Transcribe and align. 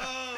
oh, 0.00 0.36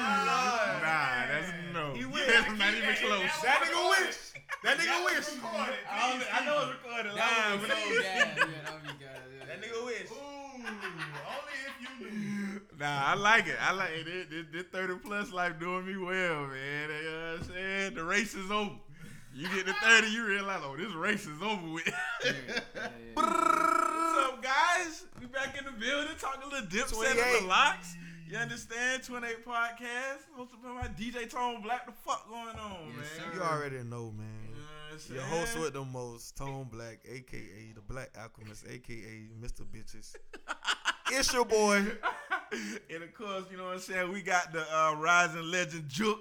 Nah, 0.83 1.27
that's 1.29 1.53
no. 1.73 1.93
He 1.95 2.05
wish. 2.05 2.27
That's 2.27 2.49
not 2.59 2.75
even 2.75 2.95
close. 2.97 3.31
That 3.43 3.61
nigga 3.63 3.91
wish. 3.91 4.17
That 4.63 4.79
nigga 4.79 5.05
wish. 5.05 5.27
I, 5.45 6.11
don't- 6.11 6.35
I 6.35 6.45
know 6.47 6.59
it's 6.63 6.71
recorded 6.85 7.13
That 7.17 7.51
live, 7.51 7.61
would 7.61 7.69
but 7.69 7.77
be 7.77 7.83
so 7.83 8.03
gas. 8.03 8.05
Yeah, 8.05 8.25
that 8.65 8.73
would 8.75 8.83
be. 8.85 9.05
Yeah. 9.05 9.47
That 9.47 9.59
nigga 9.63 9.85
wish. 9.85 10.11
Ooh, 10.11 10.17
only 10.57 11.57
if 11.67 11.75
you 11.81 12.11
knew. 12.11 12.61
Nah, 12.79 13.05
I 13.07 13.15
like 13.15 13.47
it. 13.47 13.57
I 13.61 13.73
like 13.73 13.91
it. 13.91 14.05
This, 14.07 14.27
this, 14.31 14.47
this 14.53 14.65
30 14.73 14.95
plus 15.05 15.33
life 15.33 15.59
doing 15.61 15.87
me 15.87 15.97
well, 15.97 16.47
man. 16.47 16.89
You 16.91 17.11
know 17.11 17.33
what 17.33 17.41
I'm 17.41 17.45
saying? 17.55 17.95
The 17.95 18.05
race 18.05 18.35
is 18.35 18.51
over. 18.51 18.71
You 19.37 19.49
get 19.49 19.67
to 19.67 19.73
30, 19.83 20.07
you 20.13 20.25
realize, 20.27 20.61
oh, 20.63 20.77
this 20.77 20.93
race 20.95 21.27
is 21.27 21.43
over 21.43 21.69
with. 21.73 21.87
Yeah, 21.89 22.33
yeah, 22.47 22.61
yeah. 22.77 22.89
What's 23.15 24.29
up, 24.29 24.41
guys? 24.43 25.05
We 25.21 25.27
back 25.45 25.59
in 25.59 25.65
the 25.65 25.73
building 25.73 26.15
talking 26.19 26.43
a 26.43 26.47
little 26.47 26.67
Dipset 26.69 27.11
of 27.11 27.43
the 27.43 27.47
LOX. 27.47 27.97
You 28.29 28.39
understand? 28.39 29.03
28 29.03 29.45
podcast. 29.45 30.25
Hosted 30.39 30.63
by 30.63 30.71
my 30.71 30.89
DJ 30.89 31.29
Tone 31.31 31.61
Black. 31.63 31.87
The 31.87 31.93
fuck 31.93 32.29
going 32.29 32.57
on, 32.57 32.87
Yes, 32.89 32.97
man? 32.97 33.33
sir. 33.33 33.37
You 33.37 33.43
already 33.43 33.77
know, 33.85 34.13
man. 34.17 34.27
You 34.49 34.55
know 34.55 34.63
what 34.91 35.03
I'm 35.11 35.15
Your 35.15 35.25
host 35.25 35.59
with 35.59 35.73
the 35.75 35.85
most, 35.85 36.37
Tone 36.37 36.69
Black, 36.73 37.01
aka 37.05 37.73
the 37.75 37.81
Black 37.83 38.11
Alchemist, 38.19 38.65
aka 38.69 39.29
Mr. 39.43 39.63
Bitches. 39.67 40.15
it's 41.11 41.33
your 41.33 41.45
boy. 41.45 41.77
and 42.91 43.03
of 43.03 43.15
course, 43.15 43.45
you 43.51 43.59
know 43.59 43.65
what 43.65 43.75
I'm 43.75 43.81
saying? 43.81 44.13
We 44.13 44.23
got 44.23 44.53
the 44.53 44.63
uh, 44.63 44.95
rising 44.97 45.43
legend 45.51 45.89
Juke. 45.89 46.21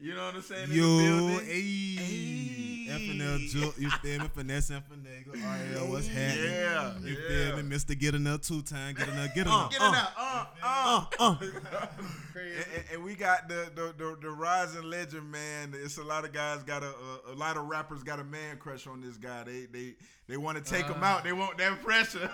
You 0.00 0.14
know 0.14 0.24
what 0.26 0.34
I'm 0.36 0.42
saying? 0.42 0.68
Yo. 0.72 1.40
Ayy. 1.40 2.88
FNL 2.88 3.54
you 3.78 3.90
feel 3.90 4.20
me? 4.20 4.28
Finesse 4.34 4.70
and 4.70 4.82
finagle. 4.88 5.34
RL, 5.34 5.90
what's 5.92 6.08
happening? 6.08 6.44
Yeah, 6.44 6.92
You 7.04 7.16
yeah. 7.28 7.28
feel 7.54 7.62
me? 7.62 7.76
Mr. 7.76 7.96
Get 7.98 8.14
Enough 8.14 8.40
two 8.40 8.62
time, 8.62 8.94
get 8.94 9.08
enough, 9.08 9.34
get 9.34 9.46
Uh, 9.46 9.50
enough. 9.50 9.70
Get 9.70 9.80
it 9.80 9.84
out. 9.84 10.12
Uh, 10.16 10.44
uh. 10.62 11.04
Uh, 11.18 11.36
uh. 11.40 11.86
And, 12.40 12.64
and- 12.74 12.84
and 12.92 13.04
we 13.04 13.14
got 13.14 13.48
the, 13.48 13.70
the 13.74 13.94
the 13.96 14.16
the 14.22 14.30
rising 14.30 14.82
legend, 14.84 15.30
man. 15.30 15.72
It's 15.74 15.98
a 15.98 16.02
lot 16.02 16.24
of 16.24 16.32
guys 16.32 16.62
got 16.62 16.82
a, 16.82 16.88
a 17.28 17.32
a 17.32 17.34
lot 17.34 17.56
of 17.56 17.66
rappers 17.66 18.02
got 18.02 18.18
a 18.20 18.24
man 18.24 18.56
crush 18.58 18.86
on 18.86 19.00
this 19.00 19.16
guy. 19.16 19.44
They 19.44 19.66
they 19.66 19.94
they 20.26 20.36
want 20.36 20.56
to 20.58 20.64
take 20.64 20.86
him 20.86 21.02
Uh. 21.02 21.06
out. 21.06 21.24
They 21.24 21.32
want 21.32 21.58
that 21.58 21.82
pressure. 21.82 22.30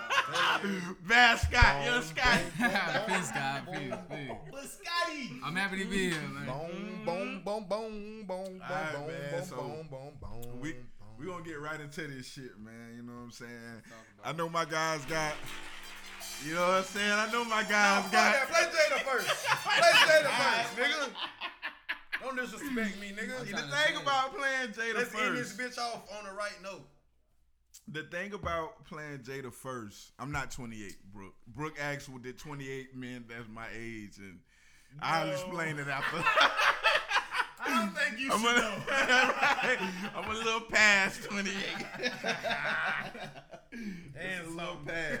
Bad 1.07 1.39
Scott, 1.39 1.85
yo 1.85 2.01
Scott. 2.01 2.39
please, 3.07 3.31
God, 3.31 3.63
please, 3.67 3.93
please. 4.09 4.31
But 4.51 4.63
Scotty! 4.63 5.31
I'm 5.43 5.55
happy 5.55 5.83
to 5.83 5.89
be 5.89 6.09
here, 6.11 6.21
man. 6.33 6.45
Boom, 6.45 7.01
boom, 7.05 7.41
boom, 7.43 7.65
boom, 7.67 8.25
boom, 8.25 8.25
boom, 8.27 8.61
Alright, 8.61 8.93
boom, 8.93 9.05
boom, 9.31 9.45
so 9.45 9.55
boom, 9.55 9.87
boom, 9.89 10.11
boom. 10.21 10.59
We 10.61 10.75
we 11.19 11.25
gonna 11.25 11.43
get 11.43 11.59
right 11.59 11.79
into 11.79 12.07
this 12.07 12.27
shit, 12.27 12.59
man. 12.59 12.93
You 12.95 13.03
know 13.03 13.13
what 13.13 13.23
I'm 13.23 13.31
saying? 13.31 13.81
I 14.23 14.31
know 14.33 14.47
my 14.49 14.65
guys 14.65 15.03
got. 15.05 15.33
You 16.45 16.53
know 16.53 16.61
what 16.61 16.77
I'm 16.77 16.83
saying? 16.83 17.11
I 17.11 17.31
know 17.31 17.43
my 17.45 17.63
guys 17.63 18.03
Fuck 18.03 18.11
got. 18.11 18.33
that. 18.33 18.49
Play 18.49 18.63
Jada 18.63 19.01
first. 19.03 19.27
Play 19.45 19.89
Jada 19.89 20.29
first, 20.29 20.77
nigga. 20.77 21.09
Don't 22.21 22.35
disrespect 22.37 22.99
me, 23.01 23.11
nigga. 23.11 23.39
The 23.39 23.57
thing 23.57 24.01
about 24.01 24.35
playing 24.37 24.69
Jada 24.69 24.95
Let's 24.95 25.15
end 25.15 25.37
this 25.37 25.53
bitch 25.55 25.77
off 25.77 26.03
on 26.17 26.25
the 26.25 26.33
right 26.33 26.57
note. 26.63 26.87
The 27.89 28.03
thing 28.03 28.33
about 28.33 28.85
playing 28.85 29.19
Jada 29.19 29.51
first, 29.53 30.11
I'm 30.19 30.31
not 30.31 30.51
28, 30.51 30.95
Brooke. 31.13 31.33
Brooke 31.47 31.77
actually 31.81 32.19
did 32.19 32.37
28 32.37 32.95
men 32.95 33.25
that's 33.27 33.47
my 33.49 33.67
age, 33.75 34.17
and 34.17 34.39
I'll 35.01 35.29
explain 35.29 35.79
it 35.79 35.87
after. 35.87 36.17
I 37.59 37.69
don't 37.81 37.95
think 37.95 38.19
you 38.19 38.31
I'm 38.31 38.39
should 38.39 38.57
a, 38.57 38.59
know. 38.59 38.77
right. 38.89 39.77
I'm 40.15 40.29
a 40.29 40.33
little 40.33 40.61
past 40.61 41.23
28. 41.23 41.53
And 44.19 44.47
a 44.47 44.49
little 44.49 44.77
past. 44.87 45.19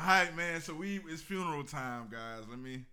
All 0.00 0.06
right, 0.06 0.34
man. 0.34 0.60
So 0.62 0.74
we 0.74 1.00
it's 1.10 1.20
funeral 1.20 1.62
time, 1.62 2.08
guys. 2.10 2.44
Let 2.48 2.58
me. 2.58 2.84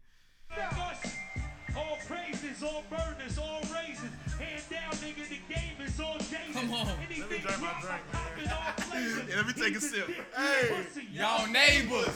All 1.76 1.98
praises, 2.08 2.64
all 2.64 2.84
burners, 2.90 3.38
all 3.38 3.62
raises. 3.74 4.12
Hand 4.38 4.64
down, 4.70 4.92
nigga, 5.00 5.24
the 5.30 5.40
game 5.54 5.78
is 5.86 6.00
all 6.00 6.18
Jason. 6.18 6.54
Come 6.54 6.74
on. 6.74 6.88
Anything 7.08 7.22
Let 7.22 7.30
me 7.32 7.38
drink 7.38 7.62
my 7.62 7.74
drink, 7.80 8.02
I 8.12 8.18
pop 8.18 8.38
in 8.44 8.50
all 8.50 8.72
flavors. 8.84 9.24
Yeah, 9.30 9.36
let 9.38 9.48
me 9.48 9.54
take 9.54 9.76
a 9.76 9.80
sip. 9.82 10.08
Hey. 10.36 10.68
pussy, 10.68 11.08
Y'all 11.14 11.48
neighbors. 11.48 12.16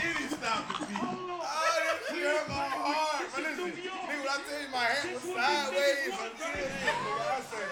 Did 0.00 0.16
he 0.16 0.26
stop 0.32 0.78
the 0.78 0.86
beat? 0.86 0.96
Oh, 1.02 1.42
that 1.42 1.98
shit 2.08 2.24
hurt 2.24 2.48
my 2.48 2.54
heart. 2.54 3.26
But 3.34 3.42
listen, 3.42 3.64
nigga, 3.68 3.92
when 4.08 4.18
I 4.24 4.38
tell 4.48 4.62
you 4.62 4.70
my 4.72 4.84
hat 4.84 5.12
was 5.12 5.22
sideways, 5.22 6.14
I'm 6.14 6.32
still 6.36 6.56
here. 6.56 6.72
nigga. 6.72 7.20
I 7.20 7.40
said, 7.52 7.68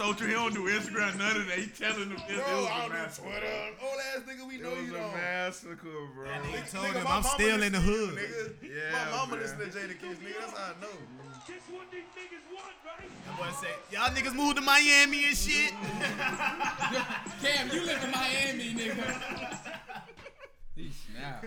He 0.00 0.06
so 0.06 0.12
true. 0.14 0.28
He 0.28 0.32
don't 0.32 0.54
do 0.54 0.64
Instagram, 0.64 1.18
none 1.18 1.36
of 1.36 1.46
that. 1.46 1.58
He 1.58 1.66
telling 1.66 2.08
them 2.08 2.18
this. 2.26 2.36
bro, 2.38 2.46
it 2.46 2.56
was 2.56 2.66
I 2.66 2.76
a 2.76 2.80
don't 2.80 2.88
do 2.88 2.94
massacre. 2.96 3.28
Twitter. 3.28 3.68
Old 3.82 4.00
ass 4.00 4.22
nigga, 4.24 4.48
we 4.48 4.54
It 4.56 4.62
know 4.62 4.70
was 4.70 4.78
you 4.88 4.94
a 4.94 4.98
don't. 4.98 5.12
massacre, 5.14 5.76
bro. 6.14 6.24
He 6.30 6.56
told 6.70 6.84
Nigga, 6.86 6.94
him 6.96 7.04
my 7.04 7.10
I'm 7.10 7.22
mama 7.22 7.28
still 7.34 7.62
in 7.62 7.72
the 7.72 7.78
listen 7.80 7.92
to 7.92 8.00
you, 8.00 8.06
hood. 8.06 8.18
Nigga. 8.18 8.54
Yeah, 8.62 9.04
my 9.04 9.16
mama 9.16 9.30
man. 9.36 9.40
listen 9.42 9.58
to 9.58 9.64
Jada 9.66 9.98
Kiss, 10.00 10.18
nigga. 10.18 10.40
That's 10.40 10.58
how 10.58 10.64
I 10.64 10.80
know. 10.80 10.96
This 11.46 11.62
what 11.70 11.90
these 11.90 12.08
niggas 12.16 12.46
want, 12.54 12.76
right? 12.86 13.36
Boy 13.38 13.50
say, 13.60 13.74
y'all 13.92 14.10
niggas 14.10 14.34
moved 14.34 14.56
to 14.56 14.62
Miami 14.62 15.24
and 15.26 15.36
shit. 15.36 15.72
Cam, 17.42 17.70
you 17.72 17.84
live 17.84 18.02
in 18.04 18.10
Miami, 18.10 18.74
nigga. 18.74 19.58
He 20.76 20.90
snap. 20.90 21.44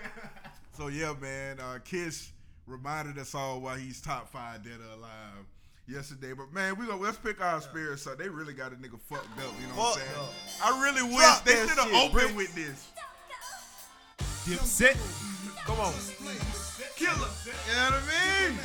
So 0.77 0.87
yeah, 0.87 1.13
man. 1.19 1.59
Uh, 1.59 1.79
Kiss 1.83 2.31
reminded 2.67 3.17
us 3.17 3.33
all 3.35 3.61
why 3.61 3.77
he's 3.79 3.99
top 4.01 4.29
five 4.29 4.63
dead 4.63 4.79
or 4.79 4.93
alive 4.97 5.45
yesterday. 5.87 6.33
But 6.33 6.51
man, 6.53 6.77
we 6.77 6.85
gonna 6.85 7.01
let's 7.01 7.17
pick 7.17 7.41
our 7.41 7.61
spirits 7.61 8.05
up. 8.07 8.17
They 8.17 8.29
really 8.29 8.53
got 8.53 8.71
a 8.71 8.75
nigga 8.75 8.99
fucked 8.99 9.37
up. 9.39 9.53
You 9.61 9.67
know 9.67 9.75
what 9.81 9.97
I'm 9.97 10.03
saying? 10.03 10.17
up. 10.19 10.33
I 10.65 10.83
really 10.83 11.03
wish 11.03 11.17
Drop 11.23 11.43
they 11.45 11.53
that 11.55 11.69
should 11.69 11.77
have 11.79 11.93
opened 11.93 12.13
Bricks. 12.13 12.33
with 12.35 12.55
this. 12.55 12.87
Dipset. 14.45 14.97
Come 15.65 15.79
on. 15.79 15.93
Killer. 16.95 17.29
You 17.45 17.75
know 17.75 17.91
what 17.91 17.93
I 17.93 18.49
mean? 18.49 18.59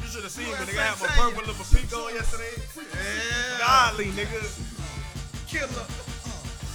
You 0.00 0.06
should 0.08 0.22
have 0.22 0.32
seen 0.32 0.44
me, 0.46 0.50
What 0.52 0.68
nigga. 0.68 0.78
I 0.78 0.92
had 0.92 1.00
my 1.00 1.06
I 1.06 1.08
say? 1.08 1.20
purple 1.20 1.44
little 1.44 1.66
pink 1.68 1.92
on 1.92 2.14
yesterday. 2.14 2.54
Yeah. 2.76 3.58
Godly, 3.58 4.06
nigga. 4.16 4.40
Killer. 5.48 5.86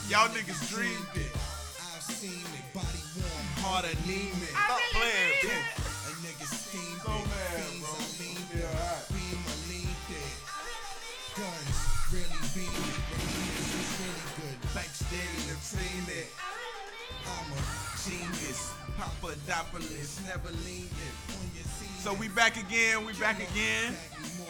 Y'all 0.10 0.30
niggas 0.30 0.70
dream 0.74 0.98
big. 1.14 1.30
I've 1.34 2.02
seen 2.04 2.42
it, 2.42 2.74
body 2.74 3.02
warm, 3.18 3.46
Hard 3.62 3.86
anemic. 3.86 4.50
Stop 4.50 4.80
playing, 4.94 5.34
bitch. 5.46 5.79
Papadopoulos. 19.38 20.22
Never 20.26 20.50
lean 20.66 20.90
on 21.30 21.50
your 21.54 21.64
scene. 21.64 21.90
So 22.00 22.14
we 22.14 22.30
back 22.30 22.58
again. 22.58 23.06
We 23.06 23.14
back 23.14 23.38
again. 23.38 23.94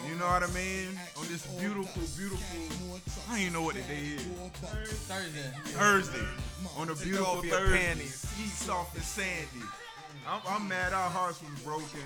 You 0.08 0.14
know 0.16 0.26
what 0.26 0.42
I 0.42 0.46
mean? 0.48 0.88
On 1.18 1.26
this 1.28 1.46
beautiful, 1.46 2.02
beautiful. 2.16 3.00
I 3.28 3.32
don't 3.32 3.40
even 3.40 3.52
know 3.52 3.62
what 3.62 3.74
the 3.74 3.82
day 3.82 4.16
is. 4.16 4.22
Thursday. 4.54 5.52
Thursday. 5.72 6.26
On 6.78 6.88
a 6.88 6.94
beautiful 6.94 7.26
off 7.26 7.44
your 7.44 7.58
Thursday. 7.58 7.78
panties. 7.78 8.14
Ski 8.14 8.44
soft 8.48 8.94
and 8.94 9.04
sandy. 9.04 9.66
I'm, 10.26 10.40
I'm 10.48 10.68
mad. 10.68 10.92
Our 10.92 11.10
hearts 11.10 11.40
was 11.42 11.60
broken. 11.60 12.00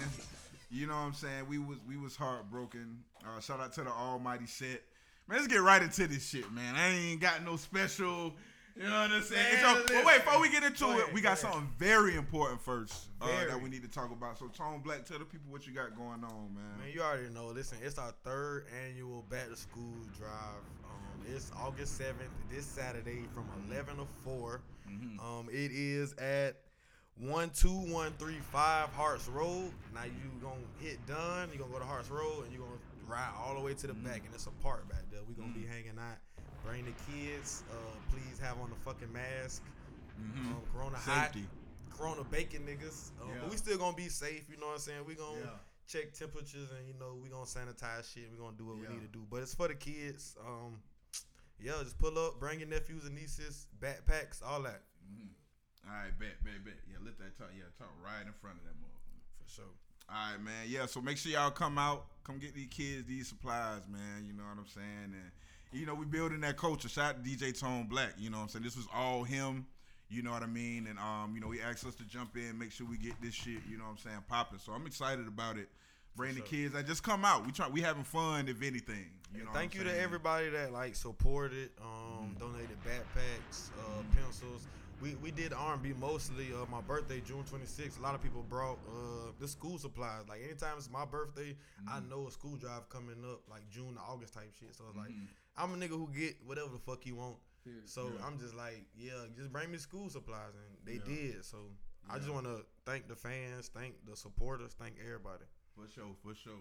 You 0.71 0.87
know 0.87 0.95
what 0.95 1.01
I'm 1.01 1.15
saying? 1.15 1.47
We 1.49 1.59
was 1.59 1.79
we 1.89 1.97
was 1.97 2.17
heartbroken. 2.17 2.99
Uh, 3.25 3.41
shout 3.41 3.61
out 3.61 3.73
to 3.75 3.83
the 3.83 3.91
Almighty 3.91 4.47
set. 4.47 4.83
Man, 5.29 5.39
let's 5.39 5.47
get 5.47 5.63
right 5.63 5.83
into 5.83 6.07
this 6.07 6.29
shit, 6.29 6.51
man. 6.53 6.75
I 6.75 6.89
ain't 6.89 7.21
got 7.21 7.45
no 7.45 7.57
special. 7.57 8.35
You 8.77 8.83
know 8.85 9.03
what 9.03 9.13
I'm 9.13 9.23
saying? 9.23 9.63
Man, 9.63 9.77
So, 9.77 9.95
but 9.95 10.05
wait, 10.05 10.25
before 10.25 10.41
we 10.41 10.49
get 10.51 10.65
into 10.65 10.81
Go 10.85 10.91
it, 10.91 10.99
ahead, 11.03 11.15
we 11.15 11.21
go 11.21 11.29
got 11.29 11.39
ahead. 11.39 11.53
something 11.53 11.71
very 11.79 12.17
important 12.17 12.61
first 12.61 13.07
uh, 13.21 13.27
Very. 13.27 13.51
that 13.51 13.63
we 13.63 13.69
need 13.71 13.83
to 13.83 13.89
talk 13.89 14.11
about. 14.11 14.37
So, 14.39 14.49
Tone 14.49 14.81
Black, 14.85 15.05
tell 15.05 15.19
the 15.21 15.25
people 15.25 15.53
what 15.53 15.65
you 15.67 15.73
got 15.73 15.95
going 15.97 16.25
on, 16.25 16.55
man. 16.55 16.79
Man, 16.81 16.89
you 16.93 17.01
already 17.01 17.29
know. 17.33 17.47
Listen, 17.49 17.79
it's 17.85 17.99
our 17.99 18.13
third 18.25 18.67
annual 18.85 19.23
back 19.31 19.49
to 19.49 19.57
school 19.57 19.95
drive. 20.19 20.65
Um, 20.85 21.25
it's 21.33 21.53
August 21.57 22.01
7th, 22.01 22.15
this 22.51 22.67
Saturday 22.67 23.23
from 23.33 23.49
11 23.71 23.97
to 23.99 24.07
4. 24.25 24.61
Um, 25.21 25.49
it 25.53 25.71
is 25.73 26.13
at 26.15 26.57
12135 27.21 28.89
Hearts 28.91 29.29
Road. 29.29 29.71
Now 29.95 30.05
you 30.05 30.31
gonna 30.43 30.57
hit 30.81 31.05
done, 31.07 31.49
you're 31.53 31.61
gonna 31.61 31.73
go 31.73 31.79
to 31.79 31.85
Hearts 31.85 32.11
Road 32.11 32.45
and 32.45 32.53
you're 32.53 32.63
gonna 32.63 32.79
ride 33.07 33.31
all 33.39 33.55
the 33.55 33.61
way 33.61 33.75
to 33.75 33.87
the 33.87 33.95
back 33.95 34.23
and 34.27 34.35
it's 34.35 34.47
a 34.47 34.51
park 34.63 34.89
back 34.89 35.03
there. 35.11 35.21
We're 35.27 35.41
gonna 35.41 35.55
be 35.55 35.65
hanging 35.67 35.99
out. 35.99 36.19
Bring 36.65 36.85
the 36.85 36.93
kids. 37.13 37.63
Uh, 37.71 37.75
please 38.11 38.39
have 38.41 38.59
on 38.61 38.71
the 38.71 38.77
fucking 38.85 39.13
mask. 39.13 39.63
Um, 40.19 40.57
corona 40.73 40.97
hot. 40.97 41.35
Corona 41.91 42.25
bacon 42.25 42.63
niggas. 42.67 43.11
Um, 43.21 43.29
Yeah. 43.29 43.41
But 43.43 43.51
we 43.51 43.57
still 43.57 43.79
gonna 43.79 43.97
be 43.97 44.09
safe, 44.09 44.49
you 44.49 44.57
know 44.57 44.67
what 44.67 44.75
I'm 44.75 44.79
saying? 44.81 45.05
We 45.05 45.15
gonna 45.15 45.39
Yeah. 45.41 45.59
check 45.87 46.13
temperatures 46.15 46.71
and 46.73 46.87
you 46.89 46.95
know 46.95 47.15
we 47.17 47.29
gonna 47.29 47.45
sanitize 47.47 48.13
shit. 48.13 48.31
We 48.31 48.37
gonna 48.39 48.57
do 48.57 48.67
what 48.67 48.79
Yeah. 48.79 48.89
we 48.89 48.95
need 48.95 49.03
to 49.03 49.13
do. 49.13 49.27
But 49.31 49.43
it's 49.43 49.55
for 49.55 49.69
the 49.69 49.75
kids. 49.75 50.37
Um, 50.41 50.83
yeah, 51.59 51.81
just 51.83 51.99
pull 51.99 52.19
up, 52.19 52.41
bring 52.41 52.59
your 52.61 52.69
nephews 52.69 53.05
and 53.05 53.15
nieces, 53.15 53.69
backpacks, 53.79 54.43
all 54.43 54.63
that 54.63 54.83
All 55.87 55.91
right, 55.93 56.19
bet, 56.19 56.43
bet, 56.43 56.65
bet. 56.65 56.81
Yeah, 56.89 56.97
let 57.03 57.19
that 57.19 57.37
talk. 57.37 57.51
Yeah, 57.55 57.65
talk 57.79 57.93
right 58.03 58.27
in 58.27 58.33
front 58.33 58.57
of 58.59 58.65
that 58.65 58.75
motherfucker. 58.81 59.45
for 59.45 59.51
sure. 59.51 59.65
All 60.09 60.33
right, 60.33 60.41
man. 60.41 60.67
Yeah, 60.69 60.87
so 60.87 61.03
make 61.03 61.19
sure 61.19 61.31
y'all 61.31 61.51
come 61.51 61.77
out, 61.77 62.07
come 62.25 62.39
get 62.39 62.55
these 62.55 62.69
kids 62.69 63.07
these 63.07 63.29
supplies, 63.29 63.87
man. 63.87 64.25
You 64.25 64.33
know 64.33 64.45
what 64.45 64.57
I'm 64.59 64.67
saying? 64.67 65.13
And 65.13 65.31
you 65.75 65.87
know 65.87 65.95
we 65.95 66.07
building 66.07 66.41
that 66.43 66.57
culture. 66.57 66.89
Shout 66.89 67.17
out 67.17 67.25
to 67.25 67.31
DJ 67.31 67.59
Tone 67.59 67.87
Black. 67.89 68.15
You 68.19 68.31
know 68.31 68.39
what 68.39 68.45
I'm 68.45 68.49
saying? 68.49 68.65
This 68.65 68.77
was 68.77 68.87
all 68.95 69.25
him. 69.25 69.67
You 70.09 70.23
know 70.23 70.31
what 70.31 70.43
I 70.43 70.47
mean? 70.47 70.87
And 70.89 70.99
um, 70.99 71.33
you 71.35 71.41
know, 71.41 71.51
he 71.51 71.61
asked 71.61 71.85
us 71.87 71.95
to 71.97 72.05
jump 72.05 72.37
in, 72.37 72.59
make 72.59 72.71
sure 72.71 72.87
we 72.87 72.97
get 72.97 73.21
this 73.21 73.35
shit. 73.35 73.59
You 73.69 73.79
know 73.79 73.85
what 73.85 73.91
I'm 73.91 73.99
saying? 73.99 74.25
Popping. 74.29 74.59
So 74.59 74.73
I'm 74.73 74.87
excited 74.87 75.27
about 75.27 75.59
it. 75.59 75.69
Bring 76.17 76.37
the 76.37 76.43
kids. 76.43 76.77
I 76.77 76.83
just 76.83 77.03
come 77.03 77.25
out. 77.25 77.45
We 77.45 77.51
try. 77.51 77.69
We 77.69 77.81
having 77.81 78.05
fun. 78.05 78.49
If 78.49 78.63
anything. 78.63 79.11
You 79.35 79.45
know. 79.45 79.51
Thank 79.53 79.75
you 79.75 79.83
to 79.83 80.01
everybody 80.01 80.49
that 80.51 80.73
like 80.73 80.95
supported, 80.95 81.71
um, 81.83 82.37
donated 82.39 82.79
backpacks, 82.87 83.71
uh, 83.81 84.03
pencils. 84.15 84.69
We 85.03 85.17
we 85.17 85.33
did 85.33 85.53
R&B 85.53 85.95
mostly. 85.99 86.53
Uh, 86.53 86.67
my 86.71 86.81
birthday, 86.83 87.21
June 87.27 87.43
26th. 87.43 87.99
A 87.99 88.03
lot 88.03 88.15
of 88.15 88.23
people 88.23 88.45
brought 88.49 88.79
uh, 88.89 89.33
the 89.41 89.49
school 89.49 89.77
supplies. 89.77 90.23
Like 90.29 90.43
anytime 90.45 90.75
it's 90.77 90.89
my 90.89 91.05
birthday, 91.05 91.57
I 91.89 91.99
know 92.09 92.29
a 92.29 92.31
school 92.31 92.55
drive 92.55 92.89
coming 92.91 93.25
up, 93.29 93.41
like 93.51 93.69
June 93.71 93.95
to 93.95 94.01
August 94.01 94.35
type 94.35 94.53
shit. 94.57 94.73
So 94.77 94.85
it's 94.89 94.97
like 94.97 95.11
I'm 95.57 95.73
a 95.73 95.77
nigga 95.77 95.91
who 95.91 96.09
get 96.17 96.37
whatever 96.45 96.69
the 96.69 96.79
fuck 96.79 97.07
you 97.07 97.17
want. 97.17 97.37
So 97.87 98.13
I'm 98.27 98.39
just 98.39 98.55
like, 98.55 98.85
yeah, 98.97 99.25
just 99.37 99.53
bring 99.53 99.71
me 99.71 99.79
school 99.79 100.11
supplies, 100.11 100.53
and 100.53 100.77
they 100.85 101.01
did. 101.01 101.45
So 101.45 101.73
I 102.11 102.19
just 102.19 102.29
want 102.29 102.45
to 102.45 102.61
thank 102.85 103.09
the 103.09 103.17
fans, 103.17 103.71
thank 103.73 103.95
the 104.05 104.17
supporters, 104.17 104.77
thank 104.79 104.97
everybody. 105.01 105.45
For 105.75 105.89
sure. 105.89 106.13
For 106.23 106.35
sure. 106.35 106.61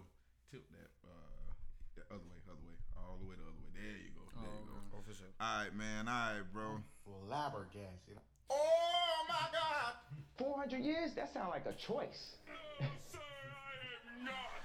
Tip 0.50 0.64
that. 0.72 0.90
Uh, 1.04 1.52
the 1.96 2.02
other 2.08 2.24
way. 2.24 2.40
Other 2.48 2.64
way. 2.64 2.78
All 2.96 3.18
the 3.20 3.28
way 3.28 3.36
the 3.36 3.44
other 3.44 3.60
way. 3.60 3.70
There 3.76 4.00
you 4.00 4.16
go. 4.16 4.24
There 4.40 4.48
you 4.48 4.66
go. 4.66 4.80
Oh, 4.96 5.02
for 5.04 5.14
sure. 5.14 5.28
All 5.42 5.60
right, 5.60 5.76
man. 5.76 6.08
All 6.08 6.34
right, 6.34 6.48
bro. 6.54 6.80
flabbergasted. 7.04 8.18
Oh 8.50 9.28
my 9.28 9.52
God. 9.52 10.00
400 10.38 10.82
years? 10.82 11.14
That 11.14 11.34
sounds 11.34 11.52
like 11.52 11.66
a 11.68 11.74
choice. 11.74 12.38
Sir, 13.12 13.20
I 13.20 14.22
am 14.22 14.26
not. 14.26 14.64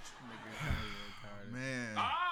Man. 1.52 1.96
Listen, 1.96 2.27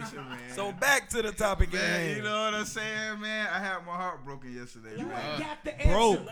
man. 0.14 0.38
So 0.54 0.72
back 0.72 1.08
to 1.10 1.22
the 1.22 1.32
topic 1.32 1.68
at 1.68 1.74
man, 1.74 2.00
hand. 2.00 2.16
you 2.16 2.22
know 2.22 2.44
what 2.44 2.54
I'm 2.54 2.64
saying, 2.64 3.20
man? 3.20 3.48
I 3.52 3.58
had 3.58 3.86
my 3.86 3.94
heart 3.94 4.24
broken 4.24 4.54
yesterday, 4.54 4.98
You 4.98 5.06
man. 5.06 5.40
got 5.40 5.64
the 5.64 5.72
Bro, 5.86 6.26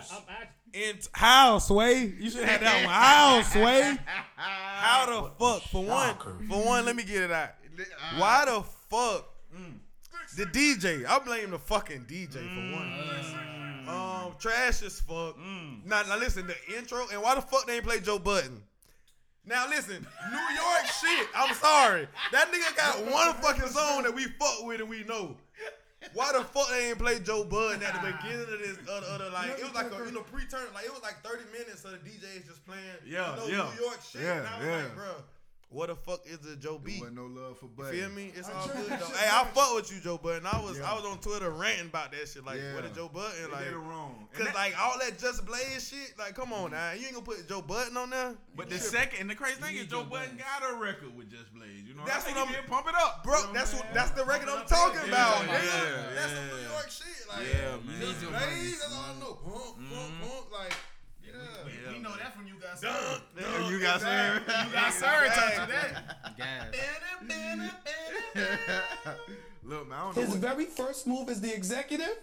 in 0.73 0.97
how 1.13 1.59
Sway? 1.59 2.13
You 2.19 2.29
should 2.29 2.43
have 2.43 2.61
that 2.61 2.85
one. 2.85 2.93
How 2.93 3.41
Sway? 3.41 3.97
How 4.35 5.05
the 5.05 5.31
fuck? 5.37 5.61
For 5.63 5.83
one, 5.83 6.15
for 6.47 6.65
one, 6.65 6.85
let 6.85 6.95
me 6.95 7.03
get 7.03 7.23
it 7.23 7.31
out. 7.31 7.49
Uh, 7.49 7.83
why 8.17 8.45
the 8.45 8.63
fuck? 8.89 9.25
The 10.35 10.45
mm. 10.45 10.53
DJ. 10.53 11.05
I 11.05 11.19
blame 11.19 11.51
the 11.51 11.59
fucking 11.59 12.05
DJ 12.07 12.33
for 12.33 12.75
one. 12.75 12.87
Mm. 12.87 13.87
Um, 13.89 14.35
trash 14.39 14.83
as 14.83 14.99
fuck. 15.01 15.37
Mm. 15.37 15.85
Now, 15.85 16.03
now 16.03 16.17
listen, 16.17 16.47
the 16.47 16.77
intro 16.77 17.05
and 17.11 17.21
why 17.21 17.35
the 17.35 17.41
fuck 17.41 17.67
they 17.67 17.75
ain't 17.75 17.85
play 17.85 17.99
Joe 17.99 18.19
Budden? 18.19 18.61
Now 19.49 19.67
listen, 19.67 20.05
New 20.31 20.55
York 20.55 20.85
shit. 21.01 21.27
I'm 21.35 21.55
sorry, 21.55 22.07
that 22.31 22.51
nigga 22.53 22.77
got 22.77 23.01
one 23.11 23.33
fucking 23.41 23.69
song 23.69 24.03
that 24.03 24.13
we 24.13 24.25
fuck 24.25 24.63
with 24.63 24.79
and 24.79 24.87
we 24.87 25.03
know. 25.05 25.35
Why 26.13 26.31
the 26.31 26.43
fuck 26.43 26.69
they 26.69 26.89
ain't 26.89 26.99
play 26.99 27.19
Joe 27.19 27.43
Budden 27.43 27.81
at 27.81 27.93
the 27.95 28.13
beginning 28.13 28.45
of 28.45 28.59
this 28.59 28.77
other, 28.87 29.07
other 29.09 29.29
like 29.31 29.57
it 29.57 29.63
was 29.63 29.73
like 29.73 29.91
a 29.91 30.05
you 30.05 30.11
know 30.11 30.21
pre-turn 30.21 30.67
like 30.73 30.85
it 30.85 30.93
was 30.93 31.01
like 31.01 31.21
30 31.23 31.43
minutes 31.51 31.83
of 31.83 31.91
the 31.91 31.97
DJs 31.97 32.47
just 32.47 32.63
playing 32.65 32.83
Yeah, 33.05 33.33
you 33.33 33.39
know, 33.39 33.47
yeah. 33.47 33.69
New 33.75 33.83
York 33.83 33.99
shit. 34.07 34.21
Yeah, 34.21 34.37
and 34.37 34.47
I 34.47 34.57
was 34.59 34.67
yeah. 34.67 34.75
like, 34.77 34.95
bro, 34.95 35.11
what 35.71 35.87
the 35.89 35.95
fuck 35.95 36.21
is 36.25 36.39
a 36.51 36.55
Joe 36.55 36.81
There 36.83 36.93
B? 36.95 36.97
wasn't 36.99 37.17
no 37.17 37.25
love 37.27 37.59
for 37.59 37.65
You 37.65 37.71
Buddy. 37.77 37.97
feel 37.99 38.09
me? 38.09 38.31
It's 38.35 38.49
all 38.49 38.67
good 38.67 38.89
though. 38.89 39.05
Hey, 39.13 39.29
I 39.31 39.45
fuck 39.53 39.75
with 39.75 39.91
you, 39.93 39.99
Joe 40.01 40.17
Budden. 40.17 40.47
I 40.47 40.59
was 40.59 40.79
I 40.81 40.93
was 40.95 41.05
on 41.05 41.19
Twitter 41.19 41.49
ranting 41.51 41.87
about 41.87 42.11
that 42.11 42.27
shit. 42.27 42.43
Like, 42.43 42.57
Yeah. 42.59 42.73
what 42.73 42.85
is 42.85 42.95
Joe 42.95 43.07
Budden 43.07 43.51
like? 43.51 43.65
did 43.65 43.73
it 43.73 43.77
wrong. 43.77 44.27
Cause 44.33 44.45
that- 44.47 44.55
like 44.55 44.73
all 44.79 44.97
that 44.99 45.19
Just 45.19 45.45
Blaze 45.45 45.87
shit, 45.89 46.17
like 46.17 46.33
come 46.35 46.53
on 46.53 46.71
mm-hmm. 46.71 46.73
now, 46.73 46.91
you 46.93 47.05
ain't 47.05 47.13
gonna 47.13 47.25
put 47.25 47.47
Joe 47.47 47.61
Budden 47.61 47.95
on 47.97 48.09
there. 48.09 48.33
But 48.55 48.69
the 48.69 48.79
second 48.79 49.19
and 49.21 49.29
the 49.29 49.35
crazy 49.35 49.61
thing 49.61 49.75
is 49.77 49.85
Joe 49.87 50.01
Joe 50.03 50.09
Budden 50.09 50.37
got 50.37 50.69
a 50.69 50.75
record 50.75 51.15
with 51.15 51.29
Just 51.29 51.53
Blaze. 51.53 51.85
You 51.85 51.93
know, 51.93 52.03
That's 52.05 52.23
I 52.25 52.33
think 52.33 52.37
what 52.37 52.47
I'm- 52.47 52.55
did 52.55 52.69
pump 52.69 52.87
it 52.87 52.95
up, 52.95 53.23
Bro, 53.23 53.37
You 53.39 53.47
know 53.47 53.53
that's 53.53 53.73
what 53.73 53.85
what 53.85 53.93
that's 53.93 54.11
the 54.11 54.25
record 54.25 54.49
I'm 54.49 54.65
Pump 54.65 54.69
it 54.69 54.73
up, 54.73 54.79
talking 54.95 55.01
yeah, 55.11 55.13
about, 55.13 55.45
yeah, 55.45 55.53
yeah, 55.53 56.13
that's 56.15 56.33
some 56.33 56.45
yeah. 56.49 56.55
New 56.55 56.69
York 56.73 56.89
shit. 56.89 57.27
Like, 57.29 57.45
Yeah, 57.45 57.77
man. 57.85 58.01
Just 58.01 58.19
Blaze, 58.25 58.79
that's 58.81 58.93
all 58.95 59.05
I 59.05 59.19
know. 59.19 59.33
Pump, 59.37 59.53
pump, 59.53 59.77
mm-hmm. 59.85 60.21
pump, 60.25 60.45
like, 60.51 60.73
yeah. 61.65 61.93
We 61.93 61.99
know 61.99 62.15
that 62.17 62.35
from 62.35 62.47
you 62.47 62.55
guys. 62.61 62.83
Yeah, 62.83 63.69
you 63.69 63.79
got 63.79 64.01
some. 64.01 64.09
You 64.67 64.73
got 64.73 64.93
sir 64.93 65.27
touching 65.33 65.69
that. 65.69 66.37
Gas. 66.37 66.75
Look, 69.63 69.87
man, 69.87 69.99
I 69.99 70.03
don't 70.03 70.15
know. 70.15 70.21
His 70.21 70.29
What, 70.31 70.39
very 70.39 70.65
first 70.65 71.05
move 71.05 71.29
is 71.29 71.41
the 71.41 71.53
executive 71.53 72.17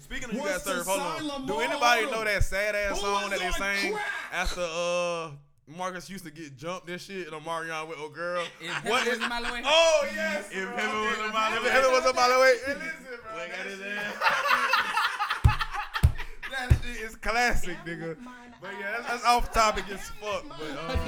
Speaking 0.00 0.24
of 0.30 0.34
you 0.34 0.40
What's 0.40 0.64
guys, 0.64 0.84
sir, 0.84 0.84
hold 0.84 1.00
sign 1.20 1.30
on. 1.30 1.46
Do 1.46 1.58
anybody 1.60 2.10
know 2.10 2.24
that 2.24 2.42
sad 2.44 2.74
ass 2.74 3.00
song 3.00 3.30
that 3.30 3.38
they 3.38 3.50
sang 3.52 3.92
crack? 3.92 4.06
after 4.32 4.62
uh 4.62 5.30
Marcus 5.68 6.10
used 6.10 6.24
to 6.24 6.30
get 6.30 6.56
jumped 6.56 6.88
and 6.88 7.00
shit 7.00 7.28
and 7.32 7.36
Omarion 7.40 7.88
with 7.88 7.98
old 7.98 8.14
girl? 8.14 8.44
If 8.60 8.84
What 8.84 9.04
heaven 9.04 9.12
is 9.12 9.18
was 9.18 9.26
a 9.26 9.28
mile 9.28 9.44
away. 9.44 9.62
Oh 9.64 10.08
yes. 10.14 10.48
if 10.50 10.66
bro. 10.66 10.76
heaven 10.76 11.00
was 11.00 11.18
a 11.18 11.32
mile 11.32 11.52
If 11.54 11.72
heaven 11.72 11.92
was 11.92 12.06
a 12.06 12.14
mile 12.14 12.30
away. 12.30 12.54
Hey, 12.66 12.74
listen, 12.74 12.92
bro. 13.22 13.34
Look 13.36 13.50
at 13.50 13.64
that, 13.64 13.68
shit, 16.42 16.50
that 16.50 16.68
shit 16.84 17.02
is 17.02 17.16
classic, 17.16 17.76
nigga. 17.86 18.16
But 18.62 18.70
yeah, 18.78 18.92
that's, 18.98 19.08
that's 19.10 19.24
off 19.24 19.52
topic 19.52 19.84
as 19.90 20.08
fuck. 20.22 20.44
But 20.48 20.60
um, 20.62 20.98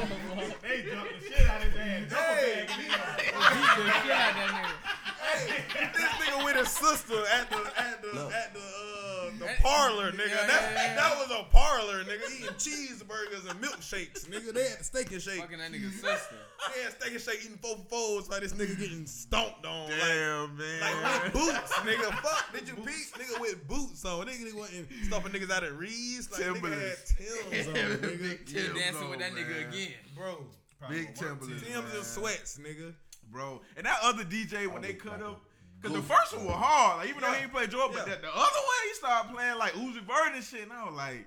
They 0.60 0.82
jumped 0.90 1.20
the 1.20 1.26
shit 1.30 1.48
out 1.48 1.62
of 1.62 1.70
his 1.72 2.12
ass. 2.12 2.18
hey, 2.18 2.66
Beat 2.66 2.90
the 2.90 3.22
shit 3.22 3.34
out 3.34 4.34
that 4.34 4.74
hey, 5.22 5.88
this 5.94 6.10
nigga 6.18 6.44
with 6.44 6.56
his 6.56 6.68
sister 6.68 7.14
at 7.32 7.48
the 7.50 7.56
at 7.80 8.02
the 8.02 8.20
at 8.34 8.54
the 8.54 8.60
uh 8.60 9.30
the 9.38 9.44
That- 9.46 9.58
parlor, 9.62 10.10
nigga. 10.12 10.28
Yeah, 10.30 10.46
that 10.46 10.72
yeah, 10.74 10.84
yeah. 10.84 10.94
that 10.96 11.16
was 11.18 11.30
a 11.30 11.44
parlor, 11.50 11.52
nigga. 11.52 11.52
Eating 11.52 11.53
cheeseburgers 12.58 13.48
and 13.50 13.60
milkshakes, 13.62 14.26
nigga. 14.26 14.52
They 14.52 14.68
had 14.68 14.84
steak 14.84 15.10
and 15.12 15.20
nigga. 15.20 15.30
shake. 15.30 15.40
Fucking 15.40 15.58
that 15.58 15.72
nigga's 15.72 15.94
sister. 15.94 16.36
They 16.74 16.82
had 16.82 16.92
steak 17.00 17.12
and 17.12 17.20
shake 17.20 17.44
eating 17.44 17.58
four 17.62 17.76
for 17.76 17.84
fours 17.88 18.28
like 18.30 18.40
this 18.42 18.52
nigga 18.52 18.78
getting 18.78 19.06
stomped 19.06 19.64
on. 19.66 19.84
Like, 19.90 19.98
Damn, 20.00 20.56
man. 20.56 20.80
like 21.02 21.24
with 21.24 21.32
boots, 21.32 21.72
nigga. 21.80 22.12
Fuck, 22.22 22.52
did 22.52 22.68
you 22.68 22.74
peep? 22.74 23.14
Nigga 23.18 23.40
with 23.40 23.68
boots 23.68 24.04
on. 24.04 24.26
Nigga, 24.26 24.44
nigga 24.46 24.54
wasn't 24.54 24.88
stuffing 25.04 25.32
niggas 25.32 25.50
out 25.50 25.64
of 25.64 25.78
Reeds. 25.78 26.30
Like, 26.32 26.42
nigga 26.42 26.80
had 26.80 26.96
Tim's 27.06 27.66
on, 27.68 27.74
nigga. 27.74 28.48
Still 28.48 28.64
Tim's 28.64 28.78
dancing 28.80 29.02
on, 29.04 29.10
with 29.10 29.18
that 29.20 29.32
nigga 29.32 29.68
again. 29.68 29.88
Bro, 30.16 30.44
Big 30.88 31.14
Timberlands. 31.14 31.62
Tim's 31.62 31.94
and 31.94 32.04
sweats, 32.04 32.58
nigga. 32.58 32.94
bro. 33.30 33.60
And 33.76 33.86
that 33.86 33.98
other 34.02 34.24
DJ 34.24 34.66
when 34.66 34.82
they 34.82 34.92
cut 34.94 35.22
up, 35.22 35.40
cause 35.82 35.92
the 35.92 36.02
first 36.02 36.36
one 36.36 36.46
was 36.46 36.54
hard. 36.56 36.98
Like 36.98 37.08
even 37.08 37.20
though 37.22 37.32
he 37.32 37.40
didn't 37.40 37.52
play 37.52 37.66
Jordan, 37.66 37.96
but 37.96 38.06
Yeah. 38.06 38.14
that, 38.14 38.22
the 38.22 38.28
other 38.28 38.38
one 38.38 38.88
he 38.88 38.94
started 38.94 39.32
playing 39.34 39.58
like 39.58 39.72
Uzi 39.72 40.00
Vert 40.06 40.34
and 40.34 40.44
shit. 40.44 40.62
And 40.62 40.72
I 40.72 40.84
was 40.84 40.94
like, 40.94 41.26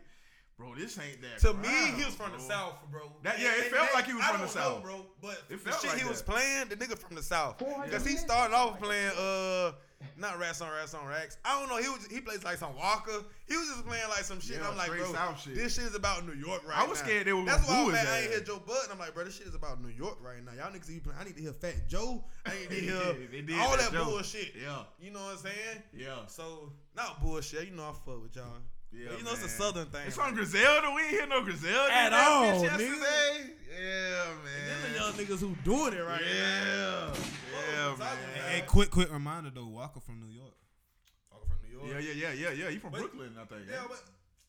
bro, 0.58 0.74
this 0.76 0.98
ain't 1.00 1.22
that. 1.22 1.40
To 1.48 1.54
me, 1.54 1.68
he 1.96 2.04
was 2.06 2.16
from 2.16 2.32
the 2.32 2.38
bro. 2.38 2.48
south, 2.48 2.76
bro. 2.92 3.12
That- 3.24 3.40
yeah, 3.40 3.52
it 3.56 3.66
And 3.68 3.76
felt 3.76 3.94
like 3.94 4.06
he 4.06 4.14
was 4.14 4.24
I 4.24 4.32
from 4.32 4.42
the 4.42 4.48
don't 4.48 4.56
know, 4.56 4.62
South. 4.62 4.84
bro. 4.84 5.06
But 5.22 5.42
It 5.50 5.64
the 5.64 5.72
shit 5.74 5.90
like 5.92 6.02
he 6.02 6.08
was 6.08 6.22
playing, 6.22 6.70
the 6.70 6.76
nigga 6.76 6.98
from 6.98 7.16
the 7.16 7.24
south, 7.24 7.60
400 7.60 7.86
because 7.90 8.06
he 8.06 8.18
started 8.18 8.54
off 8.56 8.80
playing 8.80 9.12
uh. 9.18 9.72
Not 10.16 10.38
rats 10.38 10.62
on 10.62 10.70
rats 10.72 10.94
on 10.94 11.08
racks. 11.08 11.38
I 11.44 11.60
don't 11.60 11.70
know. 11.70 11.78
He 11.82 11.90
was 11.90 12.06
he 12.06 12.22
plays 12.22 12.44
like 12.44 12.58
some 12.58 12.76
Waka. 12.76 13.24
He 13.48 13.58
was 13.58 13.68
just 13.68 13.84
playing 13.84 14.08
like 14.10 14.20
some 14.26 14.40
shit. 14.40 14.58
Yeah, 14.60 14.70
I'm 14.70 14.78
like, 14.78 14.90
bro, 14.92 15.12
South 15.12 15.42
shit. 15.42 15.56
this 15.56 15.74
shit 15.74 15.86
is 15.86 15.96
about 15.96 16.24
New 16.24 16.34
York 16.36 16.62
right 16.68 16.76
now. 16.78 16.82
I 16.82 16.84
now. 16.84 16.90
was 16.92 17.00
scared 17.00 17.26
they 17.26 17.34
were 17.34 17.44
That's 17.44 17.66
gonna 17.66 17.80
why 17.80 17.84
boo 17.86 17.90
I'm 17.98 18.06
mad 18.06 18.08
I 18.08 18.20
ain't 18.20 18.30
hear 18.32 18.40
Joe 18.42 18.62
Budden. 18.64 18.92
I'm 18.92 19.00
like, 19.00 19.16
bro, 19.16 19.24
this 19.24 19.36
shit 19.38 19.48
is 19.48 19.56
about 19.56 19.82
New 19.82 19.90
York 19.90 20.18
right 20.22 20.38
now. 20.46 20.52
Y'all 20.54 20.72
niggas, 20.72 20.94
you 20.94 21.02
playing. 21.02 21.18
I 21.20 21.24
need 21.24 21.36
to 21.38 21.42
hear 21.42 21.52
Fat 21.54 21.88
Joe. 21.90 22.24
I 22.46 22.52
need 22.54 22.70
to 22.70 22.76
hear 22.76 23.42
did 23.42 23.60
all 23.60 23.72
that 23.72 23.80
that 23.90 23.92
Joe. 23.92 24.06
bullshit. 24.06 24.54
Yeah. 24.56 24.84
You 25.02 25.10
know 25.10 25.20
what 25.20 25.32
I'm 25.32 25.38
saying? 25.40 25.84
Yeah. 25.96 26.28
So 26.28 26.72
not 26.96 27.20
bullshit. 27.20 27.68
You 27.68 27.76
know 27.76 27.90
I 27.90 27.94
fuck 27.94 28.22
with 28.22 28.36
y'all. 28.36 28.46
Yeah, 28.92 29.18
you 29.18 29.24
know 29.24 29.32
it's 29.34 29.44
a 29.46 29.50
southern 29.50 29.88
thing. 29.88 30.02
It's 30.08 30.16
from 30.16 30.28
on 30.30 30.34
Griselda. 30.36 30.92
We 30.96 31.02
ain't 31.04 31.12
hear 31.12 31.28
no 31.28 31.44
Griselda 31.44 31.94
At 31.94 32.14
all, 32.14 32.44
bitch 32.44 32.70
nigga. 32.70 32.80
yesterday. 32.80 33.54
Yeah, 33.78 34.26
Them 34.26 34.44
man. 34.44 34.82
the 34.92 35.00
young 35.00 35.14
niggas 35.14 35.40
who 35.40 35.56
doing 35.64 35.94
it 35.94 36.02
right 36.04 36.22
Yeah. 36.22 37.14
Yeah, 37.14 37.14
Talking 37.14 37.76
man. 37.76 37.94
about- 37.94 38.18
Hey, 38.50 38.64
quick, 38.66 38.90
quick 38.90 39.12
reminder 39.12 39.50
though. 39.52 39.68
Waka 39.68 40.00
from 40.00 40.20
New 40.22 40.34
York. 40.34 40.54
now. 41.32 41.38
From 41.40 41.58
New 41.70 41.78
York. 41.78 42.04
Yeah, 42.04 42.12
yeah, 42.12 42.32
yeah, 42.32 42.50
yeah, 42.50 42.64
yeah. 42.66 42.70
He 42.72 42.78
from 42.80 42.92
But- 42.92 43.02
Brooklyn, 43.02 43.36
I 43.40 43.46
think. 43.46 43.62
Yeah, 43.70 43.76
eh? 43.76 43.88
but 43.88 44.04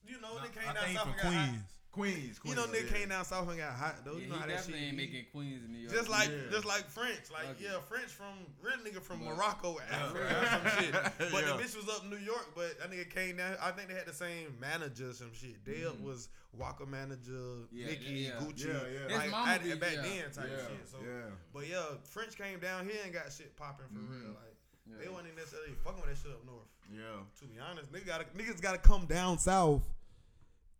you 0.07 0.21
know 0.21 0.39
they 0.41 0.49
came 0.49 0.69
I 0.69 0.73
down 0.73 0.85
think 0.85 0.97
south 0.99 1.05
from 1.09 1.15
Queens. 1.15 1.35
got 1.35 1.61
hot. 1.61 1.78
Queens. 1.91 2.39
Queens, 2.39 2.41
You 2.45 2.55
know 2.55 2.67
they 2.67 2.85
yeah. 2.85 2.93
came 2.93 3.09
down 3.09 3.25
south 3.25 3.49
and 3.49 3.59
got 3.59 3.73
hot 3.73 4.05
though. 4.05 4.13
Yeah, 4.13 4.19
You 4.19 4.25
he 4.25 4.31
know 4.31 4.37
how 4.37 4.47
that 4.47 4.49
shit. 4.51 4.59
definitely 4.75 4.87
ain't 4.89 4.97
making 4.97 5.25
Queens 5.33 5.65
in 5.65 5.73
New 5.73 5.79
York. 5.81 5.95
Just 5.95 6.09
like, 6.09 6.29
Yeah. 6.29 6.51
just 6.51 6.65
like 6.67 6.87
French, 6.89 7.31
like 7.33 7.47
Okay. 7.57 7.65
yeah, 7.65 7.81
French 7.89 8.11
from 8.11 8.35
real 8.63 8.77
nigga 8.85 9.03
from 9.03 9.21
Yeah. 9.25 9.33
Morocco, 9.35 9.79
Africa, 9.91 10.25
or 10.29 10.47
some 10.47 10.85
shit. 10.85 10.93
But 11.33 11.45
Yeah. 11.45 11.57
the 11.57 11.63
bitch 11.63 11.77
was 11.77 11.89
up 11.89 12.05
in 12.05 12.11
New 12.11 12.19
York, 12.19 12.53
but 12.55 12.79
that 12.79 12.91
nigga 12.91 13.11
came 13.11 13.37
down. 13.39 13.57
I 13.61 13.71
think 13.73 13.89
they 13.89 13.95
had 13.95 14.07
the 14.07 14.13
same 14.15 14.55
manager, 14.61 15.13
some 15.13 15.33
shit. 15.35 15.65
Dale 15.65 15.93
mm-hmm. 15.93 16.05
was 16.05 16.29
Waka 16.53 16.87
manager, 16.87 17.67
Yeah, 17.73 17.87
Nicky, 17.87 18.05
yeah. 18.05 18.31
Gucci, 18.41 18.67
Yeah, 18.69 19.09
yeah. 19.09 19.17
Like 19.17 19.31
mama 19.31 19.51
at- 19.53 19.63
be- 19.65 19.75
back 19.75 19.93
yeah. 19.97 20.03
then 20.03 20.31
type 20.33 20.51
Yeah, 20.51 20.67
shit. 20.69 20.89
So, 20.91 20.99
yeah. 21.03 21.31
but 21.53 21.67
yeah, 21.69 21.85
French 22.05 22.37
came 22.37 22.59
down 22.61 22.85
here 22.89 23.01
and 23.05 23.13
got 23.13 23.33
shit 23.33 23.57
popping 23.57 23.87
for 23.93 23.99
real. 23.99 24.21
Mm-hmm. 24.21 24.29
Like 24.35 25.01
they 25.03 25.09
wasn't 25.09 25.37
necessarily 25.37 25.73
fucking 25.85 26.01
with 26.01 26.11
that 26.11 26.17
shit 26.23 26.33
up 26.33 26.45
north. 26.47 26.65
Yeah. 26.91 27.21
To 27.41 27.45
be 27.45 27.61
honest, 27.61 27.93
nigga 27.93 28.07
gotta, 28.07 28.25
niggas 28.37 28.61
gotta 28.63 28.79
come 28.79 29.05
down 29.07 29.39
south 29.39 29.83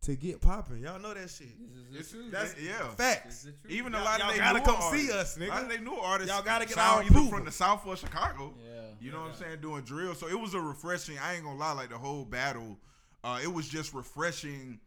to 0.01 0.15
get 0.15 0.39
popping. 0.41 0.77
Y'all 0.79 0.99
know 0.99 1.13
that 1.13 1.29
shit. 1.29 1.47
This 1.59 1.77
is 1.77 1.91
the 1.91 1.99
It's, 1.99 2.11
truth. 2.11 2.31
That's 2.31 2.55
yeah. 2.61 2.89
Facts. 2.95 3.45
is 3.45 3.53
the. 3.63 3.69
Even 3.73 3.93
a 3.93 3.97
Y'all- 3.97 4.05
lot 4.05 4.19
y'all 4.19 4.29
of 4.29 4.33
they 4.35 4.39
gotta 4.39 4.59
newer 4.59 4.65
come 4.65 4.81
see 4.97 5.11
artists, 5.11 5.13
us, 5.13 5.37
A 5.37 5.39
lot 5.47 5.49
nigga. 5.49 5.63
of 5.63 5.69
they 5.69 5.77
new 5.79 5.93
artists. 5.95 6.33
Y'all 6.33 6.43
gotta 6.43 6.65
get 6.65 6.77
out 6.77 6.97
our 6.97 7.03
either 7.03 7.29
from 7.29 7.45
the 7.45 7.51
South 7.51 7.85
or 7.85 7.95
Chicago. 7.97 8.53
Yeah. 8.63 8.81
You 9.01 9.11
know 9.11 9.21
what 9.21 9.31
I'm 9.31 9.35
saying? 9.35 9.59
Doing 9.61 9.83
drill. 9.83 10.15
So 10.15 10.27
it 10.27 10.39
was 10.39 10.53
a 10.53 10.59
refreshing. 10.61 11.17
I 11.19 11.35
ain't 11.35 11.43
gonna 11.43 11.57
lie, 11.59 11.71
like 11.73 11.89
the 11.89 11.97
whole 11.97 12.25
battle, 12.25 12.77
uh, 13.23 13.39
it 13.43 13.51
was 13.51 13.67
just 13.67 13.93
refreshing, 13.93 14.79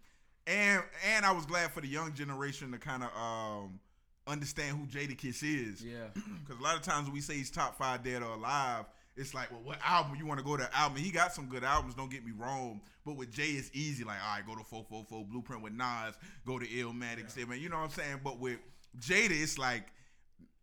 and 0.47 0.83
and 1.15 1.25
I 1.27 1.33
was 1.33 1.47
glad 1.47 1.71
for 1.73 1.81
the 1.83 1.89
young 1.89 2.13
generation 2.15 2.73
to 2.73 2.79
kind 2.79 3.03
of 3.03 3.11
um, 3.17 3.81
understand 4.27 4.77
who 4.79 4.87
Jadakiss 4.87 5.43
is. 5.43 5.83
Yeah. 5.85 6.09
Because 6.45 6.59
a 6.61 6.63
lot 6.63 6.77
of 6.77 6.83
times 6.83 7.09
we 7.11 7.21
say 7.21 7.35
he's 7.35 7.51
top 7.51 7.77
five 7.79 8.03
dead 8.03 8.23
or 8.23 8.33
alive, 8.35 8.85
it's 9.17 9.35
like, 9.35 9.51
well, 9.51 9.61
what 9.63 9.79
album 9.85 10.17
you 10.19 10.27
want 10.27 10.39
to 10.39 10.45
go 10.45 10.57
to? 10.57 10.69
Album? 10.77 10.99
He 10.99 11.11
got 11.11 11.33
some 11.33 11.47
good 11.47 11.65
albums. 11.65 11.95
Don't 11.95 12.11
get 12.11 12.25
me 12.25 12.33
wrong, 12.37 12.81
but 13.05 13.17
with 13.17 13.31
Jay, 13.31 13.51
it's 13.51 13.71
easy. 13.75 14.05
Like, 14.05 14.19
all 14.27 14.37
right, 14.37 14.47
go 14.47 14.55
to 14.55 14.65
444 14.65 15.25
Blueprint 15.27 15.63
with 15.63 15.75
Nas, 15.75 16.15
go 16.47 16.59
to 16.59 16.67
Illmatic, 16.67 17.37
yeah. 17.37 17.55
you 17.55 17.69
know 17.69 17.77
what 17.77 17.85
I'm 17.85 17.91
saying? 17.91 18.21
But 18.25 18.39
with 18.39 18.59
Jada, 18.99 19.31
it's 19.31 19.59
like 19.59 19.85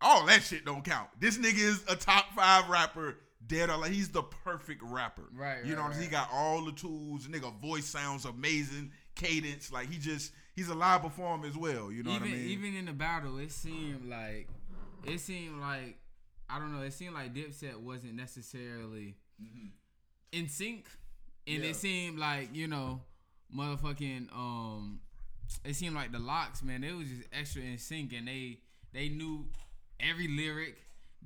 all 0.00 0.26
that 0.26 0.42
shit 0.42 0.64
don't 0.64 0.84
count. 0.84 1.08
This 1.18 1.38
nigga 1.38 1.58
is 1.58 1.84
a 1.88 1.96
top 1.96 2.32
five 2.34 2.68
rapper. 2.68 3.16
Dead 3.46 3.70
or 3.70 3.78
like 3.78 3.90
he's 3.90 4.10
the 4.10 4.22
perfect 4.22 4.82
rapper. 4.84 5.22
Right. 5.32 5.64
You 5.64 5.70
know 5.70 5.76
right, 5.76 5.84
what 5.84 5.86
I'm 5.86 5.92
saying? 5.94 6.04
He 6.04 6.10
got 6.10 6.28
all 6.30 6.62
the 6.62 6.72
tools. 6.72 7.26
Nigga 7.26 7.58
voice 7.58 7.86
sounds 7.86 8.26
amazing. 8.26 8.92
Cadence. 9.14 9.72
Like 9.72 9.90
he 9.90 9.98
just 9.98 10.32
he's 10.54 10.68
a 10.68 10.74
live 10.74 11.00
performer 11.00 11.46
as 11.46 11.56
well. 11.56 11.90
You 11.90 12.02
know 12.02 12.10
even, 12.10 12.22
what 12.22 12.30
I 12.30 12.34
mean? 12.34 12.48
Even 12.50 12.76
in 12.76 12.84
the 12.84 12.92
battle, 12.92 13.38
it 13.38 13.50
seemed 13.50 14.04
like 14.10 14.46
it 15.06 15.20
seemed 15.20 15.58
like 15.58 15.96
I 16.52 16.58
don't 16.58 16.72
know. 16.72 16.82
It 16.82 16.92
seemed 16.92 17.14
like 17.14 17.34
Dipset 17.34 17.76
wasn't 17.76 18.14
necessarily 18.14 19.16
mm-hmm. 19.40 19.68
in 20.32 20.48
sync, 20.48 20.86
and 21.46 21.62
yeah. 21.62 21.70
it 21.70 21.76
seemed 21.76 22.18
like 22.18 22.54
you 22.54 22.66
know, 22.66 23.00
motherfucking 23.56 24.32
um, 24.32 25.00
it 25.64 25.74
seemed 25.74 25.94
like 25.94 26.12
the 26.12 26.18
LOX, 26.18 26.62
man. 26.62 26.80
They 26.82 26.92
was 26.92 27.08
just 27.08 27.28
extra 27.32 27.62
in 27.62 27.78
sync, 27.78 28.12
and 28.12 28.26
they 28.26 28.58
they 28.92 29.08
knew 29.08 29.46
every 29.98 30.28
lyric. 30.28 30.76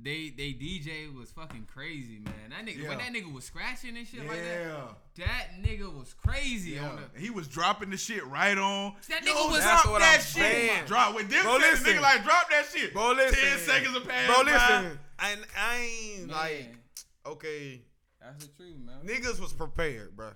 They 0.00 0.32
they 0.36 0.52
DJ 0.52 1.14
was 1.14 1.30
fucking 1.30 1.68
crazy, 1.72 2.18
man. 2.18 2.50
That 2.50 2.66
nigga, 2.66 2.82
yeah. 2.82 2.88
when 2.88 2.98
that 2.98 3.12
nigga 3.12 3.32
was 3.32 3.44
scratching 3.44 3.96
and 3.96 4.06
shit 4.06 4.22
yeah. 4.24 4.28
like 4.28 4.42
that, 4.42 4.98
that 5.18 5.46
nigga 5.62 5.96
was 5.96 6.12
crazy. 6.14 6.72
Yeah. 6.72 6.88
On 6.88 6.96
the, 6.96 7.20
he 7.20 7.30
was 7.30 7.46
dropping 7.46 7.90
the 7.90 7.96
shit 7.96 8.26
right 8.26 8.58
on. 8.58 8.94
That 9.08 9.22
nigga 9.22 9.28
Yo, 9.28 9.50
was 9.50 9.62
drop 9.62 9.86
what 9.86 10.00
that 10.00 10.14
I'm 10.14 10.20
shit. 10.20 10.42
saying. 10.42 10.86
Drop 10.86 11.14
with 11.14 11.30
this 11.30 11.42
Bro, 11.42 11.56
listen. 11.58 11.86
nigga 11.86 12.02
like 12.02 12.24
drop 12.24 12.50
that 12.50 12.66
shit. 12.74 12.92
Bro, 12.92 13.12
listen. 13.12 13.38
Ten 13.38 13.58
seconds 13.58 13.96
of 13.96 14.08
pass. 14.08 14.26
Bro, 14.26 14.44
listen. 14.44 14.98
By. 15.16 15.24
I, 15.24 15.36
I 15.56 15.76
ain't 15.76 16.26
Man. 16.26 16.36
like 16.36 16.76
okay. 17.26 17.82
That's 18.20 18.46
the 18.46 18.52
truth, 18.52 18.76
man. 18.84 18.96
Niggas 19.06 19.40
was 19.40 19.52
prepared, 19.52 20.16
bro. 20.16 20.28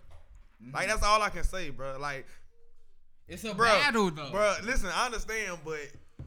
Mm-hmm. 0.63 0.75
Like 0.75 0.87
that's 0.87 1.03
all 1.03 1.21
I 1.21 1.31
can 1.31 1.43
say, 1.43 1.71
bro. 1.71 1.99
Like 1.99 2.27
it's 3.27 3.45
a 3.45 3.55
bro, 3.55 3.67
battle 3.67 4.11
though. 4.11 4.31
Bro, 4.31 4.55
listen, 4.65 4.91
I 4.95 5.07
understand, 5.07 5.59
but 5.65 5.81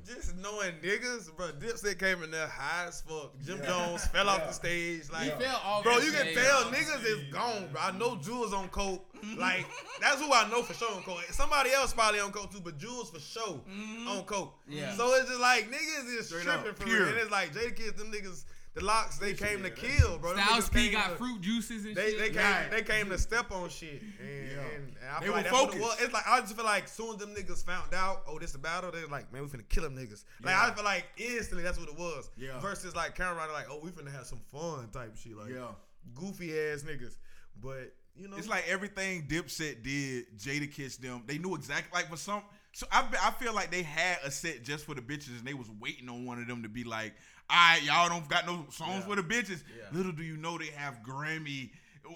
just 0.08 0.38
knowing 0.38 0.74
niggas, 0.84 1.36
bro, 1.36 1.52
Dipset 1.52 2.00
came 2.00 2.24
in 2.24 2.32
there 2.32 2.48
high 2.48 2.88
as 2.88 3.02
fuck. 3.02 3.32
Jim 3.46 3.60
Yeah. 3.60 3.68
Jones 3.68 4.06
fell 4.08 4.26
Yeah. 4.26 4.32
off 4.32 4.48
the 4.48 4.54
stage. 4.54 5.10
Like, 5.12 5.24
he 5.24 5.44
felt 5.44 5.84
bro, 5.84 5.98
you 6.00 6.12
can 6.12 6.34
tell 6.34 6.64
niggas 6.72 7.06
is 7.06 7.34
gone, 7.34 7.70
bro. 7.72 7.82
I 7.82 7.92
know 7.92 8.12
mm-hmm. 8.16 8.32
Juelz 8.32 8.54
on 8.54 8.70
coke. 8.70 9.06
Like, 9.38 9.66
that's 10.02 10.20
who 10.20 10.34
I 10.34 10.50
know 10.50 10.64
for 10.64 10.74
sure 10.74 10.92
on 10.96 11.04
coke. 11.04 11.22
Somebody 11.32 11.72
else 11.72 11.94
probably 11.94 12.20
on 12.20 12.32
coke 12.32 12.52
too, 12.52 12.62
but 12.64 12.78
Juelz 12.78 13.12
for 13.12 13.20
sure 13.20 13.60
mm-hmm. 13.70 14.08
on 14.08 14.24
coke. 14.24 14.54
Yeah. 14.68 14.94
So 14.96 15.14
it's 15.16 15.30
just 15.30 15.42
like 15.42 15.70
niggas 15.70 16.18
is 16.20 16.28
Straight 16.28 16.44
tripping 16.44 16.70
up, 16.72 16.78
for 16.78 16.86
pure. 16.86 17.00
real. 17.02 17.10
And 17.10 17.18
it's 17.18 17.32
like 17.32 17.54
Jada 17.54 17.76
Kiss, 17.76 17.92
them 17.94 18.12
niggas, 18.12 18.46
the 18.74 18.84
LOX, 18.86 19.18
they 19.18 19.34
came 19.34 19.64
to 19.64 19.70
yeah, 19.70 19.76
kill, 19.76 20.18
bro. 20.18 20.34
Them 20.34 20.46
Styles 20.46 20.70
P 20.70 20.84
came 20.86 20.92
got 20.94 21.10
to- 21.12 21.16
fruit 21.18 21.42
juices 21.42 21.86
and 21.86 21.96
they, 21.96 22.12
shit. 22.12 22.20
they 22.20 22.28
came 22.30 22.38
Right. 22.38 22.72
they 22.72 22.82
came 22.84 23.10
to 23.10 23.18
step 23.18 23.52
on 23.52 23.68
shit 23.70 24.02
and, 24.02 24.12
Yeah. 24.52 24.60
and, 24.62 24.96
and 24.98 25.10
I 25.12 25.20
They 25.20 25.26
feel 25.26 25.34
were 25.34 25.42
like 25.42 25.46
that's 25.52 25.56
it 25.58 25.66
focused. 25.66 25.82
was. 25.82 26.02
It's 26.02 26.14
like 26.14 26.28
I 26.28 26.40
just 26.42 26.56
feel 26.56 26.66
like 26.66 26.88
soon 26.88 27.10
as 27.10 27.18
them 27.18 27.36
niggas 27.36 27.66
found 27.66 27.94
out, 27.94 28.24
oh 28.28 28.40
this 28.40 28.54
the 28.54 28.60
battle, 28.60 28.92
they 28.92 29.02
was 29.02 29.12
like 29.12 29.32
man 29.34 29.42
we 29.42 29.48
finna 29.50 29.68
kill 29.68 29.84
them 29.84 29.96
niggas. 29.96 30.24
Like 30.42 30.56
Yeah. 30.56 30.68
I 30.68 30.74
feel 30.74 30.86
like 30.86 31.06
instantly 31.18 31.64
that's 31.64 31.78
what 31.78 31.90
it 31.90 31.98
was. 31.98 32.30
Yeah. 32.38 32.60
Versus 32.62 32.96
like 32.96 33.16
Cam'ron 33.18 33.52
like 33.52 33.66
oh 33.70 33.80
we 33.84 33.90
finna 33.92 34.12
have 34.14 34.26
some 34.26 34.40
fun 34.52 34.88
type 34.94 35.18
shit 35.18 35.36
like 35.36 35.50
Yeah. 35.50 35.68
goofy 36.16 36.52
ass 36.58 36.84
niggas. 36.84 37.18
But 37.62 37.94
you 38.16 38.28
know 38.30 38.38
It's 38.38 38.48
like 38.48 38.66
everything 38.68 39.28
Dipset 39.28 39.84
did, 39.84 40.38
Jada 40.38 40.72
kissed 40.72 41.02
them. 41.02 41.24
They 41.26 41.38
knew 41.38 41.56
exactly 41.56 41.92
like 41.94 42.10
for 42.10 42.18
some. 42.18 42.44
So 42.74 42.88
I, 42.90 43.06
I 43.22 43.32
feel 43.32 43.54
like 43.54 43.70
they 43.70 43.84
had 43.84 44.20
a 44.24 44.32
set 44.32 44.64
just 44.64 44.86
for 44.86 44.96
the 44.96 45.02
bitches, 45.02 45.38
and 45.38 45.46
they 45.46 45.54
was 45.54 45.70
waiting 45.82 46.08
on 46.08 46.26
one 46.26 46.40
of 46.42 46.48
them 46.48 46.64
to 46.64 46.70
be 46.70 46.86
like, 46.86 47.14
"All 47.52 47.58
right, 47.58 47.84
y'all 47.84 48.10
don't 48.10 48.28
got 48.30 48.46
no 48.46 48.66
songs 48.72 49.00
Yeah. 49.00 49.08
for 49.08 49.16
the 49.16 49.24
bitches." 49.24 49.64
Yeah. 49.78 49.84
Little 49.92 50.12
do 50.14 50.24
you 50.24 50.38
know 50.38 50.58
they 50.58 50.68
have 50.68 51.00
Grammy 51.08 51.72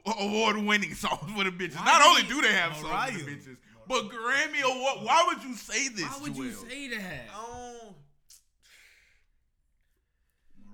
award 0.05 0.57
winning 0.57 0.93
songs 0.95 1.31
for 1.35 1.43
the 1.43 1.51
bitches. 1.51 1.75
Why 1.75 1.85
Not 1.85 2.01
only 2.01 2.23
do 2.23 2.41
they 2.41 2.53
have 2.53 2.75
songs 2.75 3.11
for 3.19 3.25
the 3.25 3.31
bitches, 3.35 3.57
but 3.87 4.09
Grammy 4.09 4.61
award. 4.63 5.05
Why 5.05 5.23
would 5.27 5.43
you 5.43 5.55
say 5.55 5.89
this? 5.89 6.05
Why 6.05 6.17
would 6.21 6.35
you 6.37 6.51
Joel? 6.51 6.65
say 6.69 6.87
that? 6.97 7.25
I 7.33 7.73
don't, 7.81 7.95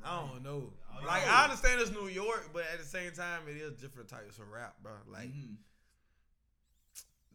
I 0.04 0.28
don't 0.32 0.44
know. 0.44 0.74
Like 1.06 1.28
I 1.28 1.44
understand 1.46 1.82
it's 1.82 1.92
New 1.92 2.08
York, 2.08 2.50
but 2.54 2.64
at 2.72 2.80
the 2.80 2.86
same 2.86 3.12
time 3.12 3.42
it 3.48 3.58
is 3.58 3.74
different 3.74 4.08
types 4.10 4.38
of 4.38 4.50
rap, 4.52 4.76
bro. 4.84 4.94
Like 5.12 5.30
Mhm. 5.30 5.56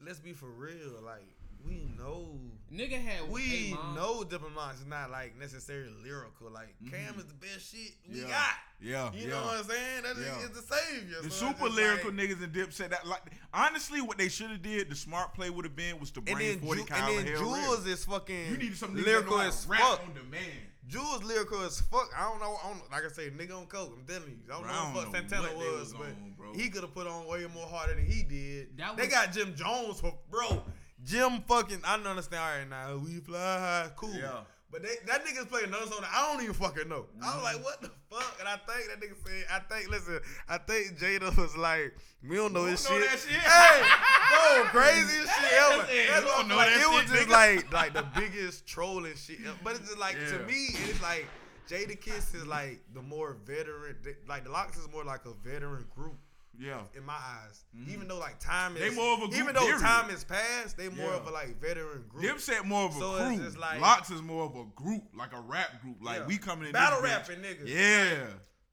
let's 0.04 0.20
be 0.20 0.32
for 0.32 0.48
real. 0.50 1.00
Like 1.04 1.26
we 1.66 1.86
know 1.98 2.38
Nigga 2.72 3.00
had 3.00 3.30
we 3.30 3.76
know 3.94 4.24
diplomats 4.24 4.80
is 4.80 4.86
not 4.86 5.10
like 5.10 5.38
necessarily 5.38 5.92
lyrical. 6.02 6.50
Like 6.50 6.74
mm-hmm. 6.82 6.90
Cam 6.94 7.14
is 7.18 7.24
the 7.26 7.34
best 7.34 7.72
shit 7.72 7.92
we 8.10 8.22
Yeah. 8.22 8.28
got. 8.28 8.54
Yeah, 8.80 9.12
You 9.12 9.28
yeah. 9.28 9.34
know 9.34 9.42
what 9.46 9.58
I'm 9.58 9.64
saying? 9.64 10.02
That 10.02 10.16
Yeah. 10.20 10.38
is 10.40 10.50
the 10.50 10.62
savior. 10.74 11.22
The 11.22 11.30
So 11.30 11.46
super 11.48 11.68
lyrical 11.68 12.10
like- 12.10 12.28
niggas 12.28 12.42
and 12.42 12.74
said 12.74 12.90
that 12.90 13.06
like 13.06 13.22
honestly 13.54 14.00
what 14.00 14.18
they 14.18 14.28
should 14.28 14.50
have 14.50 14.62
did 14.62 14.90
the 14.90 14.96
smart 14.96 15.32
play 15.32 15.48
would 15.48 15.64
have 15.64 15.76
been 15.76 16.00
was 16.00 16.10
to 16.12 16.20
bring 16.20 16.36
And 16.38 16.44
then, 16.44 16.60
40 16.60 16.80
Ju- 16.82 16.86
Kyle 16.88 17.08
and 17.16 17.26
then 17.28 17.34
Hell 17.36 17.42
Juelz 17.44 17.84
Real. 17.84 17.92
is 17.94 18.04
fucking 18.04 18.50
You 18.50 18.56
need 18.56 18.76
some 18.76 18.94
lyrical 18.96 19.36
that 19.38 19.44
know 19.44 19.48
as 19.48 19.66
rap 19.66 19.80
fuck. 19.80 20.00
on 20.02 20.14
demand. 20.14 20.52
Juelz 20.90 21.22
lyrical 21.24 21.62
as 21.62 21.80
fuck. 21.80 22.10
I 22.16 22.24
don't 22.24 22.40
know. 22.40 22.58
I 22.62 22.68
don't, 22.68 22.90
like 22.92 23.04
I 23.04 23.08
say, 23.08 23.30
nigga 23.30 23.56
on 23.58 23.66
coke. 23.66 23.92
I'm 23.96 24.04
telling 24.06 24.30
you. 24.30 24.38
I 24.48 24.52
don't 24.54 24.62
Bro, 24.64 24.72
know 24.72 24.78
I 24.78 24.84
what 24.94 25.04
don't 25.04 25.12
fuck 25.14 25.30
Santana 25.30 25.56
what 25.56 25.72
was, 25.72 25.80
was 25.80 25.92
but 25.94 26.06
on, 26.06 26.34
bro. 26.36 26.52
he 26.52 26.68
could 26.68 26.82
have 26.82 26.94
put 26.94 27.06
on 27.08 27.26
way 27.26 27.44
more 27.52 27.66
harder 27.66 27.94
than 27.94 28.06
he 28.06 28.22
did. 28.22 28.76
That 28.76 28.96
they 28.96 29.04
was- 29.04 29.12
got 29.12 29.32
Jim 29.32 29.54
Jones 29.56 30.00
for 30.00 30.16
bro. 30.30 30.64
Jim 31.06 31.40
fucking. 31.48 31.80
I 31.84 31.96
don't 31.96 32.06
understand. 32.06 32.42
All 32.42 32.58
right, 32.58 32.68
now 32.68 32.96
we 33.02 33.20
fly 33.20 33.38
high, 33.38 33.90
cool. 33.96 34.12
Yeah. 34.14 34.40
But 34.70 34.82
they, 34.82 34.96
that 35.06 35.24
nigga's 35.24 35.46
playing 35.46 35.68
another 35.68 35.86
song 35.86 36.00
that 36.00 36.10
I 36.12 36.32
don't 36.32 36.42
even 36.42 36.52
fucking 36.54 36.88
know. 36.88 37.06
I 37.22 37.24
Mm-hmm. 37.26 37.36
was 37.36 37.44
like, 37.54 37.64
what 37.64 37.80
the 37.80 37.90
fuck? 38.10 38.36
And 38.40 38.48
I 38.48 38.56
think 38.56 38.90
that 38.90 39.00
nigga 39.00 39.14
said, 39.24 39.44
I 39.48 39.58
think, 39.60 39.88
listen, 39.90 40.18
I 40.48 40.58
think 40.58 40.98
Jada 40.98 41.34
was 41.38 41.56
like, 41.56 41.94
we 42.28 42.34
don't 42.34 42.52
know 42.52 42.64
We 42.64 42.70
this 42.70 42.84
don't 42.84 42.98
know 43.00 43.06
shit. 43.06 43.10
that 43.12 43.20
shit. 43.20 43.40
Hey, 43.40 44.60
bro, 44.60 44.64
craziest 44.82 45.40
shit 45.40 45.52
ever. 45.52 45.86
That's 45.86 46.24
what 46.26 46.36
don't 46.38 46.48
know 46.48 46.56
like, 46.56 46.70
that 46.74 46.80
it 46.80 46.90
was 46.90 47.10
just 47.10 47.28
nigga. 47.28 47.30
like 47.30 47.72
like 47.72 47.92
the 47.94 48.06
biggest 48.20 48.66
trolling 48.66 49.14
shit. 49.14 49.38
ever. 49.46 49.56
But 49.62 49.76
it's 49.76 49.86
just 49.86 49.98
like 49.98 50.16
to 50.30 50.38
me, 50.46 50.66
it's 50.90 51.00
like 51.00 51.26
Jada 51.70 51.98
Kiss 52.00 52.34
is 52.34 52.44
like 52.46 52.80
the 52.92 53.02
more 53.02 53.36
veteran. 53.46 53.94
Like 54.28 54.42
the 54.44 54.50
LOX 54.50 54.76
is 54.76 54.88
more 54.92 55.04
like 55.04 55.20
a 55.26 55.32
veteran 55.48 55.86
group 55.94 56.16
Yeah. 56.58 56.80
in 56.96 57.04
my 57.04 57.14
eyes. 57.14 57.64
Even 57.88 58.08
though 58.08 58.18
like 58.18 58.38
time 58.40 58.76
is, 58.76 58.82
Mm-hmm. 58.82 58.90
They 58.90 58.96
more 59.02 59.12
of 59.14 59.22
a 59.22 59.26
group, 59.28 59.40
even 59.40 59.54
though 59.54 59.60
period. 59.66 59.80
time 59.80 60.10
is 60.10 60.24
past, 60.24 60.76
they 60.76 60.88
more 60.88 61.10
Yeah. 61.10 61.16
of 61.16 61.26
a 61.26 61.30
like 61.30 61.60
veteran 61.60 62.04
group. 62.08 62.24
Dipset 62.24 62.64
more 62.64 62.86
of 62.86 62.96
a 62.96 62.98
So 62.98 63.16
it's 63.16 63.36
crew. 63.36 63.44
just 63.44 63.58
like- 63.58 63.80
LOX 63.80 64.10
is 64.10 64.22
more 64.22 64.44
of 64.44 64.56
a 64.56 64.64
group, 64.74 65.04
like 65.14 65.32
a 65.32 65.40
rap 65.40 65.80
group. 65.82 65.96
Like 66.00 66.20
Yeah. 66.20 66.26
we 66.26 66.38
coming 66.38 66.66
in 66.66 66.72
Battle 66.72 67.02
this 67.02 67.10
bitch- 67.10 67.28
rapping 67.28 67.38
niggas. 67.42 67.68
Yeah. 67.68 68.26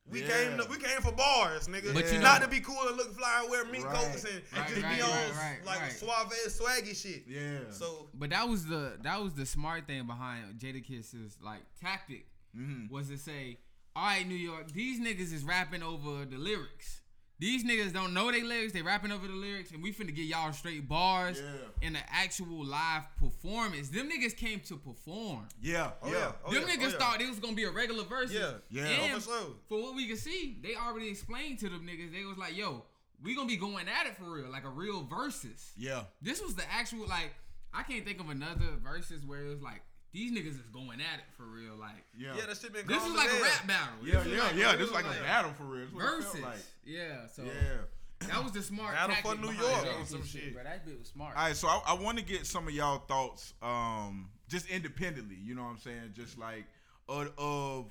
We 0.05 0.21
Yeah. 0.21 0.27
came 0.27 0.57
to, 0.57 0.65
we 0.69 0.77
came 0.77 0.99
for 1.01 1.13
bars, 1.13 1.67
nigga. 1.69 1.93
But 1.93 2.11
you 2.11 2.19
not 2.19 2.41
know- 2.41 2.47
to 2.47 2.51
be 2.51 2.59
cool 2.59 2.87
and 2.89 2.97
look 2.97 3.15
fly 3.17 3.39
and 3.41 3.49
wear 3.49 3.63
mink 3.65 3.85
Right. 3.85 3.95
coats 3.95 4.25
and, 4.25 4.33
and 4.33 4.43
Right, 4.59 4.67
just 4.69 4.81
right, 4.81 4.95
be 4.97 5.01
on 5.01 5.09
right, 5.09 5.31
right, 5.37 5.65
like 5.65 5.79
right. 5.79 5.91
suave 5.93 6.33
swaggy 6.49 6.95
shit. 7.01 7.23
Yeah. 7.25 7.59
So 7.71 8.09
But 8.13 8.31
that 8.31 8.49
was 8.49 8.65
the 8.65 8.97
that 9.01 9.21
was 9.21 9.33
the 9.33 9.45
smart 9.45 9.87
thing 9.87 10.05
behind 10.05 10.59
Jada 10.59 10.83
Kiss's 10.85 11.37
like 11.41 11.61
tactic 11.79 12.27
Mhm. 12.55 12.89
was 12.89 13.07
to 13.07 13.17
say, 13.17 13.59
all 13.95 14.05
right, 14.07 14.27
New 14.27 14.35
York, 14.35 14.71
these 14.73 14.99
niggas 14.99 15.31
is 15.31 15.43
rapping 15.45 15.81
over 15.83 16.25
the 16.25 16.37
lyrics. 16.37 16.99
These 17.39 17.65
niggas 17.65 17.91
don't 17.91 18.13
know 18.13 18.31
they 18.31 18.41
lyrics, 18.43 18.71
they 18.73 18.81
rapping 18.81 19.11
over 19.11 19.27
the 19.27 19.33
lyrics, 19.33 19.71
and 19.71 19.83
we 19.83 19.91
finna 19.91 20.15
get 20.15 20.25
y'all 20.25 20.53
straight 20.53 20.87
bars 20.87 21.41
Yeah. 21.41 21.87
in 21.87 21.93
the 21.93 21.99
actual 22.09 22.63
live 22.63 23.03
performance. 23.19 23.89
Them 23.89 24.09
niggas 24.09 24.37
came 24.37 24.59
to 24.61 24.77
perform. 24.77 25.47
Yeah. 25.61 25.91
Oh, 26.01 26.07
yeah. 26.11 26.17
yeah. 26.17 26.31
Oh, 26.45 26.53
Them 26.53 26.63
yeah. 26.67 26.75
niggas 26.75 26.83
Oh, 26.85 26.89
yeah. 26.89 26.97
thought 26.99 27.21
it 27.21 27.27
was 27.29 27.39
gonna 27.39 27.55
be 27.55 27.63
a 27.65 27.71
regular 27.71 28.03
verse. 28.05 28.31
Yeah. 28.31 28.53
Yeah. 28.69 28.83
Oh, 28.83 29.03
and 29.03 29.13
Oh, 29.15 29.19
for 29.19 29.21
sure. 29.25 29.55
for 29.67 29.81
what 29.81 29.95
we 29.95 30.07
can 30.07 30.15
see, 30.17 30.57
they 30.61 30.75
already 30.75 31.09
explained 31.09 31.59
to 31.59 31.69
them 31.69 31.85
niggas. 31.85 32.11
They 32.13 32.23
was 32.23 32.37
like, 32.37 32.55
"Yo, 32.55 32.85
we 33.21 33.35
gonna 33.35 33.47
be 33.47 33.57
going 33.57 33.87
at 33.89 34.05
it 34.07 34.15
for 34.15 34.25
real, 34.31 34.49
like 34.49 34.63
a 34.63 34.69
real 34.69 35.03
versus." 35.03 35.71
Yeah. 35.75 36.03
This 36.21 36.41
was 36.41 36.55
the 36.55 36.71
actual 36.71 37.07
like. 37.07 37.33
I 37.73 37.81
can't 37.81 38.05
think 38.05 38.19
of 38.19 38.29
another 38.29 38.77
verses 38.83 39.25
where 39.25 39.41
it 39.41 39.49
was 39.49 39.61
like 39.61 39.81
these 40.13 40.31
niggas 40.31 40.51
is 40.59 40.69
going 40.71 41.01
at 41.01 41.19
it 41.19 41.25
for 41.35 41.43
real. 41.43 41.75
Like 41.79 42.03
Yeah. 42.17 42.35
Yeah, 42.37 42.45
that 42.47 42.57
shit 42.57 42.71
been 42.73 42.87
this 42.87 43.01
is 43.03 43.09
as 43.09 43.15
like 43.17 43.29
a 43.29 43.41
rap 43.43 43.67
battle. 43.67 43.93
Yeah, 44.05 44.19
This 44.23 44.27
yeah, 44.37 44.43
like 44.43 44.55
yeah. 44.55 44.69
real, 44.69 44.77
This 44.79 44.87
is 44.87 44.93
like 44.93 45.05
a 45.05 45.23
battle 45.23 45.51
for 45.57 45.63
real. 45.63 45.85
That's 45.85 45.93
what 45.93 46.03
it 46.03 46.23
versus. 46.23 46.41
like. 46.41 46.57
Yeah, 46.85 47.27
so 47.33 47.43
Yeah. 47.43 48.27
that 48.29 48.43
was 48.43 48.51
the 48.53 48.61
smart 48.63 48.93
Battle 48.93 49.15
for 49.21 49.35
New 49.35 49.51
York 49.51 49.85
or 49.99 50.05
some 50.05 50.25
shit. 50.25 50.53
Bro, 50.53 50.63
that 50.63 50.85
bit 50.85 50.97
was 50.99 51.09
smart. 51.09 51.35
All 51.35 51.43
right, 51.43 51.55
so 51.55 51.67
I, 51.67 51.81
I 51.87 51.93
want 51.95 52.17
to 52.19 52.23
get 52.23 52.45
some 52.45 52.67
of 52.67 52.73
y'all 52.73 52.99
thoughts, 52.99 53.53
um, 53.61 54.29
just 54.47 54.69
independently. 54.69 55.35
You 55.35 55.55
know 55.55 55.63
what 55.63 55.69
I'm 55.71 55.79
saying? 55.79 56.13
Just 56.15 56.37
like 56.37 56.65
of, 57.09 57.31
of 57.37 57.85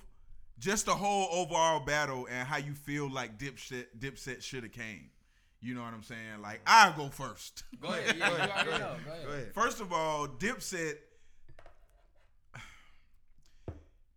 just 0.58 0.86
the 0.86 0.94
whole 0.94 1.28
overall 1.32 1.80
battle 1.80 2.26
and 2.30 2.46
how 2.46 2.56
you 2.58 2.72
feel 2.72 3.10
like 3.10 3.36
Dipset 3.38 3.86
Dipset 3.98 4.42
should 4.42 4.62
have 4.62 4.72
came. 4.72 5.10
You 5.60 5.74
know 5.74 5.82
what 5.82 5.92
I'm 5.92 6.02
saying? 6.02 6.40
Like 6.40 6.60
I'll 6.66 6.92
go 6.92 7.08
first. 7.08 7.64
Go 7.80 7.88
ahead. 7.88 8.16
Yeah, 8.16 8.28
you 8.28 8.34
already 8.34 8.70
know. 8.70 8.94
Go 9.04 9.10
ahead. 9.12 9.24
Go 9.26 9.32
ahead. 9.32 9.54
First 9.54 9.80
of 9.80 9.92
all, 9.92 10.28
Dipset. 10.28 10.94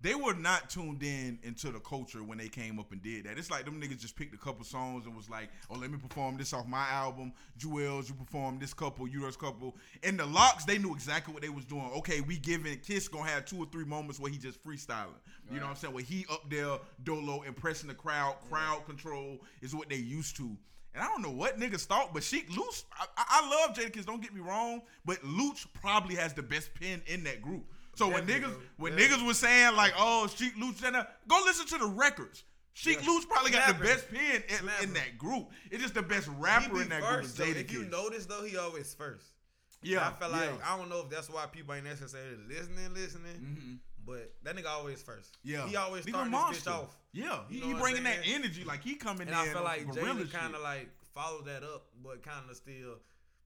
They 0.06 0.14
were 0.14 0.36
not 0.36 0.70
tuned 0.70 1.02
in 1.02 1.40
into 1.42 1.72
the 1.72 1.80
culture 1.80 2.24
when 2.24 2.38
they 2.38 2.48
came 2.48 2.78
up 2.78 2.92
and 2.92 3.02
did 3.02 3.26
that. 3.26 3.40
It's 3.40 3.50
like 3.50 3.66
them 3.66 3.82
niggas 3.82 4.00
just 4.00 4.16
picked 4.16 4.36
a 4.36 4.38
couple 4.38 4.64
songs 4.64 5.08
and 5.08 5.16
was 5.16 5.32
like, 5.32 5.50
"Oh, 5.68 5.74
let 5.80 5.90
me 5.90 5.98
perform 5.98 6.38
this 6.38 6.54
off 6.54 6.68
my 6.68 6.88
album." 6.90 7.34
Juelz, 7.58 8.08
you 8.08 8.14
perform 8.14 8.60
this 8.60 8.72
couple, 8.72 9.08
you 9.08 9.22
this 9.22 9.36
couple. 9.36 9.76
And 10.04 10.20
the 10.20 10.28
LOX, 10.28 10.64
they 10.64 10.78
knew 10.78 10.94
exactly 10.94 11.34
what 11.34 11.42
they 11.42 11.50
was 11.50 11.66
doing. 11.66 11.90
Okay, 11.98 12.22
we 12.22 12.38
giving 12.38 12.78
Kiss 12.82 13.08
gonna 13.08 13.28
have 13.28 13.46
two 13.46 13.58
or 13.58 13.66
three 13.66 13.84
moments 13.84 14.20
where 14.20 14.32
he 14.32 14.38
just 14.38 14.64
freestyling. 14.64 15.08
You 15.50 15.58
know 15.58 15.64
what 15.64 15.72
I'm 15.72 15.76
saying? 15.76 15.94
Where 15.96 16.04
he 16.04 16.28
up 16.30 16.48
there, 16.52 16.78
dolo, 17.04 17.42
impressing 17.42 17.88
the 17.88 17.96
crowd. 17.96 18.36
Crowd 18.48 18.86
control 18.86 19.40
is 19.64 19.74
what 19.74 19.90
they 19.90 19.96
used 19.96 20.36
to. 20.38 20.56
And 20.94 21.04
I 21.04 21.08
don't 21.08 21.24
know 21.24 21.32
what 21.32 21.60
niggas 21.60 21.86
thought, 21.86 22.14
but 22.14 22.24
Sheek 22.24 22.48
Louch, 22.56 22.84
I, 22.94 23.08
I 23.18 23.42
I 23.42 23.50
love 23.50 23.76
Jadakiss, 23.76 24.06
don't 24.06 24.22
get 24.22 24.36
me 24.36 24.42
wrong, 24.42 24.84
but 25.04 25.18
Louch 25.24 25.66
probably 25.74 26.14
has 26.14 26.32
the 26.34 26.44
best 26.44 26.76
pen 26.76 27.02
in 27.08 27.24
that 27.24 27.42
group. 27.42 27.66
So 27.96 28.10
when 28.10 28.28
niggas 28.28 28.54
when 28.78 28.94
niggas 28.96 29.26
was 29.26 29.40
saying 29.40 29.76
like, 29.76 29.94
oh, 29.98 30.28
Sheek 30.28 30.54
Louch, 30.60 30.84
and 30.84 30.96
go 31.28 31.42
listen 31.46 31.66
to 31.68 31.86
the 31.86 31.92
records. 31.92 32.44
Sheek 32.74 33.00
Yeah. 33.02 33.10
Louch 33.10 33.28
probably 33.30 33.52
got 33.52 33.68
the 33.78 33.84
best 33.84 34.10
pen 34.12 34.44
in, 34.50 34.70
in 34.84 34.94
that 34.94 35.18
group. 35.18 35.48
It's 35.72 35.82
just 35.82 35.94
the 35.94 36.02
best 36.02 36.30
rapper 36.38 36.82
in 36.82 36.90
that 36.90 37.02
first, 37.02 37.38
though. 37.38 37.46
group. 37.46 37.58
If 37.58 37.72
you 37.72 37.86
notice 37.86 38.26
though, 38.26 38.44
he 38.44 38.58
always 38.58 38.94
first. 38.94 39.26
yeah, 39.82 40.10
I 40.10 40.12
feel 40.12 40.30
like 40.30 40.50
yeah. 40.50 40.74
I 40.74 40.78
don't 40.78 40.90
know 40.90 41.02
if 41.02 41.10
that's 41.10 41.30
why 41.30 41.46
people 41.46 41.74
ain't 41.74 41.86
necessarily 41.86 42.38
listening, 42.48 42.94
listening. 42.94 43.80
But 44.06 44.34
that 44.44 44.56
nigga 44.56 44.68
always 44.68 45.02
first. 45.02 45.38
Mm-hmm. 45.46 45.52
yeah, 45.52 45.68
he 45.68 45.76
always 45.78 46.08
starting 46.08 46.32
this 46.32 46.62
bitch 46.62 46.72
off. 46.72 46.96
Yeah, 47.12 47.40
he, 47.50 47.56
You 47.56 47.62
know 47.62 47.68
he 47.68 47.74
bringing 47.74 48.04
that 48.04 48.20
energy 48.26 48.64
like 48.64 48.84
he 48.84 48.96
coming 48.96 49.28
And. 49.28 49.36
I 49.36 49.46
feel 49.48 49.64
like 49.64 49.90
gorilla 49.90 50.26
kind 50.26 50.54
of 50.54 50.62
like 50.62 50.90
followed 51.16 51.46
that 51.46 51.64
up, 51.64 51.88
but 52.04 52.22
kind 52.22 52.48
of 52.50 52.56
still 52.56 53.00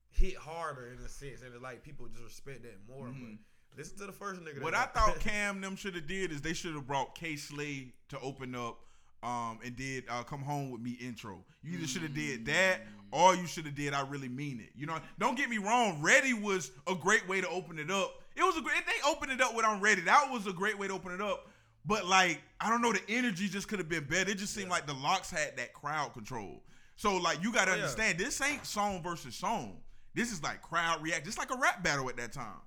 hit 0.10 0.36
harder 0.36 0.88
in 0.88 0.98
a 1.06 1.08
sense, 1.08 1.42
and 1.44 1.54
it's 1.54 1.64
like 1.64 1.84
people 1.84 2.08
just 2.08 2.24
respect 2.24 2.64
that 2.64 2.78
more. 2.92 3.06
But 3.08 3.38
listen 3.78 3.98
to 4.00 4.06
the 4.06 4.12
first 4.12 4.42
nigga. 4.42 4.62
What 4.62 4.74
I 4.76 4.86
thought 4.86 5.20
Cam 5.20 5.62
them 5.62 5.76
should 5.76 5.96
have 5.96 6.08
did 6.08 6.32
is 6.32 6.42
they 6.42 6.54
should 6.54 6.74
have 6.76 6.88
brought 6.88 7.16
Kay 7.16 7.36
Slay 7.36 7.94
to 8.10 8.20
open 8.20 8.56
up, 8.56 8.78
um, 9.24 9.60
and 9.64 9.76
did 9.76 10.04
uh, 10.10 10.24
"Come 10.24 10.42
Home 10.42 10.72
with 10.72 10.82
Me" 10.82 10.92
intro. 11.02 11.44
You 11.64 11.78
either 11.78 11.88
should 11.88 12.04
have 12.04 12.14
did 12.16 12.46
that, 12.48 12.82
or 13.12 13.36
you 13.36 13.46
should 13.48 13.66
have 13.66 13.76
did 13.76 13.94
"I 13.94 14.02
Really 14.08 14.30
Mean 14.30 14.60
It." 14.60 14.70
You 14.76 14.86
know, 14.88 14.98
don't 15.20 15.36
get 15.38 15.50
me 15.50 15.58
wrong. 15.58 16.02
Ready 16.02 16.34
was 16.34 16.72
a 16.88 16.96
great 16.96 17.28
way 17.28 17.42
to 17.42 17.50
open 17.50 17.80
it 17.80 17.92
up. 17.92 18.22
It 18.36 18.44
was 18.44 18.58
a 18.58 18.62
great. 18.62 18.86
They 18.86 19.10
opened 19.10 19.32
it 19.32 19.42
up 19.42 19.56
with 19.56 19.66
"I'm 19.66 19.82
Ready." 19.82 20.02
That 20.02 20.30
was 20.32 20.48
a 20.48 20.54
great 20.54 20.78
way 20.80 20.88
to 20.88 20.94
open 20.94 21.12
it 21.14 21.22
up. 21.22 21.48
But 21.86 22.06
like, 22.06 22.42
I 22.60 22.70
don't 22.70 22.82
know, 22.82 22.92
the 22.94 23.02
energy 23.10 23.48
just 23.48 23.68
could 23.68 23.80
have 23.80 23.90
been 23.90 24.04
better. 24.04 24.32
It 24.32 24.38
just 24.38 24.54
seemed 24.54 24.70
like 24.70 24.86
the 24.86 24.94
LOX 24.94 25.32
had 25.32 25.58
that 25.58 25.74
crowd 25.74 26.14
control. 26.14 26.62
So 26.98 27.16
like, 27.18 27.42
you 27.42 27.54
got 27.54 27.66
to 27.66 27.72
Oh, 27.72 27.76
yeah. 27.76 27.82
understand, 27.84 28.18
this 28.20 28.40
ain't 28.42 28.66
song 28.66 29.02
versus 29.02 29.34
song. 29.36 29.78
This 30.14 30.32
is 30.32 30.44
like 30.44 30.62
crowd 30.62 31.02
react, 31.02 31.26
just 31.26 31.38
like 31.38 31.50
a 31.52 31.58
rap 31.58 31.82
battle 31.82 32.10
at 32.10 32.18
that 32.18 32.34
time. 32.34 32.60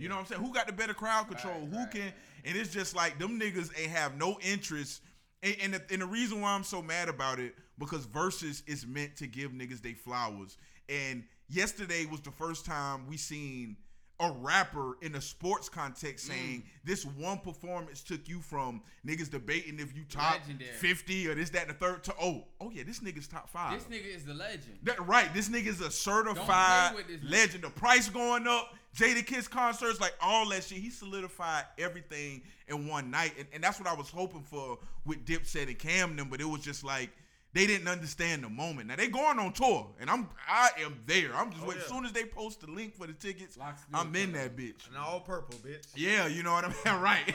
You 0.00 0.08
know 0.08 0.14
what 0.14 0.22
I'm 0.22 0.26
saying? 0.26 0.42
Who 0.42 0.52
got 0.52 0.66
the 0.66 0.72
better 0.72 0.94
crowd 0.94 1.28
control? 1.28 1.66
Who 1.66 1.86
can? 1.88 2.12
And 2.44 2.56
it's 2.56 2.72
just 2.72 2.96
like 2.96 3.18
them 3.18 3.38
niggas 3.38 3.70
ain't 3.78 3.90
have 3.90 4.16
no 4.16 4.38
interest. 4.40 5.02
And, 5.42 5.56
and, 5.62 5.74
the, 5.74 5.82
and 5.90 6.02
the 6.02 6.06
reason 6.06 6.40
why 6.40 6.52
I'm 6.52 6.64
so 6.64 6.80
mad 6.80 7.10
about 7.10 7.38
it 7.38 7.54
because 7.78 8.06
versus 8.06 8.62
is 8.66 8.86
meant 8.86 9.16
to 9.16 9.26
give 9.26 9.52
niggas 9.52 9.82
they 9.82 9.92
flowers. 9.92 10.56
And 10.88 11.24
yesterday 11.48 12.06
was 12.06 12.22
the 12.22 12.30
first 12.30 12.64
time 12.64 13.06
we 13.06 13.18
seen 13.18 13.76
a 14.20 14.30
rapper 14.30 14.98
in 15.00 15.14
a 15.14 15.20
sports 15.20 15.68
context 15.68 16.26
mm. 16.26 16.28
saying 16.28 16.62
this 16.84 17.04
one 17.04 17.38
performance 17.38 18.02
took 18.02 18.28
you 18.28 18.40
from 18.40 18.82
niggas 19.06 19.30
debating 19.30 19.80
if 19.80 19.96
you 19.96 20.04
top 20.08 20.40
Legendary. 20.42 20.72
50 20.72 21.28
or 21.28 21.34
this 21.34 21.50
that 21.50 21.62
and 21.62 21.70
the 21.70 21.74
third 21.74 22.04
to 22.04 22.14
oh 22.20 22.44
oh 22.60 22.70
yeah 22.70 22.82
this 22.86 23.00
nigga's 23.00 23.26
top 23.26 23.48
five. 23.48 23.72
This 23.72 23.98
nigga 23.98 24.14
is 24.14 24.24
the 24.24 24.34
legend. 24.34 24.78
That 24.82 25.06
right. 25.06 25.32
This 25.32 25.48
nigga's 25.48 25.80
a 25.80 25.90
certified 25.90 26.94
with 26.94 27.08
this 27.08 27.20
nigga. 27.20 27.30
legend. 27.30 27.64
The 27.64 27.70
price 27.70 28.08
going 28.08 28.46
up. 28.46 28.74
Jada 28.96 29.24
Kiss 29.24 29.46
concerts, 29.46 30.00
like 30.00 30.14
all 30.20 30.48
that 30.48 30.64
shit. 30.64 30.78
He 30.78 30.90
solidified 30.90 31.64
everything 31.78 32.42
in 32.66 32.88
one 32.88 33.08
night, 33.08 33.34
and, 33.38 33.46
and 33.54 33.62
that's 33.62 33.78
what 33.78 33.88
I 33.88 33.94
was 33.94 34.10
hoping 34.10 34.42
for 34.42 34.78
with 35.06 35.24
Dipset 35.24 35.68
and 35.68 35.78
Cam 35.78 36.16
them. 36.16 36.28
But 36.28 36.40
it 36.40 36.44
was 36.44 36.60
just 36.60 36.82
like 36.82 37.10
they 37.52 37.66
didn't 37.66 37.88
understand 37.88 38.44
the 38.44 38.48
moment. 38.48 38.88
Now 38.88 38.96
they 38.96 39.08
going 39.08 39.38
on 39.38 39.52
tour, 39.52 39.88
and 40.00 40.08
I'm 40.08 40.28
I 40.48 40.70
am 40.84 41.00
there. 41.06 41.34
I'm 41.34 41.50
just 41.50 41.62
Oh, 41.64 41.68
waiting. 41.68 41.80
yeah. 41.80 41.84
As 41.86 41.90
soon 41.90 42.04
as 42.04 42.12
they 42.12 42.24
post 42.24 42.60
the 42.60 42.68
link 42.70 42.94
for 42.96 43.06
the 43.06 43.12
tickets, 43.12 43.58
I'm 43.92 44.14
in 44.14 44.32
that 44.32 44.56
bitch. 44.56 44.86
and 44.88 44.96
all 44.96 45.20
purple, 45.20 45.58
bitch. 45.58 45.86
Yeah, 45.96 46.26
you 46.26 46.42
know 46.42 46.52
what 46.52 46.64
I 46.64 46.68
mean? 46.68 47.00
right. 47.02 47.34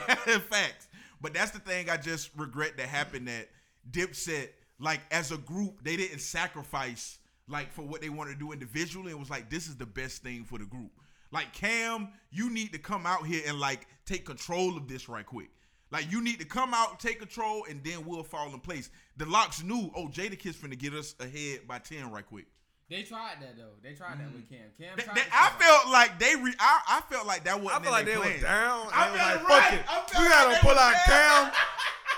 Facts. 0.50 0.88
But 1.20 1.34
that's 1.34 1.50
the 1.50 1.58
thing 1.60 1.88
I 1.90 1.96
just 1.96 2.30
regret 2.36 2.76
that 2.76 2.86
happened 2.88 3.28
that 3.28 3.48
Dipset, 3.90 4.48
like 4.78 5.00
as 5.10 5.32
a 5.32 5.38
group, 5.38 5.82
they 5.82 5.96
didn't 5.96 6.20
sacrifice 6.20 7.18
like 7.48 7.72
for 7.72 7.82
what 7.82 8.00
they 8.00 8.08
wanted 8.08 8.32
to 8.34 8.38
do 8.38 8.52
individually. 8.52 9.12
It 9.12 9.18
was 9.18 9.30
like 9.30 9.50
this 9.50 9.68
is 9.68 9.76
the 9.76 9.86
best 9.86 10.22
thing 10.22 10.44
for 10.44 10.58
the 10.58 10.64
group. 10.64 10.90
Like 11.32 11.52
Cam, 11.52 12.08
you 12.30 12.50
need 12.50 12.72
to 12.72 12.78
come 12.78 13.04
out 13.06 13.26
here 13.26 13.42
and 13.46 13.58
like 13.60 13.86
take 14.04 14.24
control 14.24 14.76
of 14.76 14.88
this 14.88 15.08
right 15.08 15.26
quick. 15.26 15.50
Like 15.90 16.10
you 16.10 16.20
need 16.22 16.40
to 16.40 16.44
come 16.46 16.74
out, 16.74 16.98
take 17.00 17.18
control, 17.20 17.64
and 17.70 17.82
then 17.84 18.04
we'll 18.06 18.22
fall 18.24 18.52
in 18.52 18.60
place. 18.60 18.90
The 19.16 19.26
LOX 19.26 19.62
knew, 19.62 19.90
oh, 19.94 20.08
Jada 20.08 20.38
Kiss 20.38 20.56
finna 20.56 20.76
get 20.78 20.92
us 20.94 21.14
ahead 21.20 21.66
by 21.68 21.78
10 21.78 22.10
right 22.10 22.26
quick. 22.26 22.46
They 22.88 23.02
tried 23.02 23.36
that 23.40 23.56
though. 23.56 23.74
They 23.82 23.94
tried 23.94 24.20
that 24.20 24.32
with 24.32 24.46
mm. 24.46 24.50
Cam. 24.50 24.66
Cam 24.78 24.96
Th- 24.96 25.06
tried 25.06 25.14
th- 25.14 25.26
I 25.32 25.48
try. 25.50 25.58
felt 25.58 25.92
like 25.92 26.18
they 26.20 26.36
re- 26.36 26.54
I, 26.60 26.80
I 26.88 27.00
felt 27.12 27.26
like 27.26 27.42
that 27.44 27.60
wasn't 27.60 27.82
feel 27.84 27.92
in 27.92 27.98
like 27.98 28.06
their 28.06 28.20
they 28.20 28.34
were 28.36 28.40
down. 28.42 28.86
I 28.92 29.10
was 29.10 29.20
felt 29.20 29.42
like, 29.42 29.48
right. 29.48 29.62
fuck 29.62 29.72
it. 29.72 29.84
I 29.88 30.22
We 30.22 30.24
like 30.24 30.32
gotta 30.34 30.50
they 30.54 30.60
pull 30.60 30.70
was 30.70 30.78
out 30.78 30.92
down. 31.08 31.50
Cam. 31.50 31.52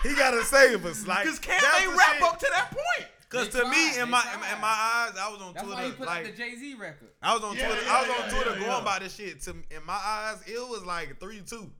He 0.03 0.15
gotta 0.15 0.45
save 0.45 0.85
us. 0.87 1.07
Like, 1.07 1.25
Because 1.25 1.39
Cam 1.39 1.59
that's 1.61 1.81
ain't 1.83 1.91
the 1.93 1.97
rap 1.97 2.15
shit. 2.15 2.23
up 2.23 2.39
to 2.41 2.47
that 2.55 2.71
point. 2.71 3.09
Cause 3.31 3.49
They 3.51 3.61
to 3.61 3.69
me, 3.69 3.99
in 3.99 4.09
my 4.11 4.21
tried. 4.23 4.55
in 4.55 4.61
my 4.61 4.69
eyes, 4.69 5.13
I 5.21 5.29
was 5.33 5.41
on 5.43 5.53
That's 5.55 5.67
Twitter. 5.67 5.83
why 5.83 5.87
he 5.89 5.93
put 5.93 6.07
like, 6.07 6.19
out 6.27 6.33
the 6.33 6.37
Jay 6.37 6.57
Z 6.57 6.75
record. 6.75 7.09
I 7.23 7.35
was 7.35 7.43
on 7.45 7.57
Yeah, 7.57 7.67
Twitter. 7.67 7.83
yeah, 7.85 7.93
I 7.93 8.01
was 8.01 8.11
on 8.11 8.17
yeah, 8.17 8.29
Twitter 8.35 8.51
yeah, 8.51 8.59
going 8.61 8.71
yeah. 8.73 8.81
about 8.83 9.01
this 9.01 9.15
shit. 9.17 9.41
To 9.43 9.51
in 9.51 9.85
my 9.87 9.93
eyes, 10.05 10.43
it 10.47 10.59
was 10.69 10.85
like 10.85 11.19
three 11.21 11.41
two. 11.49 11.71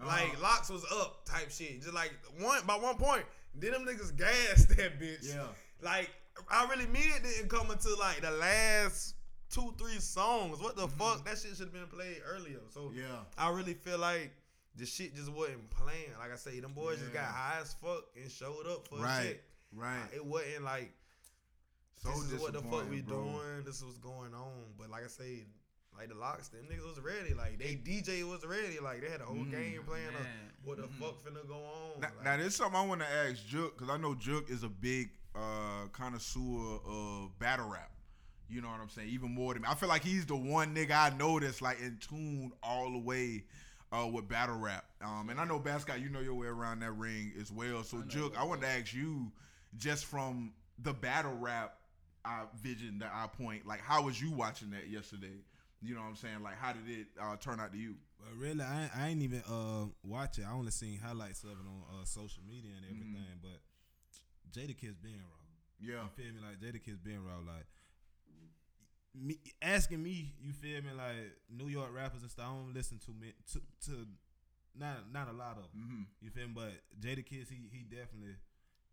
Uh-huh. 0.00 0.06
Like 0.06 0.40
LOX 0.42 0.68
was 0.70 0.84
up 0.92 1.24
type 1.24 1.50
shit. 1.50 1.80
Just 1.82 1.94
like 1.94 2.12
one 2.38 2.60
by 2.66 2.76
one 2.76 2.96
point. 2.96 3.24
Then 3.54 3.72
them 3.72 3.84
niggas 3.86 4.16
gassed 4.16 4.68
that 4.76 5.00
bitch. 5.00 5.34
Yeah. 5.34 5.46
Like 5.82 6.10
I 6.50 6.66
really 6.70 6.86
mean 6.86 7.10
it 7.16 7.22
didn't 7.24 7.48
come 7.48 7.70
until 7.70 7.98
like 7.98 8.20
the 8.20 8.30
last 8.30 9.14
two 9.50 9.74
three 9.78 9.98
songs. 9.98 10.60
What 10.60 10.76
the 10.76 10.86
fuck? 10.88 11.24
That 11.24 11.38
shit 11.38 11.56
should 11.56 11.66
have 11.66 11.72
been 11.72 11.86
played 11.86 12.22
earlier. 12.26 12.60
So 12.70 12.80
Mm-hmm. 12.82 12.98
Yeah. 12.98 13.16
I 13.36 13.50
really 13.50 13.74
feel 13.74 13.98
like 13.98 14.30
the 14.76 14.86
shit 14.86 15.16
just 15.16 15.32
wasn't 15.32 15.68
playing. 15.70 16.10
Like 16.20 16.32
I 16.32 16.36
say, 16.36 16.60
them 16.60 16.72
boys 16.74 16.98
just 17.00 17.12
got 17.12 17.24
high 17.24 17.58
as 17.60 17.74
fuck 17.82 18.04
and 18.20 18.30
showed 18.30 18.66
up 18.70 18.86
for 18.86 18.98
Right. 18.98 19.22
shit. 19.26 19.44
Right. 19.74 19.98
It 20.14 20.24
wasn't 20.24 20.62
like 20.64 20.92
So 21.96 22.10
this 22.10 22.32
is 22.32 22.40
what 22.40 22.52
the 22.52 22.60
fuck 22.60 22.88
we 22.88 23.00
bro. 23.00 23.22
doing. 23.24 23.64
This 23.64 23.78
is 23.78 23.84
what's 23.84 23.98
going 23.98 24.32
on. 24.34 24.52
But 24.78 24.90
like 24.90 25.02
I 25.04 25.08
say, 25.08 25.46
like 25.98 26.08
the 26.08 26.14
LOX, 26.14 26.48
them 26.48 26.60
niggas 26.70 26.86
was 26.86 27.00
ready. 27.00 27.34
Like 27.34 27.58
they 27.58 27.74
DJ 27.74 28.28
was 28.28 28.46
ready. 28.46 28.78
Like 28.80 29.00
they 29.00 29.10
had 29.10 29.20
a 29.20 29.24
whole 29.24 29.44
game 29.44 29.80
plan 29.86 30.08
of 30.08 30.26
what 30.64 30.76
the 30.76 30.86
fuck 31.00 31.16
finna 31.24 31.46
go 31.48 31.54
on. 31.54 32.00
Now, 32.00 32.08
like, 32.16 32.24
now 32.24 32.36
there's 32.36 32.54
something 32.54 32.78
I 32.78 32.86
want 32.86 33.00
to 33.00 33.06
ask 33.06 33.44
Jook 33.46 33.76
because 33.76 33.92
I 33.92 33.98
know 33.98 34.14
Jook 34.14 34.48
is 34.48 34.62
a 34.62 34.68
big 34.68 35.10
uh, 35.34 35.88
connoisseur 35.92 36.78
of 36.86 37.36
battle 37.38 37.68
rap. 37.68 37.90
You 38.48 38.62
know 38.62 38.68
what 38.68 38.80
I'm 38.80 38.88
saying? 38.88 39.08
Even 39.10 39.34
more 39.34 39.54
than 39.54 39.62
me. 39.62 39.68
I 39.70 39.74
feel 39.74 39.88
like 39.88 40.04
he's 40.04 40.24
the 40.24 40.36
one 40.36 40.74
nigga 40.74 40.92
I 40.92 41.16
know 41.16 41.38
that's 41.40 41.60
like 41.60 41.80
in 41.80 41.98
tune 42.00 42.52
all 42.62 42.92
the 42.92 42.98
way 42.98 43.44
uh, 43.92 44.06
with 44.06 44.28
battle 44.28 44.56
rap. 44.56 44.84
Um, 45.02 45.28
and 45.30 45.40
I 45.40 45.44
know 45.44 45.58
Bascott, 45.58 46.00
you 46.00 46.08
know 46.08 46.20
your 46.20 46.34
way 46.34 46.46
around 46.46 46.80
that 46.80 46.92
ring 46.92 47.32
as 47.40 47.50
well. 47.50 47.82
So 47.82 48.02
Jook, 48.06 48.38
I 48.38 48.44
want 48.44 48.62
to 48.62 48.68
ask 48.68 48.94
you, 48.94 49.32
just 49.76 50.06
from 50.06 50.52
the 50.82 50.92
battle 50.92 51.36
rap 51.38 51.74
uh, 52.24 52.44
vision 52.62 52.98
that 53.00 53.12
I 53.14 53.26
point, 53.26 53.66
like 53.66 53.80
how 53.80 54.04
was 54.04 54.20
you 54.20 54.30
watching 54.30 54.70
that 54.70 54.88
yesterday? 54.88 55.36
You 55.80 55.94
know 55.94 56.00
what 56.00 56.08
I'm 56.08 56.16
saying? 56.16 56.42
Like 56.42 56.56
how 56.58 56.72
did 56.72 56.88
it 56.88 57.06
uh, 57.20 57.36
turn 57.36 57.60
out 57.60 57.72
to 57.72 57.78
you? 57.78 57.94
But 58.18 58.36
really, 58.36 58.62
I 58.62 58.82
ain't, 58.82 58.96
I 58.96 59.08
ain't 59.08 59.22
even 59.22 59.42
uh 59.48 59.86
watch 60.02 60.38
it. 60.38 60.44
I 60.48 60.52
only 60.52 60.72
seen 60.72 60.98
highlights 60.98 61.44
of 61.44 61.50
it 61.50 61.66
on 61.66 62.00
uh, 62.00 62.04
social 62.04 62.42
media 62.46 62.72
and 62.76 62.84
everything. 62.90 63.38
But 63.40 63.60
Jada 64.50 64.76
Kiss 64.76 64.96
being 65.02 65.20
raw. 65.22 65.46
Yeah. 65.80 66.02
You 66.02 66.10
feel 66.16 66.32
me? 66.34 66.40
Like 66.42 66.58
Jada 66.58 66.82
Kiss 66.82 66.98
being 66.98 67.24
raw. 67.24 67.38
Like 67.38 67.66
me 69.14 69.38
asking 69.62 70.02
me, 70.02 70.34
you 70.42 70.52
feel 70.52 70.82
me? 70.82 70.90
Like 70.96 71.38
New 71.50 71.68
York 71.68 71.90
rappers 71.94 72.22
and 72.22 72.30
stuff. 72.30 72.46
I 72.48 72.54
don't 72.54 72.74
listen 72.74 72.98
to 73.06 73.10
me 73.12 73.32
to, 73.52 73.60
to 73.86 74.06
not 74.78 75.12
not 75.12 75.28
a 75.28 75.32
lot 75.32 75.58
of. 75.58 75.64
'em. 75.74 75.78
Mm-hmm. 75.78 76.02
You 76.20 76.30
feel 76.30 76.48
me? 76.48 76.54
But 76.54 76.72
Jada 77.00 77.24
Kiss, 77.24 77.48
he 77.48 77.68
he 77.70 77.84
definitely 77.84 78.34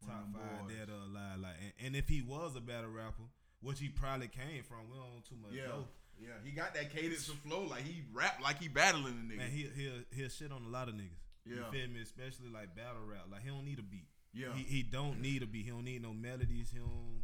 top 0.06 0.26
five 0.34 0.69
dead 0.69 0.89
or 0.89 1.02
alive. 1.10 1.39
Like, 1.41 1.58
and, 1.62 1.88
and 1.88 1.95
if 1.95 2.08
he 2.08 2.21
was 2.21 2.56
a 2.56 2.62
battle 2.62 2.91
rapper, 2.91 3.26
which 3.62 3.80
he 3.80 3.89
probably 3.89 4.28
came 4.28 4.63
from, 4.63 4.89
we 4.91 4.98
don't 4.98 5.26
too 5.26 5.36
much. 5.41 5.54
Yeah. 5.54 5.67
know. 5.67 5.88
Yeah, 6.19 6.30
he 6.43 6.51
got 6.51 6.73
that 6.75 6.91
cadence 6.95 7.28
of 7.30 7.36
flow. 7.39 7.63
Like 7.63 7.84
he 7.84 8.04
rap 8.13 8.39
like 8.41 8.60
he 8.62 8.67
battling 8.67 9.28
the 9.28 9.34
nigga. 9.34 9.38
Man, 9.38 9.51
he 9.51 9.67
he'll 9.75 10.01
he'll 10.15 10.30
shit 10.30 10.51
on 10.51 10.63
a 10.65 10.69
lot 10.69 10.88
of 10.88 10.95
niggas. 10.95 11.19
Yeah. 11.45 11.56
You 11.56 11.62
Yeah. 11.62 11.71
feel 11.71 11.88
me? 11.89 12.01
Especially 12.01 12.49
like 12.54 12.75
battle 12.75 13.01
rap. 13.10 13.25
Like 13.32 13.43
he 13.43 13.49
don't 13.49 13.65
need 13.65 13.80
a 13.80 13.84
beat. 13.84 14.08
Yeah. 14.34 14.54
He 14.56 14.63
he 14.63 14.84
don't 14.84 15.19
need 15.21 15.43
a 15.43 15.45
beat. 15.47 15.65
He 15.65 15.71
don't 15.71 15.84
need 15.86 16.01
no 16.01 16.13
melodies. 16.13 16.71
He 16.71 16.80
don't. 16.80 17.21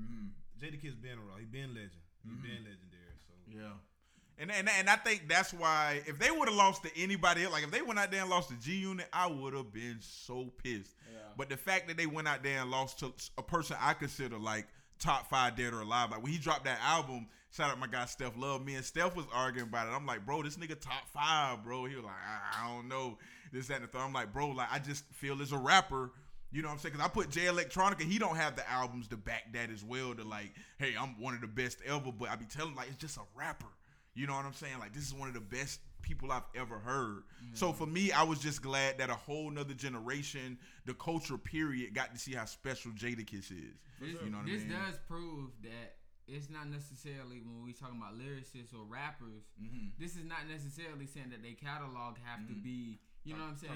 Mhm. 0.00 0.30
Jada 0.60 0.80
Kiss 0.80 0.94
been 0.94 1.18
around. 1.18 1.40
He 1.40 1.46
been 1.46 1.74
legend. 1.74 1.90
He 2.24 2.30
Mm-hmm. 2.30 2.42
been 2.42 2.64
legendary. 2.64 3.18
So 3.26 3.32
Yeah. 3.48 3.72
And, 4.38 4.50
and 4.50 4.68
and 4.68 4.88
I 4.88 4.96
think 4.96 5.28
that's 5.28 5.52
why 5.52 6.02
if 6.06 6.18
they 6.18 6.30
would 6.30 6.48
have 6.48 6.56
lost 6.56 6.82
to 6.84 6.90
anybody 6.96 7.44
else, 7.44 7.52
like 7.52 7.64
if 7.64 7.70
they 7.70 7.82
went 7.82 7.98
out 7.98 8.10
there 8.10 8.22
and 8.22 8.30
lost 8.30 8.48
to 8.48 8.56
G 8.56 8.76
Unit, 8.78 9.06
I 9.12 9.26
would 9.26 9.52
have 9.54 9.72
been 9.72 9.98
so 10.00 10.46
pissed. 10.62 10.94
Yeah. 11.12 11.18
But 11.36 11.48
the 11.50 11.56
fact 11.56 11.86
that 11.88 11.96
they 11.96 12.06
went 12.06 12.26
out 12.26 12.42
there 12.42 12.60
and 12.60 12.70
lost 12.70 12.98
to 13.00 13.12
a 13.38 13.42
person 13.42 13.76
I 13.78 13.92
consider 13.94 14.38
like 14.38 14.66
top 14.98 15.28
five 15.28 15.54
dead 15.56 15.74
or 15.74 15.80
alive, 15.82 16.10
like 16.10 16.22
when 16.22 16.32
he 16.32 16.38
dropped 16.38 16.64
that 16.64 16.80
album, 16.80 17.28
Shout 17.52 17.70
out 17.70 17.78
my 17.78 17.86
guy 17.86 18.06
Steph 18.06 18.36
Love. 18.36 18.64
Me 18.64 18.74
and 18.76 18.84
Steph 18.84 19.14
was 19.14 19.26
arguing 19.32 19.68
about 19.68 19.86
it. 19.86 19.90
I'm 19.90 20.06
like, 20.06 20.24
bro, 20.24 20.42
this 20.42 20.56
nigga 20.56 20.80
top 20.80 21.06
five, 21.12 21.62
bro. 21.62 21.84
He 21.84 21.94
was 21.94 22.04
like, 22.04 22.14
I, 22.14 22.64
I 22.64 22.74
don't 22.74 22.88
know. 22.88 23.18
This, 23.52 23.66
that, 23.68 23.76
and 23.76 23.84
the 23.84 23.88
third. 23.88 24.00
I'm 24.00 24.12
like, 24.14 24.32
bro, 24.32 24.48
like 24.48 24.68
I 24.72 24.78
just 24.78 25.04
feel 25.12 25.40
as 25.42 25.52
a 25.52 25.58
rapper, 25.58 26.10
you 26.50 26.62
know 26.62 26.68
what 26.68 26.74
I'm 26.74 26.80
saying? 26.80 26.94
Cause 26.94 27.04
I 27.04 27.08
put 27.08 27.28
Jay 27.28 27.42
Electronica, 27.42 28.00
he 28.02 28.18
don't 28.18 28.36
have 28.36 28.56
the 28.56 28.68
albums 28.70 29.08
to 29.08 29.18
back 29.18 29.52
that 29.52 29.70
as 29.70 29.84
well 29.84 30.14
to 30.14 30.24
like, 30.24 30.52
hey, 30.78 30.94
I'm 30.98 31.20
one 31.20 31.34
of 31.34 31.42
the 31.42 31.46
best 31.46 31.78
ever, 31.86 32.10
but 32.10 32.30
I 32.30 32.36
be 32.36 32.46
telling 32.46 32.74
like 32.74 32.88
it's 32.88 32.96
just 32.96 33.18
a 33.18 33.22
rapper. 33.34 33.66
You 34.14 34.26
know 34.26 34.34
what 34.34 34.44
I'm 34.46 34.54
saying? 34.54 34.78
Like 34.78 34.94
this 34.94 35.06
is 35.06 35.12
one 35.14 35.28
of 35.28 35.34
the 35.34 35.40
best 35.40 35.80
people 36.00 36.32
I've 36.32 36.42
ever 36.54 36.78
heard. 36.78 37.22
So 37.54 37.72
for 37.72 37.86
me, 37.86 38.12
I 38.12 38.22
was 38.22 38.38
just 38.38 38.62
glad 38.62 38.98
that 38.98 39.08
a 39.10 39.14
whole 39.14 39.50
nother 39.50 39.74
generation, 39.74 40.58
the 40.86 40.94
culture 40.94 41.38
period, 41.38 41.94
got 41.94 42.12
to 42.14 42.18
see 42.20 42.32
how 42.32 42.44
special 42.46 42.90
Jadakiss 42.92 43.50
is. 43.52 43.76
This, 44.00 44.16
You 44.24 44.30
know 44.30 44.38
what 44.38 44.42
I 44.42 44.44
mean? 44.46 44.54
this 44.54 44.62
mean? 44.64 44.72
does 44.72 44.98
prove 45.08 45.50
that 45.62 45.94
it's 46.28 46.48
not 46.48 46.68
necessarily 46.68 47.40
when 47.44 47.64
we 47.64 47.72
talking 47.72 47.96
about 47.98 48.18
lyricists 48.18 48.72
or 48.72 48.84
rappers. 48.88 49.44
Mm-hmm. 49.62 49.88
This 49.98 50.12
is 50.16 50.24
not 50.24 50.48
necessarily 50.50 51.06
saying 51.06 51.30
that 51.30 51.42
they 51.42 51.52
catalog 51.52 52.16
have 52.24 52.46
to 52.48 52.54
be. 52.54 52.98
You 53.24 53.34
know 53.34 53.40
what 53.44 53.50
I'm 53.50 53.56
saying? 53.56 53.72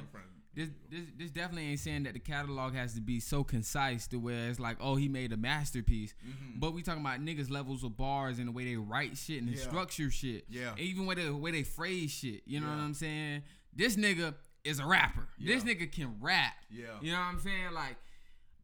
This, 0.54 0.70
this 0.90 1.04
this 1.16 1.30
definitely 1.30 1.68
ain't 1.70 1.78
saying 1.80 2.02
that 2.04 2.14
the 2.14 2.18
catalog 2.18 2.74
has 2.74 2.94
to 2.94 3.00
be 3.00 3.20
so 3.20 3.44
concise 3.44 4.08
to 4.08 4.16
where 4.16 4.48
it's 4.48 4.58
like, 4.58 4.76
oh, 4.80 4.96
he 4.96 5.06
made 5.08 5.32
a 5.32 5.36
masterpiece. 5.36 6.14
Mm-hmm. 6.26 6.58
But 6.58 6.72
we 6.74 6.82
talking 6.82 7.00
about 7.02 7.20
niggas 7.24 7.48
levels 7.50 7.84
of 7.84 7.96
bars 7.96 8.38
and 8.38 8.48
the 8.48 8.52
way 8.52 8.64
they 8.64 8.76
write 8.76 9.16
shit 9.16 9.42
and 9.42 9.50
Yeah. 9.50 9.60
structure 9.62 10.10
shit. 10.10 10.46
Yeah. 10.48 10.70
And 10.70 10.80
even 10.80 11.06
with 11.06 11.18
the 11.18 11.30
way 11.36 11.52
they 11.52 11.62
phrase 11.62 12.10
shit. 12.10 12.42
You 12.46 12.58
know 12.60 12.66
Yeah. 12.66 12.76
what 12.76 12.82
I'm 12.82 12.94
saying? 12.94 13.42
This 13.72 13.94
nigga 13.96 14.34
is 14.64 14.80
a 14.80 14.86
rapper. 14.86 15.28
This 15.38 15.62
nigga 15.62 15.92
can 15.92 16.16
rap. 16.20 16.54
Yeah. 16.70 16.86
You 17.00 17.12
know 17.12 17.18
what 17.18 17.26
I'm 17.26 17.38
saying? 17.40 17.72
Like, 17.72 17.96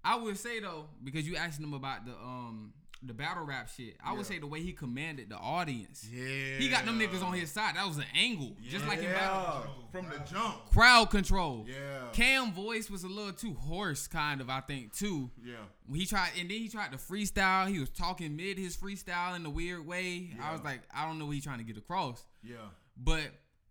I 0.05 0.17
would 0.17 0.37
say 0.39 0.59
though, 0.59 0.87
because 1.05 1.29
you 1.29 1.37
asked 1.37 1.61
them 1.61 1.75
about 1.75 2.07
the 2.07 2.13
um 2.13 2.73
the 3.05 3.13
battle 3.13 3.45
rap 3.45 3.69
shit, 3.69 3.97
I 4.05 4.13
would 4.13 4.27
say 4.27 4.39
the 4.39 4.47
way 4.47 4.61
he 4.63 4.73
commanded 4.73 5.29
the 5.29 5.37
audience. 5.37 6.07
Yeah. 6.13 6.59
He 6.59 6.69
got 6.69 6.85
them 6.85 6.99
niggas 7.01 7.23
on 7.23 7.33
his 7.33 7.51
side. 7.51 7.75
That 7.77 7.87
was 7.89 7.99
an 7.99 8.05
angle, 8.15 8.57
just 8.69 8.87
like 8.87 8.99
in 8.99 9.07
battle. 9.11 9.65
From 9.91 10.09
the 10.09 10.19
jump. 10.31 10.71
Crowd 10.73 11.11
control. 11.11 11.67
Yeah. 11.69 12.09
Cam 12.13 12.53
voice 12.53 12.89
was 12.91 13.03
a 13.05 13.09
little 13.09 13.33
too 13.33 13.55
hoarse, 13.55 14.07
kind 14.07 14.41
of. 14.41 14.49
I 14.49 14.61
think 14.61 14.95
too. 14.95 15.31
Yeah. 15.45 15.55
When 15.87 15.99
he 16.01 16.07
tried, 16.07 16.31
and 16.39 16.49
then 16.49 16.59
he 16.59 16.69
tried 16.69 16.93
to 16.93 16.99
freestyle. 16.99 17.69
He 17.69 17.79
was 17.81 17.91
talking 17.91 18.37
mid 18.37 18.57
his 18.59 18.77
freestyle 18.77 19.35
in 19.37 19.45
a 19.45 19.51
weird 19.51 19.85
way. 19.87 20.31
I 20.43 20.53
was 20.53 20.63
like, 20.63 20.81
I 20.95 21.07
don't 21.07 21.19
know 21.19 21.27
what 21.27 21.33
he's 21.35 21.45
trying 21.45 21.59
to 21.59 21.65
get 21.65 21.77
across. 21.77 22.25
Yeah. 22.43 22.57
But 22.97 23.23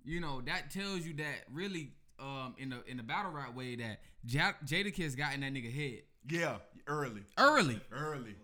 you 0.03 0.19
know 0.19 0.41
that 0.41 0.71
tells 0.71 1.05
you 1.05 1.13
that 1.15 1.45
really, 1.53 1.91
um, 2.19 2.55
in 2.57 2.69
the 2.71 2.83
in 2.85 2.97
the 2.97 3.03
battle 3.03 3.31
rap 3.31 3.55
way 3.55 3.75
that 3.77 4.01
J- 4.25 4.51
Jadakiss 4.65 5.15
got 5.15 5.33
in 5.33 5.41
that 5.41 5.53
nigga 5.53 5.71
head 5.73 6.01
Yeah. 6.29 6.57
Early. 6.87 7.21
early. 7.37 7.79
Early. 7.91 8.35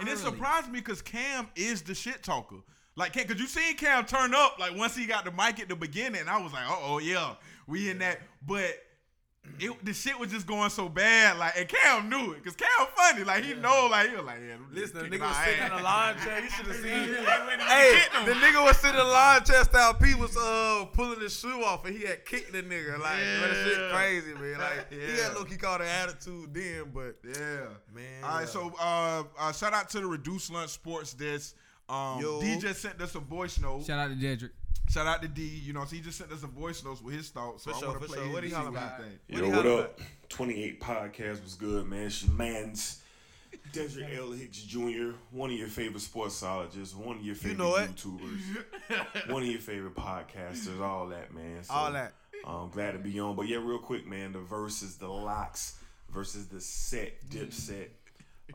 And 0.00 0.08
it 0.08 0.18
surprised 0.18 0.70
me 0.70 0.80
because 0.80 1.02
Cam 1.02 1.48
is 1.54 1.82
the 1.82 1.94
shit 1.94 2.22
talker. 2.22 2.56
Like, 2.96 3.12
Cam, 3.12 3.26
cause 3.26 3.38
you 3.38 3.46
seen 3.46 3.76
Cam 3.76 4.04
turn 4.04 4.34
up 4.34 4.58
like 4.58 4.76
once 4.76 4.96
he 4.96 5.06
got 5.06 5.24
the 5.24 5.30
mic 5.30 5.60
at 5.60 5.68
the 5.68 5.76
beginning, 5.76 6.28
I 6.28 6.40
was 6.42 6.52
like, 6.52 6.64
oh, 6.66 6.98
yeah, 6.98 7.34
we 7.66 7.90
in 7.90 7.98
that. 7.98 8.20
But 8.46 8.74
it, 9.58 9.84
the 9.84 9.92
shit 9.92 10.18
was 10.18 10.30
just 10.30 10.46
going 10.46 10.70
so 10.70 10.88
bad, 10.88 11.38
like, 11.38 11.54
and 11.58 11.68
Cam 11.68 12.08
knew 12.08 12.32
it, 12.32 12.44
cause 12.44 12.54
Cam 12.56 12.68
funny, 12.96 13.24
like 13.24 13.44
he 13.44 13.54
know, 13.54 13.88
like 13.90 14.08
he 14.10 14.16
was 14.16 14.24
like, 14.24 14.38
yeah, 14.46 14.56
Listen, 14.72 14.98
the 15.10 15.16
nigga 15.16 15.20
was 15.20 15.36
our 15.36 15.44
sitting 15.44 15.58
in 15.66 15.72
ass. 15.72 15.78
the 15.78 15.82
lawn 15.84 16.14
chair. 16.24 16.40
You 16.42 16.50
should 16.50 16.66
have 16.66 16.76
seen 16.76 17.14
it. 17.14 17.60
Hey, 17.60 17.98
the 18.24 18.32
nigga 18.32 18.64
was 18.64 18.76
sitting 18.78 18.98
in 19.00 19.04
the 19.06 19.12
lawn 19.12 19.44
chair 19.44 19.64
style. 19.64 19.94
P 19.94 20.14
was 20.14 20.36
uh 20.36 20.86
pulling 20.92 21.20
his 21.20 21.38
shoe 21.38 21.62
off 21.64 21.84
and 21.84 21.96
he 21.96 22.04
had 22.06 22.24
kicked 22.24 22.52
the 22.52 22.62
nigga. 22.62 22.98
Like, 22.98 23.18
man, 23.18 23.40
that 23.40 23.64
shit 23.64 23.92
crazy, 23.92 24.34
man. 24.34 24.58
Like, 24.58 24.90
he 24.92 25.20
had 25.20 25.34
low 25.34 25.44
key 25.44 25.56
called 25.56 25.80
an 25.80 25.88
attitude 25.88 26.54
then, 26.54 26.90
but 26.94 27.16
Yeah. 27.24 27.66
Man, 27.94 28.24
All 28.24 28.30
right, 28.30 28.40
yeah. 28.40 28.44
so 28.46 28.72
uh, 28.80 29.24
uh, 29.38 29.52
shout 29.52 29.72
out 29.74 29.88
to 29.90 30.00
the 30.00 30.06
Reduced 30.06 30.50
Lunch 30.52 30.70
Sports 30.70 31.12
Desk. 31.14 31.54
Um, 31.88 32.20
Yo. 32.20 32.40
DJ 32.40 32.72
sent 32.74 33.00
us 33.02 33.14
a 33.16 33.18
voice 33.20 33.58
note. 33.58 33.84
Shout 33.84 33.98
out 33.98 34.08
to 34.08 34.14
Jedrick. 34.14 34.50
Shout 34.90 35.06
out 35.06 35.22
to 35.22 35.28
D. 35.28 35.42
You 35.42 35.72
know, 35.72 35.84
so 35.84 35.94
he 35.96 36.00
just 36.02 36.18
sent 36.18 36.32
us 36.32 36.42
a 36.42 36.46
voice 36.48 36.84
note 36.84 37.00
with 37.02 37.14
his 37.14 37.30
thoughts. 37.30 37.62
So 37.64 37.70
For 37.70 37.76
I 37.76 37.80
sure, 37.80 37.88
want 37.90 38.00
to 38.02 38.08
play 38.08 38.16
sure. 38.16 38.24
his 38.24 38.34
What 38.34 38.44
he 38.44 38.50
and 38.52 38.58
see 38.58 38.70
what 38.70 38.78
about? 38.78 39.00
think. 39.00 39.12
What 39.28 39.38
Yo, 39.38 39.44
he 39.50 39.56
what 39.56 39.66
up? 39.66 40.00
28 40.28 40.80
podcast 40.80 41.42
was 41.42 41.54
good, 41.54 41.86
man. 41.86 42.06
It's 42.06 42.24
your 42.24 42.32
man's 42.34 43.02
Desert 43.72 44.06
L. 44.16 44.32
Hicks 44.32 44.62
Jr., 44.62 45.10
one 45.30 45.50
of 45.50 45.56
your 45.56 45.68
favorite 45.68 46.02
sportsologists, 46.02 46.94
one 46.94 47.16
of 47.18 47.22
your 47.24 47.34
favorite 47.34 47.58
know. 47.58 47.72
YouTubers, 47.74 49.30
one 49.30 49.42
of 49.42 49.48
your 49.48 49.60
favorite 49.60 49.94
podcasters, 49.94 50.80
all 50.80 51.06
that, 51.08 51.32
man. 51.34 51.62
So, 51.62 51.72
All 51.74 51.92
that. 51.92 52.12
I'm 52.44 52.70
glad 52.70 52.92
to 52.92 52.98
be 52.98 53.18
on. 53.20 53.36
But 53.36 53.48
yeah, 53.48 53.58
real 53.58 53.78
quick, 53.78 54.06
man, 54.06 54.32
the 54.32 54.38
verses, 54.40 54.96
the 54.96 55.08
LOX 55.08 55.78
versus 56.10 56.46
the 56.48 56.60
set, 56.60 57.12
Dipset. 57.28 57.88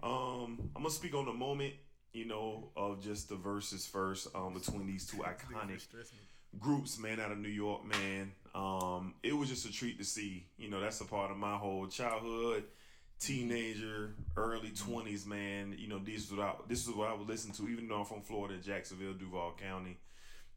Um, 0.03 0.69
I'm 0.75 0.81
gonna 0.83 0.89
speak 0.89 1.13
on 1.13 1.25
the 1.25 1.33
moment, 1.33 1.73
you 2.13 2.25
know, 2.25 2.69
of 2.75 3.01
just 3.01 3.29
the 3.29 3.35
verses 3.35 3.85
first, 3.85 4.27
um, 4.35 4.53
between 4.53 4.87
these 4.87 5.05
two 5.07 5.17
iconic 5.17 5.85
groups, 6.59 6.99
man, 6.99 7.19
out 7.19 7.31
of 7.31 7.37
New 7.37 7.49
York, 7.49 7.85
man. 7.85 8.31
Um, 8.53 9.15
it 9.23 9.35
was 9.35 9.49
just 9.49 9.65
a 9.65 9.71
treat 9.71 9.97
to 9.99 10.05
see. 10.05 10.47
You 10.57 10.69
know, 10.69 10.79
that's 10.79 11.01
a 11.01 11.05
part 11.05 11.31
of 11.31 11.37
my 11.37 11.55
whole 11.55 11.87
childhood, 11.87 12.63
teenager, 13.19 14.15
early 14.37 14.69
twenties, 14.69 15.25
man. 15.25 15.75
You 15.77 15.87
know, 15.87 15.99
this 15.99 16.25
is 16.25 16.31
what 16.31 16.39
I 16.41 16.53
this 16.67 16.87
is 16.87 16.93
what 16.93 17.09
I 17.09 17.13
would 17.13 17.27
listen 17.27 17.51
to, 17.53 17.67
even 17.67 17.87
though 17.87 17.99
I'm 17.99 18.05
from 18.05 18.21
Florida, 18.21 18.55
Jacksonville, 18.57 19.13
Duval 19.13 19.57
County. 19.61 19.97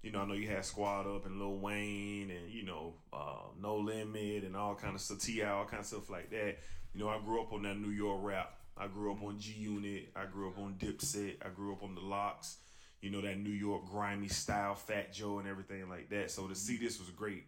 You 0.02 0.12
know, 0.12 0.20
I 0.20 0.26
know 0.26 0.34
you 0.34 0.46
had 0.48 0.64
Squad 0.64 1.08
Up 1.08 1.26
and 1.26 1.40
Lil 1.40 1.58
Wayne 1.58 2.30
and 2.30 2.50
you 2.50 2.64
know, 2.64 2.94
uh, 3.12 3.48
No 3.60 3.76
Limit 3.76 4.44
and 4.44 4.56
all 4.56 4.76
kind 4.76 4.94
of 4.94 5.20
T.I., 5.20 5.50
all 5.50 5.64
kind 5.64 5.80
of 5.80 5.86
stuff 5.86 6.08
like 6.08 6.30
that. 6.30 6.58
You 6.94 7.00
know, 7.00 7.08
I 7.08 7.18
grew 7.18 7.42
up 7.42 7.52
on 7.52 7.62
that 7.62 7.76
New 7.78 7.90
York 7.90 8.20
rap. 8.22 8.54
I 8.76 8.86
grew 8.86 9.12
up 9.12 9.22
on 9.24 9.40
G 9.40 9.52
Unit. 9.54 10.10
I 10.14 10.26
grew 10.26 10.48
up 10.48 10.58
on 10.58 10.74
Dipset. 10.74 11.44
I 11.44 11.48
grew 11.48 11.72
up 11.72 11.82
on 11.82 11.96
the 11.96 12.00
LOX. 12.00 12.58
You 13.00 13.10
know 13.10 13.20
that 13.20 13.38
New 13.38 13.50
York 13.50 13.82
grimy 13.90 14.28
style, 14.28 14.74
Fat 14.74 15.12
Joe 15.12 15.38
and 15.38 15.48
everything 15.48 15.88
like 15.88 16.08
that. 16.10 16.30
So 16.30 16.46
to 16.46 16.54
see 16.54 16.76
this 16.76 16.98
was 16.98 17.10
great. 17.10 17.44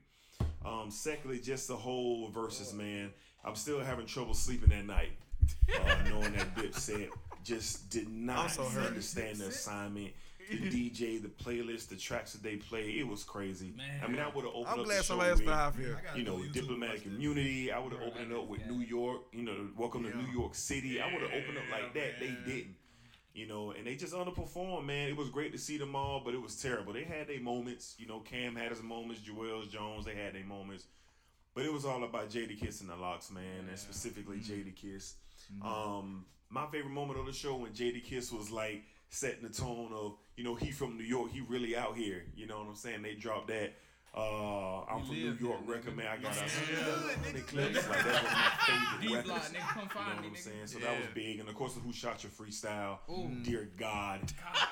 Um, 0.65 0.91
secondly, 0.91 1.41
just 1.41 1.69
the 1.69 1.77
whole 1.77 2.29
versus 2.29 2.73
man. 2.73 3.11
I'm 3.45 3.57
still 3.57 3.81
having 3.81 4.07
trouble 4.07 4.35
sleeping 4.35 4.73
at 4.73 4.85
night, 4.85 5.13
uh, 5.75 5.95
knowing 6.11 6.33
that 6.35 6.55
Dipset 6.55 7.09
just 7.43 7.89
did 7.91 8.09
not 8.09 8.57
understand 8.59 9.39
the 9.39 9.47
assignment. 9.47 10.13
The 10.51 10.57
DJ, 10.57 11.23
the 11.23 11.29
playlist, 11.29 11.91
the 11.91 11.97
tracks 11.97 12.33
that 12.33 12.43
they 12.43 12.57
play, 12.57 12.99
it 12.99 13.07
was 13.07 13.23
crazy. 13.23 13.73
Man. 13.77 13.87
I 14.03 14.09
mean, 14.09 14.19
I 14.19 14.27
would 14.27 14.45
have 14.45 14.53
opened 14.53 14.67
I'm 14.67 14.81
up 14.81 14.87
glad 14.87 14.99
the 14.99 15.03
show 15.05 15.09
somebody 15.09 15.31
else 15.31 15.39
with, 15.39 15.49
felt 15.49 15.61
how 15.61 16.13
I 16.13 16.17
you 16.17 16.25
know, 16.25 16.43
diplomatic 16.53 17.07
immunity. 17.07 17.71
I 17.71 17.79
would 17.79 17.93
have 17.93 18.03
opened 18.03 18.33
it 18.33 18.37
up 18.37 18.49
with 18.49 18.67
New 18.67 18.81
York. 18.81 19.21
You 19.33 19.45
know, 19.45 19.69
welcome 19.77 20.03
to 20.03 20.17
New 20.17 20.27
York 20.33 20.57
City. 20.57 21.01
I 21.01 21.07
would 21.13 21.23
have 21.23 21.31
opened 21.31 21.57
up 21.57 21.65
like 21.71 21.95
that. 21.95 22.19
They 22.19 22.37
didn't. 22.45 22.75
You 23.33 23.47
know, 23.47 23.71
and 23.71 23.87
they 23.87 23.95
just 23.95 24.13
underperformed, 24.13 24.87
man. 24.87 25.09
It 25.09 25.17
was 25.17 25.31
great 25.31 25.53
to 25.53 25.59
see 25.59 25.79
them 25.79 25.95
all, 25.95 26.21
but 26.25 26.35
it 26.35 26.43
was 26.43 26.61
terrible. 26.61 26.93
They 26.93 27.05
had 27.05 27.29
their 27.29 27.41
moments. 27.41 27.95
You 27.99 28.09
know, 28.09 28.21
Cam 28.21 28.57
had 28.57 28.71
his 28.71 28.83
moments. 28.83 29.23
Joel 29.23 29.63
Jones, 29.67 30.05
they 30.05 30.17
had 30.17 30.35
their 30.35 30.45
moments. 30.45 30.87
But 31.55 31.65
it 31.65 31.73
was 31.73 31.85
all 31.85 32.03
about 32.05 32.31
Jada 32.31 32.59
Kiss 32.59 32.81
and 32.81 32.91
the 32.91 32.97
LOX, 32.97 33.31
man, 33.31 33.69
and 33.69 33.79
specifically 33.79 34.39
Jada 34.39 34.75
Kiss. 34.75 35.15
Um, 35.63 36.25
my 36.49 36.67
favorite 36.67 36.93
moment 36.93 37.19
of 37.19 37.27
the 37.27 37.33
show 37.33 37.57
when 37.57 37.73
Jada 37.73 38.03
Kiss 38.03 38.33
was 38.33 38.51
like 38.51 38.83
setting 39.09 39.43
the 39.43 39.49
tone 39.49 39.93
of, 39.93 40.17
you 40.37 40.45
know, 40.45 40.55
he 40.55 40.71
from 40.71 40.97
New 40.97 41.05
York, 41.05 41.33
he 41.33 41.41
really 41.41 41.77
out 41.77 41.97
here. 41.97 42.25
You 42.35 42.47
know 42.47 42.59
what 42.59 42.69
I'm 42.69 42.75
saying? 42.77 43.03
They 43.03 43.15
dropped 43.15 43.49
that. 43.49 43.75
Uh, 44.13 44.81
I'm 44.87 45.05
from 45.05 45.15
New 45.15 45.33
York 45.35 45.39
here, 45.39 45.73
record, 45.73 45.97
man. 45.97 46.07
I 46.09 46.17
got 46.17 46.37
a 46.37 47.33
the 47.33 47.41
clips. 47.43 47.89
Like 47.89 48.05
that 48.05 48.23
was 48.25 48.33
my 48.33 48.51
favorite 48.67 49.01
D 49.09 49.15
records. 49.15 49.29
block, 49.29 49.43
nigga, 49.43 49.69
come 49.69 49.83
You 49.83 50.11
know 50.11 50.17
what 50.17 50.27
I'm 50.27 50.35
saying? 50.37 50.67
So 50.67 50.79
that 50.81 50.99
was 50.99 51.07
big. 51.15 51.39
And 51.39 51.49
of 51.49 51.55
course, 51.55 51.75
the 51.75 51.81
Who 51.81 51.93
Shot 51.93 52.25
Your 52.25 52.33
Freestyle. 52.33 52.99
Ooh. 53.09 53.31
Dear 53.45 53.69
God. 53.77 54.21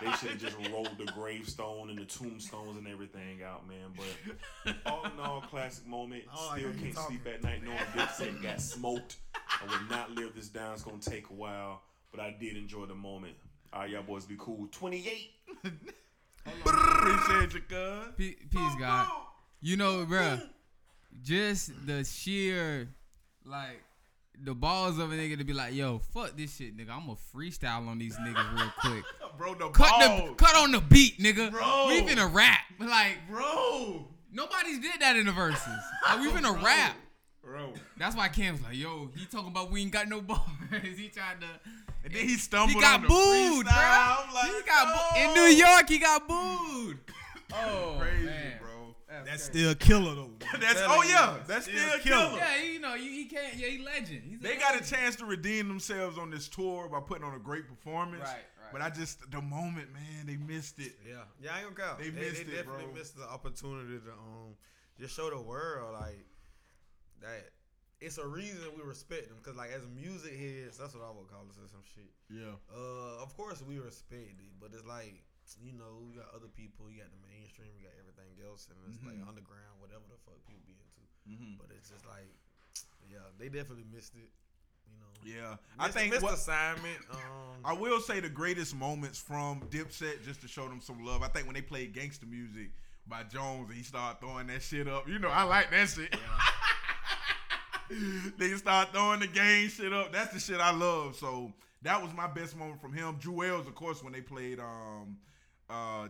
They 0.00 0.10
should 0.12 0.30
have 0.30 0.40
just 0.40 0.56
rolled 0.72 0.90
the 0.98 1.04
gravestone 1.12 1.90
and 1.90 1.98
the 1.98 2.04
tombstones 2.04 2.76
and 2.78 2.88
everything 2.88 3.42
out, 3.44 3.68
man. 3.68 3.92
But 3.96 4.74
all 4.86 5.04
in 5.04 5.20
all, 5.20 5.40
classic 5.42 5.86
moment. 5.86 6.24
Oh, 6.34 6.54
Still 6.56 6.72
can't 6.72 6.96
sleep 6.96 7.24
at 7.32 7.44
night 7.44 7.62
knowing 7.62 7.78
Dipset 7.94 8.42
got 8.42 8.60
smoked. 8.60 9.18
I 9.36 9.66
would 9.70 9.88
not 9.88 10.10
live 10.10 10.34
this 10.34 10.48
down. 10.48 10.72
It's 10.74 10.82
going 10.82 10.98
to 10.98 11.10
take 11.10 11.30
a 11.30 11.34
while. 11.34 11.82
But 12.10 12.18
I 12.20 12.34
did 12.40 12.56
enjoy 12.56 12.86
the 12.86 12.94
moment. 12.96 13.34
All 13.72 13.82
right, 13.82 13.90
y'all 13.90 14.02
boys 14.02 14.24
be 14.24 14.34
cool. 14.36 14.66
28. 14.72 15.30
Appreciate 16.44 17.54
you, 17.54 17.60
cuz. 17.68 18.08
Pe- 18.16 18.34
Peace, 18.50 18.74
God. 18.80 19.06
You 19.60 19.76
know, 19.76 20.06
bruh, 20.06 20.40
just 21.22 21.70
the 21.86 22.04
sheer, 22.04 22.88
like, 23.44 23.82
the 24.40 24.54
balls 24.54 24.98
of 24.98 25.10
a 25.10 25.14
nigga 25.16 25.36
to 25.38 25.44
be 25.44 25.52
like, 25.52 25.74
yo, 25.74 25.98
fuck 25.98 26.36
this 26.36 26.56
shit, 26.56 26.76
nigga. 26.76 26.90
I'm 26.90 27.06
gonna 27.06 27.16
freestyle 27.34 27.88
on 27.88 27.98
these 27.98 28.16
niggas 28.16 28.56
real 28.56 28.72
quick. 28.80 29.04
Bro, 29.38 29.54
the 29.54 29.68
Cut 29.70 29.88
balls. 30.00 30.28
the 30.30 30.34
cut 30.34 30.56
on 30.56 30.70
the 30.72 30.80
beat, 30.80 31.18
nigga. 31.18 31.50
Bro. 31.50 31.86
We 31.88 32.02
been 32.02 32.18
a 32.18 32.26
rap. 32.26 32.60
Like, 32.78 33.18
Bro. 33.28 34.06
nobody's 34.32 34.78
did 34.80 35.00
that 35.00 35.16
in 35.16 35.26
the 35.26 35.32
verses. 35.32 35.62
Like, 36.08 36.20
we 36.20 36.28
finna 36.30 36.60
rap. 36.62 36.94
Bro. 37.42 37.72
That's 37.98 38.14
why 38.16 38.28
Cam's 38.28 38.62
like, 38.62 38.76
yo, 38.76 39.10
he 39.16 39.24
talking 39.26 39.48
about 39.48 39.70
we 39.70 39.82
ain't 39.82 39.90
got 39.92 40.08
no 40.08 40.20
bars. 40.20 40.40
he 40.96 41.08
tried 41.08 41.40
to. 41.40 41.46
And 42.04 42.14
then 42.14 42.28
he 42.28 42.36
stumbled 42.36 42.70
He 42.76 42.80
got 42.80 43.00
booed, 43.02 43.66
freestyle. 43.66 43.74
bro. 43.74 44.24
I'm 44.28 44.34
like, 44.34 44.50
he 44.54 44.62
got 44.66 45.14
boo- 45.14 45.20
in. 45.20 45.34
New 45.34 45.56
York. 45.56 45.88
He 45.88 45.98
got 45.98 46.28
booed. 46.28 46.98
Oh 47.52 47.96
Crazy, 47.98 48.22
oh, 48.22 48.26
man. 48.26 48.52
bro. 48.60 48.67
That's 49.24 49.44
still 49.44 49.74
killer 49.74 50.14
though. 50.14 50.30
That's 50.60 50.80
oh 50.86 51.02
yeah, 51.02 51.36
that's 51.46 51.64
still 51.66 51.78
still 51.78 51.98
killer. 52.00 52.28
killer. 52.28 52.38
Yeah, 52.38 52.62
you 52.62 52.78
know, 52.80 52.94
he, 52.94 53.22
he 53.22 53.24
can't. 53.24 53.56
Yeah, 53.56 53.68
he 53.68 53.78
legend. 53.78 54.22
He's 54.24 54.40
They 54.40 54.56
got 54.56 54.80
a 54.80 54.84
chance 54.84 55.16
to 55.16 55.24
redeem 55.24 55.68
themselves 55.68 56.18
on 56.18 56.30
this 56.30 56.46
tour 56.48 56.88
by 56.88 57.00
putting 57.00 57.24
on 57.24 57.34
a 57.34 57.38
great 57.38 57.66
performance. 57.68 58.22
Right, 58.22 58.32
right. 58.60 58.72
But 58.72 58.82
I 58.82 58.90
just 58.90 59.30
the 59.30 59.40
moment, 59.40 59.92
man, 59.92 60.26
they 60.26 60.36
missed 60.36 60.78
it. 60.78 60.92
Yeah, 61.08 61.22
yeah, 61.42 61.50
I 61.54 61.60
ain't 61.64 61.74
gonna 61.74 61.88
count. 61.88 61.98
They 62.00 62.10
They, 62.10 62.20
missed 62.20 62.46
they 62.46 62.52
it, 62.52 62.56
definitely 62.56 62.84
bro. 62.84 62.94
missed 62.94 63.16
the 63.16 63.24
opportunity 63.24 63.98
to 63.98 64.12
um 64.12 64.54
just 65.00 65.16
show 65.16 65.30
the 65.30 65.40
world 65.40 65.94
like 65.94 66.24
that. 67.22 67.50
It's 68.00 68.18
a 68.18 68.26
reason 68.26 68.60
we 68.76 68.82
respect 68.84 69.28
them 69.28 69.38
because 69.42 69.56
like 69.56 69.70
as 69.74 69.82
music 69.96 70.36
heads, 70.38 70.78
that's 70.78 70.94
what 70.94 71.02
I 71.02 71.10
would 71.10 71.28
call 71.28 71.46
us 71.50 71.56
or 71.58 71.66
some 71.68 71.82
shit. 71.94 72.12
Yeah. 72.30 72.54
Uh, 72.72 73.22
of 73.22 73.34
course 73.36 73.62
we 73.66 73.78
respect 73.78 74.38
it, 74.38 74.52
but 74.60 74.70
it's 74.72 74.86
like 74.86 75.22
you 75.56 75.72
know 75.72 76.04
we 76.04 76.12
got 76.12 76.28
other 76.36 76.50
people, 76.52 76.90
you 76.92 77.00
got 77.00 77.08
the 77.08 77.22
mainstream, 77.24 77.72
we 77.72 77.86
got 77.86 77.96
everything 77.96 78.28
else, 78.44 78.68
and 78.68 78.76
it's 78.92 79.00
like 79.00 79.16
underground, 79.24 79.80
whatever 79.80 80.04
the 80.10 80.20
fuck 80.28 80.36
people 80.44 80.60
be 80.68 80.76
into. 80.76 81.02
Mm-hmm. 81.24 81.56
But 81.56 81.72
it's 81.72 81.88
just 81.88 82.04
like, 82.04 82.28
yeah, 83.08 83.24
they 83.40 83.48
definitely 83.48 83.88
missed 83.88 84.14
it. 84.16 84.28
You 84.88 84.96
know, 85.00 85.12
Yeah. 85.24 85.56
I 85.78 85.88
think 85.88 86.12
missed 86.12 86.22
what, 86.22 86.34
assignment. 86.34 86.98
Um, 87.12 87.64
I 87.64 87.72
will 87.72 88.00
say 88.00 88.20
the 88.20 88.28
greatest 88.28 88.74
moments 88.76 89.18
from 89.18 89.60
Dipset 89.70 90.24
just 90.24 90.40
to 90.42 90.48
show 90.48 90.68
them 90.68 90.80
some 90.80 91.04
love. 91.04 91.22
I 91.22 91.28
think 91.28 91.46
when 91.46 91.54
they 91.54 91.62
played 91.62 91.92
gangster 91.92 92.26
music 92.26 92.70
by 93.06 93.24
Jones 93.24 93.68
and 93.68 93.76
he 93.76 93.82
started 93.82 94.20
throwing 94.20 94.46
that 94.48 94.62
shit 94.62 94.86
up. 94.88 95.08
You 95.08 95.18
know, 95.18 95.28
I 95.28 95.42
like 95.42 95.70
that 95.70 95.88
shit. 95.88 96.14
they 98.38 98.50
start 98.50 98.92
throwing 98.92 99.20
the 99.20 99.26
gang 99.26 99.68
shit 99.68 99.92
up. 99.92 100.12
That's 100.12 100.32
the 100.32 100.40
shit 100.40 100.60
I 100.60 100.72
love. 100.72 101.16
So 101.16 101.52
that 101.82 102.00
was 102.02 102.12
my 102.14 102.26
best 102.26 102.56
moment 102.56 102.80
from 102.80 102.92
him. 102.92 103.16
Juelz, 103.16 103.66
of 103.66 103.74
course, 103.74 104.02
when 104.02 104.12
they 104.12 104.20
played 104.20 104.60
um 104.60 105.16
uh 105.70 106.08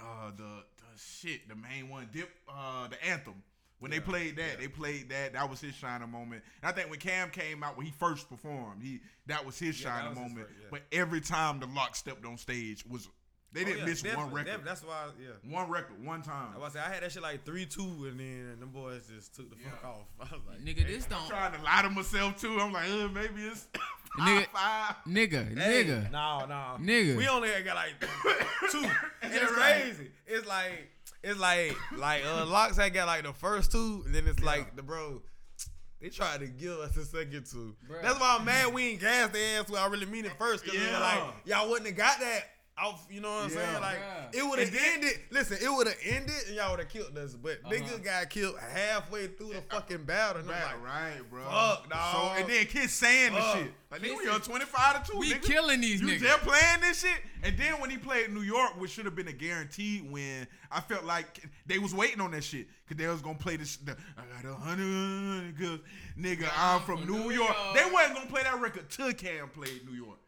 uh 0.00 0.30
the, 0.36 0.42
the 0.76 0.98
shit, 0.98 1.48
the 1.48 1.54
main 1.56 1.88
one, 1.88 2.08
Dip 2.12 2.30
uh 2.48 2.88
the 2.88 3.02
anthem. 3.04 3.42
When 3.80 3.90
they 3.90 4.00
played 4.00 4.36
that, 4.36 4.58
they 4.60 4.68
played 4.68 5.10
that. 5.10 5.34
That 5.34 5.50
was 5.50 5.60
his 5.60 5.74
shining 5.74 6.10
moment. 6.10 6.42
And 6.62 6.70
I 6.70 6.72
think 6.72 6.88
when 6.88 6.98
Cam 7.00 7.28
came 7.28 7.62
out, 7.62 7.76
when 7.76 7.84
he 7.84 7.92
first 7.92 8.30
performed, 8.30 8.82
he 8.82 9.00
that 9.26 9.44
was 9.44 9.58
his 9.58 9.78
Yeah, 9.82 9.90
shining 9.90 10.10
was 10.10 10.18
his 10.18 10.28
moment. 10.28 10.46
first, 10.48 10.58
yeah. 10.60 10.66
But 10.70 10.82
every 10.92 11.20
time 11.20 11.60
the 11.60 11.66
LOX 11.66 11.98
stepped 11.98 12.24
on 12.24 12.38
stage 12.38 12.84
was 12.86 13.08
they 13.52 13.60
oh, 13.62 13.64
didn't 13.66 13.78
yeah, 13.80 13.84
miss 13.86 14.02
one 14.02 14.32
record. 14.32 14.46
def- 14.52 14.64
that's 14.64 14.82
why, 14.82 15.08
yeah. 15.20 15.52
One 15.54 15.68
record, 15.70 16.04
one 16.04 16.22
time. 16.22 16.54
I 16.56 16.58
was 16.58 16.72
say 16.72 16.80
I 16.80 16.88
had 16.92 17.02
that 17.02 17.12
shit 17.12 17.22
like 17.22 17.44
three 17.44 17.66
two, 17.66 17.82
and 18.08 18.18
then 18.18 18.56
them 18.58 18.70
boys 18.70 19.06
just 19.14 19.34
took 19.34 19.50
the 19.50 19.56
fuck 19.56 19.84
off. 19.84 20.06
I 20.20 20.34
was 20.34 20.42
like, 20.48 20.60
Nigga, 20.64 20.86
this 20.86 21.04
I'm 21.04 21.10
don't. 21.18 21.28
trying 21.28 21.52
to 21.52 21.62
lie 21.62 21.82
to 21.82 21.90
myself 21.90 22.40
too. 22.40 22.58
I'm 22.60 22.72
like, 22.72 22.88
uh, 22.88 23.08
maybe 23.08 23.42
it's 23.42 23.66
Nigga- 24.18 24.46
five. 24.52 24.94
Nigga, 25.08 25.58
Hey, 25.58 25.84
nigga. 25.84 26.10
no, 26.10 26.46
no, 26.46 26.76
Nigga. 26.80 27.16
We 27.16 27.26
only 27.28 27.50
got 27.64 27.74
like 27.76 27.94
two. 28.70 28.84
It's 29.22 29.50
crazy. 29.52 30.10
It's 30.26 30.46
like 30.46 30.90
it's 31.22 31.38
like 31.40 31.74
like 31.96 32.22
uh 32.24 32.44
LOX 32.46 32.76
had 32.76 32.92
got 32.94 33.06
like 33.06 33.24
the 33.24 33.32
first 33.32 33.72
two, 33.72 34.02
and 34.06 34.14
then 34.14 34.26
it's 34.28 34.42
like 34.42 34.76
the 34.76 34.82
bro. 34.82 35.22
They 36.00 36.10
tried 36.10 36.40
to 36.40 36.46
give 36.46 36.78
us 36.80 36.92
the 36.94 37.04
second 37.04 37.46
two. 37.50 37.74
Bruh. 37.88 38.02
That's 38.02 38.20
why 38.20 38.36
I'm 38.38 38.44
mad 38.44 38.74
we 38.74 38.88
ain't 38.90 39.00
gas 39.00 39.30
the 39.30 39.38
ass 39.40 39.70
where 39.70 39.80
I 39.80 39.86
really 39.86 40.04
mean 40.06 40.26
it 40.26 40.32
first. 40.38 40.64
Cause 40.66 40.74
Yeah. 40.74 40.98
like 40.98 41.34
y'all 41.46 41.68
wouldn't 41.70 41.86
have 41.88 41.96
got 41.96 42.20
that 42.20 42.42
off, 42.76 43.06
you 43.08 43.20
know 43.20 43.32
what 43.32 43.44
I'm 43.44 43.50
Yeah. 43.50 43.56
saying? 43.70 43.80
Like 43.80 43.98
Bruh. 43.98 44.34
it 44.34 44.42
would 44.42 44.58
have 44.58 44.74
ended. 44.74 45.20
Listen, 45.30 45.58
it 45.62 45.68
would 45.72 45.86
have 45.86 45.96
ended 46.02 46.34
and 46.48 46.56
y'all 46.56 46.70
would 46.72 46.80
have 46.80 46.88
killed 46.88 47.16
us. 47.16 47.34
But 47.34 47.60
Uh-huh. 47.64 47.72
nigga 47.72 48.02
got 48.02 48.30
killed 48.30 48.58
halfway 48.58 49.28
through 49.28 49.52
the 49.54 49.62
fucking 49.62 50.04
battle. 50.04 50.40
And 50.42 50.50
I'm 50.50 50.54
Right, 50.56 50.74
like, 50.74 50.84
right, 50.84 51.30
bro. 51.30 51.44
Fuck, 51.44 51.88
dawg. 51.90 52.14
So 52.36 52.40
and 52.42 52.50
then 52.50 52.66
kids 52.66 52.92
saying 52.92 53.32
the 53.32 53.52
shit. 53.54 53.72
Like 53.90 54.00
nigga, 54.02 54.08
we 54.08 54.16
Listen, 54.24 54.30
on 54.30 54.40
25 54.40 55.06
to 55.06 55.12
2. 55.12 55.18
we 55.18 55.32
nigga. 55.34 55.42
killing 55.44 55.80
these 55.80 56.00
you 56.00 56.08
niggas. 56.08 56.20
just 56.20 56.42
playing 56.42 56.80
this 56.80 57.00
shit. 57.02 57.22
And 57.44 57.56
then 57.56 57.80
when 57.80 57.90
he 57.90 57.96
played 57.96 58.32
New 58.32 58.40
York, 58.42 58.80
which 58.80 58.90
should 58.90 59.04
have 59.04 59.14
been 59.14 59.28
a 59.28 59.32
guaranteed 59.32 60.10
win, 60.10 60.48
I 60.72 60.80
felt 60.80 61.04
like 61.04 61.44
they 61.66 61.78
was 61.78 61.94
waiting 61.94 62.20
on 62.20 62.32
that 62.32 62.42
shit. 62.42 62.66
Cause 62.88 62.96
they 62.98 63.06
was 63.06 63.22
gonna 63.22 63.38
play 63.38 63.56
this. 63.56 63.76
The, 63.76 63.96
I 64.18 64.42
got 64.42 64.50
a 64.50 64.54
hundred 64.56 65.56
cause 65.58 65.78
nigga, 66.18 66.50
I'm 66.56 66.82
from 66.82 67.06
New, 67.06 67.30
York. 67.30 67.54
York. 67.56 67.74
They 67.76 67.90
wasn't 67.90 68.14
gonna 68.16 68.26
play 68.30 68.42
that 68.42 68.60
record 68.60 68.90
till 68.90 69.12
Cam 69.12 69.48
played 69.50 69.86
New 69.88 69.94
York. 69.96 70.18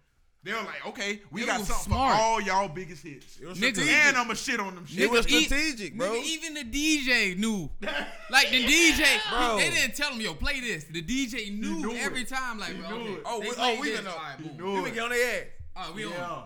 They 0.46 0.52
were 0.52 0.59
like, 0.59 0.87
okay, 0.87 1.20
we 1.32 1.42
It 1.42 1.46
got 1.46 1.59
was 1.59 1.68
something 1.68 1.87
smart. 1.92 2.16
for 2.16 2.22
all 2.22 2.40
y'all 2.40 2.68
biggest 2.68 3.02
hits. 3.02 3.38
it 3.40 3.46
was 3.48 3.59
Nigga. 3.59 3.80
And 3.87 4.16
I'ma 4.16 4.35
shit 4.35 4.61
on 4.61 4.76
them 4.76 4.87
shit. 4.87 5.00
It 5.00 5.11
was 5.11 5.26
Nigga, 5.26 5.40
e- 5.40 5.44
strategic, 5.44 5.98
bro. 5.98 6.12
Nigga, 6.12 6.22
even 6.24 6.54
the 6.54 6.64
DJ 6.64 7.37
knew. 7.37 7.68
Like 8.30 8.50
the 8.50 8.64
DJ, 8.64 9.18
Bro. 9.30 9.56
they 9.59 9.70
didn't 9.70 9.94
tell 9.96 10.12
him, 10.12 10.20
yo, 10.20 10.35
play 10.35 10.61
this. 10.61 10.85
The 10.85 11.02
DJ 11.02 11.59
knew, 11.59 11.76
knew 11.80 11.96
every 11.96 12.22
it. 12.22 12.28
time, 12.28 12.59
like, 12.59 12.76
bro, 12.78 12.96
okay. 12.96 13.16
Oh, 13.24 13.40
we- 13.40 13.46
played 13.52 13.78
oh, 13.78 13.80
we 13.80 13.88
this. 13.90 14.00
gonna- 14.00 14.11
All 14.11 14.16
right, 14.22 14.37
He 14.40 14.48
boom. 14.48 14.56
knew 14.56 14.72
We 14.72 14.78
it. 14.78 14.85
been 14.85 14.94
get 14.94 15.02
on 15.04 15.11
their 15.11 15.40
ass. 15.40 15.46
All 15.76 15.85
right, 15.87 15.94
we 15.94 16.04
on. 16.06 16.11
Yeah. 16.12 16.42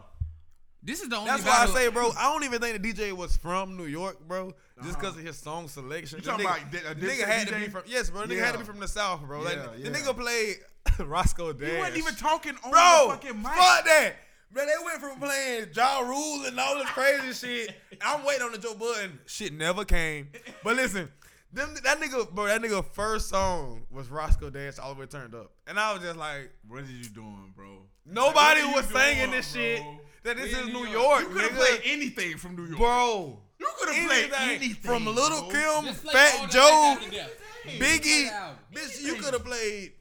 This 0.82 1.02
is 1.02 1.10
the 1.10 1.16
only 1.16 1.30
That's 1.30 1.44
why 1.44 1.58
I 1.62 1.66
say, 1.66 1.88
bro, 1.88 2.10
I 2.18 2.32
don't 2.32 2.42
even 2.44 2.58
think 2.60 2.80
the 2.82 2.92
DJ 2.92 3.12
was 3.12 3.36
from 3.36 3.76
New 3.76 3.84
York, 3.84 4.18
bro. 4.26 4.46
Just 4.82 4.92
uh-huh. 4.92 4.98
because 5.00 5.16
of 5.18 5.22
his 5.24 5.36
song 5.36 5.68
selection. 5.68 6.18
You 6.20 6.24
talking 6.24 6.46
nigga, 6.46 6.56
about 6.56 6.70
di- 6.72 6.78
a 6.78 6.82
the 6.82 6.90
uh, 6.90 6.94
nigga 6.94 7.20
Dipset 7.22 7.26
had 7.26 7.48
to 7.48 7.54
DJ? 7.54 7.60
be 7.66 7.68
from 7.70 7.82
yes, 7.86 8.08
bro. 8.08 8.24
The 8.26 8.34
nigga 8.34 8.44
had 8.44 8.52
to 8.52 8.58
be 8.60 8.64
from 8.64 8.80
the 8.80 8.88
south, 8.88 9.20
bro. 9.26 9.42
Like, 9.42 9.56
Yeah, 9.76 9.90
The 9.90 9.98
nigga 9.98 10.16
played 10.18 10.56
Roscoe 11.08 11.52
Dash. 11.52 11.70
He 11.70 11.76
wasn't 11.78 11.96
even 11.98 12.14
talking 12.14 12.54
on 12.64 12.70
bro. 12.70 13.04
the 13.06 13.12
fucking 13.14 13.36
mic. 13.42 13.52
Fuck 13.52 13.84
that. 13.84 14.12
Bro, 14.52 14.64
they 14.66 14.72
went 14.84 15.00
from 15.00 15.18
playing 15.20 15.66
Ja 15.74 16.00
Rule 16.00 16.44
and 16.46 16.58
all 16.58 16.76
this 16.76 16.88
crazy 16.90 17.32
shit. 17.32 17.74
I'm 18.02 18.24
waiting 18.24 18.42
on 18.42 18.52
the 18.52 18.58
Joe 18.58 18.74
Budden. 18.74 19.18
Shit 19.26 19.52
never 19.52 19.84
came. 19.84 20.28
But 20.64 20.74
listen, 20.76 21.08
them, 21.52 21.72
that 21.84 22.00
nigga, 22.00 22.28
bro, 22.32 22.46
that 22.46 22.60
nigga 22.60 22.84
first 22.84 23.28
song 23.28 23.82
was 23.90 24.08
Roscoe 24.08 24.50
Dash 24.50 24.78
all 24.80 24.94
the 24.94 25.00
way 25.00 25.06
turned 25.06 25.34
up. 25.36 25.52
And 25.68 25.78
I 25.78 25.92
was 25.92 26.02
just 26.02 26.16
like, 26.16 26.50
What 26.66 26.82
are 26.82 26.86
you 26.86 27.04
doing, 27.10 27.52
bro? 27.54 27.66
nobody 28.04 28.62
Like, 28.62 28.74
was 28.76 28.90
you 28.90 28.96
singing 28.98 29.18
doing, 29.18 29.30
this 29.30 29.52
bro? 29.52 29.62
shit. 29.62 29.82
That 30.24 30.36
this 30.36 30.52
We 30.52 30.58
is 30.60 30.66
New 30.66 30.72
New 30.72 30.78
York, 30.88 30.92
York. 30.92 31.22
You 31.22 31.28
could 31.28 31.42
have 31.42 31.52
played 31.52 31.80
anything 31.84 32.36
from 32.36 32.56
New 32.56 32.64
York. 32.66 32.78
Bro. 32.78 33.38
you 33.58 33.68
could 33.78 33.94
have 33.94 34.06
played 34.08 34.32
Anything. 34.32 34.48
anything 34.56 34.82
From 34.82 35.06
Little 35.06 35.48
bro. 35.48 35.50
Kim, 35.50 35.84
Just 35.86 36.04
play 36.04 36.12
all 36.12 36.40
Fat 36.42 36.50
Joe, 36.50 36.60
back 36.60 36.96
out 36.98 37.02
to 37.04 37.10
death. 37.10 37.30
Biggie. 37.78 38.30
Bitch, 38.74 39.02
you 39.02 39.14
could 39.14 39.32
have 39.32 39.44
played 39.44 39.92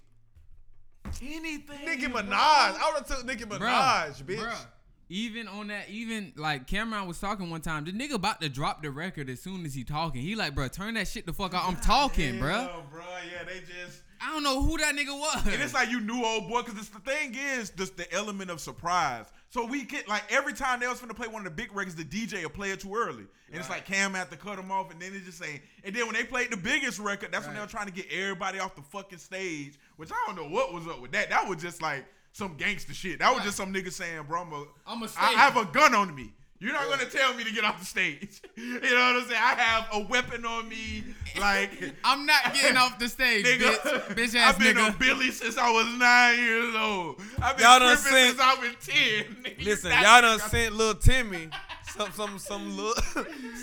anything. 1.21 1.85
Nicki 1.85 2.07
bro. 2.07 2.21
Minaj. 2.21 2.31
I 2.31 2.91
would 2.93 3.07
have 3.07 3.17
took 3.17 3.25
Nicki 3.25 3.43
Minaj, 3.45 3.59
Bruh, 3.59 4.23
bitch. 4.25 4.37
bruh. 4.39 4.65
Even 5.11 5.47
on 5.47 5.67
that, 5.69 5.89
even 5.89 6.33
like 6.35 6.67
Cam'ron 6.67 7.07
was 7.07 7.19
talking 7.19 7.49
one 7.49 7.61
time. 7.61 7.83
The 7.83 7.91
nigga 7.91 8.13
about 8.13 8.41
to 8.41 8.49
drop 8.49 8.83
the 8.83 8.91
record 8.91 9.27
as 9.29 9.41
soon 9.41 9.65
as 9.65 9.73
he 9.73 9.83
talking. 9.83 10.21
He 10.21 10.35
like, 10.35 10.53
bro, 10.53 10.67
turn 10.67 10.93
that 10.93 11.07
shit 11.07 11.25
the 11.25 11.33
fuck 11.33 11.55
out. 11.55 11.65
I'm 11.67 11.77
talking, 11.77 12.35
Yeah, 12.35 12.41
bruh. 12.41 12.89
bro. 12.91 13.01
Yeah, 13.31 13.43
they 13.43 13.59
just. 13.61 14.01
I 14.21 14.31
don't 14.33 14.43
know 14.43 14.61
who 14.61 14.77
that 14.77 14.95
nigga 14.95 15.17
was. 15.17 15.47
And 15.47 15.61
it's 15.63 15.73
like 15.73 15.89
you 15.89 15.99
knew 16.01 16.23
old 16.23 16.47
boy, 16.47 16.61
because 16.61 16.77
it's 16.77 16.89
the 16.89 16.99
thing 16.99 17.33
is, 17.35 17.69
just 17.71 17.97
the 17.97 18.11
element 18.13 18.51
of 18.51 18.59
surprise. 18.59 19.25
So 19.51 19.65
we 19.65 19.83
get 19.83 20.07
like 20.07 20.23
every 20.31 20.53
time 20.53 20.79
they 20.79 20.87
was 20.87 20.99
finna 20.99 21.15
play 21.15 21.27
one 21.27 21.45
of 21.45 21.45
the 21.45 21.55
big 21.55 21.75
records, 21.75 21.95
the 21.95 22.03
DJ 22.03 22.43
will 22.43 22.51
play 22.51 22.69
it 22.69 22.81
too 22.81 22.95
early, 22.95 23.25
and 23.51 23.59
it's 23.59 23.69
like 23.69 23.85
Cam 23.85 24.13
had 24.13 24.29
to 24.29 24.37
cut 24.37 24.57
them 24.57 24.71
off, 24.71 24.91
and 24.91 25.01
then 25.01 25.11
they 25.11 25.19
just 25.19 25.39
saying, 25.39 25.59
and 25.83 25.95
then 25.95 26.05
when 26.05 26.13
they 26.13 26.23
played 26.23 26.51
the 26.51 26.57
biggest 26.57 26.99
record, 26.99 27.31
that's 27.31 27.47
when 27.47 27.55
they 27.55 27.61
were 27.61 27.67
trying 27.67 27.87
to 27.87 27.91
get 27.91 28.05
everybody 28.11 28.59
off 28.59 28.75
the 28.75 28.83
fucking 28.83 29.17
stage, 29.17 29.79
which 29.97 30.11
I 30.11 30.15
don't 30.27 30.35
know 30.35 30.55
what 30.55 30.71
was 30.71 30.87
up 30.87 31.01
with 31.01 31.11
that. 31.13 31.31
That 31.31 31.47
was 31.49 31.59
just 31.61 31.81
like 31.81 32.05
some 32.31 32.57
gangster 32.57 32.93
shit. 32.93 33.19
That 33.19 33.33
was 33.33 33.43
just 33.43 33.57
some 33.57 33.73
nigga 33.73 33.91
saying, 33.91 34.23
bro, 34.27 34.41
I'm 34.41 34.53
a, 34.53 34.65
I'm 34.85 35.01
a. 35.01 35.09
I 35.17 35.31
have 35.31 35.57
a 35.57 35.65
gun 35.65 35.95
on 35.95 36.13
me. 36.13 36.31
You're 36.61 36.73
not 36.73 36.89
gonna 36.89 37.05
tell 37.05 37.33
me 37.35 37.45
to 37.45 37.53
get 37.53 37.63
off 37.63 37.79
the 37.79 37.85
stage. 37.85 38.41
you 38.57 38.79
know 38.79 38.79
what 38.81 38.91
I'm 39.23 39.27
saying? 39.29 39.41
I 39.41 39.53
have 39.55 39.87
a 39.93 39.99
weapon 40.07 40.45
on 40.45 40.67
me, 40.67 41.03
like. 41.39 41.71
I'm 42.03 42.25
not 42.25 42.53
getting 42.53 42.75
off 42.75 42.99
the 42.99 43.07
stage, 43.07 43.45
Nigga, 43.45 43.75
bitch. 43.77 44.15
Bitch 44.15 44.35
ass 44.35 44.53
I've 44.55 44.59
been 44.59 44.75
nigga. 44.75 44.93
a 44.93 44.97
Billy 44.97 45.31
since 45.31 45.57
I 45.57 45.71
was 45.71 45.85
nine 45.97 46.37
years 46.39 46.75
old. 46.75 47.21
I've 47.41 47.55
been 47.57 47.65
Y'all 47.65 47.79
done 47.79 47.95
tripping 47.97 48.11
sent- 48.11 48.37
since 48.37 48.41
I 48.41 48.55
was 48.55 48.75
ten. 48.85 49.55
Listen, 49.65 49.91
you 49.91 49.97
y'all 49.99 50.21
done 50.21 50.39
sent 50.39 50.75
little 50.75 50.95
Timmy, 50.95 51.49
some 51.93 52.11
some 52.11 52.37
some 52.37 52.75
little 52.75 53.01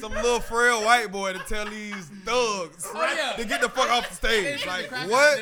some 0.01 0.13
little 0.15 0.41
frail 0.41 0.83
white 0.83 1.13
boy 1.13 1.35
to 1.35 1.39
tell 1.41 1.67
these 1.67 2.07
thugs 2.25 2.87
Oh, 2.95 3.15
yeah. 3.15 3.33
to 3.37 3.45
get 3.45 3.61
the 3.61 3.69
fuck 3.69 3.91
off 3.91 4.21
the 4.21 4.27
They 4.27 4.41
stage. 4.57 4.61
should 4.61 4.69
Like 4.69 4.89
crack 4.89 5.03
out 5.05 5.11
what? 5.11 5.39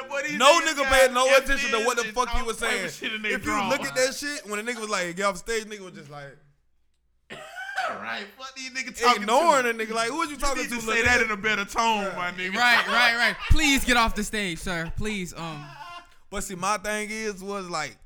Like 0.00 0.10
what? 0.10 0.24
These 0.24 0.38
No 0.38 0.60
niggas 0.60 0.74
nigga 0.74 0.90
paid 0.90 1.12
no 1.14 1.36
attention 1.36 1.70
to 1.70 1.84
what 1.84 1.96
the 1.98 2.04
fuck 2.12 2.28
he 2.30 2.40
all 2.40 2.46
was 2.46 2.58
saying. 2.58 2.88
shit 2.90 3.12
in 3.12 3.22
their 3.22 3.32
If 3.32 3.44
you 3.44 3.52
drawers. 3.52 3.70
look 3.78 3.86
at 3.86 3.94
that 3.94 4.14
shit, 4.14 4.46
when 4.48 4.64
the 4.64 4.72
nigga 4.72 4.80
was 4.80 4.88
like, 4.90 5.14
get 5.16 5.26
off 5.26 5.36
stage, 5.36 5.64
nigga 5.64 5.80
was 5.80 5.94
just 5.94 6.10
like 6.10 6.36
right, 8.00 8.24
fuck 8.38 8.54
these 8.54 8.70
niggas 8.70 9.00
talking 9.02 9.22
ignoring 9.22 9.64
to. 9.64 9.72
the 9.72 9.84
nigga. 9.86 9.94
Like, 9.94 10.08
who 10.08 10.18
was 10.18 10.28
you 10.28 10.36
You 10.36 10.40
talking 10.40 10.62
need 10.62 10.70
to? 10.70 10.80
to 10.80 10.86
little 10.86 10.94
say 10.94 11.02
that 11.02 11.20
in 11.22 11.30
a 11.30 11.36
better 11.36 11.64
tone, 11.64 12.04
my 12.16 12.30
nigga. 12.32 12.54
Right, 12.54 12.86
right, 12.86 13.16
right. 13.16 13.36
Please 13.50 13.84
get 13.84 13.96
off 13.96 14.14
the 14.14 14.22
stage, 14.24 14.58
sir. 14.58 14.92
Please, 14.96 15.34
um. 15.34 15.66
But 16.30 16.44
see, 16.44 16.54
my 16.54 16.78
thing 16.78 17.08
is 17.10 17.42
was 17.42 17.68
like, 17.68 17.96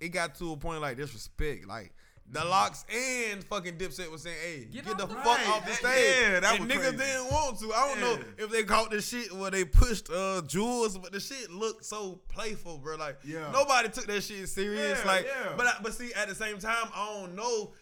it 0.00 0.08
got 0.10 0.34
to 0.36 0.52
a 0.52 0.56
point 0.56 0.80
like 0.80 0.96
disrespect. 0.96 1.66
Like 1.66 1.92
the 2.32 2.44
LOX 2.44 2.84
and 2.92 3.44
fucking 3.44 3.76
Dipset 3.76 4.10
was 4.10 4.22
saying, 4.22 4.36
"Hey, 4.42 4.64
get, 4.64 4.84
Get 4.84 4.98
the 4.98 5.06
the- 5.06 5.14
fuck 5.14 5.24
Right, 5.24 5.46
off 5.48 5.66
the 5.66 5.72
stage." 5.74 6.14
yeah, 6.22 6.40
that 6.40 6.56
and 6.58 6.66
was 6.66 6.76
niggas 6.76 6.80
crazy. 6.80 6.96
didn't 6.96 7.30
want 7.30 7.58
to. 7.60 7.72
I 7.72 7.88
don't 7.88 8.00
know 8.00 8.24
if 8.38 8.50
they 8.50 8.64
caught 8.64 8.90
the 8.90 9.00
shit 9.00 9.32
where 9.32 9.50
they 9.50 9.64
pushed 9.64 10.10
uh 10.10 10.42
Juelz, 10.46 11.00
but 11.00 11.12
the 11.12 11.20
shit 11.20 11.50
looked 11.50 11.84
so 11.84 12.20
playful, 12.28 12.78
bro. 12.78 12.96
Like 12.96 13.18
Yeah. 13.24 13.50
nobody 13.52 13.88
took 13.90 14.06
that 14.06 14.22
shit 14.22 14.48
serious. 14.48 14.98
Yeah, 15.00 15.06
like, 15.06 15.26
yeah. 15.26 15.52
but 15.56 15.66
I, 15.66 15.74
but 15.82 15.94
see, 15.94 16.12
at 16.14 16.28
the 16.28 16.34
same 16.34 16.58
time, 16.58 16.88
I 16.94 17.06
don't 17.20 17.36
know. 17.36 17.72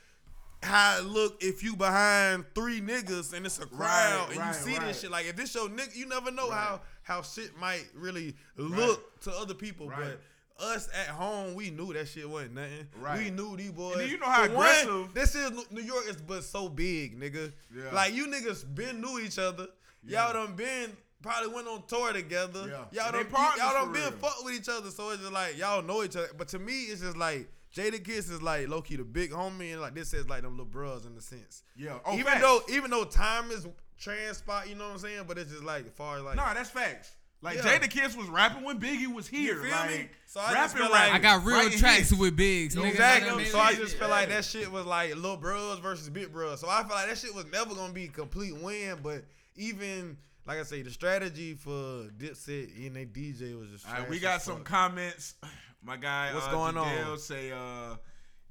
How 0.63 0.97
it 0.99 1.05
look 1.05 1.43
if 1.43 1.63
you 1.63 1.77
behind 1.77 2.47
three 2.55 2.81
niggas 2.81 3.35
and 3.35 3.45
it's 3.45 3.59
a 3.59 3.67
crowd 3.67 4.29
and 4.31 4.39
right, 4.39 4.49
you 4.49 4.55
see 4.55 4.79
right. 4.79 4.87
this 4.89 5.01
shit 5.03 5.11
like 5.11 5.27
if 5.27 5.37
this 5.37 5.55
your 5.55 5.69
nigga 5.69 5.95
you 5.95 6.07
never 6.07 6.31
know 6.31 6.51
how 6.51 6.81
how 7.03 7.21
shit 7.21 7.55
might 7.59 7.85
really 7.95 8.35
look 8.57 9.21
to 9.21 9.31
other 9.33 9.53
people 9.53 9.91
Right. 9.91 9.99
but 10.01 10.21
us 10.61 10.89
at 10.95 11.09
home, 11.09 11.55
we 11.55 11.71
knew 11.71 11.93
that 11.93 12.07
shit 12.09 12.29
wasn't 12.29 12.55
nothing. 12.55 12.87
Right. 13.01 13.25
We 13.25 13.31
knew 13.31 13.57
these 13.57 13.73
boys. 13.73 13.97
And 13.97 14.11
you 14.11 14.19
know 14.19 14.27
how 14.27 14.45
For 14.47 14.55
one, 14.55 14.67
aggressive- 14.69 15.15
this 15.15 15.35
is 15.35 15.51
New 15.71 15.83
York 15.83 16.05
is 16.09 16.17
but 16.17 16.45
so 16.45 16.69
big, 16.69 17.19
nigga. 17.19 17.53
Yeah. 17.77 17.91
Like 17.93 18.15
you 18.15 18.27
niggas 18.27 18.65
been 18.75 19.01
knew 19.01 19.19
each 19.19 19.39
other. 19.39 19.67
Yeah. 20.07 20.25
Y'all 20.25 20.33
done 20.47 20.55
been 20.57 20.97
probably 21.23 21.55
went 21.55 21.67
on 21.67 21.83
tour 21.87 22.13
together. 22.13 22.67
Yeah. 22.93 23.03
Y'all 23.05 23.13
done 23.13 23.27
y'all 23.31 23.73
done 23.73 23.93
been 23.93 24.03
real. 24.03 24.13
fuck 24.13 24.45
with 24.45 24.55
each 24.55 24.69
other. 24.69 24.91
So 24.91 25.11
it's 25.11 25.21
just 25.21 25.33
like 25.33 25.57
y'all 25.59 25.83
know 25.83 26.03
each 26.05 26.17
other. 26.17 26.29
But 26.37 26.49
to 26.49 26.59
me, 26.59 26.83
it's 26.85 27.01
just 27.01 27.17
like 27.17 27.49
Jada 27.75 28.03
Kiss 28.05 28.31
is 28.31 28.41
like 28.43 28.69
low 28.69 28.83
key 28.83 28.97
the 28.97 29.05
big 29.05 29.33
homie, 29.33 29.73
and 29.73 29.81
like 29.81 29.95
this 29.95 30.15
is 30.15 30.29
like 30.29 30.43
them 30.43 30.53
little 30.53 30.67
bros 30.67 31.07
in 31.07 31.15
the 31.15 31.21
sense. 31.23 31.63
Yeah. 31.77 31.99
Oh, 32.05 32.13
even 32.15 32.27
facts. 32.27 32.43
though 32.43 32.61
even 32.69 32.91
though 32.91 33.05
time 33.05 33.51
is 33.51 33.67
transport, 33.99 34.69
you 34.69 34.75
know 34.75 34.85
what 34.85 34.93
I'm 34.93 34.99
saying. 34.99 35.25
But 35.27 35.39
it's 35.39 35.51
just 35.51 35.65
like 35.65 35.87
as 35.87 35.93
far 35.93 36.19
as 36.19 36.23
like 36.23 36.37
Nah, 36.37 36.55
that's 36.55 36.71
facts. 36.71 37.17
Like 37.45 37.59
Yeah. 37.59 37.79
Jada 37.79 37.91
Kiss 37.91 38.17
was 38.17 38.27
rapping 38.29 38.65
when 38.65 38.81
Biggie 38.81 39.07
was 39.13 39.29
here. 39.29 39.57
feel 39.63 39.71
like, 39.71 39.91
me? 39.91 40.09
So 40.27 40.41
I 40.41 40.53
rapping, 40.55 40.77
feel 40.79 40.91
like- 40.91 41.13
I 41.13 41.19
got 41.19 41.45
real 41.45 41.59
writing 41.59 41.79
tracks 41.79 42.09
hits. 42.09 42.15
with 42.21 42.35
bigs. 42.37 42.75
nigga. 42.75 42.89
Exactly. 42.89 43.31
Like, 43.45 43.47
So 43.49 43.59
I 43.61 43.75
just 43.75 43.97
feel 43.99 44.09
like 44.09 44.31
that 44.31 44.45
shit 44.47 44.73
was 44.73 44.87
like 44.87 45.15
little 45.15 45.37
bros 45.37 45.79
versus 45.79 46.09
big 46.09 46.33
bros. 46.33 46.61
So 46.61 46.69
I 46.69 46.81
feel 46.83 46.97
like 46.97 47.09
that 47.09 47.19
shit 47.19 47.35
was 47.35 47.45
never 47.53 47.75
gonna 47.75 47.93
be 47.93 48.05
a 48.07 48.09
complete 48.09 48.57
win. 48.57 48.99
But 49.03 49.27
even 49.57 50.17
like 50.47 50.59
I 50.59 50.63
say, 50.63 50.83
the 50.83 50.91
strategy 50.91 51.55
for 51.55 52.09
Dipset 52.19 52.87
and 52.87 52.97
they 52.97 53.05
DJ 53.05 53.59
was 53.59 53.69
just. 53.69 53.87
All 53.87 53.93
right, 53.95 54.09
we 54.09 54.19
got 54.19 54.43
some 54.43 54.57
fuck. 54.57 54.65
comments. 54.65 55.35
My 55.83 55.99
guy, 55.99 56.33
What's 56.33 56.47
uh, 56.47 56.51
going 56.51 56.79
on? 56.79 56.87
Jadel 56.89 57.19
say, 57.19 57.53
uh, 57.53 57.97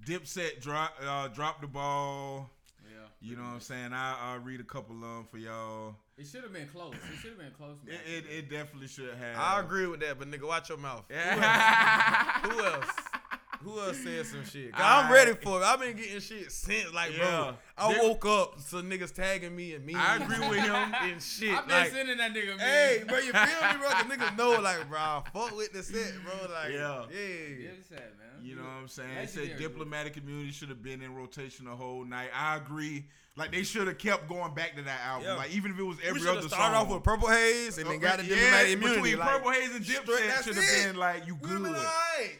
Dipset 0.06 0.62
drop, 0.62 0.94
uh, 1.04 1.30
drop 1.30 1.62
the 1.62 1.68
ball. 1.68 2.52
Yeah. 2.86 2.98
You 3.22 3.36
know 3.38 3.42
what 3.44 3.50
I'm 3.50 3.60
saying? 3.60 3.92
I, 3.92 4.16
I'll 4.22 4.40
read 4.40 4.60
a 4.60 4.64
couple 4.64 4.96
of 4.96 5.02
them 5.02 5.28
for 5.32 5.40
y'all. 5.40 5.96
It 6.17 6.28
should 6.28 6.43
have 6.43 6.54
been 6.54 6.67
close. 6.67 6.93
It 6.93 7.17
should 7.19 7.32
have 7.32 7.39
been 7.39 7.52
close. 7.58 7.76
It, 7.88 7.99
it, 8.08 8.26
it 8.30 8.49
definitely 8.49 8.88
should 8.88 9.13
have. 9.15 9.38
I 9.38 9.60
agree 9.60 9.88
with 9.88 9.99
that, 10.02 10.19
but 10.19 10.30
nigga, 10.30 10.47
watch 10.47 10.69
your 10.69 10.78
mouth. 10.78 11.04
Yeah. 11.10 12.39
Who 12.47 12.63
else? 12.63 12.86
Who 13.63 13.80
else 13.80 13.97
said 14.04 14.26
some 14.26 14.43
shit? 14.43 14.73
'Cause 14.73 14.82
Alright. 14.82 15.06
I'm 15.06 15.12
ready 15.12 15.34
for 15.41 15.62
it. 15.62 15.63
I've 15.63 15.80
been 15.80 15.95
getting 15.95 16.19
shit 16.19 16.52
since 16.52 16.93
like, 16.93 17.17
Yeah. 17.17 17.23
bro. 17.30 17.54
I 17.78 17.93
There- 17.93 18.04
woke 18.04 18.26
up 18.26 18.60
so 18.60 18.82
niggas 18.82 19.13
tagging 19.15 19.56
me 19.56 19.73
and 19.73 19.86
me. 19.86 19.95
I 19.95 20.17
agree 20.17 20.38
with 20.49 20.60
him. 20.60 20.76
and 21.02 21.21
shit. 21.23 21.54
I've 21.58 21.65
been 21.67 21.78
like, 21.80 21.91
sending 21.91 22.17
that 22.17 22.32
nigga. 22.34 22.58
Man. 22.58 22.60
Hey, 22.60 23.04
bro, 23.08 23.17
you 23.19 23.32
feel 23.32 23.41
me, 23.41 23.78
bro? 23.80 23.89
Cause 23.89 24.04
niggas 24.06 24.38
know, 24.38 24.60
like, 24.60 24.89
bro, 24.89 24.99
I 24.99 25.21
fuck 25.34 25.56
with 25.56 25.71
the 25.71 25.82
set, 25.82 26.13
bro. 26.26 26.34
Like, 26.54 26.73
Yeah. 26.73 27.06
yeah. 27.10 27.69
Dipset, 27.69 27.91
man. 28.19 28.33
You 28.44 28.56
know 28.56 28.64
what 28.64 28.72
I'm 28.82 28.88
saying? 28.88 29.10
They 29.20 29.26
said 29.28 29.58
diplomatic 29.58 30.18
immunity 30.18 30.52
should 30.52 30.70
have 30.70 30.84
been 30.84 31.02
in 31.02 31.16
rotation 31.16 31.66
the 31.66 31.76
whole 31.76 32.04
night. 32.04 32.30
I 32.36 32.58
agree. 32.58 33.06
Like 33.36 33.52
they 33.52 33.64
should 33.64 33.88
have 33.88 33.98
kept 33.98 34.30
going 34.30 34.54
back 34.54 34.76
to 34.76 34.84
that 34.84 35.00
album. 35.06 35.28
Yeah. 35.28 35.36
Like 35.36 35.52
even 35.52 35.72
if 35.72 35.80
it 35.80 35.84
was 35.84 35.98
every 36.04 36.22
should 36.22 36.38
other 36.38 36.48
song. 36.48 36.74
off 36.76 36.90
with 36.90 37.02
Purple 37.04 37.30
Haze 37.30 37.80
and 37.80 37.90
then 37.90 37.98
uh, 37.98 38.00
got 38.00 38.20
the 38.20 38.26
Yeah, 38.26 38.36
diplomatic 38.36 38.74
immunity. 38.74 39.02
Between 39.02 39.20
like, 39.20 39.30
Purple 39.30 39.52
Haze 39.52 39.76
and 39.76 39.86
Dipset 39.86 40.44
should 40.44 40.56
have 40.56 40.86
been 40.86 40.96
like 40.98 41.26
you 41.26 41.36
We 41.36 41.48
good. 41.48 41.76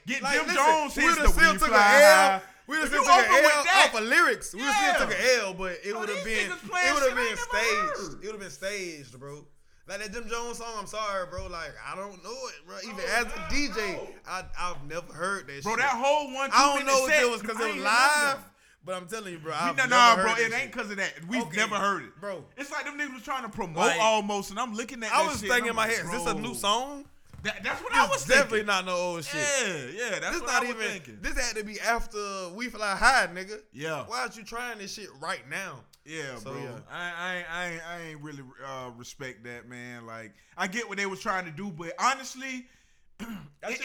Get 0.06 0.22
Like, 0.22 0.36
Jim 0.36 0.48
listen, 0.48 0.56
Jones 0.56 0.96
we 0.96 1.04
hits 1.04 1.18
the 1.18 1.28
still 1.30 1.54
We 1.54 1.58
took 1.58 1.68
Fly 1.70 2.00
a 2.00 2.34
L. 2.34 2.42
We 2.68 2.76
would 2.78 2.80
have 2.82 2.90
still 2.90 3.04
took 3.04 3.26
an 3.28 3.34
L 3.34 3.64
that- 3.64 3.90
off 3.90 4.02
of 4.02 4.08
lyrics. 4.08 4.54
We 4.54 4.62
would 4.62 4.72
have 4.72 4.96
still 4.96 5.08
took 5.08 5.18
an 5.18 5.26
L, 5.42 5.54
but 5.56 5.72
it 5.84 5.94
oh, 5.96 6.00
would 6.00 6.10
have 6.10 6.24
been 6.24 6.52
it 6.52 6.94
would 6.94 7.10
have 7.10 7.18
been 7.18 7.38
staged. 7.38 8.24
It 8.24 8.26
would 8.28 8.32
have 8.34 8.40
been 8.40 8.50
staged, 8.52 9.20
bro. 9.20 9.46
Like 9.88 10.00
that 10.00 10.14
Jim 10.14 10.30
Jones 10.30 10.60
song, 10.60 10.74
I'm 10.80 10.88
sorry, 10.88 11.26
bro. 11.30 11.48
Like 11.48 11.74
I 11.86 11.96
don't 11.96 12.24
know 12.24 12.32
it, 12.32 12.66
bro. 12.66 12.78
Even 12.84 12.96
Oh, 13.00 13.18
as 13.20 13.26
a 13.26 13.54
DJ, 13.54 13.96
no. 13.98 14.08
I 14.28 14.44
I've 14.58 14.84
never 14.88 15.12
heard 15.12 15.48
that 15.48 15.54
shit. 15.56 15.64
Bro, 15.64 15.74
shit. 15.74 15.80
that 15.82 15.90
whole 15.92 16.34
one. 16.34 16.50
I 16.54 16.76
don't 16.76 16.86
know 16.88 17.06
if 17.08 17.22
it 17.22 17.30
was 17.30 17.42
because 17.42 17.60
it 17.60 17.76
was 17.76 17.84
live, 17.84 18.38
but 18.86 18.96
I'm 18.96 19.08
telling 19.08 19.34
you, 19.34 19.40
bro. 19.40 19.54
I've 19.54 19.76
never 19.76 19.90
nah, 19.90 20.16
bro. 20.16 20.34
It 20.38 20.54
ain't 20.54 20.72
because 20.72 20.90
of 20.90 20.98
that. 20.98 21.14
We've 21.28 21.44
Okay. 21.44 21.58
never 21.58 21.76
heard 21.76 22.04
it, 22.04 22.18
Bro. 22.22 22.46
It's 22.56 22.72
like 22.72 22.86
them 22.86 22.98
niggas 22.98 23.14
was 23.14 23.24
trying 23.24 23.44
to 23.44 23.50
promote 23.50 23.76
Like- 23.76 24.00
almost, 24.00 24.52
and 24.52 24.60
I'm 24.60 24.74
looking 24.74 25.04
at. 25.04 25.12
I 25.14 25.28
was 25.28 25.42
thinking 25.42 25.68
in 25.68 25.76
my 25.76 25.88
head, 25.88 26.06
is 26.06 26.12
this 26.12 26.26
a 26.28 26.34
new 26.34 26.54
song? 26.56 27.06
That, 27.44 27.62
that's 27.62 27.84
what 27.84 27.94
I 27.94 28.08
was 28.08 28.24
definitely 28.26 28.60
thinking. 28.60 28.68
not 28.68 28.86
no 28.86 28.96
old 28.96 29.26
shit. 29.26 29.36
Yeah, 29.36 29.76
yeah. 30.12 30.20
That's 30.20 30.32
this 30.32 30.42
what 30.42 30.48
not 30.54 30.56
I 30.56 30.60
was 30.62 30.70
even. 30.70 30.82
thinking. 30.92 31.18
This 31.22 31.38
had 31.38 31.58
to 31.58 31.66
be 31.66 31.78
after 31.82 32.18
We 32.56 32.70
Fly 32.70 32.96
High, 32.96 33.28
nigga. 33.34 33.60
Yeah. 33.74 34.06
Why 34.08 34.22
aren't 34.22 34.38
you 34.38 34.46
trying 34.46 34.78
this 34.78 34.94
shit 34.94 35.10
right 35.20 35.42
now? 35.50 35.82
Yeah, 36.06 36.36
So, 36.38 36.52
bro. 36.52 36.62
yeah. 36.62 36.70
I, 36.92 37.02
I, 37.02 37.46
I, 37.50 37.66
ain't- 37.72 37.88
I 37.88 38.02
ain't 38.10 38.22
really 38.22 38.44
uh, 38.66 38.90
respect 38.98 39.44
that, 39.46 39.68
man. 39.70 40.06
Like, 40.06 40.34
I 40.58 40.68
get 40.68 40.88
what 40.90 40.98
they 40.98 41.06
was 41.06 41.20
trying 41.22 41.46
to 41.46 41.52
do, 41.52 41.72
but 41.72 41.94
honestly, 42.00 42.66
in, 43.20 43.28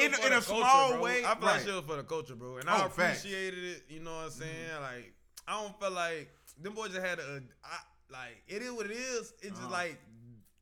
in, 0.01 0.07
in 0.07 0.11
a 0.13 0.15
culture, 0.15 0.41
small 0.43 0.93
bro. 0.95 1.03
way, 1.03 1.19
I 1.25 1.35
feel 1.35 1.43
right. 1.43 1.43
like 1.43 1.61
shit 1.61 1.75
was 1.75 1.85
for 1.85 1.97
the 1.97 2.03
culture, 2.03 2.35
bro, 2.35 2.57
and 2.57 2.69
Oh, 2.69 2.73
I 2.73 2.79
facts. 2.89 2.95
Mm-hmm. 2.95 3.03
appreciated 3.03 3.65
it. 3.65 3.83
You 3.89 4.01
know 4.01 4.15
what 4.17 4.25
I'm 4.25 4.31
saying? 4.31 4.51
Like, 4.83 5.13
I 5.47 5.63
don't 5.63 5.79
feel 5.81 5.91
like 5.93 6.31
them 6.61 6.73
boys 6.75 6.91
just 6.91 7.07
had 7.07 7.19
a, 7.21 7.41
I, 7.65 7.79
like 8.11 8.43
it 8.49 8.63
is 8.63 8.73
what 8.73 8.87
it 8.87 8.93
is. 8.93 9.33
It's 9.43 9.51
just 9.51 9.63
Uh-huh. 9.63 9.71
like 9.71 9.99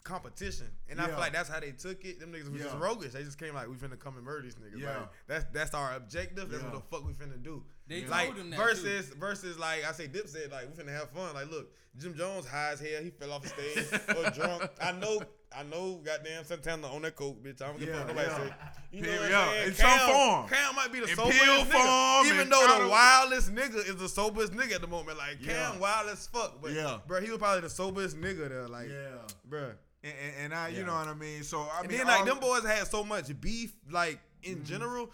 competition, 0.06 0.66
and 0.88 1.00
I 1.00 1.06
feel 1.08 1.18
like 1.18 1.32
that's 1.32 1.48
how 1.48 1.60
they 1.60 1.72
took 1.72 2.04
it. 2.04 2.20
Them 2.20 2.32
niggas 2.32 2.50
was 2.50 2.62
just 2.62 2.76
roguish. 2.76 3.12
They 3.12 3.22
just 3.24 3.38
came 3.38 3.54
like, 3.54 3.68
we 3.68 3.74
finna 3.74 3.98
come 3.98 4.16
and 4.16 4.24
murder 4.24 4.42
these 4.42 4.54
niggas. 4.54 4.80
Yeah. 4.80 4.98
Like, 4.98 5.08
that's 5.26 5.44
that's 5.52 5.74
our 5.74 5.94
objective. 5.96 6.48
That's 6.50 6.62
Yeah. 6.62 6.70
what 6.70 6.88
the 6.90 6.96
fuck 6.96 7.06
we 7.06 7.12
finna 7.12 7.42
do. 7.42 7.62
They 7.88 8.00
told 8.00 8.10
like 8.10 8.36
them 8.36 8.50
that, 8.50 8.58
versus 8.58 9.08
versus 9.10 9.58
like 9.58 9.84
I 9.84 9.92
say, 9.92 10.06
Dipset 10.08 10.50
like 10.52 10.68
we 10.74 10.82
finna 10.82 10.92
have 10.96 11.10
fun. 11.10 11.34
Like 11.34 11.50
look, 11.50 11.70
Jim 11.98 12.14
Jones 12.16 12.46
high 12.46 12.70
as 12.72 12.80
hell. 12.80 13.02
He 13.02 13.10
fell 13.10 13.32
off 13.32 13.42
the 13.42 13.48
stage 13.48 14.00
or 14.16 14.30
drunk. 14.30 14.70
I 14.80 14.92
know. 14.92 15.20
I 15.56 15.62
know, 15.62 16.00
goddamn 16.04 16.44
Santana 16.44 16.88
on 16.88 17.02
that 17.02 17.14
coke, 17.16 17.42
bitch. 17.42 17.62
I 17.62 17.68
don't 17.68 17.78
give 17.78 17.88
a 17.88 17.92
Yeah, 17.92 17.98
fuck 17.98 18.08
what 18.08 18.16
nobody 18.16 18.28
yeah. 18.28 18.48
say. 18.48 18.54
You 18.92 19.02
know 19.02 19.08
Yeah, 19.12 19.20
what 19.20 19.30
yeah, 19.30 19.38
I'm 19.40 19.48
saying? 19.54 19.68
in 19.68 19.74
some 19.74 19.98
form. 20.10 20.48
Cam 20.48 20.74
might 20.74 20.92
be 20.92 21.00
the 21.00 21.08
In 21.08 21.16
soberest 21.16 21.40
nigga, 21.40 21.64
form, 21.66 22.26
even 22.26 22.40
in 22.40 22.48
though 22.50 22.66
powder- 22.66 22.84
the 22.84 22.90
wildest 22.90 23.54
nigga 23.54 23.88
is 23.88 23.96
the 23.96 24.08
soberest 24.08 24.52
nigga 24.52 24.74
at 24.74 24.80
the 24.82 24.86
moment. 24.88 25.16
Like 25.16 25.38
Cam, 25.40 25.48
Yeah. 25.74 25.78
wild 25.78 26.10
as 26.10 26.26
fuck, 26.26 26.60
but 26.60 26.72
Yeah. 26.72 26.98
bro, 27.06 27.20
he 27.22 27.30
was 27.30 27.38
probably 27.38 27.60
the 27.62 27.70
soberest 27.70 28.20
nigga 28.20 28.48
there. 28.48 28.68
Like, 28.68 28.88
Yeah. 28.90 29.18
bro. 29.46 29.72
And, 30.06 30.34
and, 30.44 30.54
I, 30.54 30.68
you 30.68 30.84
know 30.84 30.94
what 30.94 31.08
I 31.08 31.14
mean. 31.14 31.42
So 31.42 31.60
I 31.62 31.80
And 31.80 31.88
mean, 31.88 31.98
then 31.98 32.06
like 32.06 32.20
all- 32.20 32.26
them 32.26 32.38
boys 32.38 32.64
had 32.64 32.86
so 32.86 33.02
much 33.04 33.28
beef, 33.40 33.74
like 33.90 34.18
in 34.42 34.56
Mm-hmm. 34.56 34.64
general. 34.64 35.10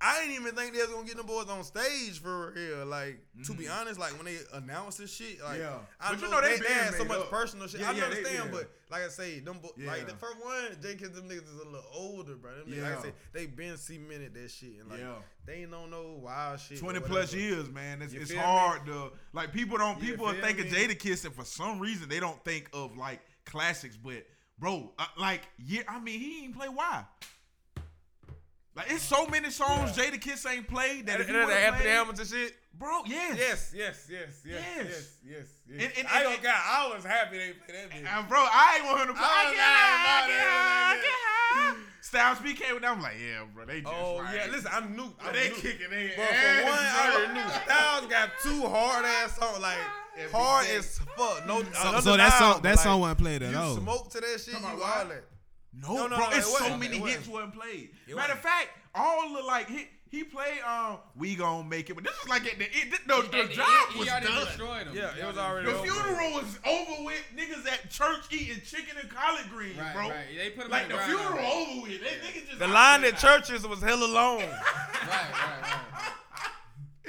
I 0.00 0.20
didn't 0.20 0.36
even 0.40 0.54
think 0.54 0.74
they 0.74 0.78
was 0.80 0.90
gonna 0.90 1.04
get 1.08 1.16
them 1.16 1.26
boys 1.26 1.48
on 1.48 1.64
stage 1.64 2.20
for 2.22 2.52
real. 2.54 2.86
Like 2.86 3.18
to 3.46 3.52
be 3.52 3.66
honest, 3.66 3.98
like 3.98 4.12
when 4.12 4.26
they 4.26 4.36
announced 4.54 4.98
this 4.98 5.12
shit, 5.12 5.42
like 5.42 5.54
Mm-hmm. 5.58 5.60
Yeah. 5.62 5.78
I 6.00 6.10
But 6.10 6.20
know, 6.20 6.26
you 6.26 6.30
know 6.34 6.40
they 6.40 6.52
they, 6.58 6.68
they 6.68 6.72
had 6.72 6.94
so 6.94 7.04
much 7.04 7.18
up. 7.18 7.30
personal 7.30 7.66
shit. 7.66 7.80
Yeah, 7.80 7.88
I 7.88 7.92
yeah, 7.94 8.00
they- 8.00 8.04
understand, 8.06 8.44
yeah. 8.44 8.50
but 8.52 8.70
like 8.92 9.02
I 9.02 9.08
say, 9.08 9.40
them 9.40 9.58
bo- 9.60 9.72
like 9.84 10.06
the 10.06 10.14
first 10.14 10.36
one, 10.40 10.76
J 10.80 10.94
Kids, 10.94 11.16
them 11.16 11.28
niggas 11.28 11.52
is 11.52 11.60
a 11.60 11.64
little 11.64 11.82
older, 11.92 12.36
bro. 12.36 12.52
Them 12.58 12.66
niggas, 12.68 12.82
like 12.82 12.92
Yeah. 12.92 12.98
I 12.98 13.02
say, 13.02 13.12
they 13.32 13.46
been 13.46 13.76
cemented 13.76 14.34
that 14.34 14.50
shit, 14.52 14.78
and 14.80 14.88
like 14.88 15.00
Yeah. 15.00 15.14
they 15.46 15.54
ain't 15.62 15.72
don't 15.72 15.90
know 15.90 16.20
wild 16.22 16.60
shit. 16.60 16.78
Twenty 16.78 17.00
plus 17.00 17.34
years, 17.34 17.68
man. 17.68 18.00
It's, 18.00 18.12
it's 18.14 18.30
me? 18.30 18.36
hard 18.36 18.86
to 18.86 19.10
like 19.32 19.52
people 19.52 19.78
don't 19.78 20.00
people 20.00 20.32
think 20.32 20.60
of 20.60 20.66
me? 20.66 20.70
Jada 20.78 20.96
Kiss 20.96 21.24
and 21.24 21.34
for 21.34 21.44
some 21.44 21.80
reason 21.80 22.08
they 22.08 22.20
don't 22.20 22.42
think 22.44 22.70
of 22.72 22.96
like 22.96 23.20
classics, 23.48 23.96
but 23.96 24.24
bro, 24.58 24.92
uh, 24.98 25.06
like 25.18 25.42
yeah, 25.58 25.82
I 25.88 25.98
mean 26.00 26.20
he 26.20 26.44
ain't 26.44 26.56
play 26.56 26.68
why. 26.68 27.04
Like 28.76 28.92
it's 28.92 29.02
so 29.02 29.26
many 29.26 29.50
songs 29.50 29.96
Jada 29.96 30.20
Kiss 30.20 30.46
ain't 30.46 30.68
played 30.68 31.06
that 31.06 31.14
And, 31.20 31.22
if 31.22 31.28
you 31.28 31.34
would've 31.34 31.50
Anthony 31.50 31.82
played- 31.82 31.94
Hamilton 31.94 32.26
shit. 32.26 32.54
bro, 32.74 33.02
yes, 33.06 33.36
Yes, 33.36 33.72
yes, 33.74 34.06
yes, 34.08 34.28
yes, 34.44 34.44
Yes. 34.44 34.64
yes, 34.86 34.86
yes, 35.24 35.46
yes. 35.68 35.82
And- 35.82 35.98
and- 35.98 36.08
I 36.08 36.14
and- 36.22 36.24
don't 36.24 36.42
got. 36.44 36.54
I 36.64 36.94
was 36.94 37.04
happy 37.04 37.38
they 37.38 37.52
played 37.54 37.76
that 37.76 37.90
bitch. 37.90 38.06
And 38.18 38.28
bro, 38.28 38.38
I 38.40 38.76
ain't 38.76 38.84
want 38.86 39.00
him 39.00 39.06
to 39.08 39.12
play. 39.14 39.24
I 39.28 39.44
I 39.48 39.50
get 39.52 39.60
high, 39.60 40.22
I 40.22 40.28
get 40.28 40.38
high, 40.40 40.92
I 40.92 40.94
get 40.96 41.04
high. 41.10 41.84
Styles 42.00 42.38
P 42.38 42.54
came 42.54 42.74
with 42.74 42.82
them. 42.82 42.96
I'm 42.98 43.02
like, 43.02 43.16
yeah, 43.20 43.44
bro, 43.52 43.66
they 43.66 43.80
just 43.80 43.92
Oh 43.92 44.16
like, 44.16 44.34
yeah, 44.36 44.46
listen, 44.50 44.70
I 44.72 44.80
knew. 44.86 45.12
I 45.20 45.32
they 45.32 45.48
knew. 45.48 45.54
kicking 45.56 45.90
their 45.90 46.12
But 46.16 46.28
for 46.28 46.70
one, 46.70 46.78
I 46.78 47.32
knew 47.34 47.50
Styles 47.64 48.06
got 48.06 48.30
two 48.42 48.62
hard 48.68 49.04
ass 49.04 49.36
songs, 49.36 49.58
like 49.58 49.76
hard 50.32 50.66
as 50.68 50.98
fuck. 51.16 51.46
No, 51.46 51.62
So, 51.72 52.00
so 52.00 52.16
that 52.16 52.38
song 52.38 52.60
that 52.62 52.78
song 52.78 53.00
wasn't 53.00 53.18
played 53.20 53.42
at 53.42 53.54
all. 53.54 53.62
You 53.62 53.68
all. 53.70 53.76
smoke 53.76 54.10
to 54.10 54.20
that 54.20 54.40
shit, 54.40 54.48
you 54.48 54.52
Come 54.54 54.64
on, 54.66 54.72
all 54.72 54.78
right? 54.80 55.08
that. 55.08 55.24
No, 55.80 55.94
No, 55.94 56.06
no, 56.08 56.16
bro, 56.16 56.30
no, 56.30 56.36
it's 56.36 56.48
it 56.48 56.58
so 56.58 56.76
many 56.76 56.96
It 56.96 57.02
hits 57.02 57.28
wasn't. 57.28 57.32
wasn't 57.32 57.54
played. 57.54 57.90
It 58.08 58.16
Matter 58.16 58.32
of 58.32 58.40
fact, 58.40 58.68
all 58.94 59.32
the 59.34 59.42
like 59.42 59.68
he 59.68 59.86
he 60.10 60.24
played 60.24 60.60
um 60.66 60.96
we 61.14 61.36
gonna 61.36 61.62
make 61.68 61.90
it, 61.90 61.94
but 61.94 62.02
this 62.02 62.14
is 62.22 62.28
like 62.28 62.46
at 62.50 62.58
the 62.58 62.64
end. 62.64 62.92
The, 63.06 63.14
the, 63.14 63.28
the 63.30 63.40
And 63.42 63.50
job 63.50 63.66
he, 63.92 63.98
was 63.98 64.08
he 64.08 64.10
already 64.10 64.26
done. 64.26 64.46
destroyed 64.46 64.86
him. 64.88 64.96
Yeah, 64.96 65.14
it 65.22 65.26
was 65.26 65.36
already- 65.36 65.68
already 65.68 65.88
The 65.88 65.94
over. 65.94 66.02
funeral 66.04 66.32
was 66.32 66.58
over 66.66 67.04
with. 67.04 67.22
Niggas 67.36 67.66
at 67.70 67.90
church 67.90 68.20
eating 68.30 68.62
chicken 68.64 68.96
and 69.00 69.10
collard 69.10 69.44
greens, 69.50 69.78
Right, 69.78 69.92
bro. 69.94 70.08
right. 70.08 70.24
They 70.36 70.50
put 70.50 70.64
him 70.64 70.70
Like 70.70 70.84
the 70.88 70.94
the 70.94 70.94
ground. 70.94 71.10
funeral 71.12 71.52
over 71.52 71.82
with. 71.82 72.00
They 72.00 72.06
niggas 72.40 72.46
just 72.48 72.58
The 72.58 72.68
line 72.68 73.04
at 73.04 73.18
churches 73.18 73.66
was 73.68 73.82
hella 73.82 74.06
long. 74.06 74.38
Right, 74.40 74.50
right, 75.08 75.62
right. 75.62 76.12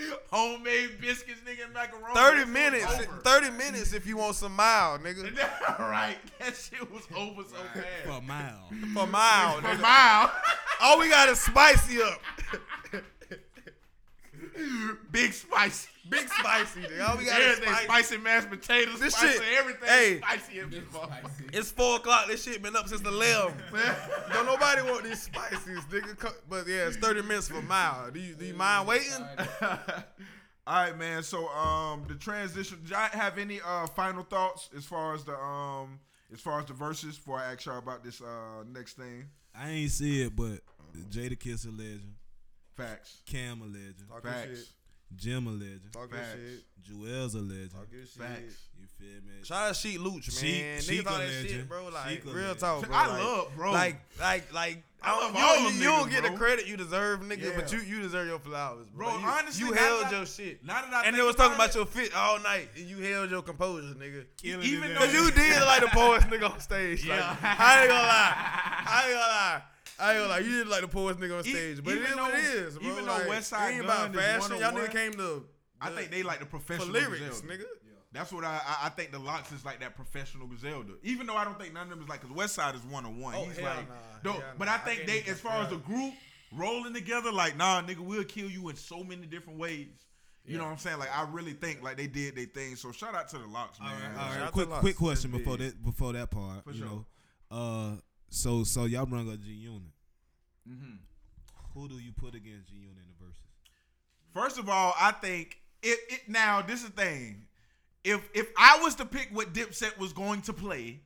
Homemade 0.32 1.00
biscuits, 1.02 1.42
nigga, 1.48 1.66
and 1.66 1.74
macaroni. 1.74 2.14
Thirty 2.16 2.44
That 2.44 2.46
shit 2.46 2.48
was 2.48 2.54
minutes. 2.54 3.08
over. 3.10 3.22
Thirty 3.22 3.50
minutes 3.52 3.94
if 3.94 4.06
you 4.08 4.18
want 4.18 4.36
some 4.36 4.56
mild, 4.56 5.02
nigga. 5.02 5.36
right. 5.80 6.18
That 6.40 6.56
shit 6.56 6.92
was 6.92 7.04
over 7.16 7.44
so 7.44 7.56
For 7.74 7.80
fast. 7.80 8.18
a 8.18 8.22
mile. 8.22 8.70
For 8.94 9.08
mild, 9.08 9.62
For 9.62 9.68
nigga. 9.70 9.82
mile. 9.82 10.32
All 10.82 11.00
we 11.00 11.10
got 11.10 11.28
is 11.30 11.40
spicy 11.40 12.02
up. 12.02 12.22
Big 15.12 15.34
spicy. 15.34 15.90
Big 16.10 16.28
spicy, 16.30 16.80
nigga. 16.82 17.08
All 17.08 17.17
we 17.17 17.26
got 17.26 17.39
is 17.41 17.48
Everything 17.60 17.74
spicy. 17.74 17.86
spicy 17.86 18.17
mashed 18.17 18.50
potatoes, 18.50 19.00
This 19.00 19.13
spicy 19.15 19.34
shit- 19.39 19.60
everything. 19.60 19.88
hey, 19.89 20.17
spicy 20.17 20.60
in 20.60 20.69
this 20.69 20.80
Big 20.80 20.89
motherfucker. 20.91 21.19
spicy. 21.22 21.43
It's 21.54 21.72
four 21.72 21.98
o'clock. 21.98 22.28
This 22.28 22.43
shit 22.43 22.62
been 22.62 22.76
up 22.76 22.88
since 22.88 23.02
the 23.02 23.10
11. 23.10 23.54
Don't 24.34 24.45
nobody 24.45 24.82
want 24.84 25.04
these 25.04 25.22
spices, 25.22 25.80
nigga. 25.91 26.17
Co- 26.17 26.34
But 26.50 26.67
yeah, 26.67 26.88
it's 26.88 26.98
30 26.98 27.22
minutes 27.24 27.48
for 27.50 27.62
mile. 27.62 28.10
Do 28.12 28.19
you, 28.19 28.34
do 28.36 28.45
you 28.45 28.54
mind 28.56 28.88
waiting? 28.88 29.26
All 30.67 30.84
right, 30.84 30.98
man. 30.98 31.24
So, 31.24 31.48
um, 31.50 32.06
the 32.08 32.15
transition. 32.15 32.80
Do 32.86 32.91
y'all 32.91 33.10
have 33.12 33.38
any 33.38 33.60
uh 33.65 33.88
final 33.88 34.24
thoughts 34.24 34.69
as 34.78 34.86
far 34.86 35.15
as 35.15 35.24
the 35.24 35.36
um 35.36 36.00
as 36.32 36.39
far 36.39 36.60
as 36.60 36.65
the 36.67 36.74
verses 36.74 37.15
before 37.17 37.39
I 37.39 37.54
ask 37.54 37.65
y'all 37.65 37.80
about 37.80 38.04
this 38.04 38.22
uh 38.22 38.63
next 38.72 38.93
thing? 38.98 39.26
I 39.56 39.69
ain't 39.72 39.91
see 39.91 40.22
it, 40.22 40.36
but 40.36 40.60
Jada 41.10 41.40
Kiss 41.40 41.65
a 41.65 41.69
legend. 41.69 42.13
Facts. 42.77 43.21
Cam 43.25 43.62
a 43.62 43.65
legend. 43.65 43.96
Talk 44.10 44.23
Facts. 44.23 44.73
Shit. 45.12 45.18
Jim 45.18 45.48
a 45.48 45.52
legend. 45.52 45.82
Talk 45.94 46.10
your 46.12 46.20
Facts. 46.20 46.32
shit. 46.34 46.64
Juelz 46.96 47.36
a 47.36 47.38
legend. 47.40 47.72
Talk 47.72 47.88
your 47.92 48.02
shit. 48.02 48.12
Facts. 48.22 48.56
You 48.80 48.86
feel 48.98 49.22
me? 49.26 49.44
Shout 49.44 49.70
out 49.70 49.76
Sheek 49.76 50.00
Louch, 50.00 50.24
Sheek- 50.32 50.44
man. 50.64 50.82
Sheek 50.82 51.02
Niggas 51.02 51.08
all 51.12 51.16
a 51.16 51.20
that 51.20 51.30
shit, 51.32 51.44
legend. 51.52 51.70
bro. 51.70 51.90
Like 51.90 52.10
Sheek 52.10 52.26
real 52.26 52.34
legend. 52.36 52.60
talk, 52.60 52.88
bro. 52.88 52.96
I 52.96 53.08
like, 53.08 53.24
love, 53.24 53.48
bro. 53.56 53.72
Like, 53.72 53.96
like, 54.20 54.54
like. 54.54 54.84
I 55.02 55.18
love 55.18 55.34
you, 55.34 55.40
all 55.42 55.56
don't- 55.56 55.64
them 55.66 55.74
you 55.78 55.84
don't 55.84 56.10
get 56.12 56.22
bro. 56.24 56.32
the 56.32 56.38
credit 56.38 56.68
you 56.68 56.76
deserve, 56.76 57.22
nigga. 57.22 57.42
Yeah. 57.44 57.52
But 57.56 57.72
you 57.72 57.80
you 57.80 58.02
deserve 58.02 58.28
your 58.28 58.40
flowers, 58.40 58.88
bro. 58.90 59.08
Bro, 59.12 59.20
you, 59.20 59.26
honestly, 59.28 59.66
you 59.66 59.72
held 59.74 60.04
that 60.04 60.14
I- 60.14 60.18
your 60.18 60.26
shit. 60.26 60.66
now 60.66 60.82
that 60.82 60.94
I 60.94 60.98
and 60.98 61.04
think 61.06 61.16
they 61.18 61.22
was 61.24 61.36
talking 61.38 61.56
about 61.56 61.74
about 61.74 61.76
your 61.76 61.86
fit 61.86 62.14
all 62.14 62.40
night, 62.40 62.68
and 62.76 62.86
you 62.86 62.98
held 62.98 63.30
your 63.32 63.42
composure, 63.42 63.94
nigga. 63.96 64.26
Killing 64.42 64.66
Even 64.66 64.94
though 64.96 65.06
you 65.06 65.32
did 65.32 65.62
like 65.64 65.82
the 65.82 65.88
poorest 65.88 66.28
nigga 66.28 66.52
on 66.52 66.60
stage. 66.60 67.06
Like, 67.08 67.18
Yeah. 67.20 67.36
I 67.42 67.80
ain't 67.82 67.90
gonna 67.90 68.02
lie. 68.02 68.34
I 68.88 69.04
ain't 69.06 69.14
gonna 69.14 69.20
lie. 69.32 69.62
I 70.00 70.12
ain't 70.13 70.19
gonna 70.21 70.29
lie. 70.29 70.39
You 70.39 70.50
did 70.52 70.67
like 70.67 70.81
the 70.81 70.87
poorest 70.87 71.19
nigga 71.19 71.37
on 71.37 71.43
stage, 71.43 71.83
but 71.83 71.93
it 71.93 71.97
even 71.97 72.10
is 72.12 72.15
what 72.15 72.33
it 72.33 72.43
though- 72.43 72.50
is, 72.67 72.77
bro. 72.77 72.87
even 72.91 73.06
though 73.06 73.12
like, 73.13 73.27
West 73.27 73.50
Side 73.50 73.69
it 73.73 73.77
ain't 73.77 73.87
Gun 73.87 74.12
about 74.12 74.15
is 74.15 74.21
fashion. 74.47 74.60
Y'all 74.62 74.71
nigga 74.71 74.91
came 74.91 75.13
to. 75.13 75.45
I 75.81 75.89
think 75.91 76.12
they 76.12 76.23
like 76.23 76.39
the 76.39 76.45
for 76.45 76.52
professional 76.60 76.89
lyrics, 76.89 77.41
Griselda. 77.41 77.47
nigga. 77.63 77.67
That's 78.12 78.31
what 78.33 78.43
I, 78.43 78.60
I 78.65 78.87
I 78.87 78.89
think 78.89 79.12
the 79.12 79.19
LOX 79.19 79.52
is 79.52 79.63
like 79.63 79.81
that 79.81 79.95
professional 79.95 80.47
Griselda. 80.47 80.93
Even 81.04 81.27
though 81.27 81.35
I 81.35 81.45
don't 81.45 81.60
think 81.60 81.73
none 81.73 81.83
of 81.83 81.89
them 81.89 82.02
is 82.02 82.10
like 82.10 82.21
because 82.21 82.35
West 82.35 82.56
Side 82.56 82.73
is 82.75 82.81
one 82.83 83.06
on 83.06 83.19
one. 83.19 83.35
Oh, 83.37 83.45
He's 83.45 83.58
hell 83.58 83.65
like, 83.75 83.87
nah. 83.87 83.95
dope. 84.23 84.33
Hell 84.41 84.54
but 84.58 84.65
nah. 84.65 84.71
I 84.71 84.75
I 84.75 84.77
think 84.79 85.06
can't 85.06 85.25
they, 85.25 85.31
as 85.31 85.39
far 85.39 85.62
as 85.63 85.69
the 85.69 85.77
group 85.77 86.13
rolling 86.52 86.93
together, 86.93 87.31
like 87.31 87.56
nah, 87.56 87.81
nigga, 87.81 88.00
we'll 88.00 88.23
kill 88.23 88.50
you 88.50 88.67
in 88.69 88.75
so 88.75 89.04
many 89.04 89.25
different 89.27 89.60
ways. 89.60 89.87
You 90.45 90.58
know 90.58 90.63
what 90.63 90.71
I'm 90.71 90.77
saying? 90.79 90.97
Like 90.97 91.15
I 91.15 91.27
really 91.29 91.54
think 91.54 91.83
like 91.83 91.97
they 91.97 92.08
did 92.08 92.35
their 92.35 92.45
thing. 92.45 92.75
So 92.75 92.91
shout 92.91 93.13
out 93.13 93.29
to 93.29 93.37
the 93.37 93.45
LOX, 93.45 93.79
man. 93.79 93.89
All 93.91 94.25
right, 94.25 94.33
all 94.35 94.41
right. 94.41 94.52
Quick, 94.52 94.69
to 94.69 94.75
quick 94.77 94.95
question 94.95 95.29
before 95.29 95.58
that 95.58 95.83
before 95.83 96.13
that 96.13 96.31
part. 96.31 96.63
For 96.63 96.71
you 96.71 96.79
sure. 96.79 96.87
know, 96.87 97.06
uh, 97.52 97.91
so 98.30 98.63
so 98.63 98.86
y'all 98.86 99.06
bring 99.06 99.30
up 99.32 99.40
G 99.42 99.52
Unit. 99.52 99.92
Mhm. 100.69 100.98
Who 101.73 101.88
do 101.88 101.96
you 102.00 102.12
put 102.12 102.36
against 102.36 102.69
G 102.69 102.75
Unit 102.75 102.98
in 102.98 103.06
the 103.17 103.25
verses? 103.25 103.42
First 104.34 104.58
of 104.60 104.69
all, 104.69 104.94
I 105.00 105.12
think 105.12 105.60
it, 105.82 106.00
it 106.10 106.21
now 106.30 106.62
this 106.62 106.84
is 106.84 106.90
the 106.90 107.02
thing. 107.02 107.46
If 108.04 108.27
if 108.34 108.50
I 108.58 108.80
was 108.82 108.96
to 108.96 109.06
pick 109.06 109.30
what 109.32 109.54
Dipset 109.54 109.98
was 109.98 110.13
going 110.13 110.42
to 110.44 110.54
play, 110.54 111.02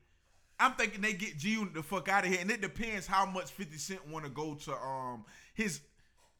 I'm 0.59 0.73
thinking 0.73 1.01
they 1.01 1.13
get 1.13 1.37
G 1.37 1.51
Unit 1.51 1.73
the 1.73 1.83
fuck 1.83 2.07
out 2.09 2.23
of 2.25 2.29
here, 2.31 2.39
and 2.41 2.51
it 2.51 2.61
depends 2.61 3.07
how 3.07 3.25
much 3.25 3.51
50 3.51 3.77
Cent 3.77 4.07
want 4.07 4.25
to 4.25 4.31
go 4.31 4.55
to 4.55 4.73
um 4.75 5.25
his 5.53 5.81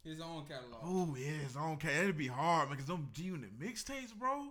His 0.03 0.19
own 0.21 0.45
catalog. 0.45 0.81
oh 0.83 1.15
yeah 1.17 1.31
his 1.31 1.55
own 1.57 1.77
cat. 1.77 1.91
It'd 2.03 2.17
be 2.17 2.27
hard 2.27 2.69
because 2.69 2.85
them 2.85 3.09
G 3.13 3.23
Unit 3.23 3.57
mixtapes, 3.59 4.13
bro. 4.13 4.47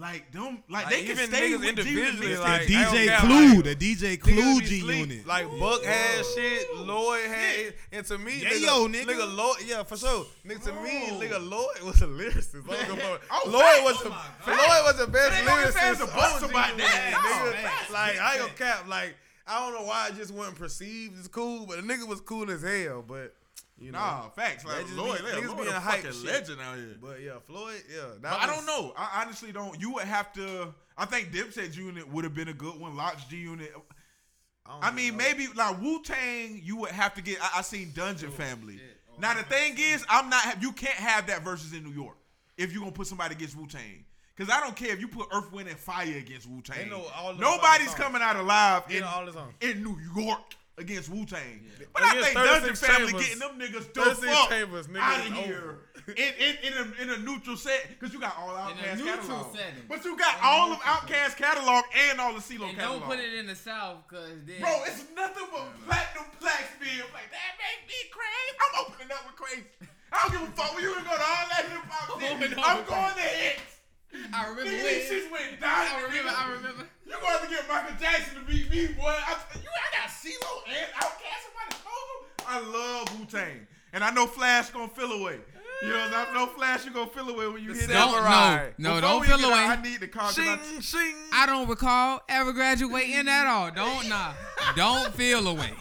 Like 0.00 0.32
them, 0.32 0.62
like, 0.70 0.86
Like, 0.86 0.94
they 0.94 1.04
can 1.04 1.16
stay 1.28 1.50
niggas 1.50 1.58
with 1.60 1.68
individually, 1.68 2.36
like, 2.38 2.66
the 2.66 2.72
DJ 2.72 3.06
care, 3.06 3.18
Clue, 3.20 3.54
like, 3.56 3.64
the 3.64 3.76
DJ 3.76 4.16
Niggas 4.16 4.20
Clue 4.22 4.60
G. 4.62 4.76
Unit. 4.78 5.26
Like 5.26 5.46
Buck 5.60 5.84
had 5.84 6.24
shit, 6.34 6.74
Lloyd 6.76 7.26
had 7.26 7.56
it, 7.58 7.76
and 7.92 8.06
to 8.06 8.16
me, 8.16 8.40
Yeah, 8.40 8.48
nigga, 8.48 8.60
yo, 8.62 8.88
nigga. 8.88 9.04
nigga 9.04 9.36
Lloyd, 9.36 9.56
yeah, 9.66 9.82
for 9.82 9.98
sure. 9.98 10.24
Nigga, 10.46 10.64
to 10.64 10.72
me, 10.72 11.10
nigga, 11.20 11.38
Lloyd 11.50 11.82
was 11.84 12.00
a 12.00 12.06
lyricist. 12.06 12.64
I 12.70 12.86
don't 12.86 12.96
give. 12.96 13.20
Oh, 13.30 13.42
Lloyd 13.44 13.84
was 13.84 13.96
Oh 14.00 14.04
the 14.46 14.50
Lloyd 14.52 14.84
was 14.84 14.96
the 14.98 15.06
best 15.06 15.36
ain't 15.36 15.46
no 15.46 15.58
ifs, 15.60 15.76
ands, 15.76 15.98
lyricist. 15.98 16.02
or 16.02 16.16
buts 16.16 16.42
about 16.44 16.66
G-Unit, 16.68 16.86
that. 16.86 17.12
Oh, 17.14 17.20
nigga. 17.20 17.62
No, 17.62 17.68
facts. 17.68 17.90
Like 17.92 18.18
I 18.18 18.32
ain't 18.32 18.40
gonna 18.40 18.52
cap. 18.54 18.88
Like 18.88 19.14
I 19.46 19.60
don't 19.60 19.74
know 19.78 19.86
why 19.86 20.08
it 20.08 20.16
just 20.16 20.32
wasn't 20.32 20.56
perceived 20.56 21.18
as 21.20 21.28
cool, 21.28 21.66
but 21.66 21.76
the 21.76 21.82
nigga 21.82 22.06
was 22.08 22.20
cool 22.22 22.50
as 22.50 22.62
hell. 22.62 23.04
But 23.06 23.34
you 23.80 23.92
know, 23.92 23.98
Nah, 23.98 24.28
facts. 24.30 24.64
Like 24.64 24.84
Lloyd, 24.94 25.18
be- 25.20 25.46
Lloyd 25.46 25.56
being 25.56 25.68
a 25.68 25.80
hype 25.80 26.02
fucking 26.02 26.12
shit. 26.20 26.32
legend 26.32 26.60
out 26.60 26.76
here. 26.76 26.96
but 27.00 27.20
yeah, 27.22 27.38
Floyd, 27.46 27.82
yeah. 27.92 28.02
But 28.20 28.32
I 28.32 28.46
don't 28.46 28.66
know. 28.66 28.92
I 28.96 29.22
honestly 29.22 29.52
don't. 29.52 29.80
You 29.80 29.94
would 29.94 30.04
have 30.04 30.32
to. 30.34 30.74
I 30.98 31.06
think 31.06 31.32
Dipset 31.32 31.76
Unit 31.76 32.06
would 32.12 32.24
have 32.24 32.34
been 32.34 32.48
a 32.48 32.52
good 32.54 32.78
one. 32.78 32.96
LOX 32.96 33.24
G 33.24 33.36
Unit. 33.38 33.72
don't 33.72 34.84
I 34.84 34.90
mean, 34.92 35.12
know. 35.12 35.18
maybe 35.18 35.48
like 35.56 35.80
Wu 35.80 36.02
Tang. 36.02 36.60
You 36.62 36.76
would 36.76 36.90
have 36.90 37.14
to 37.14 37.22
get. 37.22 37.38
I, 37.42 37.58
I 37.58 37.62
seen 37.62 37.92
Dungeon 37.94 38.30
Family. 38.30 38.78
Oh, 39.10 39.14
now 39.20 39.34
the 39.34 39.42
thing 39.44 39.74
is, 39.78 40.04
I'm 40.08 40.28
not. 40.28 40.62
You 40.62 40.72
can't 40.72 40.94
have 40.94 41.26
that 41.28 41.42
versus 41.42 41.72
in 41.72 41.82
New 41.82 41.92
York 41.92 42.16
if 42.56 42.72
you're 42.72 42.80
gonna 42.80 42.92
put 42.92 43.06
somebody 43.06 43.34
against 43.34 43.56
Wu 43.56 43.66
Tang. 43.66 44.04
Cause 44.36 44.48
I 44.50 44.58
don't 44.60 44.74
care 44.74 44.90
if 44.90 45.00
you 45.00 45.08
put 45.08 45.26
Earth, 45.34 45.52
Wind, 45.52 45.68
and 45.68 45.78
Fire 45.78 46.16
against 46.16 46.48
Wu 46.48 46.62
Tang. 46.62 46.88
know 46.88 47.04
Nobody's 47.38 47.92
coming 47.94 48.22
out 48.22 48.36
alive 48.36 48.84
in, 48.88 49.02
all 49.02 49.28
in 49.60 49.82
New 49.84 49.98
York 50.16 50.54
against 50.78 51.08
Wu 51.10 51.26
Tang. 51.26 51.60
But 51.92 52.02
I 52.02 52.20
think 52.22 52.34
Dungeon 52.34 52.74
36 52.74 52.80
Family 52.80 53.12
Chambers. 53.12 53.26
getting 53.26 53.38
them 53.40 53.54
niggas 53.60 53.92
the 53.92 54.00
36 54.00 54.26
fuck 54.32 54.48
Chambers, 54.48 54.86
nigga, 54.88 55.00
out 55.00 55.26
of 55.26 55.32
here 55.34 55.78
in, 56.08 56.16
in, 56.16 56.54
in, 56.64 56.72
a, 56.72 57.02
in 57.02 57.10
a 57.10 57.18
neutral 57.22 57.56
set 57.56 57.86
because 57.90 58.14
you 58.14 58.20
got 58.20 58.34
all 58.38 58.50
In 58.70 58.78
a 58.78 58.80
Outkast 58.80 59.04
catalog. 59.04 59.54
setting. 59.54 59.84
But 59.88 60.04
you 60.04 60.16
got 60.16 60.34
In 60.38 60.40
all 60.44 60.72
of 60.72 60.78
neutral 60.78 60.94
Outkast 60.96 61.36
catalog 61.36 61.84
and 62.08 62.20
all 62.20 62.32
the 62.32 62.40
CeeLo 62.40 62.68
And 62.70 62.78
catalog. 62.78 63.00
don't 63.00 63.08
put 63.10 63.18
it 63.20 63.34
in 63.34 63.46
the 63.46 63.54
South, 63.56 64.08
cause 64.08 64.40
then 64.46 64.60
Bro, 64.60 64.82
it's 64.86 65.04
nothing 65.14 65.46
but 65.52 65.68
platinum 65.86 66.26
plaques 66.40 66.72
being 66.80 67.04
like 67.12 67.28
that 67.30 67.52
make 67.60 67.84
me 67.86 67.98
crazy. 68.08 68.52
I'm 68.56 68.86
opening 68.86 69.12
up 69.12 69.26
with 69.28 69.36
crazy. 69.36 69.64
I 70.12 70.16
don't 70.26 70.32
give 70.32 70.42
a 70.48 70.52
fuck 70.56 70.74
when 70.74 70.82
you 70.82 70.90
gonna 70.94 71.04
go 71.04 71.14
to 71.16 71.22
all 71.22 71.46
that 71.52 71.64
hip 71.68 71.84
hop 71.86 72.20
shit. 72.20 72.58
I'm 72.58 72.84
going 72.88 73.14
to 73.14 73.28
hits. 73.28 73.76
I 74.34 74.48
remember 74.48 74.62
Nigga, 74.70 74.82
when. 74.82 74.94
these 74.94 75.10
shits 75.10 75.30
went 75.30 75.60
down. 75.60 75.70
I 75.86 76.02
remember. 76.02 76.30
I 76.36 76.52
remember. 76.52 76.84
You 77.06 77.12
gonna 77.12 77.26
have 77.38 77.42
to 77.42 77.48
get 77.48 77.68
Michael 77.68 77.96
Jackson 78.00 78.34
to 78.40 78.44
beat 78.46 78.70
me, 78.70 78.86
boy. 78.88 79.06
I, 79.08 79.36
you, 79.54 79.68
I 79.68 79.98
got 79.98 80.08
CeeLo 80.10 80.62
and 80.68 80.92
Outkast 80.94 81.46
at 81.46 81.54
my 81.54 81.66
disposal. 81.70 82.18
I 82.46 82.60
love 82.60 83.18
Wu 83.20 83.26
Tang, 83.26 83.66
and 83.92 84.02
I 84.04 84.10
know 84.10 84.26
Flash 84.26 84.70
gonna 84.70 84.88
feel 84.88 85.12
away. 85.12 85.38
You 85.82 85.88
know, 85.88 85.98
I 86.14 86.34
know 86.34 86.46
Flash 86.46 86.84
you 86.84 86.92
gonna 86.92 87.06
feel 87.10 87.28
away 87.30 87.46
when 87.48 87.62
you 87.64 87.72
The 87.72 87.80
hit 87.80 87.88
Don't 87.90 88.12
Samurai. 88.12 88.70
no 88.76 88.94
no 88.94 89.00
Before 89.00 89.00
don't 89.00 89.24
feel 89.40 89.48
away. 89.48 89.58
out, 89.60 89.78
I 89.78 89.82
need 89.82 90.00
the 90.00 90.08
car. 90.08 90.24
'cause 90.24 90.38
I- 90.38 90.58
Shing, 90.58 90.80
shing. 90.82 91.14
I 91.32 91.46
don't 91.46 91.68
recall 91.68 92.20
ever 92.28 92.52
graduating 92.52 93.28
at 93.28 93.46
all. 93.46 93.70
Don't 93.70 94.08
nah. 94.08 94.32
Don't 94.76 95.14
feel 95.14 95.46
away. 95.48 95.72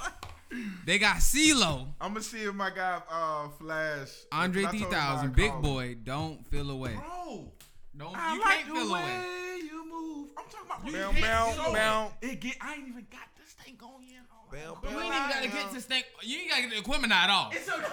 They 0.85 0.97
got 0.99 1.17
CeeLo, 1.17 1.87
I'm 2.01 2.13
gonna 2.13 2.21
see 2.23 2.39
if 2.43 2.55
my 2.55 2.69
guy 2.71 3.01
uh 3.11 3.49
Flash 3.59 4.09
Andre 4.31 4.61
because 4.71 4.75
I 4.75 4.79
told 4.79 5.25
him 5.25 5.33
3000, 5.33 5.35
Big. 5.35 5.51
Boy. 5.61 5.97
Don't 6.03 6.47
feel 6.49 6.69
away. 6.71 6.93
Bro, 6.95 7.51
Don't 7.99 8.15
I 8.15 8.33
you 8.33 8.39
like 8.41 8.49
can't 8.49 8.67
the 8.69 8.73
feel 8.75 8.93
way 8.93 8.99
away. 9.01 9.59
you 9.69 9.89
move. 9.91 10.29
I'm 10.37 10.45
talking 10.45 10.65
about 10.65 10.83
Bow, 10.83 11.09
it 11.09 11.15
get 11.15 11.21
bow, 11.23 11.51
so- 11.53 11.73
bow. 11.73 12.11
It 12.21 12.39
get. 12.39 12.55
I 12.61 12.73
ain't 12.75 12.87
even 12.87 13.05
got 13.11 13.27
this 13.37 13.51
thing 13.61 13.75
going 13.77 14.07
in. 14.07 14.21
Oh, 14.31 14.45
bow, 14.51 14.89
You 14.89 14.99
ain't 14.99 15.05
even 15.13 15.29
gotta 15.29 15.47
get 15.49 15.73
to 15.73 15.81
stink. 15.81 16.05
You 16.23 16.37
ain't 16.39 16.49
gotta 16.49 16.61
get 16.63 16.71
to 16.71 16.77
equipment 16.79 17.13
at 17.13 17.29
all. 17.29 17.49
It's 17.53 17.67
a. 17.67 17.83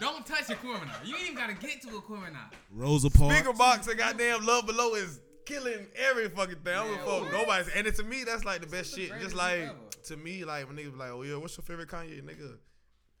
Don't 0.00 0.26
touch 0.26 0.50
equipment. 0.50 0.90
You 1.04 1.14
ain't 1.14 1.24
even 1.24 1.36
gotta 1.36 1.54
get 1.54 1.80
to 1.82 1.96
equipment. 1.96 2.36
Rosa 2.72 3.10
Parks. 3.10 3.34
Speaker 3.36 3.52
box 3.52 3.86
and 3.88 3.96
goddamn 3.98 4.44
love 4.44 4.66
below 4.66 4.94
is 4.94 5.20
killing 5.46 5.86
every 5.96 6.28
fucking 6.28 6.56
thing. 6.64 6.74
I 6.74 6.84
don't 6.84 6.88
give 6.90 7.00
a 7.00 7.04
fuck 7.04 7.22
what? 7.22 7.32
nobody's. 7.32 7.68
And 7.68 7.86
it, 7.86 7.94
to 7.96 8.02
me, 8.02 8.24
that's 8.24 8.44
like 8.44 8.60
the 8.60 8.66
best 8.66 8.94
shit. 8.94 9.08
greatest 9.10 9.30
Just 9.30 9.36
like 9.36 9.60
ever. 9.60 9.74
to 10.04 10.16
me, 10.16 10.44
like 10.44 10.66
when 10.66 10.76
niggas 10.76 10.92
be 10.92 10.98
like, 10.98 11.10
"Oh 11.10 11.22
yeah, 11.22 11.36
what's 11.36 11.56
your 11.56 11.62
favorite 11.64 11.88
Kanye 11.88 12.22
nigga?" 12.22 12.56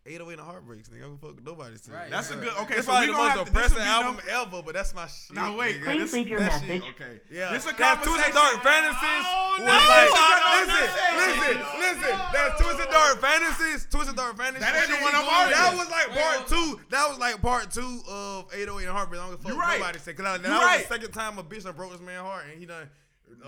808 0.06 0.36
and 0.38 0.44
Heartbreaks, 0.46 0.88
nigga. 0.92 1.00
I 1.00 1.00
don't 1.08 1.16
give 1.16 1.30
a 1.30 1.32
fuck 1.32 1.44
nobody 1.48 1.76
say. 1.80 1.92
Right. 1.92 2.10
That's 2.12 2.28
a 2.30 2.36
good. 2.36 2.52
Okay, 2.68 2.76
It's 2.76 2.84
so 2.84 2.92
probably 2.92 3.08
we 3.08 3.12
the 3.12 3.16
gonna 3.16 3.24
most 3.24 3.38
have 3.40 3.46
to. 3.48 3.52
This 3.56 3.62
depressing 3.72 3.88
album 3.88 4.16
number- 4.20 4.30
ever, 4.36 4.60
but 4.62 4.74
that's 4.76 4.92
my 4.94 5.06
shit. 5.08 5.32
Now 5.32 5.56
wait, 5.56 5.80
nigga. 5.80 5.96
Please 5.96 6.12
leave 6.12 6.28
your 6.28 6.40
that 6.44 6.52
message. 6.60 6.84
shit- 6.84 6.94
Okay. 7.00 7.20
Yeah, 7.32 7.52
This 7.56 7.64
a 7.64 7.72
that's 7.72 8.04
Twisted 8.04 8.34
Dark 8.36 8.60
Fantasies 8.60 9.24
Oh, 9.24 9.56
was 9.56 9.64
no, 9.64 9.72
like, 9.72 10.12
no, 10.12 10.20
no, 10.20 10.50
listen, 10.60 10.76
no, 10.76 11.24
listen, 11.24 11.56
no, 11.56 11.80
listen. 11.80 12.18
no, 12.20 12.28
That's 12.36 12.60
Twisted 12.60 12.90
Dark 12.92 13.14
Fantasies. 13.24 13.80
Twisted 13.88 14.16
Dark 14.16 14.36
Fantasies. 14.36 14.60
That 14.60 14.76
ain't 14.76 14.92
the 14.92 15.00
one 15.00 15.14
I'm 15.16 15.24
on 15.24 15.50
That 15.50 15.72
was 15.72 15.88
like 15.88 16.08
Wait, 16.12 16.20
part 16.20 16.48
two. 16.52 16.80
That 16.92 17.08
was 17.08 17.18
like 17.18 17.40
part 17.40 17.70
two 17.72 18.00
of 18.06 18.52
808 18.52 18.84
and 18.84 18.92
Heartbreak. 18.92 19.20
I 19.22 19.24
don't 19.24 19.32
give 19.32 19.40
a 19.40 19.42
fuck 19.42 19.52
You 19.52 19.56
what 19.56 19.66
right. 19.72 19.80
nobody 19.80 19.98
said. 20.04 20.16
Cause 20.20 20.26
I, 20.26 20.36
that 20.36 20.44
You 20.44 20.52
was 20.52 20.60
right. 20.68 20.82
the 20.86 20.94
second 20.94 21.12
time 21.12 21.38
a 21.38 21.42
bitch 21.42 21.64
done 21.64 21.76
broke 21.76 21.92
this 21.92 22.00
man 22.02 22.20
heart, 22.20 22.44
and 22.52 22.60
he 22.60 22.66
done 22.66 22.90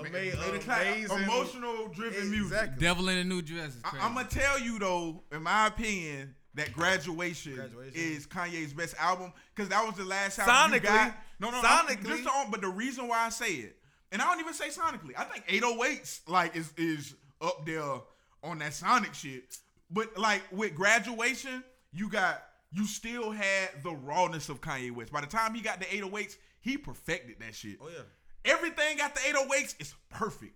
made 0.02 0.12
Made 0.12 0.24
it 0.32 0.61
clap. 0.62 0.80
amazing 0.80 1.18
Emotional 1.22 1.88
driven 1.88 2.30
music. 2.30 2.78
Devil 2.78 3.09
in 3.11 3.18
a 3.18 3.24
new 3.24 3.42
dress 3.42 3.76
is 3.76 3.82
crazy. 3.82 4.02
I, 4.02 4.07
am 4.09 4.14
gonna 4.14 4.26
tell 4.26 4.59
you 4.59 4.78
though, 4.78 5.22
in 5.32 5.42
my 5.42 5.66
opinion, 5.68 6.34
that 6.57 6.72
graduation, 6.72 7.54
Graduation. 7.54 7.92
is 7.94 8.26
Kanye's 8.26 8.72
best 8.72 8.94
album 8.98 9.32
because 9.54 9.68
that 9.70 9.84
was 9.86 9.94
the 9.96 10.04
last 10.04 10.38
album 10.38 10.74
you 10.74 10.80
got. 10.80 11.14
No, 11.38 11.50
no, 11.50 11.61
I'm- 11.62 11.86
Sonically. 11.86 12.07
Just 12.07 12.26
on, 12.28 12.50
but 12.50 12.61
the 12.61 12.68
reason 12.68 13.09
why 13.09 13.20
I 13.26 13.28
say 13.28 13.52
it, 13.52 13.76
and 14.12 14.20
I 14.20 14.24
don't 14.26 14.40
even 14.40 14.54
say 14.54 14.68
sonically, 14.68 15.12
I 15.16 15.24
think 15.24 15.46
808s 15.46 16.20
like 16.26 16.57
is 16.57 16.72
is 16.76 17.14
up 17.40 17.64
there 17.66 18.00
on 18.42 18.59
that 18.59 18.74
Sonic 18.74 19.14
shit. 19.14 19.57
But 19.90 20.16
like 20.18 20.42
with 20.50 20.74
graduation, 20.74 21.62
you 21.92 22.09
got 22.09 22.42
you 22.72 22.86
still 22.86 23.30
had 23.30 23.70
the 23.82 23.92
rawness 23.94 24.48
of 24.48 24.61
Kanye 24.61 24.90
West. 24.92 25.12
By 25.12 25.20
the 25.20 25.26
time 25.26 25.54
he 25.54 25.61
got 25.61 25.78
the 25.78 25.86
808s, 25.86 26.36
he 26.61 26.76
perfected 26.76 27.36
that 27.40 27.54
shit. 27.54 27.78
Oh 27.80 27.88
yeah. 27.88 28.02
Everything 28.44 29.00
at 29.00 29.14
the 29.14 29.20
808s 29.20 29.74
is 29.80 29.94
perfect. 30.09 30.54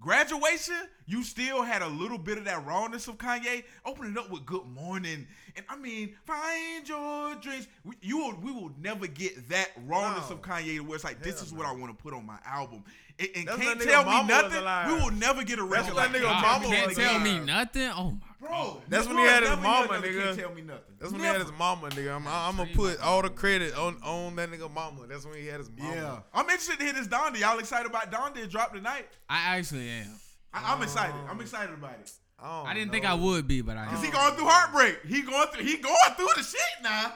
Graduation, 0.00 0.76
you 1.06 1.24
still 1.24 1.62
had 1.62 1.80
a 1.82 1.88
little 1.88 2.18
bit 2.18 2.36
of 2.38 2.44
that 2.44 2.64
rawness 2.66 3.08
of 3.08 3.16
Kanye. 3.16 3.64
Open 3.84 4.10
it 4.12 4.18
up 4.18 4.30
with 4.30 4.44
"Good 4.44 4.66
Morning," 4.66 5.26
and 5.56 5.64
I 5.68 5.76
mean, 5.76 6.14
"Find 6.26 6.86
Your 6.86 7.34
Dreams." 7.36 7.66
We, 7.82 7.94
you 8.02 8.18
will, 8.18 8.36
we 8.36 8.52
will 8.52 8.70
never 8.78 9.06
get 9.06 9.48
that 9.48 9.70
rawness 9.86 10.28
No. 10.28 10.36
of 10.36 10.42
Kanye 10.42 10.76
to 10.76 10.80
where 10.80 10.96
it's 10.96 11.04
like, 11.04 11.22
"This 11.22 11.40
is 11.42 11.52
no. 11.52 11.58
what 11.58 11.66
I 11.66 11.72
want 11.72 11.96
to 11.96 12.02
put 12.02 12.12
on 12.12 12.26
my 12.26 12.38
album," 12.44 12.84
and, 13.18 13.28
and 13.36 13.60
can't 13.60 13.80
tell 13.80 14.04
me 14.04 14.26
nothing. 14.26 14.92
We 14.92 15.02
will 15.02 15.10
never 15.12 15.42
get 15.42 15.58
a 15.58 15.62
That's 15.62 15.72
record 15.72 15.94
when 15.94 15.96
like 15.96 16.12
that 16.12 16.18
nigga 16.18 16.22
that. 16.22 16.42
mama 16.42 16.66
can't 16.66 16.86
was 16.88 16.96
tell 16.96 17.20
me 17.20 17.30
alive. 17.30 17.46
nothing. 17.46 17.90
Oh 17.94 18.10
my. 18.10 18.26
Bro, 18.38 18.82
That's 18.88 19.08
when 19.08 19.16
he 19.18 19.24
had 19.24 19.42
his 19.42 19.56
mama, 19.56 19.88
nigga. 19.94 20.24
Can't 20.24 20.38
tell 20.38 20.54
me 20.54 20.62
nothing. 20.62 20.82
That's 20.98 21.12
when 21.12 21.20
he 21.20 21.26
had 21.26 21.40
his 21.40 21.52
mama, 21.58 21.88
nigga. 21.88 22.14
I'm, 22.14 22.26
I'm 22.28 22.56
gonna 22.56 22.70
put 22.74 23.00
all 23.00 23.22
the 23.22 23.30
credit 23.30 23.76
on 23.76 23.96
on 24.02 24.36
that 24.36 24.50
nigga 24.50 24.72
mama. 24.72 25.06
That's 25.08 25.24
when 25.24 25.38
he 25.38 25.46
had 25.46 25.58
his 25.58 25.70
mama. 25.76 25.94
Yeah, 25.94 26.18
I'm 26.34 26.44
interested 26.44 26.78
to 26.78 26.84
hear 26.84 26.92
this 26.92 27.08
Donda. 27.08 27.40
Y'all 27.40 27.58
excited 27.58 27.86
about 27.88 28.12
Donda? 28.12 28.36
It 28.38 28.50
dropped 28.50 28.74
tonight. 28.74 29.08
I 29.28 29.56
actually 29.56 29.88
am. 29.88 30.12
I, 30.52 30.72
I'm 30.72 30.82
excited. 30.82 31.14
I'm 31.28 31.40
excited 31.40 31.74
about 31.74 31.92
it. 31.92 32.10
don't 32.40 32.66
I 32.66 32.74
didn't 32.74 32.92
think 32.92 33.04
I 33.04 33.14
would 33.14 33.48
be, 33.48 33.62
but 33.62 33.76
I. 33.76 33.86
Cause 33.86 33.98
am. 33.98 34.04
he 34.04 34.10
going 34.10 34.34
through 34.34 34.48
heartbreak. 34.48 35.04
He 35.06 35.22
going 35.22 35.48
through. 35.48 35.64
He 35.64 35.78
going 35.78 36.14
through 36.16 36.28
the 36.36 36.42
shit 36.42 36.60
now. 36.82 37.14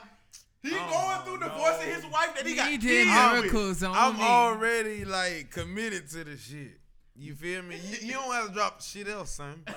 He 0.63 0.71
Oh, 0.75 1.23
going 1.25 1.39
through 1.39 1.49
divorcing 1.49 1.91
his 1.95 2.07
wife 2.07 2.35
that 2.37 2.47
he 2.47 2.55
got 2.55 2.69
He 2.69 2.77
kids 2.79 2.85
did 2.85 3.07
with. 3.07 3.43
miracles 3.45 3.83
on 3.83 3.95
I'm 3.97 4.17
me. 4.19 4.23
already 4.25 5.05
like 5.05 5.51
committed 5.51 6.09
to 6.11 6.25
the 6.25 6.37
shit. 6.37 6.79
You 7.17 7.35
feel 7.35 7.63
me? 7.63 7.77
You, 7.77 8.09
you 8.09 8.13
don't 8.15 8.33
have 8.35 8.49
to 8.49 8.53
drop 8.55 8.81
shit 8.83 9.09
else, 9.09 9.31
son. 9.33 9.63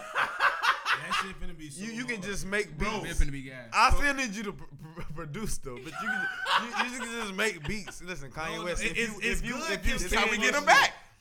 That 1.03 1.15
shit 1.25 1.36
finna 1.41 1.57
be 1.57 1.69
so 1.69 1.84
You 1.84 1.91
you 1.91 2.05
can 2.05 2.21
just 2.21 2.45
make 2.45 2.77
Bro, 2.77 3.01
beats. 3.01 3.19
finna 3.19 3.31
be 3.31 3.41
gas. 3.41 3.67
I 3.73 3.89
still 3.91 4.13
need 4.13 4.34
you 4.36 4.43
to 4.43 4.53
pr- 4.53 4.63
pr- 4.95 5.13
produce 5.13 5.57
though, 5.57 5.75
but 5.84 5.91
you 5.91 6.07
can 6.07 6.27
you, 6.61 6.93
you 6.93 6.99
can 6.99 7.21
just 7.21 7.34
make 7.34 7.67
beats. 7.67 8.01
Listen, 8.03 8.29
Kanye 8.31 8.55
No, 8.57 8.63
West. 8.65 8.84
it- 8.84 8.91
If 8.91 8.97
it's- 8.97 9.09
you 9.09 9.31
it's 9.31 9.41
if 9.41 9.45
you 9.47 9.53
good 9.55 9.71
if 9.71 9.86
you 9.88 9.93
to 9.97 9.99
That's 10.03 10.13
how 10.13 10.23
we 10.25 10.29
seeing 10.31 10.41
get 10.41 10.47
this 10.53 10.61
him 10.61 10.61
shit- 10.61 10.65
back. 10.67 10.89
If 10.89 10.93
you 10.93 11.12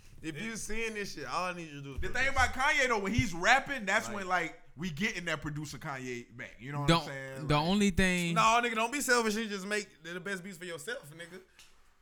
seeing 0.57 0.95
this 0.95 1.15
shit, 1.15 1.27
all 1.27 1.45
I 1.47 1.53
need 1.55 1.69
you 1.69 1.77
to 1.77 1.83
do 1.83 1.95
is 1.95 2.01
The 2.01 2.09
thing 2.09 2.29
about 2.29 2.53
Kanye 2.53 2.89
though, 2.89 2.99
when 2.99 3.13
he's 3.13 3.33
rapping, 3.35 3.85
that's 3.87 4.07
Like- 4.09 4.17
when 4.17 4.29
like 4.29 4.59
we 4.77 4.91
getting 4.91 5.27
that 5.27 5.43
producer 5.43 5.77
Kanye 5.79 6.25
back. 6.37 6.57
You 6.59 6.73
know 6.73 6.81
what 6.81 6.89
Don't. 6.89 7.03
I'm 7.03 7.09
saying? 7.09 7.47
The 7.49 7.55
Like, 7.57 7.67
only 7.67 7.91
thing. 7.91 8.35
No, 8.35 8.41
nigga, 8.63 8.75
don't 8.75 8.93
be 8.93 9.01
selfish 9.03 9.37
and 9.37 9.49
just 9.51 9.67
make 9.67 9.87
the 10.03 10.19
best 10.21 10.43
beats 10.43 10.57
for 10.57 10.65
yourself, 10.65 11.11
nigga. 11.17 11.41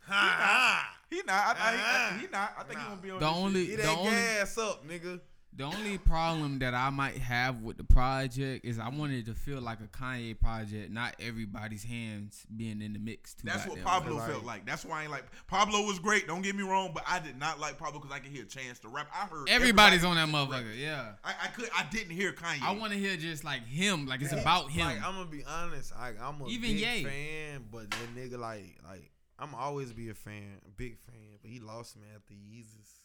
Ha 0.06 0.12
ha. 0.14 0.96
he 1.10 1.22
not. 1.26 1.56
I, 1.58 1.60
I, 1.60 2.14
he, 2.14 2.20
he 2.26 2.32
not. 2.32 2.54
I 2.58 2.62
think 2.64 2.74
Nah. 2.78 2.84
he 2.84 2.88
gonna 2.90 3.00
be 3.02 3.10
on 3.10 3.20
The 3.20 3.26
this 3.26 3.34
shit. 3.34 3.44
only. 3.44 3.66
Get 3.66 3.76
The 3.78 3.82
that 3.82 3.98
only. 3.98 4.10
gas 4.10 4.58
up, 4.58 4.88
nigga. 4.88 5.20
The 5.60 5.66
only 5.66 5.98
problem 5.98 6.60
that 6.60 6.72
I 6.72 6.88
might 6.88 7.18
have 7.18 7.60
with 7.60 7.76
the 7.76 7.84
project 7.84 8.64
is 8.64 8.78
I 8.78 8.88
wanted 8.88 9.26
to 9.26 9.34
feel 9.34 9.60
like 9.60 9.80
a 9.80 9.88
Kanye 9.94 10.40
project, 10.40 10.90
not 10.90 11.14
everybody's 11.20 11.84
hands 11.84 12.46
being 12.56 12.80
in 12.80 12.94
the 12.94 12.98
mix. 12.98 13.34
Too 13.34 13.46
That's 13.46 13.66
what 13.66 13.82
Pablo 13.82 14.16
much. 14.16 14.30
felt 14.30 14.44
like. 14.46 14.64
That's 14.64 14.86
why 14.86 15.00
I 15.00 15.02
ain't 15.02 15.10
like 15.10 15.24
Pablo 15.48 15.82
was 15.84 15.98
great. 15.98 16.26
Don't 16.26 16.40
get 16.40 16.56
me 16.56 16.62
wrong, 16.62 16.92
but 16.94 17.04
I 17.06 17.18
did 17.18 17.38
not 17.38 17.60
like 17.60 17.76
Pablo 17.76 18.00
because 18.00 18.10
I 18.10 18.20
could 18.20 18.32
hear 18.32 18.44
Chance 18.44 18.78
the 18.78 18.88
Rapper. 18.88 19.10
I 19.14 19.26
heard 19.26 19.50
Everybody's 19.50 20.02
everybody 20.02 20.20
on 20.22 20.32
that 20.32 20.38
rap. 20.38 20.48
motherfucker. 20.64 20.80
Yeah. 20.80 21.12
I, 21.22 21.34
I 21.44 21.46
could. 21.48 21.68
I 21.76 21.84
didn't 21.90 22.12
hear 22.16 22.32
Kanye. 22.32 22.62
I 22.62 22.72
want 22.72 22.94
to 22.94 22.98
hear 22.98 23.18
just 23.18 23.44
like 23.44 23.66
him, 23.66 24.06
like 24.06 24.22
it's 24.22 24.32
about 24.32 24.70
him. 24.70 24.86
Like 24.86 25.04
I'm 25.04 25.12
gonna 25.14 25.26
be 25.26 25.44
honest, 25.44 25.92
I, 25.94 26.12
I'm 26.22 26.40
a 26.40 26.48
Even 26.48 26.70
big 26.70 26.80
Ye. 26.80 27.04
fan, 27.04 27.64
but 27.70 27.90
that 27.90 28.16
nigga 28.16 28.38
like 28.38 28.78
like 28.88 29.10
I'm 29.38 29.54
always 29.54 29.92
be 29.92 30.08
a 30.08 30.14
fan, 30.14 30.62
a 30.64 30.70
big 30.70 30.98
fan. 31.00 31.36
But 31.42 31.50
he 31.50 31.60
lost 31.60 31.98
me 31.98 32.06
after 32.16 32.32
Yeezus. 32.32 32.99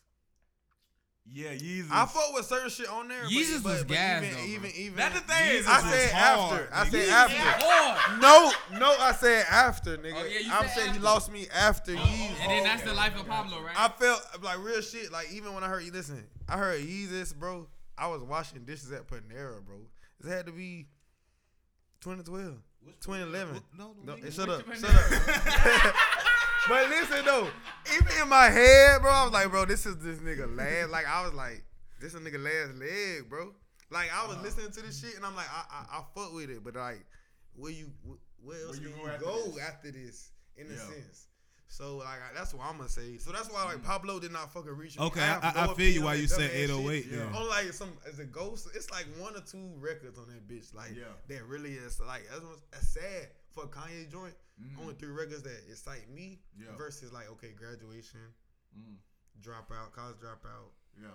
Yeah, 1.33 1.49
Yeezus. 1.53 1.87
I 1.91 2.05
fought 2.05 2.33
with 2.33 2.45
certain 2.45 2.69
shit 2.69 2.87
on 2.87 3.07
there. 3.07 3.23
but- 3.23 3.31
Yeezus 3.31 3.63
but, 3.63 3.71
was 3.73 3.83
but 3.83 3.93
gas, 3.93 4.23
even, 4.23 4.29
though, 4.35 4.41
bro. 4.41 4.45
even 4.47 4.71
even 4.75 4.95
That's 4.95 5.15
the 5.15 5.21
thing. 5.21 5.63
I 5.67 5.81
said 5.81 6.03
was 6.03 6.11
after. 6.13 6.55
hard, 6.55 6.69
I 6.71 6.87
said 6.89 7.07
nigga. 7.07 7.11
after. 7.11 7.65
Hard. 7.65 8.21
No, 8.21 8.79
no, 8.79 8.95
I 8.99 9.11
said 9.11 9.45
after, 9.49 9.97
nigga. 9.97 10.13
Oh, 10.15 10.23
yeah, 10.25 10.39
you 10.39 10.51
I'm 10.53 10.67
said 10.67 10.75
saying 10.75 10.93
he 10.93 10.99
lost 10.99 11.31
me 11.31 11.47
after 11.53 11.93
Yeezus. 11.93 12.39
And 12.41 12.51
then 12.51 12.63
that's 12.63 12.83
the 12.83 12.93
life 12.93 13.19
of 13.19 13.27
Pablo, 13.27 13.59
right? 13.61 13.75
I 13.77 13.89
felt 13.89 14.21
like 14.43 14.59
real 14.63 14.81
shit. 14.81 15.11
Like 15.11 15.31
even 15.33 15.53
when 15.55 15.63
I 15.63 15.67
heard 15.67 15.83
you 15.83 15.91
listen, 15.91 16.23
I 16.47 16.57
heard 16.57 16.79
Yeezus, 16.81 17.35
bro. 17.35 17.67
I 17.97 18.07
was 18.07 18.21
washing 18.21 18.63
dishes 18.65 18.91
at 18.91 19.07
Panera, 19.07 19.63
bro. 19.65 19.77
It 20.23 20.29
had 20.29 20.45
to 20.45 20.51
be 20.51 20.87
2012, 22.01 22.55
2011. 23.01 23.61
No, 23.77 23.95
no, 24.05 24.15
No, 24.15 24.29
shut 24.29 24.47
up, 24.49 24.61
shut 24.75 24.89
up. 25.85 25.95
But 26.67 26.89
listen 26.89 27.25
though, 27.25 27.47
even 27.93 28.21
in 28.21 28.29
my 28.29 28.45
head, 28.49 29.01
bro, 29.01 29.11
I 29.11 29.23
was 29.23 29.33
like, 29.33 29.49
bro, 29.49 29.65
this 29.65 29.85
is 29.85 29.97
this 29.97 30.17
nigga 30.19 30.55
last. 30.55 30.89
Like 30.89 31.07
I 31.07 31.23
was 31.23 31.33
like, 31.33 31.63
this 32.01 32.13
a 32.15 32.19
nigga 32.19 32.43
last 32.43 32.77
leg, 32.79 33.29
bro. 33.29 33.53
Like 33.91 34.09
I 34.13 34.27
was 34.27 34.37
listening 34.41 34.71
to 34.71 34.81
this 34.81 34.99
shit 35.01 35.15
and 35.15 35.25
I'm 35.25 35.35
like, 35.35 35.49
I 35.49 35.63
I, 35.71 35.97
I 35.99 36.03
fuck 36.15 36.33
with 36.33 36.49
it, 36.49 36.63
but 36.63 36.75
like, 36.75 37.05
where 37.55 37.71
you 37.71 37.91
where 38.43 38.59
else 38.61 38.79
Where 38.79 38.87
you 38.89 38.93
can 38.93 38.97
go 38.99 39.05
you 39.05 39.11
after 39.11 39.25
go 39.25 39.43
this? 39.51 39.63
after 39.63 39.91
this? 39.91 40.31
In 40.57 40.67
a 40.67 40.77
sense. 40.77 41.27
So 41.67 41.97
like 41.97 42.07
I, 42.07 42.33
that's 42.35 42.53
what 42.53 42.65
I'm 42.67 42.77
gonna 42.77 42.89
say. 42.89 43.17
So 43.17 43.31
that's 43.31 43.51
why 43.51 43.65
like 43.65 43.77
mm. 43.77 43.83
Pablo 43.83 44.19
did 44.19 44.31
not 44.31 44.53
fucking 44.53 44.71
reach. 44.71 44.97
me. 44.97 45.05
Okay, 45.05 45.19
have 45.19 45.43
I, 45.43 45.53
I, 45.55 45.71
I 45.71 45.73
feel 45.73 45.91
you 45.91 46.03
why 46.03 46.13
you 46.13 46.27
that 46.27 46.35
said 46.35 46.51
808. 46.53 47.03
shit. 47.03 47.11
Yeah. 47.13 47.37
On 47.37 47.49
like 47.49 47.73
some 47.73 47.89
as 48.07 48.19
a 48.19 48.25
ghost, 48.25 48.69
it's 48.75 48.89
like 48.91 49.05
one 49.19 49.35
or 49.35 49.41
two 49.41 49.71
records 49.79 50.17
on 50.17 50.25
that 50.27 50.47
bitch. 50.47 50.73
Like 50.73 50.95
Yeah. 50.95 51.03
that 51.27 51.45
really 51.45 51.73
is 51.73 51.99
like 51.99 52.23
that's, 52.31 52.43
that's 52.71 52.89
sad 52.89 53.27
for 53.55 53.63
a 53.63 53.67
Kanye 53.67 54.11
joint. 54.11 54.35
Mhm. 54.61 54.79
Only 54.81 54.93
three 54.95 55.09
records 55.09 55.41
that 55.43 55.63
excite 55.69 56.09
me 56.09 56.39
Yeah. 56.57 56.75
versus 56.77 57.11
like 57.11 57.27
okay, 57.29 57.51
graduation, 57.53 58.33
Mm. 58.77 58.97
dropout, 59.41 59.91
college 59.93 60.17
dropout, 60.17 60.71
Yeah. 61.01 61.07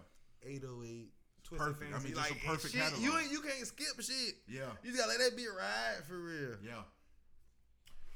808. 0.42 1.12
Twisted 1.42 1.58
Perfect. 1.66 1.82
I 1.94 1.98
Fantasy. 1.98 2.14
mean, 2.14 2.16
just 2.16 2.30
a 2.30 2.46
perfect 2.46 2.72
shit, 2.74 2.82
catalog. 2.82 3.02
you 3.02 3.18
ain't 3.18 3.30
you 3.32 3.40
can't 3.42 3.66
skip 3.66 4.00
shit. 4.00 4.34
Yeah. 4.46 4.72
You 4.82 4.92
just 4.92 4.98
gotta 4.98 5.08
let 5.18 5.18
that 5.30 5.36
be 5.36 5.46
ride 5.46 6.04
for 6.06 6.18
real. 6.18 6.56
Yeah. 6.62 6.82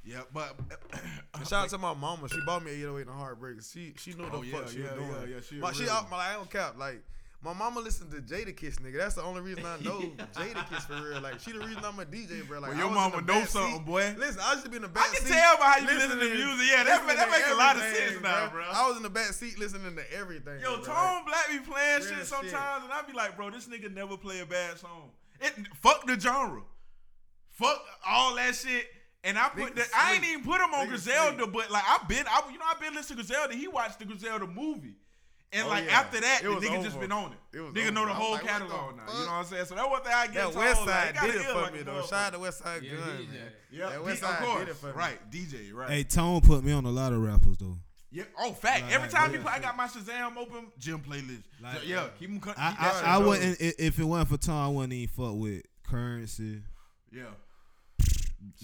Yeah, 0.04 0.22
but 0.32 0.56
shout 1.48 1.64
out 1.64 1.70
to 1.70 1.78
my 1.78 1.94
mama. 1.94 2.28
She 2.28 2.40
bought 2.44 2.62
me 2.62 2.72
a 2.72 2.74
808 2.74 3.06
and 3.08 3.16
Heartbreak. 3.16 3.62
She 3.62 3.94
she 3.96 4.12
knew 4.12 4.24
Oh, 4.30 4.40
the 4.42 4.46
yeah, 4.46 4.58
fuck 4.60 4.68
she 4.70 4.78
yeah, 4.82 4.94
was 4.94 5.02
doing. 5.08 5.10
yeah, 5.30 5.36
yeah, 5.36 5.40
she 5.40 5.54
my, 5.56 5.72
she 5.72 5.82
real 5.84 5.92
out, 5.92 6.02
one. 6.02 6.10
my, 6.12 6.16
I 6.18 6.32
don't 6.34 6.50
cap. 6.50 6.76
Like 6.76 7.02
my 7.44 7.52
mama 7.52 7.80
listened 7.80 8.10
to 8.12 8.18
Jada 8.22 8.56
Kiss, 8.56 8.76
nigga. 8.76 8.98
That's 8.98 9.14
the 9.16 9.22
only 9.22 9.40
reason 9.42 9.64
I 9.66 9.76
know 9.84 10.00
Jada 10.34 10.68
Kiss 10.68 10.84
for 10.86 10.94
real. 11.02 11.20
Like 11.20 11.38
she 11.40 11.52
the 11.52 11.58
reason 11.60 11.84
I'm 11.84 11.98
a 11.98 12.04
DJ, 12.04 12.46
bro. 12.48 12.60
Like 12.60 12.70
Well, 12.70 12.78
your 12.78 12.90
mama 12.90 13.20
know 13.22 13.44
something, 13.44 13.76
seat. 13.78 13.84
boy. 13.86 14.14
Listen, 14.18 14.40
I 14.44 14.52
used 14.52 14.64
to 14.64 14.70
be 14.70 14.76
in 14.76 14.82
the 14.82 14.88
back 14.88 15.04
I 15.10 15.14
can 15.16 15.26
seat. 15.26 15.32
tell 15.34 15.56
by 15.58 15.64
how 15.64 15.78
you 15.78 15.86
listen 15.86 16.10
to 16.18 16.24
music. 16.24 16.66
Yeah, 16.70 16.84
that, 16.84 17.06
that 17.06 17.30
makes 17.30 17.50
a 17.50 17.54
lot 17.54 17.76
of 17.76 17.82
sense 17.82 18.22
now, 18.22 18.48
bro. 18.50 18.64
I 18.72 18.88
was 18.88 18.96
in 18.96 19.02
the 19.02 19.10
back 19.10 19.26
seat 19.32 19.58
listening 19.58 19.94
to 19.96 20.12
everything. 20.16 20.60
Yo, 20.60 20.76
bro. 20.76 20.84
Tone 20.84 21.24
Black 21.26 21.48
be 21.50 21.58
playing 21.58 22.00
Real 22.00 22.08
shit 22.08 22.18
shit. 22.18 22.26
sometimes, 22.26 22.84
and 22.84 22.92
I 22.92 23.02
be 23.06 23.12
like, 23.12 23.36
bro, 23.36 23.50
this 23.50 23.66
nigga 23.68 23.92
never 23.92 24.16
play 24.16 24.40
a 24.40 24.46
bad 24.46 24.78
song. 24.78 25.10
It 25.40 25.52
fuck 25.82 26.06
the 26.06 26.18
genre, 26.18 26.62
fuck 27.50 27.78
all 28.06 28.34
that 28.36 28.54
shit. 28.54 28.86
And 29.26 29.38
I 29.38 29.48
put 29.48 29.74
the, 29.74 29.84
I 29.96 30.14
ain't 30.14 30.24
even 30.24 30.44
put 30.44 30.60
him 30.60 30.74
on 30.74 30.86
Nigga 30.86 30.88
Griselda, 30.90 31.38
sleep. 31.44 31.52
but 31.54 31.70
like 31.70 31.82
I've 31.88 32.06
been, 32.06 32.24
I 32.28 32.42
you 32.52 32.58
know 32.58 32.64
I've 32.70 32.78
been 32.80 32.94
listening 32.94 33.18
to 33.18 33.24
Griselda. 33.26 33.54
He 33.54 33.68
watched 33.68 33.98
the 33.98 34.04
Griselda 34.04 34.46
movie, 34.46 34.96
and 35.54 35.66
Oh, 35.66 35.68
like 35.70 35.84
yeah. 35.86 35.98
after 36.00 36.20
that, 36.20 36.40
It 36.42 36.48
the 36.48 36.54
was 36.54 36.64
nigga 36.64 36.82
just 36.82 37.00
been 37.00 37.12
on 37.12 37.32
it. 37.32 37.56
It 37.56 37.60
was 37.60 37.72
nigga 37.72 37.92
know 37.92 38.04
the 38.04 38.10
I'm 38.10 38.16
whole 38.16 38.32
like, 38.32 38.42
what 38.44 38.52
the 38.52 38.58
catalog 38.58 38.96
now. 38.96 39.02
You 39.06 39.18
know 39.20 39.24
what 39.26 39.30
I'm 39.32 39.44
saying? 39.44 39.64
So 39.66 39.74
that's 39.76 39.88
one 39.88 40.02
thing 40.02 40.12
I 40.14 40.26
get. 40.26 40.34
That 40.34 40.52
Tone, 40.52 40.62
West 40.62 40.84
Side 40.84 41.06
he 41.06 41.12
got 41.14 41.26
did 41.26 41.34
an 41.34 41.40
it 41.40 41.44
ear 41.44 41.52
for 41.54 41.60
like 41.62 41.72
me 41.74 41.80
a 41.80 41.84
though. 41.84 42.00
Shout 42.02 42.12
out 42.12 42.32
to 42.34 42.38
West 42.40 42.58
Side 42.58 42.82
Yeah, 42.82 42.90
Gun, 42.96 43.00
DJ. 43.08 43.28
man. 43.28 43.52
Yeah, 43.70 43.88
That 43.90 43.98
D- 43.98 44.04
West 44.04 44.22
of 44.22 44.28
Side 44.28 44.38
course, 44.44 44.58
did 44.60 44.68
it 44.68 44.76
for 44.76 44.86
me. 44.86 44.92
right? 44.92 45.30
DJ, 45.30 45.72
right? 45.72 45.90
Hey, 45.90 46.04
Tone 46.04 46.40
put 46.40 46.64
me 46.64 46.72
on 46.72 46.84
a 46.84 46.90
lot 46.90 47.12
of 47.12 47.20
rappers 47.22 47.56
though. 47.58 47.76
Yeah. 48.10 48.24
Oh, 48.38 48.52
fact. 48.52 48.82
Like, 48.84 48.92
Every 48.92 49.08
time 49.08 49.30
real 49.32 49.40
you 49.40 49.44
play, 49.44 49.54
I 49.54 49.58
got 49.58 49.76
my 49.76 49.86
Shazam 49.88 50.36
open. 50.36 50.66
Gym 50.78 51.00
playlist. 51.00 51.42
Like, 51.60 51.78
So, 51.78 51.82
yeah, 51.84 52.08
keep 52.18 52.28
them. 52.30 52.40
Keep 52.40 52.54
I 52.58 53.02
I, 53.04 53.14
I 53.14 53.18
wouldn't 53.18 53.56
if 53.60 53.98
it 53.98 54.04
wasn't 54.04 54.28
for 54.28 54.36
Tone, 54.36 54.56
I 54.56 54.68
wouldn't 54.68 54.92
even 54.92 55.08
fuck 55.14 55.34
with 55.34 55.62
Curren$y. 55.84 56.60
Yeah. 57.12 57.22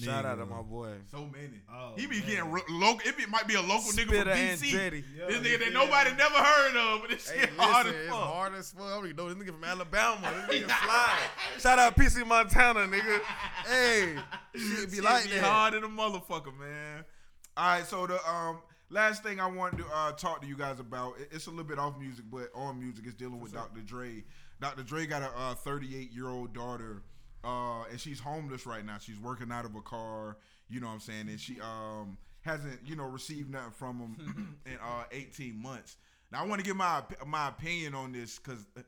Shout 0.02 0.24
out 0.24 0.36
to 0.36 0.46
my 0.46 0.62
boy. 0.62 0.94
So 1.10 1.26
many. 1.26 1.60
Oh, 1.72 1.92
he 1.96 2.06
be 2.06 2.18
man. 2.20 2.28
getting 2.28 2.50
ro- 2.50 2.60
local. 2.70 3.00
It 3.08 3.16
be, 3.16 3.26
might 3.26 3.46
be 3.48 3.54
a 3.54 3.60
local 3.60 3.90
nigga 3.92 4.20
from 4.22 4.28
and 4.28 4.60
DC. 4.60 4.70
Jetty. 4.70 5.04
This 5.28 5.38
nigga 5.38 5.58
that 5.64 5.72
nobody 5.72 6.10
never 6.16 6.34
heard 6.36 6.76
of, 6.76 7.00
but 7.02 7.10
this 7.10 7.28
Hey, 7.30 7.40
shit 7.40 7.50
listen, 7.56 7.72
hard 7.72 7.86
as 7.86 7.94
it's 7.94 8.08
fuck. 8.08 8.18
hard 8.18 8.54
as 8.54 8.70
fuck. 8.72 8.82
I 8.86 8.92
already 8.92 9.14
know 9.14 9.32
this 9.32 9.38
nigga 9.42 9.52
from 9.52 9.64
Alabama. 9.64 10.46
This 10.48 10.62
nigga 10.62 10.70
fly. 10.84 11.18
Shout 11.58 11.78
out 11.78 11.96
PC 11.96 12.26
Montana, 12.26 12.80
nigga. 12.80 13.20
Hey, 13.66 14.16
shit 14.54 14.90
be 14.90 14.96
Shit 14.96 15.04
like 15.04 15.24
be 15.24 15.30
that. 15.30 15.44
hard 15.44 15.74
in 15.74 15.84
a 15.84 15.88
motherfucker, 15.88 16.56
man. 16.58 17.04
All 17.56 17.66
right, 17.76 17.86
so 17.86 18.06
the 18.06 18.18
um 18.30 18.58
last 18.90 19.22
thing 19.22 19.40
I 19.40 19.46
wanted 19.46 19.78
to 19.78 19.84
uh, 19.94 20.12
talk 20.12 20.40
to 20.42 20.46
you 20.46 20.56
guys 20.56 20.80
about, 20.80 21.14
it- 21.20 21.28
it's 21.32 21.46
a 21.46 21.50
little 21.50 21.64
bit 21.64 21.78
off 21.78 21.98
music, 21.98 22.24
but 22.30 22.50
on 22.54 22.78
music, 22.78 23.06
is 23.06 23.14
dealing 23.14 23.40
with 23.40 23.52
Dr. 23.52 23.80
Dre. 23.80 24.24
Dr. 24.60 24.82
Dre 24.82 25.06
got 25.06 25.22
a 25.22 25.30
uh, 25.38 25.54
38 25.54 26.12
year 26.12 26.28
old 26.28 26.52
daughter, 26.52 27.02
uh, 27.44 27.84
and 27.90 28.00
she's 28.00 28.20
homeless 28.20 28.66
right 28.66 28.84
now. 28.84 28.96
She's 28.98 29.18
working 29.18 29.50
out 29.50 29.64
of 29.64 29.74
a 29.74 29.80
car, 29.80 30.36
you 30.68 30.80
know 30.80 30.86
what 30.88 30.94
I'm 30.94 31.00
saying, 31.00 31.28
and 31.28 31.40
she 31.40 31.60
um 31.60 32.18
hasn't 32.42 32.80
you 32.84 32.96
know 32.96 33.04
received 33.04 33.50
nothing 33.50 33.72
from 33.72 33.98
him 34.00 34.58
in 34.66 34.74
uh 34.74 35.04
18 35.12 35.60
months. 35.60 35.96
Now 36.32 36.44
I 36.44 36.46
want 36.46 36.60
to 36.60 36.66
give 36.66 36.76
my 36.76 37.02
my 37.26 37.48
opinion 37.48 37.94
on 37.94 38.12
this 38.12 38.38
because. 38.38 38.64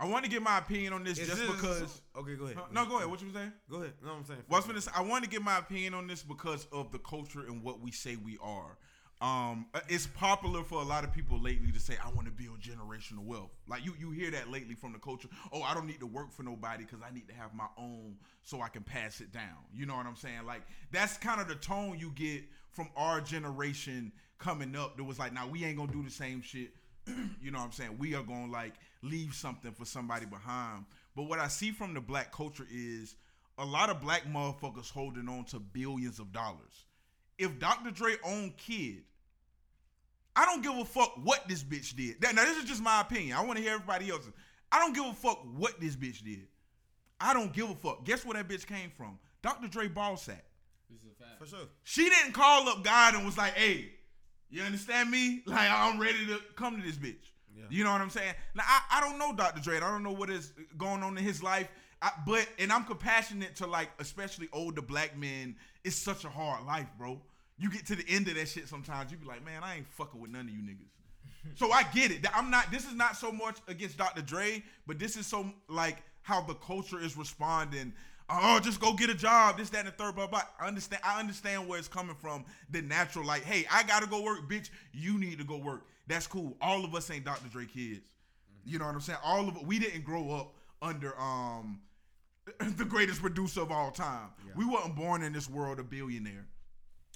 I 0.00 0.06
want 0.06 0.24
to 0.24 0.30
get 0.30 0.42
my 0.42 0.58
opinion 0.58 0.92
on 0.92 1.02
this 1.02 1.18
Is 1.18 1.26
just 1.26 1.40
this- 1.40 1.50
because. 1.50 2.00
Okay, 2.16 2.36
go 2.36 2.44
ahead. 2.44 2.56
Huh? 2.56 2.66
No, 2.70 2.86
go 2.86 2.98
ahead. 2.98 3.10
What 3.10 3.20
you 3.20 3.32
saying? 3.32 3.52
Go 3.68 3.78
ahead. 3.78 3.94
No, 4.04 4.12
I'm 4.12 4.24
saying. 4.24 4.38
Well, 4.48 4.56
I 4.56 4.60
was 4.60 4.66
gonna 4.66 4.80
say, 4.80 4.92
I 4.94 5.02
want 5.02 5.24
to 5.24 5.30
get 5.30 5.42
my 5.42 5.58
opinion 5.58 5.94
on 5.94 6.06
this 6.06 6.22
because 6.22 6.66
of 6.72 6.92
the 6.92 7.00
culture 7.00 7.40
and 7.40 7.64
what 7.64 7.80
we 7.80 7.90
say 7.90 8.14
we 8.14 8.38
are. 8.40 8.78
Um, 9.20 9.66
uh, 9.74 9.80
it's 9.88 10.06
popular 10.06 10.62
for 10.62 10.80
a 10.80 10.84
lot 10.84 11.02
of 11.02 11.12
people 11.12 11.40
lately 11.40 11.72
to 11.72 11.80
say, 11.80 11.96
"I 12.04 12.08
want 12.10 12.26
to 12.26 12.32
build 12.32 12.60
generational 12.60 13.24
wealth." 13.24 13.50
Like 13.66 13.84
you, 13.84 13.94
you 13.98 14.12
hear 14.12 14.30
that 14.30 14.48
lately 14.48 14.76
from 14.76 14.92
the 14.92 15.00
culture. 15.00 15.28
Oh, 15.52 15.62
I 15.62 15.74
don't 15.74 15.86
need 15.86 15.98
to 16.00 16.06
work 16.06 16.30
for 16.30 16.44
nobody 16.44 16.84
because 16.84 17.00
I 17.02 17.12
need 17.12 17.26
to 17.28 17.34
have 17.34 17.52
my 17.52 17.66
own 17.76 18.16
so 18.44 18.60
I 18.60 18.68
can 18.68 18.84
pass 18.84 19.20
it 19.20 19.32
down. 19.32 19.58
You 19.74 19.86
know 19.86 19.96
what 19.96 20.06
I'm 20.06 20.16
saying? 20.16 20.46
Like 20.46 20.62
that's 20.92 21.16
kind 21.16 21.40
of 21.40 21.48
the 21.48 21.56
tone 21.56 21.98
you 21.98 22.12
get 22.14 22.44
from 22.70 22.90
our 22.96 23.20
generation 23.20 24.12
coming 24.38 24.76
up. 24.76 24.96
That 24.96 25.04
was 25.04 25.18
like, 25.18 25.32
"Now 25.32 25.48
we 25.48 25.64
ain't 25.64 25.78
gonna 25.78 25.92
do 25.92 26.04
the 26.04 26.10
same 26.10 26.40
shit." 26.40 26.70
you 27.42 27.50
know 27.50 27.58
what 27.58 27.64
I'm 27.64 27.72
saying? 27.72 27.96
We 27.98 28.14
are 28.14 28.22
gonna 28.22 28.52
like 28.52 28.74
leave 29.02 29.34
something 29.34 29.72
for 29.72 29.84
somebody 29.84 30.26
behind. 30.26 30.84
But 31.16 31.24
what 31.24 31.40
I 31.40 31.48
see 31.48 31.72
from 31.72 31.92
the 31.92 32.00
black 32.00 32.30
culture 32.30 32.66
is 32.70 33.16
a 33.58 33.64
lot 33.64 33.90
of 33.90 34.00
black 34.00 34.26
motherfuckers 34.26 34.90
holding 34.90 35.28
on 35.28 35.44
to 35.46 35.58
billions 35.58 36.20
of 36.20 36.32
dollars. 36.32 36.84
If 37.38 37.58
Dr. 37.58 37.90
Dre 37.90 38.14
owned 38.24 38.56
Kid, 38.56 39.04
I 40.34 40.44
don't 40.44 40.62
give 40.62 40.76
a 40.76 40.84
fuck 40.84 41.14
what 41.22 41.48
this 41.48 41.62
bitch 41.62 41.96
did. 41.96 42.22
Now, 42.22 42.30
now, 42.32 42.44
this 42.44 42.58
is 42.58 42.64
just 42.64 42.82
my 42.82 43.00
opinion. 43.00 43.36
I 43.36 43.44
want 43.44 43.56
to 43.56 43.62
hear 43.62 43.74
everybody 43.74 44.10
else's. 44.10 44.32
I 44.70 44.78
don't 44.78 44.94
give 44.94 45.06
a 45.06 45.12
fuck 45.12 45.44
what 45.56 45.80
this 45.80 45.96
bitch 45.96 46.22
did. 46.22 46.46
I 47.20 47.32
don't 47.32 47.52
give 47.52 47.70
a 47.70 47.74
fuck. 47.74 48.04
Guess 48.04 48.24
where 48.24 48.34
that 48.34 48.48
bitch 48.48 48.66
came 48.66 48.90
from? 48.90 49.18
Dr. 49.42 49.68
Dre 49.68 49.88
ball 49.88 50.16
sack. 50.16 50.44
This 50.90 51.00
is 51.00 51.08
a 51.10 51.22
fact. 51.22 51.38
For 51.38 51.46
sure. 51.46 51.66
She 51.82 52.08
didn't 52.08 52.32
call 52.32 52.68
up 52.68 52.84
God 52.84 53.14
and 53.14 53.24
was 53.24 53.36
like, 53.36 53.54
hey, 53.54 53.90
you 54.50 54.62
understand 54.62 55.10
me? 55.10 55.42
Like, 55.46 55.68
I'm 55.70 55.98
ready 56.00 56.26
to 56.26 56.40
come 56.54 56.76
to 56.76 56.82
this 56.82 56.96
bitch. 56.96 57.30
You 57.70 57.84
know 57.84 57.92
what 57.92 58.00
I'm 58.00 58.10
saying? 58.10 58.34
Now 58.54 58.62
I, 58.66 58.98
I 58.98 59.00
don't 59.00 59.18
know 59.18 59.34
Dr. 59.34 59.60
Dre. 59.60 59.76
I 59.76 59.80
don't 59.80 60.02
know 60.02 60.12
what 60.12 60.30
is 60.30 60.52
going 60.76 61.02
on 61.02 61.18
in 61.18 61.24
his 61.24 61.42
life. 61.42 61.68
I, 62.00 62.12
but 62.26 62.46
and 62.58 62.72
I'm 62.72 62.84
compassionate 62.84 63.56
to 63.56 63.66
like 63.66 63.90
especially 63.98 64.48
older 64.52 64.82
black 64.82 65.16
men. 65.16 65.56
It's 65.88 65.96
such 65.96 66.26
a 66.26 66.28
hard 66.28 66.66
life, 66.66 66.86
bro. 66.98 67.18
You 67.56 67.70
get 67.70 67.86
to 67.86 67.96
the 67.96 68.04
end 68.10 68.28
of 68.28 68.34
that 68.34 68.46
shit 68.46 68.68
sometimes. 68.68 69.10
You 69.10 69.16
be 69.16 69.24
like, 69.24 69.42
man, 69.42 69.62
I 69.64 69.76
ain't 69.76 69.88
fucking 69.88 70.20
with 70.20 70.30
none 70.30 70.42
of 70.42 70.50
you 70.50 70.60
niggas. 70.60 70.90
so 71.58 71.72
I 71.72 71.82
get 71.82 72.10
it. 72.10 72.26
I'm 72.36 72.50
not. 72.50 72.70
This 72.70 72.84
is 72.84 72.94
not 72.94 73.16
so 73.16 73.32
much 73.32 73.56
against 73.68 73.96
Dr. 73.96 74.20
Dre, 74.20 74.62
but 74.86 74.98
this 74.98 75.16
is 75.16 75.26
so 75.26 75.50
like 75.66 76.02
how 76.20 76.42
the 76.42 76.52
culture 76.52 77.00
is 77.00 77.16
responding. 77.16 77.94
Oh, 78.28 78.60
just 78.60 78.80
go 78.80 78.92
get 78.92 79.08
a 79.08 79.14
job. 79.14 79.56
This, 79.56 79.70
that, 79.70 79.78
and 79.78 79.88
the 79.88 79.92
third. 79.92 80.14
Blah 80.14 80.26
blah. 80.26 80.42
I 80.60 80.66
understand. 80.66 81.00
I 81.02 81.18
understand 81.18 81.66
where 81.66 81.78
it's 81.78 81.88
coming 81.88 82.16
from. 82.20 82.44
The 82.68 82.82
natural, 82.82 83.24
like, 83.24 83.44
hey, 83.44 83.64
I 83.72 83.82
gotta 83.82 84.06
go 84.06 84.20
work, 84.20 84.46
bitch. 84.46 84.68
You 84.92 85.18
need 85.18 85.38
to 85.38 85.44
go 85.44 85.56
work. 85.56 85.86
That's 86.06 86.26
cool. 86.26 86.54
All 86.60 86.84
of 86.84 86.94
us 86.94 87.10
ain't 87.10 87.24
Dr. 87.24 87.48
Dre 87.48 87.64
kids. 87.64 88.02
You 88.66 88.78
know 88.78 88.84
what 88.84 88.94
I'm 88.94 89.00
saying? 89.00 89.20
All 89.24 89.48
of. 89.48 89.66
We 89.66 89.78
didn't 89.78 90.04
grow 90.04 90.32
up 90.32 90.52
under 90.82 91.18
um 91.18 91.80
the 92.76 92.84
greatest 92.84 93.20
producer 93.20 93.62
of 93.62 93.70
all 93.70 93.90
time. 93.90 94.28
We 94.56 94.64
wasn't 94.64 94.96
born 94.96 95.22
in 95.22 95.32
this 95.32 95.48
world 95.48 95.78
a 95.78 95.84
billionaire. 95.84 96.46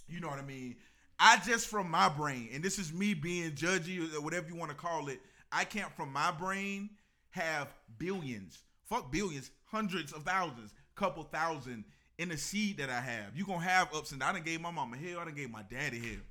You 0.08 0.20
know 0.20 0.28
what 0.28 0.38
I 0.38 0.42
mean? 0.42 0.76
I 1.18 1.38
just 1.46 1.68
from 1.68 1.90
my 1.90 2.08
brain, 2.08 2.48
and 2.52 2.62
this 2.62 2.78
is 2.78 2.92
me 2.92 3.14
being 3.14 3.52
judgy 3.52 4.12
or 4.14 4.20
whatever 4.20 4.48
you 4.48 4.56
want 4.56 4.70
to 4.70 4.76
call 4.76 5.08
it. 5.08 5.20
I 5.52 5.64
can't 5.64 5.92
from 5.92 6.12
my 6.12 6.30
brain 6.32 6.90
have 7.30 7.72
billions, 7.98 8.58
fuck 8.88 9.12
billions, 9.12 9.50
hundreds 9.64 10.12
of 10.12 10.24
thousands, 10.24 10.72
couple 10.94 11.22
thousand 11.24 11.84
in 12.18 12.28
the 12.28 12.36
seed 12.36 12.78
that 12.78 12.90
I 12.90 13.00
have. 13.00 13.36
You 13.36 13.44
gonna 13.44 13.60
have 13.60 13.94
ups 13.94 14.12
and 14.12 14.20
downs. 14.20 14.30
I 14.30 14.34
done 14.34 14.42
gave 14.44 14.60
my 14.60 14.70
mama 14.70 14.96
hell. 14.96 15.20
I 15.20 15.24
done 15.24 15.34
gave 15.34 15.50
my 15.50 15.62
daddy 15.62 15.98
hell. 15.98 16.22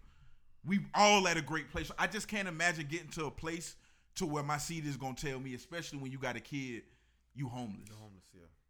We 0.65 0.79
all 0.93 1.27
at 1.27 1.37
a 1.37 1.41
great 1.41 1.71
place. 1.71 1.91
I 1.97 2.07
just 2.07 2.27
can't 2.27 2.47
imagine 2.47 2.87
getting 2.89 3.09
to 3.11 3.25
a 3.25 3.31
place 3.31 3.75
to 4.15 4.25
where 4.25 4.43
my 4.43 4.57
seed 4.57 4.85
is 4.85 4.97
gonna 4.97 5.15
tell 5.15 5.39
me, 5.39 5.53
especially 5.53 5.99
when 5.99 6.11
you 6.11 6.17
got 6.17 6.35
a 6.35 6.39
kid, 6.39 6.83
you 7.33 7.47
homeless. 7.47 7.89
Homeless, 7.89 7.89
yeah. 7.89 8.10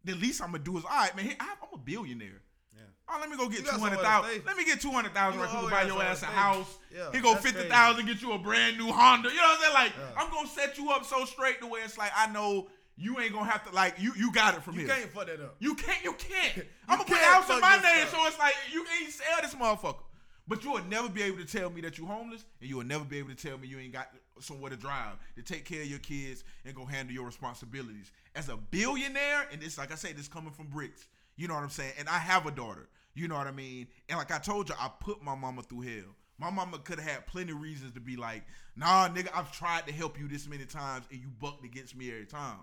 The 0.04 0.14
least 0.14 0.40
I'm 0.42 0.52
gonna 0.52 0.64
do 0.64 0.76
is, 0.78 0.84
all 0.84 0.90
right, 0.90 1.14
man. 1.16 1.34
I- 1.38 1.54
I'm 1.62 1.68
a 1.72 1.78
billionaire. 1.78 2.42
Yeah. 2.74 2.82
Oh, 3.08 3.18
let 3.20 3.28
me 3.30 3.36
go 3.36 3.48
get 3.48 3.60
You 3.60 3.66
two 3.66 3.78
hundred 3.78 4.00
thousand. 4.00 4.42
Let 4.44 4.56
me 4.56 4.64
get 4.64 4.80
two 4.80 4.90
hundred 4.90 5.14
thousand 5.14 5.40
You 5.40 5.46
right 5.46 5.58
quick 5.58 5.70
buy 5.70 5.82
your 5.82 6.02
ass 6.02 6.22
a 6.22 6.26
house. 6.26 6.78
Yeah, 6.94 7.10
Here 7.12 7.20
go 7.20 7.34
fifty 7.36 7.68
thousand, 7.68 8.06
get 8.06 8.20
you 8.22 8.32
a 8.32 8.38
brand 8.38 8.78
new 8.78 8.90
Honda. 8.92 9.28
You 9.28 9.36
know 9.36 9.42
what 9.42 9.56
I'm 9.58 9.60
saying? 9.62 9.74
Like, 9.74 9.92
Yeah. 9.98 10.22
I'm 10.22 10.30
gonna 10.30 10.48
set 10.48 10.78
you 10.78 10.90
up 10.90 11.04
so 11.04 11.24
straight 11.24 11.60
to 11.60 11.66
where 11.66 11.84
it's 11.84 11.98
like 11.98 12.12
I 12.16 12.26
know 12.32 12.68
you 12.96 13.18
ain't 13.20 13.32
gonna 13.32 13.50
have 13.50 13.64
to 13.68 13.74
like 13.74 13.94
you. 13.98 14.12
You 14.16 14.32
got 14.32 14.54
it 14.54 14.62
from 14.62 14.74
You 14.74 14.80
here. 14.86 14.88
You 14.88 14.94
can't 15.02 15.12
fuck 15.12 15.26
that 15.26 15.40
up. 15.40 15.56
You 15.60 15.74
can't. 15.74 16.02
You 16.04 16.12
can't. 16.14 16.66
I'm 16.88 16.98
gonna 16.98 17.08
put 17.08 17.18
the 17.18 17.24
house 17.26 17.48
in 17.50 17.60
my 17.60 17.76
name, 17.76 18.06
so 18.08 18.26
it's 18.26 18.38
like 18.38 18.54
you 18.72 18.84
ain't 19.00 19.12
sell 19.12 19.40
this 19.42 19.54
motherfucker. 19.54 20.02
But 20.48 20.64
you 20.64 20.72
will 20.72 20.84
never 20.84 21.08
be 21.08 21.22
able 21.22 21.38
to 21.38 21.44
tell 21.44 21.70
me 21.70 21.80
that 21.82 21.98
you 21.98 22.06
homeless, 22.06 22.44
and 22.60 22.68
you 22.68 22.76
will 22.76 22.84
never 22.84 23.04
be 23.04 23.18
able 23.18 23.28
to 23.30 23.34
tell 23.36 23.56
me 23.58 23.68
you 23.68 23.78
ain't 23.78 23.92
got 23.92 24.08
somewhere 24.42 24.70
to 24.70 24.76
drive 24.76 25.16
to 25.36 25.42
take 25.42 25.64
care 25.64 25.82
of 25.82 25.88
your 25.88 25.98
kids 25.98 26.44
and 26.64 26.74
go 26.74 26.84
handle 26.84 27.14
your 27.14 27.26
responsibilities. 27.26 28.12
As 28.34 28.48
a 28.48 28.56
billionaire, 28.56 29.46
and 29.52 29.62
it's 29.62 29.78
like 29.78 29.92
I 29.92 29.96
say, 29.96 30.12
this 30.12 30.28
coming 30.28 30.52
from 30.52 30.66
bricks. 30.66 31.06
You 31.36 31.48
know 31.48 31.54
what 31.54 31.62
I'm 31.62 31.70
saying? 31.70 31.92
And 31.98 32.08
I 32.08 32.18
have 32.18 32.46
a 32.46 32.50
daughter. 32.50 32.88
You 33.14 33.28
know 33.28 33.36
what 33.36 33.46
I 33.46 33.52
mean? 33.52 33.88
And 34.08 34.18
like 34.18 34.30
I 34.30 34.38
told 34.38 34.68
you, 34.68 34.74
I 34.78 34.90
put 35.00 35.22
my 35.22 35.34
mama 35.34 35.62
through 35.62 35.82
hell. 35.82 36.14
My 36.38 36.50
mama 36.50 36.78
could 36.78 36.98
have 36.98 37.08
had 37.08 37.26
plenty 37.26 37.52
of 37.52 37.60
reasons 37.60 37.92
to 37.92 38.00
be 38.00 38.16
like, 38.16 38.42
nah, 38.74 39.08
nigga, 39.08 39.28
I've 39.34 39.52
tried 39.52 39.86
to 39.86 39.92
help 39.92 40.18
you 40.18 40.28
this 40.28 40.48
many 40.48 40.64
times 40.64 41.04
and 41.10 41.20
you 41.20 41.28
bucked 41.40 41.64
against 41.64 41.94
me 41.96 42.10
every 42.10 42.26
time. 42.26 42.58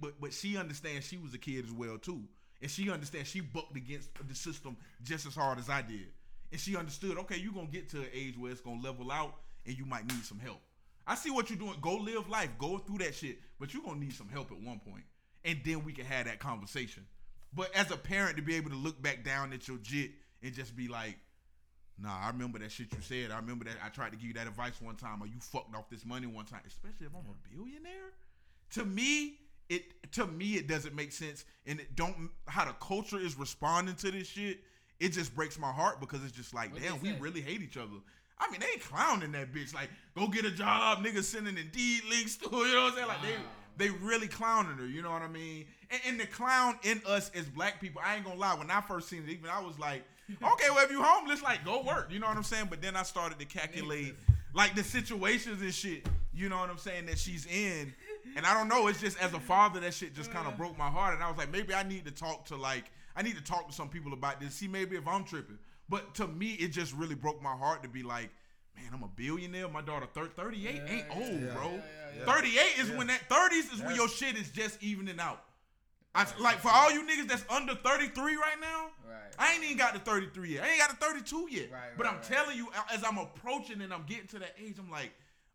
But 0.00 0.20
but 0.20 0.32
she 0.32 0.56
understands 0.56 1.06
she 1.06 1.16
was 1.16 1.34
a 1.34 1.38
kid 1.38 1.64
as 1.64 1.72
well 1.72 1.98
too. 1.98 2.22
And 2.60 2.70
she 2.70 2.90
understands 2.90 3.28
she 3.28 3.40
bucked 3.40 3.76
against 3.76 4.10
the 4.26 4.34
system 4.34 4.76
just 5.02 5.26
as 5.26 5.34
hard 5.34 5.58
as 5.58 5.68
I 5.68 5.82
did. 5.82 6.08
And 6.50 6.60
she 6.60 6.76
understood, 6.76 7.18
okay, 7.18 7.36
you're 7.36 7.52
gonna 7.52 7.66
get 7.66 7.88
to 7.90 7.98
an 7.98 8.08
age 8.12 8.36
where 8.38 8.50
it's 8.50 8.60
gonna 8.60 8.80
level 8.80 9.10
out 9.10 9.34
and 9.66 9.76
you 9.76 9.84
might 9.84 10.06
need 10.06 10.24
some 10.24 10.38
help. 10.38 10.60
I 11.08 11.14
see 11.14 11.30
what 11.30 11.48
you're 11.48 11.58
doing. 11.58 11.76
Go 11.80 11.94
live 11.94 12.28
life. 12.28 12.50
Go 12.58 12.76
through 12.78 12.98
that 12.98 13.14
shit. 13.14 13.38
But 13.58 13.72
you're 13.72 13.82
gonna 13.82 13.98
need 13.98 14.12
some 14.12 14.28
help 14.28 14.52
at 14.52 14.60
one 14.60 14.78
point. 14.78 15.04
And 15.44 15.58
then 15.64 15.82
we 15.84 15.92
can 15.92 16.04
have 16.04 16.26
that 16.26 16.38
conversation. 16.38 17.06
But 17.54 17.74
as 17.74 17.90
a 17.90 17.96
parent, 17.96 18.36
to 18.36 18.42
be 18.42 18.56
able 18.56 18.70
to 18.70 18.76
look 18.76 19.00
back 19.00 19.24
down 19.24 19.54
at 19.54 19.66
your 19.66 19.78
jit 19.78 20.10
and 20.42 20.52
just 20.52 20.76
be 20.76 20.86
like, 20.86 21.16
nah, 21.98 22.14
I 22.20 22.28
remember 22.28 22.58
that 22.58 22.70
shit 22.70 22.92
you 22.92 23.00
said. 23.00 23.30
I 23.30 23.36
remember 23.36 23.64
that 23.64 23.76
I 23.82 23.88
tried 23.88 24.10
to 24.10 24.16
give 24.16 24.26
you 24.26 24.34
that 24.34 24.46
advice 24.46 24.80
one 24.80 24.96
time, 24.96 25.22
or 25.22 25.26
you 25.26 25.40
fucked 25.40 25.74
off 25.74 25.88
this 25.90 26.04
money 26.04 26.26
one 26.26 26.44
time, 26.44 26.60
especially 26.66 27.06
if 27.06 27.12
I'm 27.14 27.24
a 27.30 27.48
billionaire. 27.56 28.12
To 28.74 28.84
me, 28.84 29.38
it 29.70 30.12
to 30.12 30.26
me 30.26 30.54
it 30.54 30.68
doesn't 30.68 30.94
make 30.94 31.12
sense, 31.12 31.46
and 31.66 31.80
it 31.80 31.96
don't 31.96 32.30
how 32.46 32.66
the 32.66 32.72
culture 32.72 33.18
is 33.18 33.38
responding 33.38 33.94
to 33.96 34.10
this 34.10 34.28
shit. 34.28 34.60
It 35.00 35.10
just 35.10 35.34
breaks 35.34 35.58
my 35.58 35.72
heart 35.72 36.00
because 36.00 36.22
it's 36.24 36.32
just 36.32 36.52
like, 36.52 36.72
What 36.72 36.82
damn, 36.82 37.00
we 37.00 37.12
really 37.14 37.40
hate 37.40 37.62
each 37.62 37.76
other. 37.76 37.96
I 38.40 38.50
mean, 38.50 38.60
they 38.60 38.78
clowning 38.78 39.32
that 39.32 39.52
bitch. 39.52 39.74
Like, 39.74 39.90
go 40.16 40.28
get 40.28 40.44
a 40.44 40.50
job, 40.50 41.04
niggas 41.04 41.24
sending 41.24 41.56
Indeed 41.56 42.02
links 42.08 42.36
to 42.36 42.48
her. 42.48 42.66
You 42.66 42.74
know 42.74 42.82
what 42.84 42.92
I'm 42.92 42.96
saying? 42.96 43.08
Like, 43.08 43.22
they 43.22 43.34
they 43.78 43.90
really 43.90 44.26
clowning 44.26 44.76
her. 44.76 44.86
You 44.86 45.02
know 45.02 45.10
what 45.10 45.22
I 45.22 45.28
mean? 45.28 45.64
And, 45.90 46.00
and 46.06 46.20
the 46.20 46.26
clown 46.26 46.78
in 46.82 47.00
us 47.06 47.30
as 47.34 47.46
black 47.46 47.80
people, 47.80 48.02
I 48.04 48.16
ain't 48.16 48.24
gonna 48.24 48.38
lie. 48.38 48.54
When 48.54 48.70
I 48.70 48.80
first 48.80 49.08
seen 49.08 49.22
it, 49.22 49.30
even 49.30 49.48
I 49.48 49.60
was 49.60 49.78
like, 49.78 50.02
okay, 50.30 50.70
well 50.70 50.84
if 50.84 50.90
you 50.90 51.02
homeless, 51.02 51.42
like 51.42 51.64
go 51.64 51.82
work. 51.82 52.08
You 52.10 52.18
know 52.18 52.26
what 52.26 52.36
I'm 52.36 52.42
saying? 52.42 52.66
But 52.68 52.82
then 52.82 52.96
I 52.96 53.02
started 53.04 53.38
to 53.38 53.44
calculate 53.44 54.14
like 54.52 54.74
the 54.74 54.84
situations 54.84 55.62
and 55.62 55.72
shit. 55.72 56.06
You 56.34 56.48
know 56.48 56.58
what 56.58 56.70
I'm 56.70 56.78
saying 56.78 57.06
that 57.06 57.18
she's 57.18 57.46
in. 57.46 57.92
And 58.36 58.44
I 58.44 58.54
don't 58.54 58.68
know. 58.68 58.88
It's 58.88 59.00
just 59.00 59.18
as 59.20 59.32
a 59.32 59.40
father, 59.40 59.80
that 59.80 59.94
shit 59.94 60.14
just 60.14 60.30
kind 60.30 60.46
of 60.46 60.54
uh. 60.54 60.56
broke 60.56 60.76
my 60.76 60.88
heart. 60.88 61.14
And 61.14 61.22
I 61.22 61.28
was 61.28 61.38
like, 61.38 61.50
maybe 61.50 61.72
I 61.72 61.82
need 61.82 62.04
to 62.04 62.10
talk 62.10 62.44
to 62.46 62.56
like 62.56 62.90
I 63.16 63.22
need 63.22 63.36
to 63.36 63.42
talk 63.42 63.68
to 63.68 63.74
some 63.74 63.88
people 63.88 64.12
about 64.12 64.40
this. 64.40 64.54
See 64.54 64.68
maybe 64.68 64.96
if 64.96 65.06
I'm 65.06 65.24
tripping. 65.24 65.58
But 65.88 66.14
to 66.16 66.26
me, 66.26 66.52
it 66.52 66.68
just 66.68 66.92
really 66.94 67.14
broke 67.14 67.42
my 67.42 67.54
heart 67.56 67.82
to 67.82 67.88
be 67.88 68.02
like, 68.02 68.30
man, 68.76 68.90
I'm 68.92 69.02
a 69.02 69.08
billionaire. 69.08 69.68
My 69.68 69.82
daughter, 69.82 70.06
thir- 70.06 70.26
38 70.26 70.82
ain't 70.88 71.06
old, 71.10 71.54
bro. 71.54 71.80
38 72.26 72.60
is 72.78 72.90
when 72.90 73.06
that 73.08 73.28
30s 73.28 73.72
is 73.74 73.82
when 73.82 73.94
your 73.94 74.08
shit 74.08 74.36
is 74.36 74.50
just 74.50 74.82
evening 74.82 75.18
out. 75.20 75.44
I, 76.14 76.26
like 76.40 76.58
for 76.58 76.70
all 76.72 76.90
you 76.90 77.02
niggas 77.06 77.28
that's 77.28 77.44
under 77.50 77.74
33 77.74 78.36
right 78.36 78.60
now, 78.60 78.86
Right. 79.08 79.18
I 79.38 79.54
ain't 79.54 79.64
even 79.64 79.76
got 79.76 79.92
the 79.94 80.00
33 80.00 80.54
yet. 80.54 80.64
I 80.64 80.70
ain't 80.70 80.78
got 80.80 80.90
the 80.98 81.06
32 81.06 81.48
yet. 81.50 81.70
Right, 81.70 81.80
but 81.96 82.06
right, 82.06 82.14
I'm 82.14 82.22
telling 82.22 82.56
you, 82.56 82.68
as 82.92 83.04
I'm 83.04 83.18
approaching 83.18 83.82
and 83.82 83.92
I'm 83.92 84.04
getting 84.04 84.26
to 84.28 84.38
that 84.40 84.54
age, 84.62 84.76
I'm 84.78 84.90
like, 84.90 85.12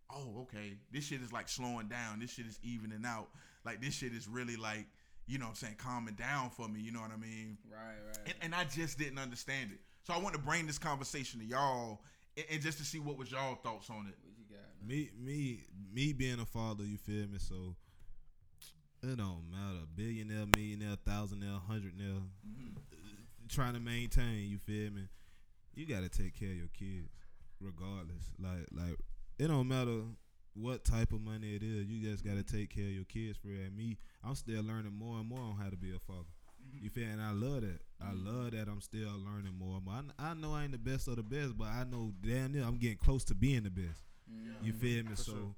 oh, 0.10 0.42
okay, 0.44 0.74
this 0.92 1.06
shit 1.06 1.22
is 1.22 1.34
like 1.34 1.50
slowing 1.50 1.88
down. 1.88 2.20
This 2.20 2.32
shit 2.32 2.46
is 2.46 2.60
evening 2.64 3.04
out. 3.06 3.30
Like 3.66 3.82
this 3.82 3.94
shit 3.94 4.14
is 4.14 4.28
really 4.28 4.56
like, 4.56 4.86
you 5.28 5.38
know 5.38 5.46
what 5.46 5.50
I'm 5.52 5.56
saying, 5.56 5.76
calming 5.78 6.16
down 6.16 6.50
for 6.50 6.68
me. 6.68 6.80
You 6.82 6.92
know 6.92 7.02
what 7.02 7.12
I 7.12 7.18
mean? 7.18 7.58
Right, 7.70 7.80
right. 8.08 8.18
And, 8.26 8.36
and 8.42 8.56
I 8.56 8.64
just 8.66 8.98
didn't 8.98 9.20
understand 9.20 9.72
it. 9.74 9.80
So 10.04 10.14
I 10.14 10.20
want 10.20 10.36
to 10.36 10.42
bring 10.42 10.68
this 10.68 10.78
conversation 10.78 11.40
to 11.40 11.46
y'all 11.46 12.02
and, 12.36 12.46
and 12.52 12.62
just 12.62 12.78
to 12.80 12.84
see 12.84 13.00
what 13.00 13.18
was 13.18 13.32
y'all 13.32 13.56
thoughts 13.56 13.90
on 13.90 14.08
it. 14.08 14.16
what 14.22 14.34
you 14.38 14.46
got? 14.50 14.64
man? 14.82 14.88
Me, 14.88 15.10
me, 15.18 15.64
me 15.94 16.14
being 16.14 16.40
a 16.40 16.46
father, 16.46 16.84
you 16.84 16.98
feel 16.98 17.28
me? 17.28 17.38
So 17.38 17.76
it 19.02 19.18
don't 19.18 19.46
matter. 19.52 19.86
Billionaire, 19.96 20.46
millionaire, 20.56 20.98
thousandaire, 21.08 21.62
hundredaire. 21.70 22.22
Mm-hmm. 22.48 22.78
Trying 23.50 23.74
to 23.74 23.80
maintain, 23.80 24.50
you 24.50 24.58
feel 24.58 24.92
me? 24.92 25.08
You 25.76 25.86
gotta 25.86 26.10
take 26.10 26.38
care 26.40 26.50
of 26.50 26.56
your 26.56 26.70
kids, 26.78 27.10
regardless. 27.60 28.32
Like, 28.40 28.68
like 28.72 28.98
it 29.40 29.48
don't 29.48 29.68
matter 29.68 30.02
what 30.54 30.86
type 30.86 31.12
of 31.12 31.22
money 31.22 31.56
it 31.56 31.64
is. 31.64 31.88
You 31.88 32.12
just 32.12 32.26
gotta 32.26 32.44
take 32.44 32.70
care 32.70 32.86
of 32.86 32.92
your 32.92 33.06
kids. 33.06 33.38
For 33.38 33.50
real. 33.50 33.62
And 33.62 33.76
me, 33.76 33.98
I'm 34.24 34.36
still 34.36 34.64
learning 34.64 34.94
more 34.98 35.18
and 35.20 35.28
more 35.28 35.40
on 35.40 35.58
how 35.62 35.70
to 35.70 35.78
be 35.78 35.96
a 35.96 36.00
father. 36.00 36.28
Mm-hmm. 36.68 36.84
You 36.84 36.90
feel? 36.90 37.08
And 37.08 37.22
I 37.22 37.32
love 37.32 37.62
that. 37.62 37.80
I 38.08 38.14
love 38.14 38.52
that. 38.52 38.68
I'm 38.68 38.82
still 38.82 39.10
learning 39.26 39.54
more. 39.58 39.80
I, 39.90 40.32
I 40.32 40.34
know 40.34 40.54
I 40.54 40.64
ain't 40.64 40.72
the 40.72 40.78
best 40.78 41.08
of 41.08 41.16
the 41.16 41.24
best, 41.24 41.58
but 41.58 41.68
I 41.68 41.84
know 41.84 42.12
damn 42.22 42.52
near 42.52 42.64
I'm 42.64 42.78
getting 42.78 42.98
close 42.98 43.24
to 43.26 43.36
being 43.36 43.64
the 43.64 43.70
best. 43.70 44.02
You 44.64 44.74
feel 44.74 45.04
me? 45.04 45.12
So 45.16 45.56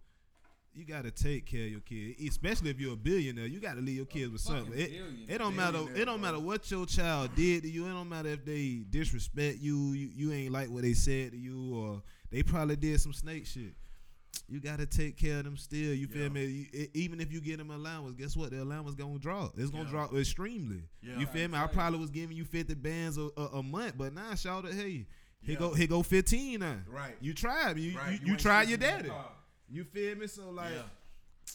you 0.74 0.84
gotta 0.84 1.10
take 1.12 1.46
care 1.46 1.66
of 1.66 1.72
your 1.72 1.80
kids, 1.80 2.22
especially 2.28 2.70
if 2.70 2.80
you're 2.80 2.94
a 2.94 2.98
billionaire. 2.98 3.46
You 3.48 3.60
gotta 3.60 3.80
leave 3.82 3.96
your 3.96 4.06
kids 4.06 4.32
with 4.32 4.42
something. 4.42 4.74
It, 4.78 4.92
it 5.30 5.38
don't 5.38 5.56
matter. 5.56 5.80
It 5.96 6.06
don't 6.06 6.20
matter 6.22 6.40
what 6.40 6.70
your 6.70 6.86
child 6.86 7.32
did 7.36 7.64
to 7.64 7.70
you. 7.70 7.86
It 7.86 7.94
don't 7.94 8.10
matter 8.10 8.30
if 8.30 8.44
they 8.44 8.84
disrespect 8.90 9.60
you. 9.60 9.94
You, 9.94 10.10
you 10.14 10.32
ain't 10.34 10.52
like 10.52 10.70
what 10.70 10.82
they 10.84 10.94
said 10.94 11.32
to 11.32 11.38
you, 11.38 11.74
or 11.76 12.02
they 12.30 12.44
probably 12.44 12.76
did 12.76 13.00
some 13.00 13.14
snake 13.14 13.46
shit. 13.46 13.74
You 14.48 14.60
gotta 14.60 14.86
take 14.86 15.18
care 15.18 15.40
of 15.40 15.46
them 15.46 15.58
still. 15.58 15.94
You 15.94 16.08
feel 16.08 16.30
me? 16.30 16.46
You, 16.46 16.66
e- 16.74 16.88
even 16.94 17.20
if 17.20 17.32
you 17.32 17.42
get 17.42 17.58
them 17.58 17.72
allowance, 17.72 18.16
guess 18.16 18.36
what? 18.38 18.52
The 18.52 18.62
allowance 18.62 18.96
gonna 18.96 19.18
drop. 19.20 19.54
It's 19.58 19.72
gonna 19.72 19.90
drop 19.90 20.14
extremely. 20.14 20.84
Yeah. 21.02 21.20
You 21.20 21.26
feel 21.26 21.48
me? 21.48 21.58
I 21.58 21.68
probably 21.68 22.00
was 22.00 22.10
giving 22.12 22.36
you 22.38 22.46
fifty 22.46 22.76
bands 22.76 23.18
a, 23.18 23.30
a, 23.38 23.46
a 23.56 23.64
month, 23.64 23.96
but 23.98 24.14
now 24.14 24.36
shout 24.36 24.66
it, 24.66 24.74
hey, 24.74 25.08
here 25.42 25.54
Yeah. 25.54 25.56
go 25.56 25.74
he 25.74 25.88
go 25.88 26.04
fifteen 26.04 26.60
now. 26.60 26.78
Right. 26.88 27.16
You 27.22 27.34
tried. 27.34 27.78
You 27.80 27.98
Right. 27.98 28.14
you, 28.14 28.20
You 28.26 28.32
you 28.34 28.38
tried 28.38 28.70
your 28.70 28.78
sleeping 28.78 28.98
in 28.98 29.04
the 29.04 29.10
daddy. 29.10 29.20
You 29.70 29.84
feel 29.84 30.16
me? 30.16 30.28
So 30.28 30.50
like 30.52 30.74
Yeah. 30.74 30.82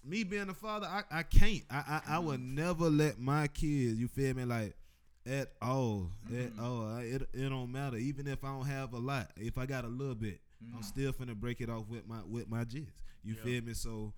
me 0.05 0.25
being 0.25 0.49
a 0.49 0.55
father, 0.55 0.87
I, 0.87 1.03
I 1.11 1.23
can't. 1.23 1.63
I, 1.71 2.01
I 2.09 2.15
I 2.17 2.19
would 2.19 2.41
mm-hmm. 2.41 2.55
never 2.57 2.91
let 2.91 3.19
my 3.21 3.47
kids, 3.49 3.99
you 4.01 4.09
feel 4.09 4.35
me, 4.35 4.45
like 4.45 4.75
at 5.27 5.53
all. 5.63 6.11
At 6.27 6.33
mm-hmm. 6.33 6.65
all. 6.65 6.87
I- 6.89 7.03
It 7.03 7.23
it 7.35 7.49
don't 7.49 7.71
matter. 7.71 7.99
Even 7.99 8.27
if 8.27 8.43
I 8.43 8.49
don't 8.49 8.67
have 8.67 8.95
a 8.95 8.99
lot. 8.99 9.31
If 9.37 9.59
I 9.59 9.67
got 9.67 9.85
a 9.85 9.89
little 9.89 10.15
bit, 10.15 10.41
Mm-hmm. 10.65 10.77
I'm 10.77 10.83
still 10.83 11.13
finna 11.13 11.35
break 11.35 11.61
it 11.61 11.71
off 11.71 11.89
with 11.89 12.07
my 12.07 12.21
with 12.27 12.49
my 12.49 12.65
jits. 12.65 13.01
You 13.23 13.35
feel 13.35 13.63
me? 13.63 13.75
So 13.75 14.13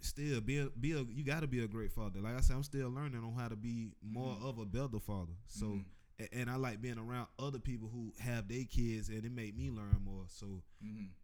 still 0.00 0.40
be 0.40 0.58
a, 0.58 0.66
be 0.66 0.92
a 0.92 1.04
you 1.08 1.24
gotta 1.24 1.46
be 1.46 1.64
a 1.64 1.68
great 1.68 1.92
father. 1.92 2.20
Like 2.20 2.36
I 2.36 2.40
said, 2.40 2.56
I'm 2.56 2.62
still 2.62 2.90
learning 2.90 3.22
on 3.24 3.34
how 3.38 3.48
to 3.48 3.56
be 3.56 3.92
more 4.02 4.34
mm-hmm. 4.34 4.46
of 4.46 4.58
a 4.58 4.64
better 4.64 5.00
father. 5.00 5.32
So 5.46 5.66
mm-hmm. 5.66 6.24
a- 6.24 6.38
and 6.38 6.50
I 6.50 6.56
like 6.56 6.80
being 6.80 6.98
around 6.98 7.26
other 7.38 7.58
people 7.58 7.88
who 7.92 8.12
have 8.20 8.48
their 8.48 8.64
kids 8.64 9.08
and 9.08 9.24
it 9.24 9.32
made 9.32 9.56
me 9.56 9.70
learn 9.70 10.00
more. 10.04 10.24
So 10.28 10.62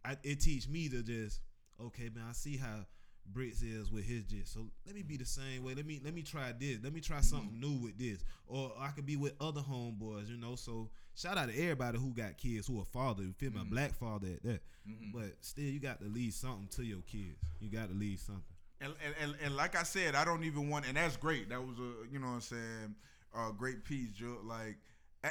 I, 0.05 0.17
it 0.23 0.39
teach 0.39 0.67
me 0.67 0.89
to 0.89 1.01
just 1.03 1.41
okay, 1.81 2.09
man, 2.13 2.25
I 2.29 2.33
see 2.33 2.57
how 2.57 2.85
Bricks 3.25 3.61
is 3.61 3.91
with 3.91 4.03
his 4.03 4.25
jit. 4.25 4.47
So 4.47 4.67
let 4.85 4.95
me 4.95 5.01
be 5.01 5.17
the 5.17 5.25
same 5.25 5.63
way. 5.63 5.73
Let 5.75 5.85
me 5.85 6.01
let 6.03 6.13
me 6.13 6.21
try 6.21 6.51
this. 6.57 6.79
Let 6.83 6.93
me 6.93 7.01
try 7.01 7.21
something 7.21 7.59
new 7.59 7.83
with 7.83 7.97
this. 7.97 8.23
Or 8.47 8.73
I 8.79 8.89
could 8.89 9.05
be 9.05 9.15
with 9.15 9.33
other 9.39 9.61
homeboys, 9.61 10.29
you 10.29 10.37
know. 10.37 10.55
So 10.55 10.89
shout 11.15 11.37
out 11.37 11.49
to 11.49 11.61
everybody 11.61 11.97
who 11.97 12.13
got 12.13 12.37
kids 12.37 12.67
who 12.67 12.79
are 12.79 12.85
father, 12.85 13.23
you 13.23 13.33
feel 13.33 13.51
me? 13.51 13.61
A 13.61 13.65
black 13.65 13.93
father 13.93 14.27
at 14.27 14.43
that. 14.43 14.61
Mm-hmm. 14.87 15.17
But 15.17 15.33
still 15.41 15.65
you 15.65 15.79
got 15.79 15.99
to 16.01 16.07
leave 16.07 16.33
something 16.33 16.67
to 16.75 16.83
your 16.83 17.01
kids. 17.01 17.37
You 17.59 17.69
got 17.69 17.89
to 17.89 17.95
leave 17.95 18.19
something. 18.19 18.43
And, 18.81 18.93
and, 19.05 19.15
and, 19.21 19.35
and 19.45 19.55
like 19.55 19.77
I 19.77 19.83
said, 19.83 20.15
I 20.15 20.25
don't 20.25 20.43
even 20.43 20.69
want, 20.69 20.87
and 20.87 20.97
that's 20.97 21.15
great. 21.15 21.49
That 21.49 21.61
was 21.61 21.77
a, 21.79 22.11
you 22.11 22.19
know 22.19 22.27
what 22.27 22.33
I'm 22.33 22.41
saying, 22.41 22.95
a 23.33 23.51
great 23.53 23.85
piece, 23.85 24.09
Joe. 24.09 24.37
Like, 24.43 24.77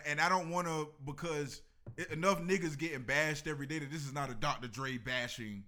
and 0.06 0.20
I 0.20 0.28
don't 0.28 0.50
want 0.50 0.66
to, 0.68 0.88
because 1.04 1.60
enough 2.10 2.40
niggas 2.40 2.78
getting 2.78 3.02
bashed 3.02 3.46
every 3.46 3.66
day 3.66 3.78
that 3.78 3.90
this 3.90 4.06
is 4.06 4.12
not 4.14 4.30
a 4.30 4.34
Dr. 4.34 4.68
Dre 4.68 4.96
bashing, 4.96 5.64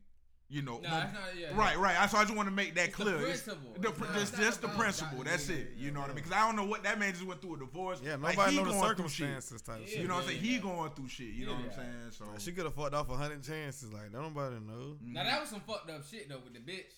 you 0.49 0.62
know. 0.62 0.78
No, 0.82 0.88
mo- 0.88 0.97
not- 0.97 1.12
yeah, 1.38 1.47
right, 1.57 1.74
yeah. 1.76 1.82
right. 1.82 2.01
I- 2.01 2.07
So 2.07 2.18
I 2.18 2.22
just 2.24 2.34
want 2.36 2.49
to 2.49 2.55
make 2.55 2.74
that 2.74 2.88
It's 2.88 2.97
the 2.99 3.05
clear. 3.05 3.16
It's 3.26 3.42
principle. 3.42 3.72
The, 3.80 3.88
It's 3.88 3.99
pr- 3.99 4.05
not- 4.05 4.14
just, 4.14 4.22
it's 4.24 4.32
not 4.38 4.45
just 4.47 4.61
the 4.62 4.68
principle. 4.68 5.18
Dr. 5.18 5.30
That's 5.30 5.47
Dre. 5.47 5.57
it. 5.57 5.70
You 5.76 5.90
know 5.90 6.01
what 6.01 6.11
I 6.11 6.14
mean? 6.14 6.16
Because 6.16 6.32
I 6.32 6.47
don't 6.47 6.57
know 6.57 6.64
what 6.66 6.82
that 6.84 6.99
man 6.99 7.12
just 7.12 7.24
went 7.24 7.40
through 7.40 7.55
a 7.57 7.59
divorce. 7.59 8.01
Yeah, 8.05 8.16
nobody 8.16 8.53
he 8.53 8.57
know 8.59 8.64
the 8.64 8.70
going 8.72 8.97
through 8.97 9.09
shit. 9.09 9.26
circumstances 9.28 9.62
type 9.62 9.80
Yeah. 9.80 9.86
shit. 9.86 9.99
You 10.01 10.09
know 10.09 10.14
what 10.14 10.24
I'm 10.24 10.30
Yeah, 10.30 10.36
saying? 10.40 10.45
He 10.53 10.59
going 10.59 10.90
through 10.92 11.09
shit. 11.09 11.26
You 11.34 11.47
know 11.47 11.55
what 11.55 11.64
I'm 11.64 11.72
saying? 11.72 12.11
So 12.12 12.24
She 12.38 12.53
could 12.53 12.64
have 12.64 12.74
fucked 12.74 12.95
off 12.95 13.09
a 13.11 13.16
hundred 13.16 13.42
chances. 13.42 13.92
Like, 13.92 14.12
nobody 14.12 14.57
know. 14.61 14.97
Now 15.03 15.24
that 15.24 15.40
was 15.40 15.51
some 15.51 15.61
fucked 15.61 15.90
up 15.90 16.05
shit 16.05 16.28
though 16.28 16.40
with 16.45 16.53
the 16.55 16.61
bitch. 16.61 16.92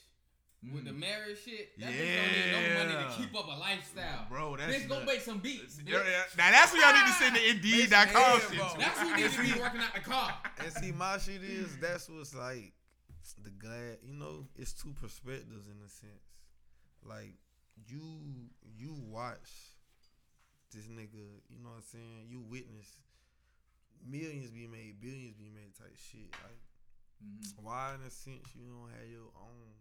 With 0.72 0.84
the 0.84 0.90
mm. 0.90 0.98
marriage 0.98 1.38
shit, 1.44 1.78
that 1.78 1.90
bitch 1.90 1.98
Yeah. 1.98 2.22
don't 2.52 2.62
need 2.64 2.84
no 2.88 2.94
money 2.94 3.08
to 3.08 3.16
keep 3.16 3.38
up 3.38 3.46
a 3.46 3.50
lifestyle. 3.60 4.26
Bro, 4.28 4.56
that's 4.56 4.72
bitch 4.74 4.88
go 4.88 4.94
nuts. 4.96 5.06
make 5.06 5.20
some 5.20 5.38
beats. 5.38 5.76
Bitch. 5.76 5.88
Yeah, 5.92 6.02
yeah. 6.08 6.22
Now 6.36 6.50
that's 6.50 6.72
what 6.72 6.80
y'all 6.80 6.92
need 6.92 7.06
to 7.06 7.12
send 7.12 7.36
to 7.36 7.50
Indeed.com 7.50 8.10
Yeah, 8.12 8.38
shit. 8.70 8.78
That's 8.80 8.98
who 9.00 9.16
needs 9.16 9.36
to 9.36 9.42
be 9.42 9.60
working 9.60 9.80
out 9.80 9.94
the 9.94 10.00
car. 10.00 10.34
And 10.64 10.72
see, 10.72 10.92
my 10.92 11.18
shit 11.18 11.44
is 11.44 11.76
that's 11.78 12.08
what's 12.08 12.34
like 12.34 12.72
the 13.42 13.50
glad. 13.50 13.98
You 14.02 14.14
know, 14.14 14.46
it's 14.56 14.72
two 14.72 14.94
perspectives 15.00 15.66
in 15.66 15.78
a 15.84 15.88
sense. 15.88 16.26
Like 17.04 17.34
you, 17.86 18.00
you 18.76 18.94
watch 19.10 19.76
this 20.74 20.86
nigga. 20.86 21.42
You 21.48 21.62
know 21.62 21.70
what 21.70 21.84
I'm 21.84 21.90
saying? 21.92 22.26
You 22.28 22.40
witness 22.40 22.96
millions 24.04 24.50
be 24.50 24.66
made, 24.66 25.00
billions 25.00 25.34
be 25.36 25.50
made 25.50 25.74
type 25.74 25.96
shit. 25.96 26.30
Like, 26.44 26.60
mm-hmm. 27.22 27.64
why 27.64 27.94
in 27.94 28.06
a 28.06 28.10
sense 28.10 28.46
you 28.54 28.66
don't 28.68 28.92
have 28.92 29.08
your 29.08 29.30
own? 29.34 29.72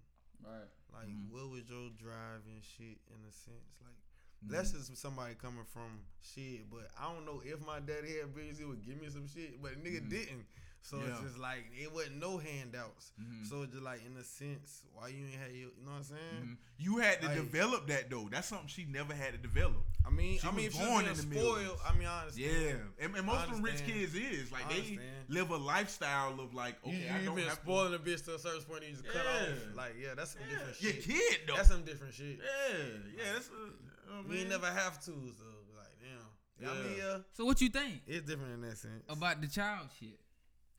Right. 0.44 0.72
Like, 0.94 1.10
mm-hmm. 1.10 1.32
what 1.32 1.52
was 1.52 1.68
your 1.70 1.92
drive 1.98 2.44
and 2.48 2.62
shit 2.62 3.00
in 3.12 3.20
a 3.24 3.34
sense? 3.34 3.76
Like, 3.82 4.00
Mm-hmm. 4.44 4.54
that's 4.54 4.72
just 4.72 4.98
somebody 4.98 5.34
coming 5.36 5.66
from 5.72 6.06
shit. 6.22 6.70
But 6.70 6.92
I 7.00 7.12
don't 7.12 7.26
know 7.26 7.42
if 7.44 7.66
my 7.66 7.80
daddy 7.80 8.20
had 8.20 8.36
billions, 8.36 8.60
he 8.60 8.66
would 8.66 8.86
give 8.86 9.02
me 9.02 9.08
some 9.10 9.28
shit. 9.28 9.62
But 9.62 9.82
nigga 9.84 10.02
mm-hmm. 10.02 10.10
didn't. 10.10 10.46
So 10.86 10.98
it's 10.98 11.06
Mm-hmm. 11.06 11.10
Yeah. 11.10 11.16
Mm-hmm. 11.18 11.26
just 11.28 11.40
like 11.40 11.66
it 11.82 11.92
wasn't 11.92 12.20
no 12.20 12.38
handouts. 12.38 13.12
So 13.50 13.64
it's 13.64 13.72
just 13.74 13.84
like 13.84 14.02
in 14.06 14.16
a 14.18 14.24
sense, 14.24 14.84
why 14.94 15.08
you 15.08 15.26
ain't 15.26 15.34
had 15.42 15.50
your, 15.52 15.72
you 15.74 15.84
know 15.84 15.92
what 15.94 15.98
I'm 15.98 16.04
saying? 16.04 16.58
You 16.78 16.98
had 16.98 17.22
to 17.22 17.28
Like- 17.28 17.38
develop 17.38 17.88
that 17.88 18.10
though. 18.12 18.28
That's 18.30 18.48
something 18.48 18.68
she 18.68 18.86
never 18.86 19.16
had 19.16 19.32
to 19.34 19.40
develop. 19.40 19.82
I 20.06 20.12
mean, 20.12 20.38
She 20.38 20.48
I 20.48 20.52
mean, 20.52 20.58
was 20.58 20.66
if 20.66 20.74
she's 20.74 20.82
born 20.88 21.06
being 21.06 21.10
in 21.10 21.18
the 21.18 21.22
spoiled, 21.36 21.56
millions. 21.58 21.80
I 21.90 21.98
mean, 21.98 22.08
I 22.08 22.20
understand. 22.22 22.52
Yeah, 23.00 23.04
and, 23.06 23.16
and 23.16 23.26
most 23.26 23.44
of 23.46 23.52
them 23.54 23.62
rich 23.64 23.84
kids 23.84 24.14
is 24.14 24.52
like 24.52 24.70
they 24.70 25.00
live 25.28 25.50
a 25.50 25.58
lifestyle 25.58 26.40
of 26.40 26.54
like 26.54 26.76
okay, 26.86 26.94
you, 26.96 27.10
I 27.12 27.20
you 27.20 27.26
don't 27.26 27.36
been 27.36 27.46
have 27.46 27.58
spoiling 27.58 27.96
a 27.96 27.98
bitch 27.98 28.24
to 28.26 28.36
a 28.36 28.40
certain 28.40 28.62
point, 28.62 28.84
and 28.84 28.92
you 28.96 29.02
just 29.02 29.08
cut 29.12 29.26
off. 29.26 29.76
Like, 29.76 29.96
yeah, 30.00 30.14
that's 30.16 30.34
some 30.38 30.44
to, 30.44 30.50
different 30.54 30.82
your 30.84 30.92
shit. 30.94 31.04
kid 31.04 31.38
though. 31.48 31.56
That's 31.56 31.70
some 31.70 31.82
different 31.84 32.14
shit. 32.14 32.38
yeah, 32.38 32.78
yeah. 33.18 33.34
That's 33.34 33.50
a, 33.50 34.30
We 34.30 34.38
ain't 34.46 34.50
man. 34.50 34.62
never 34.62 34.68
have 34.72 35.00
to, 35.00 35.12
so 35.34 35.44
like, 35.76 35.98
damn. 36.00 36.70
I 36.70 36.74
mean, 36.84 36.98
Yeah. 36.98 37.04
yeah, 37.04 37.18
So 37.34 37.44
what 37.46 37.60
you 37.60 37.70
think 37.70 38.02
it's 38.06 38.28
different 38.28 38.54
in 38.54 38.62
that 38.70 38.78
sense. 38.78 39.02
about 39.10 39.42
the 39.42 39.48
child 39.48 39.90
shit 40.00 40.20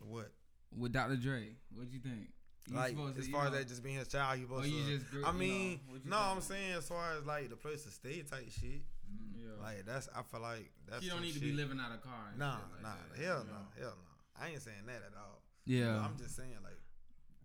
what? 0.00 0.30
with 0.76 0.92
Dr. 0.92 1.16
Dre? 1.16 1.48
What 1.74 1.90
you 1.92 2.00
think? 2.00 2.28
You 2.68 2.76
like 2.76 2.90
supposed 2.90 3.14
to, 3.14 3.20
as 3.20 3.28
you 3.28 3.32
far 3.34 3.46
as 3.46 3.52
that 3.52 3.68
just 3.68 3.82
being 3.82 3.96
his 3.96 4.08
child, 4.08 4.36
he 4.38 4.42
supposed 4.42 4.66
you 4.68 4.82
to. 4.84 4.98
just 4.98 5.10
grew- 5.10 5.24
I 5.24 5.28
you 5.28 5.32
know, 5.32 5.38
mean, 5.38 5.80
you 5.92 6.00
no. 6.04 6.18
I'm 6.18 6.40
saying 6.40 6.72
as 6.74 6.88
far 6.88 7.12
as 7.16 7.24
like 7.24 7.48
the 7.48 7.56
place 7.56 7.84
to 7.84 7.90
stay 7.90 8.22
type 8.22 8.50
shit. 8.50 8.82
Mm-hmm. 9.06 9.38
Yeah. 9.38 9.62
Like 9.62 9.86
that's, 9.86 10.08
I 10.14 10.22
feel 10.22 10.40
like 10.40 10.70
that's. 10.90 11.02
You 11.04 11.10
don't 11.10 11.18
some 11.18 11.26
need 11.26 11.34
to 11.34 11.40
be 11.40 11.52
living 11.52 11.78
out 11.78 11.92
of 11.94 12.02
car. 12.02 12.26
and 12.30 12.38
Nah, 12.40 12.58
like 12.74 12.82
nah, 12.82 12.88
that. 13.14 13.22
hell 13.24 13.44
no, 13.46 13.60
hell 13.80 13.94
no. 13.94 14.10
I 14.44 14.50
ain't 14.50 14.62
saying 14.62 14.82
that 14.86 15.02
at 15.06 15.14
all. 15.16 15.40
Yeah. 15.64 16.02
But 16.02 16.10
I'm 16.10 16.16
just 16.18 16.34
saying 16.36 16.58
like, 16.64 16.74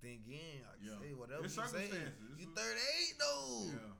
then 0.01 0.17
again, 0.25 0.65
like 0.65 0.81
Yeah. 0.81 0.97
say 0.99 1.13
whatever 1.13 1.45
It's 1.45 1.55
you 1.55 1.63
say. 1.63 1.69
circumstances. 1.69 2.17
You 2.37 2.47
It's- 2.49 2.57
38 2.57 3.19
though. 3.21 3.65
Yeah. 3.77 3.93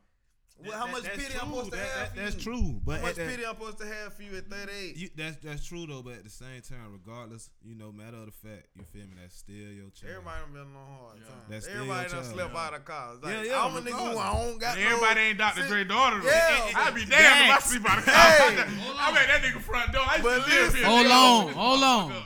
Well, 0.64 0.78
how 0.78 0.86
That- 0.86 0.92
much 0.92 1.04
that's 1.04 1.18
pity 1.18 1.34
I'm 1.40 1.48
supposed 1.50 1.72
to 1.72 1.78
That- 1.78 1.90
have? 1.90 1.98
that- 2.00 2.10
for 2.16 2.20
that's 2.22 2.36
you? 2.36 2.42
true. 2.42 2.82
But 2.86 2.96
How 2.96 3.02
much 3.02 3.10
at 3.12 3.16
that- 3.18 3.30
pity 3.30 3.46
I'm 3.46 3.56
supposed 3.56 3.78
to 3.80 3.86
have 3.88 4.14
for 4.16 4.24
you 4.24 4.38
at 4.38 4.48
38? 4.50 4.96
You, 4.98 5.10
that's 5.16 5.38
that's 5.44 5.66
true 5.66 5.86
though, 5.88 6.02
but 6.04 6.14
at 6.14 6.24
the 6.24 6.30
same 6.30 6.62
time, 6.62 6.92
regardless, 6.94 7.50
you 7.64 7.76
know, 7.76 7.92
matter 7.92 8.18
of 8.18 8.26
the 8.28 8.32
fact, 8.32 8.68
you 8.76 8.84
feel 8.84 9.08
me? 9.08 9.16
That's 9.20 9.36
still 9.38 9.56
your 9.56 9.90
child. 9.90 10.12
Everybody 10.22 10.42
done 10.42 10.54
been 10.54 10.76
on 10.76 10.88
hard 11.00 11.18
time. 11.28 11.42
That's 11.50 11.66
still 11.66 11.76
Everybody 11.78 12.00
your 12.02 12.10
done 12.10 12.22
child. 12.24 12.34
slept 12.36 12.54
Yeah. 12.54 12.62
out 12.62 12.74
of 12.74 12.86
cars. 12.86 13.18
Like, 13.24 13.34
Yeah, 13.34 13.44
yeah, 13.44 13.64
I'm 13.66 13.76
a 13.76 13.82
nigga 13.82 14.14
who. 14.14 14.18
I 14.20 14.32
don't 14.34 14.58
got 14.60 14.78
no- 14.78 14.84
Everybody 14.86 15.20
ain't 15.22 15.38
Dr. 15.38 15.62
See, 15.64 15.68
Dre 15.68 15.84
daughter. 15.84 16.20
though. 16.22 16.28
Yeah, 16.28 16.72
I'd 16.76 16.96
be 16.96 17.02
but- 17.06 17.10
damned 17.10 17.50
if 17.50 17.56
I 17.56 17.60
sleep 17.60 17.90
out 17.90 17.98
of 17.98 18.06
car. 18.06 18.14
Hey. 18.14 18.58
I 19.02 19.12
bet 19.14 19.28
that 19.28 19.42
nigga 19.42 19.62
front 19.62 19.92
door. 19.94 20.04
I 20.06 20.14
used 20.16 20.24
But 20.24 20.44
to 20.46 20.50
live 20.50 20.76
here. 20.76 20.86
Hold 20.86 21.08
on, 21.08 21.54
hold 21.54 21.84
on. 21.84 22.24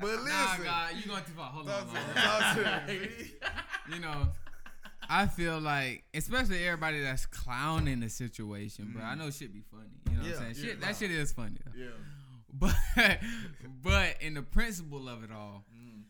But 0.00 0.08
listen. 0.22 0.24
Nah, 0.28 0.56
God, 0.56 0.94
you 0.96 1.02
going 1.10 1.24
too 1.24 1.32
far. 1.36 1.50
Hold 1.50 1.68
on, 1.68 1.86
hold 1.86 1.96
on. 1.98 2.06
me, 2.14 2.22
talk 2.22 2.86
to 2.86 2.92
me. 2.92 3.32
you 3.94 4.00
know, 4.00 4.28
I 5.12 5.26
feel 5.26 5.60
like, 5.60 6.04
especially 6.14 6.64
everybody 6.64 7.02
that's 7.02 7.26
clowning 7.26 8.00
the 8.00 8.08
situation, 8.08 8.92
bro. 8.94 9.02
I 9.02 9.08
mm-hmm. 9.08 9.20
know 9.20 9.30
shit 9.30 9.52
be 9.52 9.60
funny. 9.70 9.84
You 10.10 10.16
know 10.16 10.22
Yeah, 10.22 10.30
what 10.30 10.38
I'm 10.38 10.54
saying? 10.54 10.66
yeah, 10.66 10.72
shit, 10.72 10.80
that 10.80 10.96
shit 10.96 11.10
is 11.10 11.32
funny. 11.32 11.58
Though. 11.64 11.82
Yeah. 11.84 11.90
But, 12.54 12.74
but 13.82 14.16
in 14.20 14.34
the 14.34 14.42
principle 14.42 15.08
of 15.08 15.24
it 15.24 15.30
all, 15.32 15.64
mm. 15.74 16.02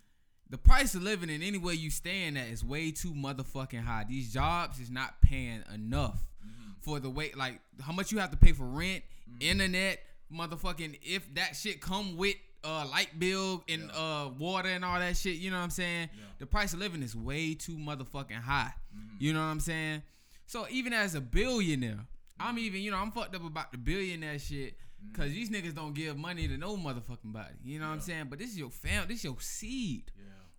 the 0.50 0.59
price 0.59 0.96
of 0.96 1.03
living 1.05 1.30
in 1.30 1.40
any 1.40 1.57
way 1.57 1.74
you 1.74 1.88
staying 1.88 2.36
at 2.36 2.48
is 2.48 2.64
way 2.64 2.90
too 2.90 3.12
motherfucking 3.12 3.84
high. 3.84 4.05
These 4.09 4.32
jobs 4.32 4.80
is 4.80 4.90
not 4.90 5.20
paying 5.22 5.62
enough 5.72 6.20
mm-hmm. 6.44 6.72
for 6.80 6.98
the 6.98 7.09
way, 7.09 7.30
like 7.36 7.61
how 7.80 7.92
much 7.92 8.11
you 8.11 8.18
have 8.18 8.32
to 8.32 8.36
pay 8.36 8.50
for 8.50 8.64
rent, 8.64 9.05
mm-hmm. 9.30 9.50
internet, 9.50 10.00
motherfucking. 10.34 10.98
If 11.03 11.32
that 11.34 11.55
shit 11.55 11.80
come 11.80 12.16
with 12.16 12.34
uh 12.64 12.86
light 12.90 13.18
bill 13.18 13.64
and 13.68 13.90
uh 13.92 14.30
water 14.38 14.68
and 14.68 14.84
all 14.84 14.98
that 14.98 15.16
shit, 15.16 15.36
you 15.36 15.50
know 15.50 15.58
what 15.58 15.64
I'm 15.64 15.70
saying? 15.70 16.08
The 16.38 16.46
price 16.46 16.72
of 16.72 16.80
living 16.80 17.02
is 17.02 17.14
way 17.14 17.54
too 17.54 17.76
motherfucking 17.76 18.42
high. 18.42 18.72
Mm-hmm. 18.96 19.16
You 19.18 19.32
know 19.32 19.40
what 19.40 19.46
I'm 19.46 19.60
saying? 19.60 20.02
So 20.46 20.66
even 20.70 20.92
as 20.92 21.14
a 21.14 21.20
billionaire, 21.20 22.06
I'm 22.38 22.56
mm-hmm. 22.56 22.58
even, 22.58 22.80
you 22.82 22.90
know, 22.90 22.98
I'm 22.98 23.10
fucked 23.10 23.34
up 23.34 23.44
about 23.44 23.72
the 23.72 23.78
billionaire 23.78 24.38
shit. 24.38 24.74
Cause 25.14 25.26
mm-hmm. 25.26 25.34
these 25.34 25.50
niggas 25.50 25.74
don't 25.74 25.94
give 25.94 26.16
money 26.16 26.46
to 26.46 26.56
no 26.56 26.76
motherfucking 26.76 27.32
body. 27.32 27.54
You 27.64 27.80
know 27.80 27.88
what 27.88 27.94
I'm 27.94 28.00
saying? 28.00 28.26
But 28.30 28.38
this 28.38 28.50
is 28.50 28.58
your 28.58 28.70
fam, 28.70 29.08
this 29.08 29.18
is 29.18 29.24
your 29.24 29.36
seed. 29.40 30.12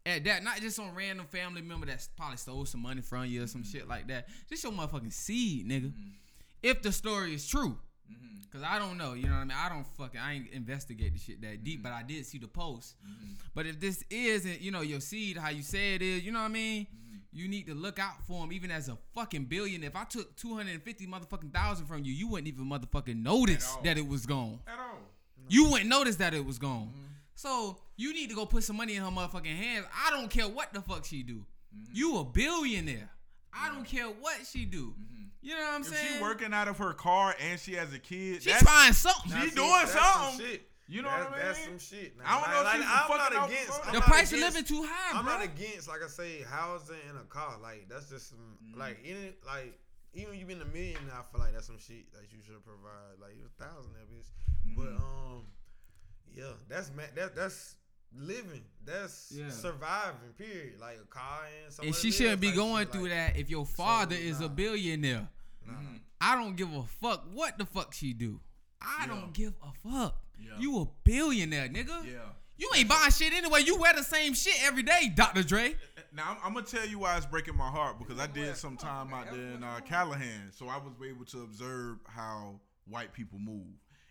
At 0.05 0.25
that, 0.25 0.43
not 0.43 0.59
just 0.59 0.75
some 0.75 0.93
random 0.93 1.25
family 1.27 1.61
member 1.61 1.85
that's 1.85 2.09
probably 2.17 2.35
stole 2.35 2.65
some 2.65 2.81
money 2.81 2.99
from 2.99 3.25
you 3.25 3.43
or 3.43 3.47
some 3.47 3.63
shit 3.63 3.87
like 3.87 4.07
that. 4.09 4.27
This 4.49 4.61
your 4.61 4.73
motherfucking 4.73 5.13
seed, 5.13 5.69
nigga. 5.69 5.93
If 6.61 6.81
the 6.81 6.91
story 6.91 7.33
is 7.33 7.47
true. 7.47 7.77
Mm-hmm. 8.13 8.51
Cause 8.51 8.61
I 8.63 8.77
don't 8.77 8.97
know, 8.97 9.13
you 9.13 9.23
know 9.23 9.33
what 9.33 9.39
I 9.39 9.45
mean. 9.45 9.57
I 9.57 9.69
don't 9.69 9.87
fucking, 9.97 10.19
I 10.19 10.33
ain't 10.33 10.53
investigate 10.53 11.13
the 11.13 11.19
shit 11.19 11.41
that 11.41 11.63
deep, 11.63 11.79
mm-hmm. 11.79 11.83
but 11.83 11.91
I 11.91 12.03
did 12.03 12.25
see 12.25 12.37
the 12.37 12.47
post. 12.47 12.95
Mm-hmm. 13.03 13.33
But 13.55 13.65
if 13.65 13.79
this 13.79 14.03
isn't, 14.09 14.61
you 14.61 14.71
know, 14.71 14.81
your 14.81 14.99
seed, 14.99 15.37
how 15.37 15.49
you 15.49 15.63
say 15.63 15.95
it 15.95 16.01
is, 16.01 16.23
you 16.23 16.31
know 16.31 16.39
what 16.39 16.45
I 16.45 16.49
mean. 16.49 16.87
You 17.35 17.47
need 17.47 17.65
to 17.65 17.73
look 17.73 17.97
out 17.97 18.21
for 18.27 18.43
him, 18.43 18.53
even 18.53 18.69
as 18.69 18.89
a 18.89 18.97
fucking 19.15 19.45
billion. 19.45 19.83
If 19.83 19.95
I 19.95 20.03
took 20.03 20.35
two 20.35 20.55
hundred 20.55 20.73
and 20.73 20.83
fifty 20.83 21.07
motherfucking 21.07 21.51
thousand 21.51 21.87
from 21.87 22.03
you, 22.03 22.13
you 22.13 22.27
wouldn't 22.27 22.47
even 22.47 22.65
motherfucking 22.65 23.23
notice 23.23 23.75
that 23.83 23.97
it 23.97 24.07
was 24.07 24.27
gone. 24.27 24.59
At 24.67 24.77
all. 24.77 24.99
You 25.49 25.71
wouldn't 25.71 25.89
notice 25.89 26.17
that 26.17 26.35
it 26.35 26.45
was 26.45 26.59
gone. 26.59 26.93
So 27.33 27.79
you 27.97 28.13
need 28.13 28.29
to 28.29 28.35
go 28.35 28.45
put 28.45 28.63
some 28.63 28.77
money 28.77 28.97
in 28.97 29.01
her 29.01 29.09
motherfucking 29.09 29.45
hands. 29.45 29.87
I 30.05 30.11
don't 30.11 30.29
care 30.29 30.47
what 30.47 30.73
the 30.73 30.81
fuck 30.81 31.05
she 31.05 31.23
do. 31.23 31.43
You 31.91 32.19
a 32.19 32.23
billionaire. 32.23 33.09
I 33.55 33.69
don't 33.73 33.85
care 33.85 34.07
what 34.07 34.45
she 34.45 34.65
do. 34.65 34.93
You 35.41 35.55
know 35.55 35.61
what 35.61 35.73
I'm 35.75 35.81
If 35.81 35.87
saying? 35.87 36.15
she 36.17 36.21
working 36.21 36.53
out 36.53 36.67
of 36.69 36.77
her 36.77 36.93
car 36.93 37.35
and 37.39 37.59
she 37.59 37.73
has 37.73 37.93
a 37.93 37.99
kid, 37.99 38.43
She 38.43 38.49
that's, 38.49 38.63
trying 38.63 38.93
something. 38.93 39.31
She 39.31 39.37
Now, 39.37 39.43
see, 39.43 39.55
doing 39.55 39.69
that's 39.71 39.91
some 39.91 40.01
something. 40.31 40.45
shit. 40.45 40.69
You 40.87 41.01
know 41.01 41.09
That's- 41.09 41.25
what 41.31 41.33
I 41.33 41.37
mean? 41.37 41.45
That's 41.47 41.63
some 41.63 41.79
shit. 41.79 42.17
Now, 42.17 42.23
I 42.25 42.31
don't 42.41 42.51
know 42.51 42.59
if 42.59 42.65
like, 42.65 42.73
she 42.73 42.79
was 42.79 42.87
I'm 42.87 43.07
fucking 43.07 43.17
not 43.17 43.35
off 43.43 43.49
against. 43.49 43.67
before. 43.67 43.85
I'm 43.85 43.93
the 43.93 43.99
not 43.99 44.07
price 44.09 44.33
of 44.33 44.39
living 44.39 44.63
too 44.63 44.83
high, 44.83 45.17
I'm 45.17 45.25
bro. 45.25 45.33
not 45.33 45.43
against, 45.43 45.87
like 45.87 46.03
I 46.03 46.07
say, 46.07 46.41
housing 46.43 46.95
and 47.09 47.17
a 47.17 47.23
car. 47.23 47.55
Like 47.61 47.87
that's 47.89 48.09
just 48.09 48.29
some, 48.29 48.39
Mm-hmm. 48.63 48.79
like 48.79 48.99
any, 49.05 49.33
like 49.45 49.79
even 50.13 50.37
you 50.37 50.45
been 50.45 50.61
a 50.61 50.65
million, 50.65 50.99
I 51.11 51.23
feel 51.31 51.39
like 51.41 51.53
that's 51.53 51.67
some 51.67 51.79
shit 51.79 52.11
that 52.13 52.23
you 52.31 52.39
should 52.45 52.63
provide. 52.63 53.15
Like 53.19 53.31
you 53.35 53.43
a 53.47 53.63
thousand 53.63 53.93
that 53.95 54.07
bitch, 54.11 54.27
but 54.75 54.85
Mm-hmm. 54.91 55.03
um, 55.37 55.45
yeah, 56.35 56.51
that's 56.69 56.91
ma- 56.95 57.11
that 57.15 57.35
that's 57.35 57.75
living. 58.17 58.63
That's 58.85 59.31
Yeah. 59.31 59.49
surviving. 59.49 60.33
Period. 60.37 60.79
Like 60.79 60.99
a 61.01 61.05
car 61.05 61.41
and. 61.65 61.87
and 61.87 61.95
she 61.95 62.11
shouldn't 62.11 62.41
be 62.41 62.47
type 62.47 62.55
going 62.57 62.83
shit, 62.85 62.91
through 62.91 63.01
like, 63.03 63.11
that 63.11 63.37
if 63.37 63.49
your 63.49 63.65
father 63.65 64.15
is 64.15 64.39
a 64.39 64.43
nah. 64.43 64.47
billionaire. 64.49 65.29
Nah. 65.65 65.73
Mm-hmm. 65.73 65.95
I 66.21 66.35
don't 66.35 66.55
give 66.55 66.71
a 66.73 66.83
fuck 67.01 67.25
what 67.33 67.57
the 67.57 67.65
fuck 67.65 67.93
she 67.93 68.13
do. 68.13 68.39
I 68.81 69.05
Yeah. 69.05 69.07
don't 69.07 69.33
give 69.33 69.53
a 69.61 69.89
fuck. 69.89 70.15
Yeah. 70.39 70.51
You 70.59 70.81
a 70.81 70.87
billionaire, 71.03 71.69
nigga. 71.69 72.05
Yeah. 72.05 72.29
You 72.57 72.69
ain't 72.75 72.87
buying 72.87 73.11
shit 73.11 73.33
anyway. 73.33 73.61
You 73.61 73.77
wear 73.77 73.93
the 73.93 74.03
same 74.03 74.33
shit 74.33 74.55
every 74.63 74.83
day, 74.83 75.11
Dr. 75.13 75.43
Dre. 75.43 75.69
Eh, 75.71 75.75
eh, 75.97 76.01
now 76.13 76.31
I'm, 76.31 76.37
I'm 76.43 76.53
gonna 76.53 76.65
tell 76.65 76.87
you 76.87 76.99
why 76.99 77.17
it's 77.17 77.25
breaking 77.25 77.57
my 77.57 77.67
heart 77.67 77.97
because 77.99 78.19
I 78.19 78.27
did 78.27 78.55
some 78.55 78.77
time 78.77 79.13
out 79.13 79.31
there 79.31 79.51
in 79.55 79.63
uh, 79.63 79.79
Callahan, 79.85 80.51
so 80.51 80.67
I 80.67 80.77
was 80.77 80.93
able 81.07 81.25
to 81.25 81.41
observe 81.41 81.97
how 82.07 82.59
white 82.85 83.11
people 83.13 83.39
move. 83.39 83.65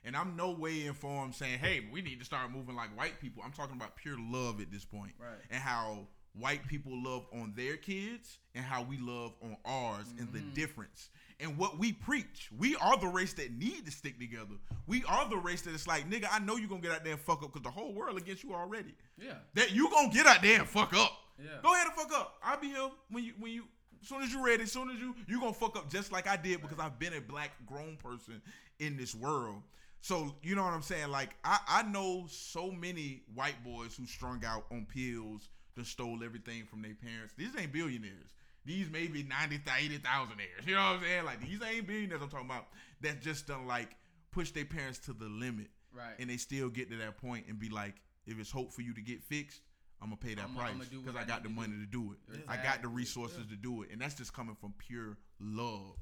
And 0.04 0.16
I'm 0.16 0.34
no 0.36 0.50
way 0.50 0.86
informed 0.86 1.34
saying, 1.34 1.58
"Hey, 1.60 1.86
we 1.92 2.02
need 2.02 2.18
to 2.18 2.24
start 2.24 2.50
moving 2.50 2.74
like 2.74 2.96
white 2.96 3.20
people." 3.20 3.42
I'm 3.44 3.52
talking 3.52 3.76
about 3.76 3.96
pure 3.96 4.16
love 4.18 4.60
at 4.60 4.70
this 4.72 4.84
point, 4.84 5.12
Right. 5.18 5.38
And 5.50 5.62
how 5.62 6.08
white 6.34 6.66
people 6.66 6.92
love 7.02 7.26
on 7.32 7.52
their 7.54 7.76
kids 7.76 8.38
and 8.54 8.64
how 8.64 8.82
we 8.82 8.96
love 8.98 9.34
on 9.42 9.56
ours 9.66 10.06
and 10.18 10.32
the 10.32 10.38
Mm-hmm. 10.38 10.54
difference. 10.54 11.10
And 11.38 11.58
what 11.58 11.78
we 11.78 11.92
preach, 11.92 12.48
we 12.56 12.74
are 12.76 12.96
the 12.96 13.06
race 13.06 13.34
that 13.34 13.52
need 13.52 13.84
to 13.84 13.92
stick 13.92 14.18
together. 14.18 14.54
We 14.86 15.04
are 15.04 15.28
the 15.28 15.36
race 15.36 15.60
that 15.62 15.74
it's 15.74 15.86
like, 15.86 16.08
nigga, 16.08 16.26
I 16.30 16.38
know 16.38 16.56
you're 16.56 16.68
gonna 16.70 16.80
get 16.80 16.92
out 16.92 17.04
there 17.04 17.12
and 17.12 17.20
fuck 17.20 17.42
up 17.42 17.52
because 17.52 17.62
the 17.62 17.70
whole 17.70 17.92
world 17.92 18.16
against 18.16 18.42
you 18.44 18.54
already. 18.54 18.94
Yeah. 19.18 19.34
That 19.54 19.72
you 19.72 19.90
gonna 19.90 20.08
get 20.12 20.26
out 20.26 20.40
there 20.42 20.60
and 20.60 20.68
fuck 20.68 20.94
up. 20.94 21.12
Yeah. 21.38 21.58
Go 21.62 21.74
ahead 21.74 21.86
and 21.86 21.94
fuck 21.96 22.12
up. 22.18 22.38
I'll 22.42 22.58
be 22.60 22.68
here 22.68 22.90
when 23.10 23.24
you 23.24 23.34
when 23.38 23.52
you 23.52 23.64
as 24.00 24.08
soon 24.08 24.22
as 24.22 24.32
you're 24.32 24.44
ready, 24.44 24.62
as 24.64 24.72
soon 24.72 24.90
as 24.90 24.98
you 24.98 25.14
you 25.28 25.38
gonna 25.38 25.52
fuck 25.52 25.76
up 25.76 25.90
just 25.90 26.10
like 26.12 26.26
I 26.26 26.36
did 26.36 26.62
because 26.62 26.78
I've 26.78 26.98
been 26.98 27.12
a 27.14 27.20
black 27.20 27.50
grown 27.66 27.96
person 27.98 28.40
in 28.78 28.96
this 28.96 29.14
world. 29.14 29.62
So 30.02 30.34
you 30.42 30.54
know 30.56 30.64
what 30.64 30.74
I'm 30.74 30.82
saying? 30.82 31.10
Like 31.10 31.36
I, 31.44 31.58
I 31.68 31.82
know 31.84 32.26
so 32.28 32.70
many 32.70 33.22
white 33.34 33.62
boys 33.64 33.96
who 33.96 34.04
strung 34.04 34.44
out 34.44 34.66
on 34.70 34.84
pills 34.86 35.48
that 35.76 35.86
stole 35.86 36.22
everything 36.24 36.64
from 36.66 36.82
their 36.82 36.94
parents. 36.94 37.32
These 37.38 37.56
ain't 37.56 37.72
billionaires. 37.72 38.34
These 38.64 38.90
may 38.90 39.06
be 39.06 39.22
90, 39.22 39.60
80,000 39.76 40.32
heirs. 40.40 40.66
You 40.66 40.74
know 40.74 40.80
what 40.82 40.96
I'm 40.96 41.02
saying? 41.02 41.24
Like 41.24 41.40
these 41.40 41.60
ain't 41.62 41.86
billionaires 41.86 42.20
I'm 42.22 42.28
talking 42.28 42.46
about 42.46 42.66
that 43.00 43.22
just 43.22 43.46
done 43.46 43.66
like 43.66 43.96
push 44.32 44.50
their 44.50 44.64
parents 44.64 44.98
to 45.06 45.12
the 45.12 45.26
limit. 45.26 45.68
Right. 45.96 46.14
And 46.18 46.28
they 46.28 46.36
still 46.36 46.68
get 46.68 46.90
to 46.90 46.96
that 46.98 47.16
point 47.18 47.46
and 47.48 47.58
be 47.58 47.68
like, 47.68 47.94
if 48.26 48.38
it's 48.40 48.50
hope 48.50 48.72
for 48.72 48.82
you 48.82 48.92
to 48.94 49.00
get 49.00 49.22
fixed, 49.22 49.60
I'm 50.00 50.08
gonna 50.08 50.16
pay 50.16 50.34
that 50.34 50.46
I'ma- 50.46 50.60
price 50.60 50.88
because 50.88 51.14
I 51.14 51.20
I 51.20 51.24
got 51.24 51.42
the 51.44 51.48
to 51.48 51.54
money 51.54 51.74
do. 51.74 51.80
to 51.80 51.86
do 51.86 52.12
it. 52.12 52.40
I 52.48 52.56
got 52.56 52.62
the 52.62 52.62
Exactly. 52.62 52.92
resources 52.94 53.46
to 53.50 53.56
do 53.56 53.82
it, 53.82 53.90
and 53.92 54.00
that's 54.00 54.14
just 54.14 54.32
coming 54.32 54.56
from 54.56 54.74
pure 54.78 55.16
love. 55.38 55.94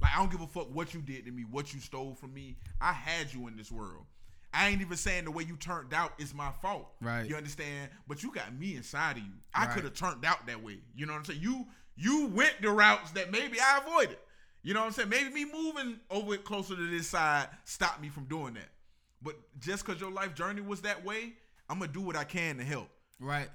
Like 0.00 0.12
I 0.14 0.18
don't 0.18 0.30
give 0.30 0.40
a 0.40 0.46
fuck 0.46 0.72
what 0.74 0.94
you 0.94 1.00
did 1.00 1.24
to 1.26 1.30
me, 1.32 1.44
what 1.50 1.74
you 1.74 1.80
stole 1.80 2.14
from 2.14 2.32
me. 2.34 2.56
I 2.80 2.92
had 2.92 3.32
you 3.32 3.48
in 3.48 3.56
this 3.56 3.72
world. 3.72 4.04
I 4.54 4.68
ain't 4.68 4.80
even 4.80 4.96
saying 4.96 5.24
the 5.24 5.30
way 5.30 5.44
you 5.44 5.56
turned 5.56 5.92
out 5.92 6.12
is 6.18 6.34
my 6.34 6.50
fault. 6.62 6.88
Right. 7.02 7.28
You 7.28 7.36
understand? 7.36 7.90
But 8.06 8.22
you 8.22 8.32
got 8.32 8.54
me 8.56 8.76
inside 8.76 9.18
of 9.18 9.22
you. 9.22 9.32
I 9.54 9.66
Right. 9.66 9.74
could 9.74 9.84
have 9.84 9.94
turned 9.94 10.24
out 10.24 10.46
that 10.46 10.62
way. 10.62 10.78
You 10.94 11.06
know 11.06 11.12
what 11.12 11.18
I'm 11.20 11.24
saying? 11.26 11.40
You 11.42 11.66
you 11.96 12.26
went 12.28 12.54
the 12.62 12.70
routes 12.70 13.10
that 13.12 13.32
maybe 13.32 13.58
I 13.60 13.78
avoided. 13.84 14.18
You 14.62 14.72
know 14.74 14.80
what 14.80 14.86
I'm 14.86 14.92
saying? 14.92 15.08
Maybe 15.08 15.30
me 15.30 15.44
moving 15.52 15.98
over 16.10 16.36
closer 16.36 16.76
to 16.76 16.90
this 16.90 17.08
side 17.08 17.48
stopped 17.64 18.00
me 18.00 18.08
from 18.08 18.24
doing 18.26 18.54
that. 18.54 18.68
But 19.20 19.34
just 19.58 19.84
because 19.84 20.00
your 20.00 20.12
life 20.12 20.34
journey 20.34 20.60
was 20.60 20.82
that 20.82 21.04
way, 21.04 21.32
I'm 21.68 21.80
gonna 21.80 21.90
do 21.92 22.00
what 22.00 22.14
I 22.16 22.22
can 22.24 22.56
to 22.58 22.64
help. 22.64 22.88
Right. 23.18 23.48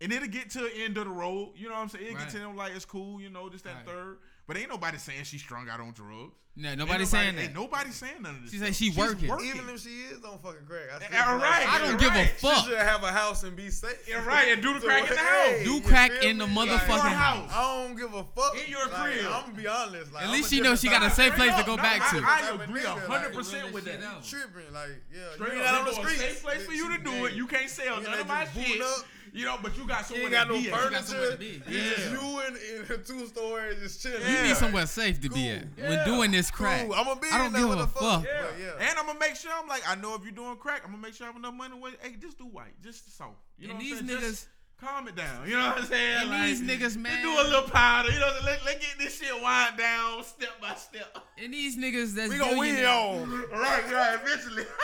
And 0.00 0.10
it'll 0.14 0.28
get 0.28 0.48
to 0.50 0.60
the 0.60 0.72
end 0.78 0.96
of 0.96 1.04
the 1.04 1.10
road. 1.10 1.52
You 1.56 1.68
know 1.68 1.74
what 1.74 1.80
I'm 1.82 1.88
saying? 1.90 2.06
It'll 2.06 2.16
Right. 2.16 2.24
get 2.24 2.32
to 2.32 2.38
them 2.38 2.56
like 2.56 2.72
it's 2.74 2.86
cool, 2.86 3.20
you 3.20 3.28
know, 3.28 3.50
this, 3.50 3.60
that, 3.62 3.76
Right. 3.76 3.86
third. 3.86 4.18
But 4.50 4.56
ain't 4.58 4.68
nobody 4.68 4.98
saying 4.98 5.22
she's 5.22 5.42
strung 5.42 5.68
out 5.68 5.78
on 5.78 5.92
drugs. 5.92 6.34
No, 6.56 6.70
Ain't 6.70 6.78
nobody 6.78 7.04
nobody 7.04 7.04
saying 7.06 7.36
that. 7.36 7.42
Ain't 7.44 7.54
nobody 7.54 7.90
saying 7.92 8.14
none 8.20 8.34
of 8.34 8.42
this. 8.42 8.50
She 8.50 8.56
stuff. 8.56 8.66
say 8.66 8.72
she 8.74 8.86
She's 8.90 8.96
working. 8.98 9.30
Even 9.30 9.68
if 9.70 9.78
she 9.80 9.90
is 10.10 10.24
on 10.24 10.38
fucking 10.40 10.66
crack, 10.66 10.90
I 10.92 10.96
still 10.98 11.08
Yeah, 11.12 11.24
feel 11.30 11.38
like 11.38 11.68
I 11.68 11.78
don't 11.78 12.00
give 12.00 12.08
right. 12.10 12.26
a 12.26 12.34
fuck. 12.34 12.64
should 12.66 12.76
have 12.76 13.04
a 13.04 13.12
house 13.12 13.44
and 13.44 13.54
be 13.54 13.70
safe. 13.70 13.94
Yeah, 14.08 14.26
right, 14.26 14.48
and 14.48 14.60
do 14.60 14.74
the 14.74 14.80
So, 14.80 14.86
crack 14.88 15.02
in 15.04 15.08
the 15.10 15.16
hey, 15.22 15.58
house. 15.58 15.64
Do 15.64 15.80
crack 15.88 16.10
in 16.24 16.38
the 16.38 16.46
motherfucking 16.46 16.88
Your 16.88 16.98
house. 17.14 17.50
I 17.54 17.86
don't 17.86 17.96
give 17.96 18.12
a 18.12 18.24
fuck. 18.34 18.56
In 18.58 18.68
your 18.68 18.88
Like, 18.88 19.12
crib. 19.14 19.26
I'm 19.26 19.42
gonna 19.42 19.54
be 19.54 19.68
honest. 19.68 20.12
Like, 20.12 20.24
At 20.24 20.28
I'm 20.30 20.34
least 20.34 20.50
a 20.52 20.56
she 20.56 20.60
know 20.60 20.74
she 20.74 20.88
got 20.88 21.04
a 21.04 21.10
safe 21.10 21.28
type- 21.36 21.36
place 21.38 21.54
to 21.54 21.62
go 21.64 21.74
up. 21.74 21.82
back 21.82 22.12
No, 22.12 22.18
to. 22.18 22.26
I, 22.26 22.50
I 22.50 22.64
agree 22.64 22.80
nigga, 22.82 23.06
hundred 23.06 23.32
percent 23.32 23.72
with 23.72 23.84
that. 23.84 24.02
out. 24.02 24.24
tripping. 24.24 24.72
Like, 24.74 24.88
yeah, 25.14 25.30
Straight 25.36 25.52
you 25.54 25.60
up, 25.60 25.64
ain't 25.64 25.68
out 25.68 25.78
on 25.78 25.84
the 25.84 25.90
it's 25.90 25.98
a 25.98 26.02
streets. 26.02 26.20
safe 26.20 26.42
place 26.42 26.66
for 26.66 26.72
you 26.72 26.90
to 26.98 26.98
do 27.04 27.26
it. 27.26 27.34
You 27.34 27.46
can't 27.46 27.70
sell 27.70 27.98
You 27.98 28.02
none 28.02 28.12
ain't 28.14 28.20
of 28.22 28.26
my 28.26 28.44
just 28.46 28.56
shit. 28.56 28.82
Up. 29.30 29.36
You 29.38 29.44
know, 29.46 29.56
but 29.62 29.76
you 29.76 29.86
got 29.86 29.98
You 30.00 30.04
somewhere 30.16 30.22
ain't 30.24 30.32
got 30.32 30.44
to 30.44 30.50
no 30.54 30.60
be 30.60 30.70
at. 30.70 30.90
got 30.90 31.04
somewhere 31.04 31.26
furniture. 31.30 31.32
to 31.32 31.38
be. 31.38 31.62
It's 31.76 31.96
just 31.98 32.12
Yeah. 32.12 32.20
you 32.20 32.40
in, 32.40 32.84
in 32.86 32.92
a 32.92 32.98
two 32.98 33.26
story 33.26 33.76
just 33.80 34.02
chilling. 34.02 34.20
You 34.22 34.42
need 34.42 34.56
somewhere 34.56 34.86
safe 34.86 35.20
to 35.22 35.28
be 35.30 35.48
at 35.50 35.64
Yeah. 35.76 35.88
when 35.88 36.04
doing 36.04 36.30
this 36.32 36.50
crack. 36.50 36.86
Cool. 36.86 36.94
I'm 36.94 37.04
gonna 37.04 37.20
be 37.20 37.28
I 37.32 37.38
don't 37.38 37.46
in 37.48 37.52
there. 37.52 37.60
give 37.62 37.68
What 37.70 37.78
a 37.78 37.86
fuck? 37.86 38.00
fuck. 38.00 38.24
Yeah. 38.24 38.46
Yeah. 38.58 38.88
And 38.88 38.98
I'm 38.98 39.06
gonna 39.06 39.18
make 39.18 39.36
sure 39.36 39.52
I'm 39.54 39.68
like, 39.68 39.82
I 39.88 39.94
know 39.94 40.14
if 40.14 40.22
you're 40.24 40.32
doing 40.32 40.56
crack, 40.56 40.82
I'm 40.84 40.90
gonna 40.90 41.02
make 41.02 41.14
sure 41.14 41.26
I 41.26 41.28
have 41.28 41.36
enough 41.36 41.54
money. 41.54 41.78
With, 41.78 41.94
hey, 42.02 42.16
just 42.20 42.38
do 42.38 42.44
white, 42.44 42.74
just 42.82 43.16
soft. 43.16 43.34
You 43.58 43.68
know 43.68 43.70
And 43.74 43.78
what 43.78 43.84
these 43.84 44.00
I'm 44.00 44.06
saying? 44.08 44.18
niggas- 44.20 44.30
Just 44.30 44.48
calm 44.80 45.08
it 45.08 45.14
down. 45.14 45.46
You 45.46 45.58
know 45.58 45.66
what 45.68 45.78
I'm 45.78 45.84
saying? 45.86 46.16
And 46.22 46.30
Like, 46.30 46.42
these 46.46 46.62
niggas, 46.62 46.96
man. 46.96 47.22
do 47.22 47.30
a 47.30 47.44
little 47.44 47.68
powder. 47.68 48.10
You 48.10 48.18
know, 48.18 48.32
let 48.44 48.64
let 48.64 48.80
get 48.80 48.98
this 48.98 49.18
shit 49.18 49.40
wind 49.42 49.76
down 49.76 50.24
step 50.24 50.58
by 50.60 50.74
step. 50.74 51.18
And 51.36 51.52
these 51.52 51.76
niggas 51.76 52.14
that's 52.14 52.30
We 52.32 52.38
gonna 52.38 52.56
win 52.58 52.76
billionaires- 52.76 52.84
y'all. 53.52 53.58
right, 53.60 53.92
right. 53.92 54.18
Eventually. 54.24 54.64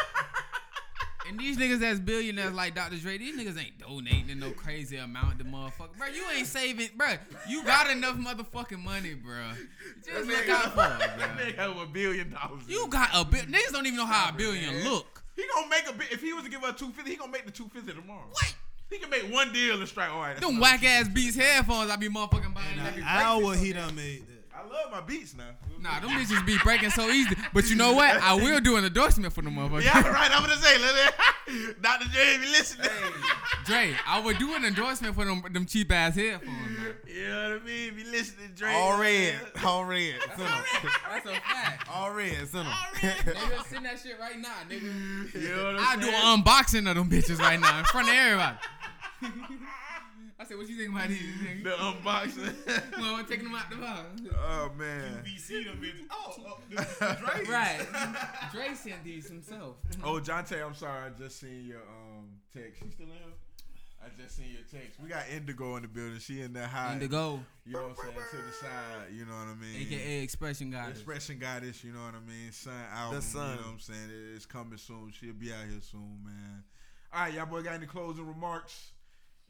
And 1.29 1.39
these 1.39 1.57
niggas 1.57 1.81
that's 1.81 1.99
billionaires 1.99 2.53
like 2.53 2.75
Dr. 2.75 2.97
Dre, 2.97 3.19
these 3.19 3.37
niggas 3.37 3.59
ain't 3.59 3.79
donating 3.79 4.31
in 4.31 4.39
no 4.39 4.51
crazy 4.51 4.97
amount 4.97 5.39
to 5.39 5.45
motherfucker. 5.45 5.97
Bro, 5.99 6.09
you 6.09 6.25
ain't 6.37 6.47
saving, 6.47 6.91
bro. 6.97 7.15
You 7.49 7.65
got 7.65 7.91
enough 7.91 8.17
motherfucking 8.17 8.83
money, 8.83 9.15
bro. 9.15 9.51
Just 10.05 10.29
look 10.29 10.49
out 10.49 10.73
for 10.75 11.05
it, 11.05 11.11
That 11.19 11.37
nigga 11.37 11.57
have 11.57 11.77
a 11.77 11.87
billion 11.87 12.31
dollars. 12.31 12.63
You 12.69 12.87
got 12.89 13.11
a 13.15 13.25
bill. 13.25 13.43
Niggas 13.43 13.73
don't 13.73 13.87
even 13.87 13.99
know 13.99 14.07
how 14.07 14.31
a 14.31 14.33
billion 14.33 14.85
look. 14.85 15.23
He 15.35 15.45
gonna 15.55 15.69
make 15.69 15.89
a 15.89 15.93
bit. 15.93 16.13
If 16.13 16.23
he 16.23 16.33
was 16.33 16.45
to 16.45 16.51
give 16.51 16.63
her 16.63 16.73
two 16.73 16.91
fifty, 16.91 17.11
he 17.11 17.17
gonna 17.17 17.33
make 17.33 17.45
the 17.45 17.53
two 17.53 17.69
fifty 17.69 17.93
tomorrow. 17.93 18.27
What? 18.31 18.55
He 18.89 18.99
can 18.99 19.11
make 19.11 19.33
one 19.33 19.53
deal 19.53 19.79
and 19.79 19.89
strike. 19.89 20.11
Oh, 20.11 20.15
all 20.17 20.21
right. 20.23 20.41
Them 20.41 20.61
whack 20.61 20.85
ass 20.85 21.09
Beats 21.09 21.37
headphones 21.37 21.91
I 21.91 21.97
be 21.97 22.09
motherfucking 22.09 22.55
buying. 22.55 22.79
In 22.79 22.87
every 22.87 23.03
an 23.03 23.09
hour 23.09 23.55
he 23.57 23.73
done 23.73 23.95
made 23.97 24.27
that. 24.29 24.36
I 24.59 24.63
love 24.67 24.91
my 24.91 25.01
beats 25.03 25.35
now. 25.37 25.45
Nah, 25.81 26.01
them 26.01 26.11
bitches 26.11 26.45
be 26.47 26.57
breaking 26.65 26.91
so 26.91 27.09
easy. 27.11 27.37
But 27.53 27.69
you 27.69 27.77
know 27.77 27.93
what? 27.93 28.17
I 28.17 28.33
will 28.35 28.59
do 28.61 28.77
an 28.77 28.85
endorsement 28.85 29.33
for 29.35 29.43
them 29.43 29.57
motherfuckers. 29.57 29.85
Yeah, 29.85 30.01
right. 30.09 30.31
I'm 30.33 30.41
gonna 30.43 30.57
say, 30.57 30.79
let 30.79 31.15
Dr. 31.83 32.09
J, 32.09 32.35
if 32.37 32.45
you 32.45 32.51
listening. 32.51 32.91
Dre, 33.67 33.95
I 34.07 34.19
would 34.21 34.39
do 34.39 34.55
an 34.55 34.65
endorsement 34.65 35.15
for 35.15 35.25
them 35.25 35.43
them 35.53 35.67
cheap 35.67 35.93
ass 35.93 36.15
headphones. 36.17 36.47
Man. 36.57 36.95
You 37.07 37.29
know 37.29 37.51
what 37.53 37.63
I 37.63 37.65
mean? 37.65 37.89
If 37.93 37.99
you 38.07 38.11
listening, 38.11 38.51
Dre. 38.55 38.73
All 38.73 38.99
red. 38.99 39.35
All 39.65 39.85
red. 39.85 40.15
Send 40.37 40.41
'em. 40.43 40.49
That's 41.11 41.27
a 41.27 41.35
fact. 41.35 41.89
All 41.93 42.11
red. 42.13 42.49
Send 42.49 42.67
'em. 42.67 42.73
Nigga, 42.73 43.67
send 43.67 43.85
that 43.85 43.99
shit 44.01 44.19
right 44.19 44.39
now, 44.41 44.55
nigga. 44.69 45.35
You 45.35 45.49
know 45.57 45.65
what 45.67 45.77
I 45.81 45.93
I'm 45.93 46.01
do 46.01 46.07
saying? 46.07 46.17
an 46.25 46.43
unboxing 46.43 46.89
of 46.91 46.97
them 46.97 47.11
bitches 47.11 47.39
right 47.39 47.61
now 47.61 47.79
in 47.79 47.85
front 47.85 48.09
of 48.09 48.15
everybody. 48.15 48.57
I 50.39 50.45
said, 50.45 50.59
what 50.59 50.69
you 50.69 50.77
think 50.77 50.91
about 50.91 51.09
these? 51.09 51.21
Nigga? 51.21 51.65
The 51.65 51.71
unboxing. 51.71 52.55
Well, 52.99 53.15
I'm 53.17 53.25
taking 53.27 53.45
them 53.45 53.55
out 53.55 53.71
the 53.71 53.77
box. 53.77 54.07
oh 54.47 54.71
man. 54.77 55.23
BC 55.25 55.65
them 55.65 55.79
bitches. 55.83 56.07
Oh, 56.11 56.35
oh 56.47 56.59
this 56.71 57.49
Right. 57.49 57.87
Dre 58.53 58.75
sent 58.75 59.03
these 59.05 59.29
himself. 59.29 59.77
Oh, 60.05 60.21
Jonte, 60.21 60.65
I'm 60.65 60.75
sorry. 60.75 61.07
I 61.07 61.19
just 61.19 61.41
seen 61.41 61.67
your 61.67 61.79
um 61.81 62.29
text. 62.53 62.83
She 62.83 62.91
still 62.91 63.07
in 63.07 63.13
here? 63.13 63.21
I 64.03 64.09
just 64.23 64.37
seen 64.37 64.47
your 64.53 64.63
text. 64.71 65.01
We 65.03 65.09
got 65.09 65.25
Indigo 65.35 65.77
in 65.77 65.83
the 65.83 65.89
building. 65.89 66.19
She 66.19 66.41
in 66.43 66.53
there 66.53 66.67
high. 66.67 66.93
Indigo, 66.93 67.41
You 67.65 67.73
know 67.73 67.83
what 67.83 67.91
I'm 67.91 67.97
saying? 67.97 68.15
To 68.31 68.37
the 68.37 68.53
side. 68.53 69.13
You 69.13 69.25
know 69.25 69.33
what 69.33 69.49
I 69.49 69.55
mean? 69.55 69.87
aka 69.87 70.23
Expression 70.23 70.71
Goddess. 70.71 70.99
Expression 70.99 71.39
Goddess, 71.39 71.83
you 71.83 71.93
know 71.93 72.01
what 72.03 72.15
I 72.15 72.21
mean? 72.31 72.53
Sun 72.53 72.73
album, 72.93 73.17
The 73.17 73.23
Sun. 73.23 73.49
you 73.51 73.55
know 73.57 73.63
what 73.63 73.73
I'm 73.73 73.81
saying? 73.81 74.11
It's 74.35 74.47
coming 74.47 74.79
soon. 74.79 75.13
She'll 75.19 75.33
be 75.33 75.51
out 75.53 75.65
here 75.69 75.81
soon, 75.81 76.21
man. 76.25 76.63
All 77.13 77.23
right, 77.23 77.33
y'all 77.35 77.47
boy 77.47 77.63
got 77.63 77.75
any 77.75 77.87
closing 77.87 78.27
remarks? 78.27 78.91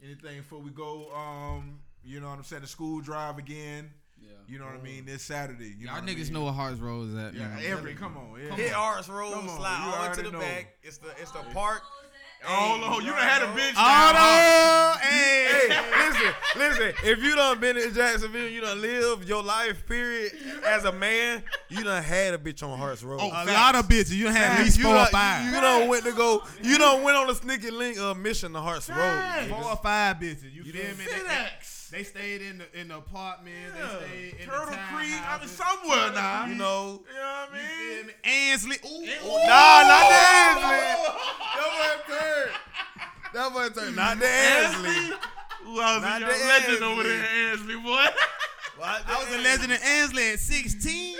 Anything 0.03 0.37
before 0.37 0.59
we 0.59 0.69
go? 0.71 1.11
Um, 1.13 1.79
you 2.03 2.19
know 2.19 2.29
what 2.29 2.37
I'm 2.37 2.43
saying? 2.43 2.61
The 2.61 2.67
school 2.67 3.01
drive 3.01 3.37
again. 3.37 3.89
Yeah. 4.21 4.29
You 4.47 4.59
know 4.59 4.65
what 4.65 4.75
I 4.75 4.81
mean? 4.81 5.05
This 5.05 5.23
Saturday. 5.23 5.65
You 5.77 5.85
Y'all 5.85 5.95
know 5.95 6.01
what 6.01 6.03
I 6.09 6.13
niggas 6.13 6.23
mean? 6.25 6.33
know 6.33 6.43
what 6.43 6.53
Hearts 6.53 6.79
Road 6.79 7.09
is 7.09 7.15
at. 7.15 7.33
Yeah, 7.33 7.47
man. 7.49 7.63
every 7.65 7.93
come 7.95 8.17
on, 8.17 8.39
yeah. 8.41 8.55
Hit 8.55 8.73
Arts 8.73 9.09
Road, 9.09 9.33
Come 9.33 9.49
on, 9.49 9.57
slide 9.57 9.81
all 9.93 10.03
the 10.03 10.09
way 10.09 10.15
to 10.15 10.21
the 10.23 10.31
know. 10.31 10.39
back. 10.39 10.75
It's 10.83 10.97
the 10.97 11.09
it's 11.21 11.31
the 11.31 11.39
park. 11.53 11.81
Oh, 12.47 12.75
Hey, 12.77 12.81
Lord, 12.81 13.03
you 13.03 13.09
you 13.09 13.15
done 13.15 13.23
had 13.27 13.41
a 13.41 13.47
bitch 13.47 13.73
know. 13.73 14.13
down. 14.13 14.97
Hey, 14.99 15.69
listen, 16.07 16.33
listen. 16.55 16.93
If 17.03 17.21
you 17.23 17.35
done 17.35 17.59
been 17.59 17.77
in 17.77 17.93
Jacksonville, 17.93 18.47
you 18.47 18.61
done 18.61 18.81
lived 18.81 19.27
your 19.27 19.43
life 19.43 19.85
period 19.87 20.31
as 20.65 20.85
a 20.85 20.91
man. 20.91 21.43
You 21.69 21.83
done 21.83 22.01
had 22.03 22.33
a 22.33 22.37
bitch 22.37 22.63
on 22.63 22.77
Hearts 22.77 23.03
Road. 23.03 23.19
Oh, 23.21 23.27
A 23.29 23.45
lot 23.51 23.75
of 23.75 23.87
bitches. 23.87 24.11
You 24.13 24.27
had 24.27 24.59
at 24.59 24.63
least 24.63 24.77
you 24.77 24.83
four 24.85 24.93
done, 24.93 25.07
or 25.07 25.09
five. 25.09 25.45
You, 25.45 25.55
you 25.55 25.61
done 25.61 25.87
went 25.87 26.03
to 26.05 26.13
go. 26.13 26.43
You 26.61 26.77
done 26.77 27.03
went 27.03 27.17
on 27.17 27.29
a 27.29 27.35
sneaky 27.35 27.71
link 27.71 27.97
uh, 27.99 28.13
mission 28.13 28.53
to 28.53 28.61
Hearts 28.61 28.89
Road. 28.89 29.47
Four 29.49 29.63
or 29.71 29.75
five 29.77 30.17
bitches. 30.17 30.43
You, 30.53 30.63
You 30.63 30.71
feel 30.73 30.83
done 30.83 30.97
me? 30.97 31.03
Fit 31.05 31.25
They, 31.91 32.03
stayed 32.03 32.41
in 32.41 32.57
the 32.59 32.79
in 32.79 32.87
the 32.89 32.97
apartment. 32.97 33.55
Yeah. 33.75 33.99
They 33.99 34.05
stayed 34.05 34.41
in 34.41 34.47
Turtle 34.49 34.65
the 34.71 34.77
Creek. 34.93 35.21
I 35.27 35.39
mean, 35.39 35.47
somewhere 35.47 36.11
now. 36.13 36.45
You 36.45 36.55
know. 36.55 37.01
You 37.07 37.15
know 37.15 37.45
what 37.47 37.49
I 37.51 37.97
mean? 37.97 38.07
me? 38.07 38.13
Ansley. 38.23 38.77
Ooh, 38.85 39.27
ooh. 39.27 39.47
Nah, 39.47 39.83
not 39.87 40.09
the 40.09 40.19
Ansley. 40.37 40.83
That 41.57 41.73
boy 42.03 42.13
turned. 42.13 42.51
That 43.33 43.53
boy 43.53 43.81
turned. 43.81 43.95
Not 43.95 44.19
the 44.19 44.27
Ansley. 44.27 45.17
Who 45.63 45.81
else 45.81 46.01
Not 46.01 46.21
is 46.21 46.27
your 46.27 46.37
the 46.37 46.45
legend 46.45 46.83
over 46.83 47.03
there, 47.03 47.25
Ansley, 47.51 47.75
boy? 47.75 48.05
I 48.83 49.17
was 49.19 49.35
a 49.35 49.41
legend 49.41 49.71
in 49.73 49.79
Ansley 49.81 50.29
at 50.29 50.39
16. 50.39 51.15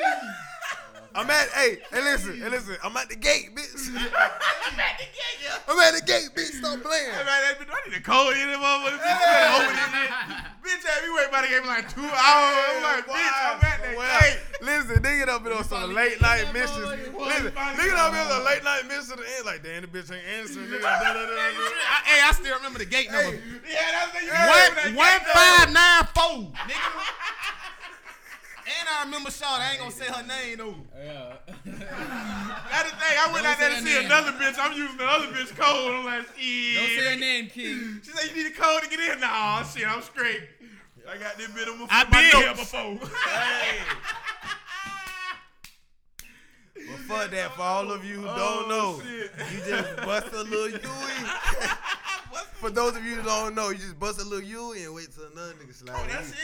I'm 1.18 1.26
at. 1.34 1.50
Hey, 1.50 1.82
hey, 1.90 2.02
listen, 2.06 2.38
hey, 2.38 2.50
listen. 2.50 2.78
I'm 2.86 2.96
at 2.96 3.10
the 3.10 3.18
gate, 3.18 3.50
bitch. 3.58 3.90
I'm 3.90 4.78
at 4.78 5.02
the 5.02 5.10
gate, 5.10 5.38
yeah. 5.42 5.58
I'm 5.66 5.80
at 5.82 5.98
the 5.98 6.06
gate, 6.06 6.30
bitch. 6.38 6.62
Stop 6.62 6.78
playing. 6.86 7.10
Hey, 7.10 7.26
man, 7.26 7.42
that 7.42 7.58
bitch, 7.58 7.74
I 7.74 7.90
need 7.90 7.96
to 7.98 8.04
call 8.06 8.30
you, 8.38 8.46
them 8.46 8.62
motherfuckers. 8.62 9.02
Bitch, 9.02 9.58
open 9.58 9.74
that 9.82 9.90
bitch. 9.98 10.14
Bitch, 10.62 10.86
had 10.86 11.02
me 11.02 11.10
wait 11.18 11.32
by 11.34 11.42
the 11.42 11.50
game 11.50 11.66
like 11.66 11.90
two 11.90 12.06
hours. 12.06 12.54
I'm 12.70 12.84
like, 12.86 13.06
bitch, 13.10 13.34
I'm 13.34 13.66
at 13.66 13.82
the 13.82 13.98
Well, 13.98 14.22
gate. 14.22 14.40
Listen, 14.62 15.02
nigga 15.02 15.26
done 15.26 15.42
been 15.42 15.54
on 15.58 15.64
some 15.66 15.90
late 15.90 16.22
night 16.22 16.54
missions. 16.54 16.86
Listen, 16.86 17.50
finally 17.50 17.82
nigga 17.82 17.98
done 17.98 18.14
been 18.14 18.22
on 18.22 18.30
got 18.30 18.38
some 18.38 18.46
late 18.46 18.64
night 18.64 18.84
missions 18.86 19.10
to 19.10 19.18
the 19.18 19.26
end. 19.26 19.46
Like, 19.50 19.66
damn, 19.66 19.82
the 19.82 19.90
bitch 19.90 20.14
ain't 20.14 20.22
answering. 20.38 20.70
Nigga, 20.70 20.82
da, 20.86 21.02
da, 21.02 21.14
da, 21.18 21.26
da, 21.26 21.34
da. 21.34 21.98
hey, 22.06 22.22
I 22.22 22.30
still 22.38 22.54
remember 22.62 22.78
the 22.78 22.86
gate 22.86 23.10
number. 23.10 23.42
Yeah, 23.66 24.06
that's 24.06 24.14
the 24.14 24.94
One 24.94 25.02
one 25.02 25.22
five 25.34 25.74
nine 25.74 26.06
four, 26.14 26.54
nigga. 26.70 26.78
And 28.68 28.88
I 28.90 29.04
remember 29.06 29.32
Shaw. 29.32 29.46
I 29.60 29.72
ain't 29.72 29.80
gonna 29.80 29.92
say 29.92 30.06
her 30.08 30.24
name 30.28 30.58
though. 30.58 30.76
Yeah. 30.98 31.36
That's 31.48 32.92
the 32.92 32.98
thing. 32.98 33.16
I 33.18 33.30
went 33.32 33.44
Don't 33.46 33.54
out 33.54 33.60
there 33.60 33.70
to 33.70 33.78
see 33.82 33.96
name. 33.96 34.06
another 34.08 34.32
bitch. 34.34 34.56
I'm 34.60 34.74
using 34.76 34.98
the 34.98 35.06
other 35.06 35.28
bitch 35.28 35.56
code. 35.56 35.94
I'm 35.96 36.06
like, 36.06 36.26
shit. 36.38 36.76
Don't 36.76 36.90
say 37.06 37.14
her 37.14 37.20
name, 37.20 37.48
King. 37.48 38.02
She 38.04 38.12
said, 38.12 38.30
you 38.36 38.44
need 38.44 38.52
a 38.52 38.56
code 38.56 38.84
to 38.84 38.90
get 38.90 39.00
in? 39.00 39.22
Nah, 39.22 39.64
shit, 39.64 39.88
I'm 39.88 40.02
straight. 40.02 40.42
I 41.10 41.18
got 41.18 41.38
this 41.38 41.48
bit 41.52 41.70
on 41.70 41.80
my, 41.80 41.88
I 41.90 42.04
my 42.04 42.10
been 42.12 42.42
here 42.42 42.54
before. 42.56 43.08
Hey. 43.30 43.78
Well, 46.88 46.98
fuck 47.08 47.32
that. 47.32 47.54
For 47.54 47.62
all 47.62 47.92
of 47.92 48.04
you 48.06 48.16
who 48.22 48.28
Oh, 48.30 48.36
don't 48.38 48.70
know, 48.70 49.02
shit. 49.02 49.32
you 49.54 49.60
just 49.72 49.96
bust 49.98 50.28
a 50.34 50.44
little 50.44 50.70
Yui. 50.70 50.80
For 52.60 52.70
those 52.70 52.96
of 52.96 53.04
you 53.06 53.16
who 53.16 53.24
don't 53.24 53.56
know, 53.56 53.70
you 53.70 53.78
just 53.78 54.00
bust 54.00 54.20
a 54.20 54.24
little 54.24 54.44
Yui 54.44 54.84
and 54.84 54.94
wait 54.94 55.08
till 55.14 55.26
another 55.32 55.54
nigga 55.54 55.74
slide. 55.74 55.96
Oh, 55.98 56.04
in. 56.04 56.10
that's 56.10 56.32
it. 56.32 56.38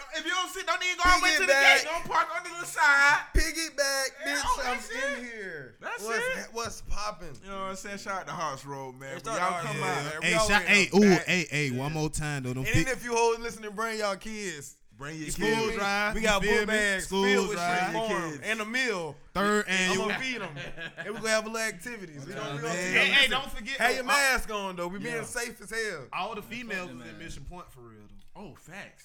Don't- 0.00 0.18
If 0.20 0.24
you 0.26 0.30
don't 0.32 0.50
sit, 0.52 0.66
don't 0.66 0.82
even 0.82 0.96
go 0.96 1.02
all 1.10 1.18
the 1.18 1.24
way 1.24 1.32
to 1.36 1.46
the 1.46 1.52
Piggyback. 1.52 1.74
gate. 1.76 1.84
Don't 1.84 2.04
park 2.04 2.28
on 2.36 2.60
the 2.60 2.66
side. 2.66 3.18
Piggyback, 3.34 4.06
Yeah, 4.24 4.34
bitch. 4.34 4.42
oh, 4.44 4.60
I'm 4.64 4.76
that's 4.76 4.90
in 4.90 5.24
here. 5.24 5.74
That's 5.80 6.02
what's, 6.02 6.18
it. 6.38 6.46
What's 6.52 6.80
popping? 6.82 7.36
You 7.44 7.50
know 7.50 7.56
what 7.60 7.70
I'm 7.70 7.76
saying? 7.76 7.98
Shout 7.98 8.20
out 8.22 8.26
to 8.26 8.32
Hearts 8.32 8.64
Road, 8.66 8.98
man. 8.98 9.16
It's 9.16 9.26
y'all 9.26 9.36
come 9.62 9.76
yeah. 9.78 9.84
out. 9.84 10.04
Man, 10.04 10.12
we 10.22 10.26
Hey, 10.28 10.34
always 10.34 10.48
shot, 10.50 10.62
in 10.62 10.68
hey, 10.68 10.88
ooh, 10.94 11.00
back. 11.00 11.26
hey, 11.26 11.46
hey, 11.50 11.70
one 11.70 11.92
more 11.92 12.10
time 12.10 12.42
though. 12.42 12.54
Them 12.54 12.64
And 12.66 12.86
fi- 12.86 12.90
if 12.92 13.04
you 13.04 13.14
hold 13.14 13.40
listening, 13.40 13.70
bring 13.72 13.98
y'all 13.98 14.16
kids. 14.16 14.76
Bring 14.98 15.16
your 15.18 15.30
School 15.30 15.46
kids. 15.48 15.66
me? 15.68 15.74
drive, 15.76 16.14
We 16.14 16.20
got 16.20 16.42
feel 16.42 16.56
book 16.58 16.66
bags 16.66 17.04
School 17.06 17.24
filled 17.24 17.48
with 17.48 17.56
drive. 17.56 17.84
shit 17.86 17.94
Your 17.94 18.08
for 18.10 18.16
'em 18.16 18.30
kids. 18.32 18.42
and 18.44 18.60
a 18.60 18.64
meal. 18.66 19.16
third 19.32 19.66
annual. 19.66 20.02
I'm 20.02 20.08
gonna 20.10 20.20
feed 20.22 20.40
them. 20.42 20.56
and 20.98 21.08
we 21.08 21.14
gonna 21.14 21.28
have 21.30 21.44
little 21.46 21.58
activities. 21.58 22.26
We 22.26 22.34
gonna, 22.34 22.56
we 22.56 22.60
gonna 22.60 22.74
man. 22.74 22.76
see 22.76 22.92
Hey, 22.98 23.06
hey, 23.06 23.28
don't 23.28 23.50
forget. 23.50 23.78
Have 23.78 23.94
your 23.94 24.04
mask 24.04 24.50
on 24.52 24.76
though. 24.76 24.88
We 24.88 24.98
being 24.98 25.24
safe 25.24 25.58
as 25.62 25.70
hell. 25.70 26.00
All, 26.12 26.28
all 26.28 26.34
the 26.34 26.42
females 26.42 26.90
was 26.92 27.06
in 27.08 27.18
Mission 27.18 27.44
Point 27.48 27.72
for 27.72 27.80
real 27.80 28.00
though. 28.34 28.42
Oh, 28.42 28.54
facts. 28.56 29.04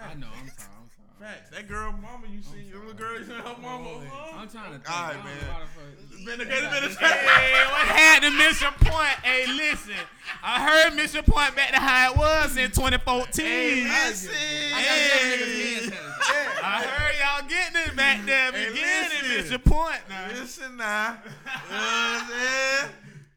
I 0.00 0.14
know. 0.14 0.28
I'm 0.28 0.48
sorry. 0.48 0.68
I'm 0.80 0.88
sorry. 0.88 1.02
Facts. 1.20 1.50
That 1.50 1.68
girl, 1.68 1.92
mama, 1.92 2.26
you 2.30 2.42
seen 2.42 2.66
your 2.68 2.80
little 2.80 2.94
girl, 2.94 3.18
you 3.18 3.24
seen 3.24 3.36
her 3.36 3.56
mama. 3.60 4.00
I'm 4.34 4.48
trying 4.48 4.72
to 4.72 4.78
think. 4.78 4.90
All 4.90 5.12
right, 5.12 5.24
man. 5.24 5.34
to 5.38 6.24
Been 6.24 6.40
a, 6.40 6.44
a, 6.44 6.46
been 6.46 6.84
a, 6.84 6.88
Hey, 6.88 7.64
what 7.70 7.86
had 7.86 8.22
the 8.24 8.30
Mission 8.30 8.72
Point? 8.80 9.14
Hey, 9.22 9.46
listen, 9.52 9.94
I 10.42 10.64
heard 10.66 10.96
Mission 10.96 11.22
Point 11.24 11.54
back 11.54 11.70
to 11.74 11.78
how 11.80 12.12
it 12.12 12.18
was 12.18 12.56
in 12.56 12.70
2014. 12.70 13.44
Hey, 13.46 13.84
listen. 13.84 14.30
I 14.32 14.82
gotta 14.82 15.38
give 15.38 15.48
niggas 15.48 15.82
hand 15.82 15.92
sanitizer. 15.92 16.62
I 16.64 16.82
heard 16.82 17.14
y'all 17.20 17.48
getting 17.48 17.92
it 17.92 17.96
back 17.96 18.26
there 18.26 18.52
Hey, 18.52 18.68
beginning 18.70 19.10
listen. 19.22 19.44
Mission 19.44 19.60
Point 19.60 20.00
now. 20.08 20.28
Listen 20.40 20.76
now. 20.76 21.08
You 21.08 21.70
know 21.70 21.76
what 21.76 22.22
I'm 22.22 22.28
saying? 22.30 22.90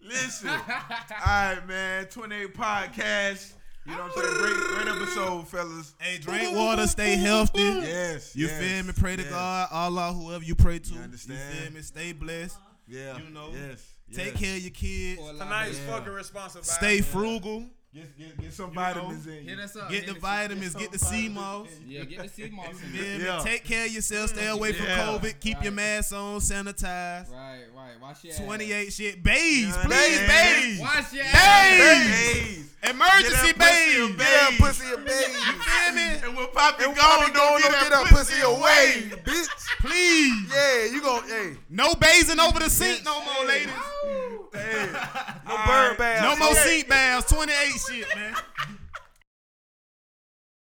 Listen. 0.04 0.50
All 0.50 0.60
right, 1.26 1.68
man. 1.68 2.06
28 2.06 2.54
podcast. 2.56 3.55
You 3.86 3.92
know 3.92 4.04
what 4.04 4.18
I'm 4.18 4.24
saying? 4.24 4.36
Great, 4.38 4.86
great 4.86 4.88
episode, 4.96 5.48
fellas. 5.48 5.94
Hey, 6.00 6.18
drink 6.18 6.56
water, 6.56 6.88
stay 6.88 7.16
healthy. 7.18 7.62
Yes. 7.62 8.36
You 8.36 8.48
yes, 8.48 8.60
feel 8.60 8.84
me? 8.88 8.94
Pray 8.98 9.16
to 9.16 9.22
yes. 9.22 9.32
God, 9.32 9.68
Allah, 9.72 10.12
whoever 10.14 10.44
you 10.44 10.56
pray 10.56 10.80
to. 10.80 10.90
You 10.90 10.98
You, 10.98 11.04
understand? 11.04 11.54
feel 11.58 11.72
me? 11.72 11.82
Stay 11.82 12.12
blessed. 12.12 12.58
Yeah. 12.88 13.18
You 13.18 13.30
know. 13.32 13.50
Yes. 13.54 13.84
Take 14.14 14.34
yes. 14.34 14.40
care 14.42 14.56
of 14.56 14.62
your 14.62 14.72
kids. 14.72 15.22
For 15.22 15.30
a 15.30 15.34
lot 15.34 15.44
Tonight's 15.46 15.78
of- 15.80 15.86
fucking 15.86 16.14
responsible. 16.14 16.64
Stay 16.64 17.02
frugal. 17.02 17.66
Get, 17.96 18.18
get, 18.18 18.42
get 18.42 18.52
some 18.54 18.70
You 18.72 18.76
know, 18.76 18.82
vitamins 18.82 19.26
in 19.28 19.44
Hit 19.46 19.60
us 19.60 19.76
up. 19.78 19.90
Get 19.90 20.06
the 20.06 20.14
vitamins. 20.16 20.76
Get 20.76 20.92
the 20.92 21.00
sea 21.00 21.30
moss. 21.30 21.70
Yeah, 21.88 22.04
get 22.04 22.24
the 22.24 22.28
sea 22.30 22.50
moss 22.54 22.68
in 22.72 22.76
Feel 22.92 23.02
there. 23.04 23.18
me? 23.20 23.24
Yeah. 23.24 23.40
Take 23.42 23.64
care 23.64 23.86
of 23.86 23.92
yourself. 23.94 24.30
Stay 24.32 24.48
away 24.48 24.74
from 24.74 24.86
COVID. 24.88 25.40
Keep 25.40 25.64
your 25.64 25.72
Right. 25.72 25.76
mask 25.76 26.14
on. 26.14 26.40
Sanitize. 26.42 27.32
Right, 27.32 27.64
right. 27.74 28.02
Wash 28.02 28.24
your 28.26 28.34
ass. 28.34 28.40
28 28.40 28.92
shit. 28.92 29.24
Bays, 29.24 29.68
Yeah, 29.70 29.84
please, 29.86 30.20
yeah. 30.20 30.28
bays. 30.28 30.80
Wash 30.82 31.14
your 31.14 31.24
Bays. 31.24 31.34
ass. 31.34 32.10
Hey. 32.10 32.62
Emergency 32.84 33.30
Get 33.48 33.58
that 33.58 33.58
pussy 33.58 33.88
bays. 33.88 33.96
a 33.96 34.08
Yeah, 34.10 34.50
babe. 34.50 34.60
pussy 34.60 34.92
a 34.94 34.98
baby. 34.98 35.34
Feel 35.34 35.96
me? 35.96 36.02
And 36.26 36.36
we'll 36.38 36.48
pop 36.48 36.80
it 36.82 36.88
And 36.88 36.96
gone. 36.98 37.20
Don't 37.22 37.34
don't 37.34 37.62
get 37.62 37.72
get 37.72 37.90
that 37.92 38.06
pussy 38.10 38.42
away, 38.42 39.10
bitch. 39.24 39.48
Please. 39.80 40.52
Yeah, 40.54 40.86
you 40.94 41.02
gon' 41.02 41.24
hey, 41.30 41.56
No 41.70 41.96
basing 41.96 42.40
over 42.42 42.60
the 42.60 42.70
sink 42.70 43.06
no 43.06 43.24
more, 43.24 43.46
ladies. 43.46 43.70
no 44.54 45.58
bird 45.68 45.98
bath. 45.98 46.22
No 46.22 46.36
more 46.38 46.54
seat 46.56 46.88
baths. 46.88 47.32
28 47.32 47.72
shit, 47.88 48.16
man. 48.16 48.36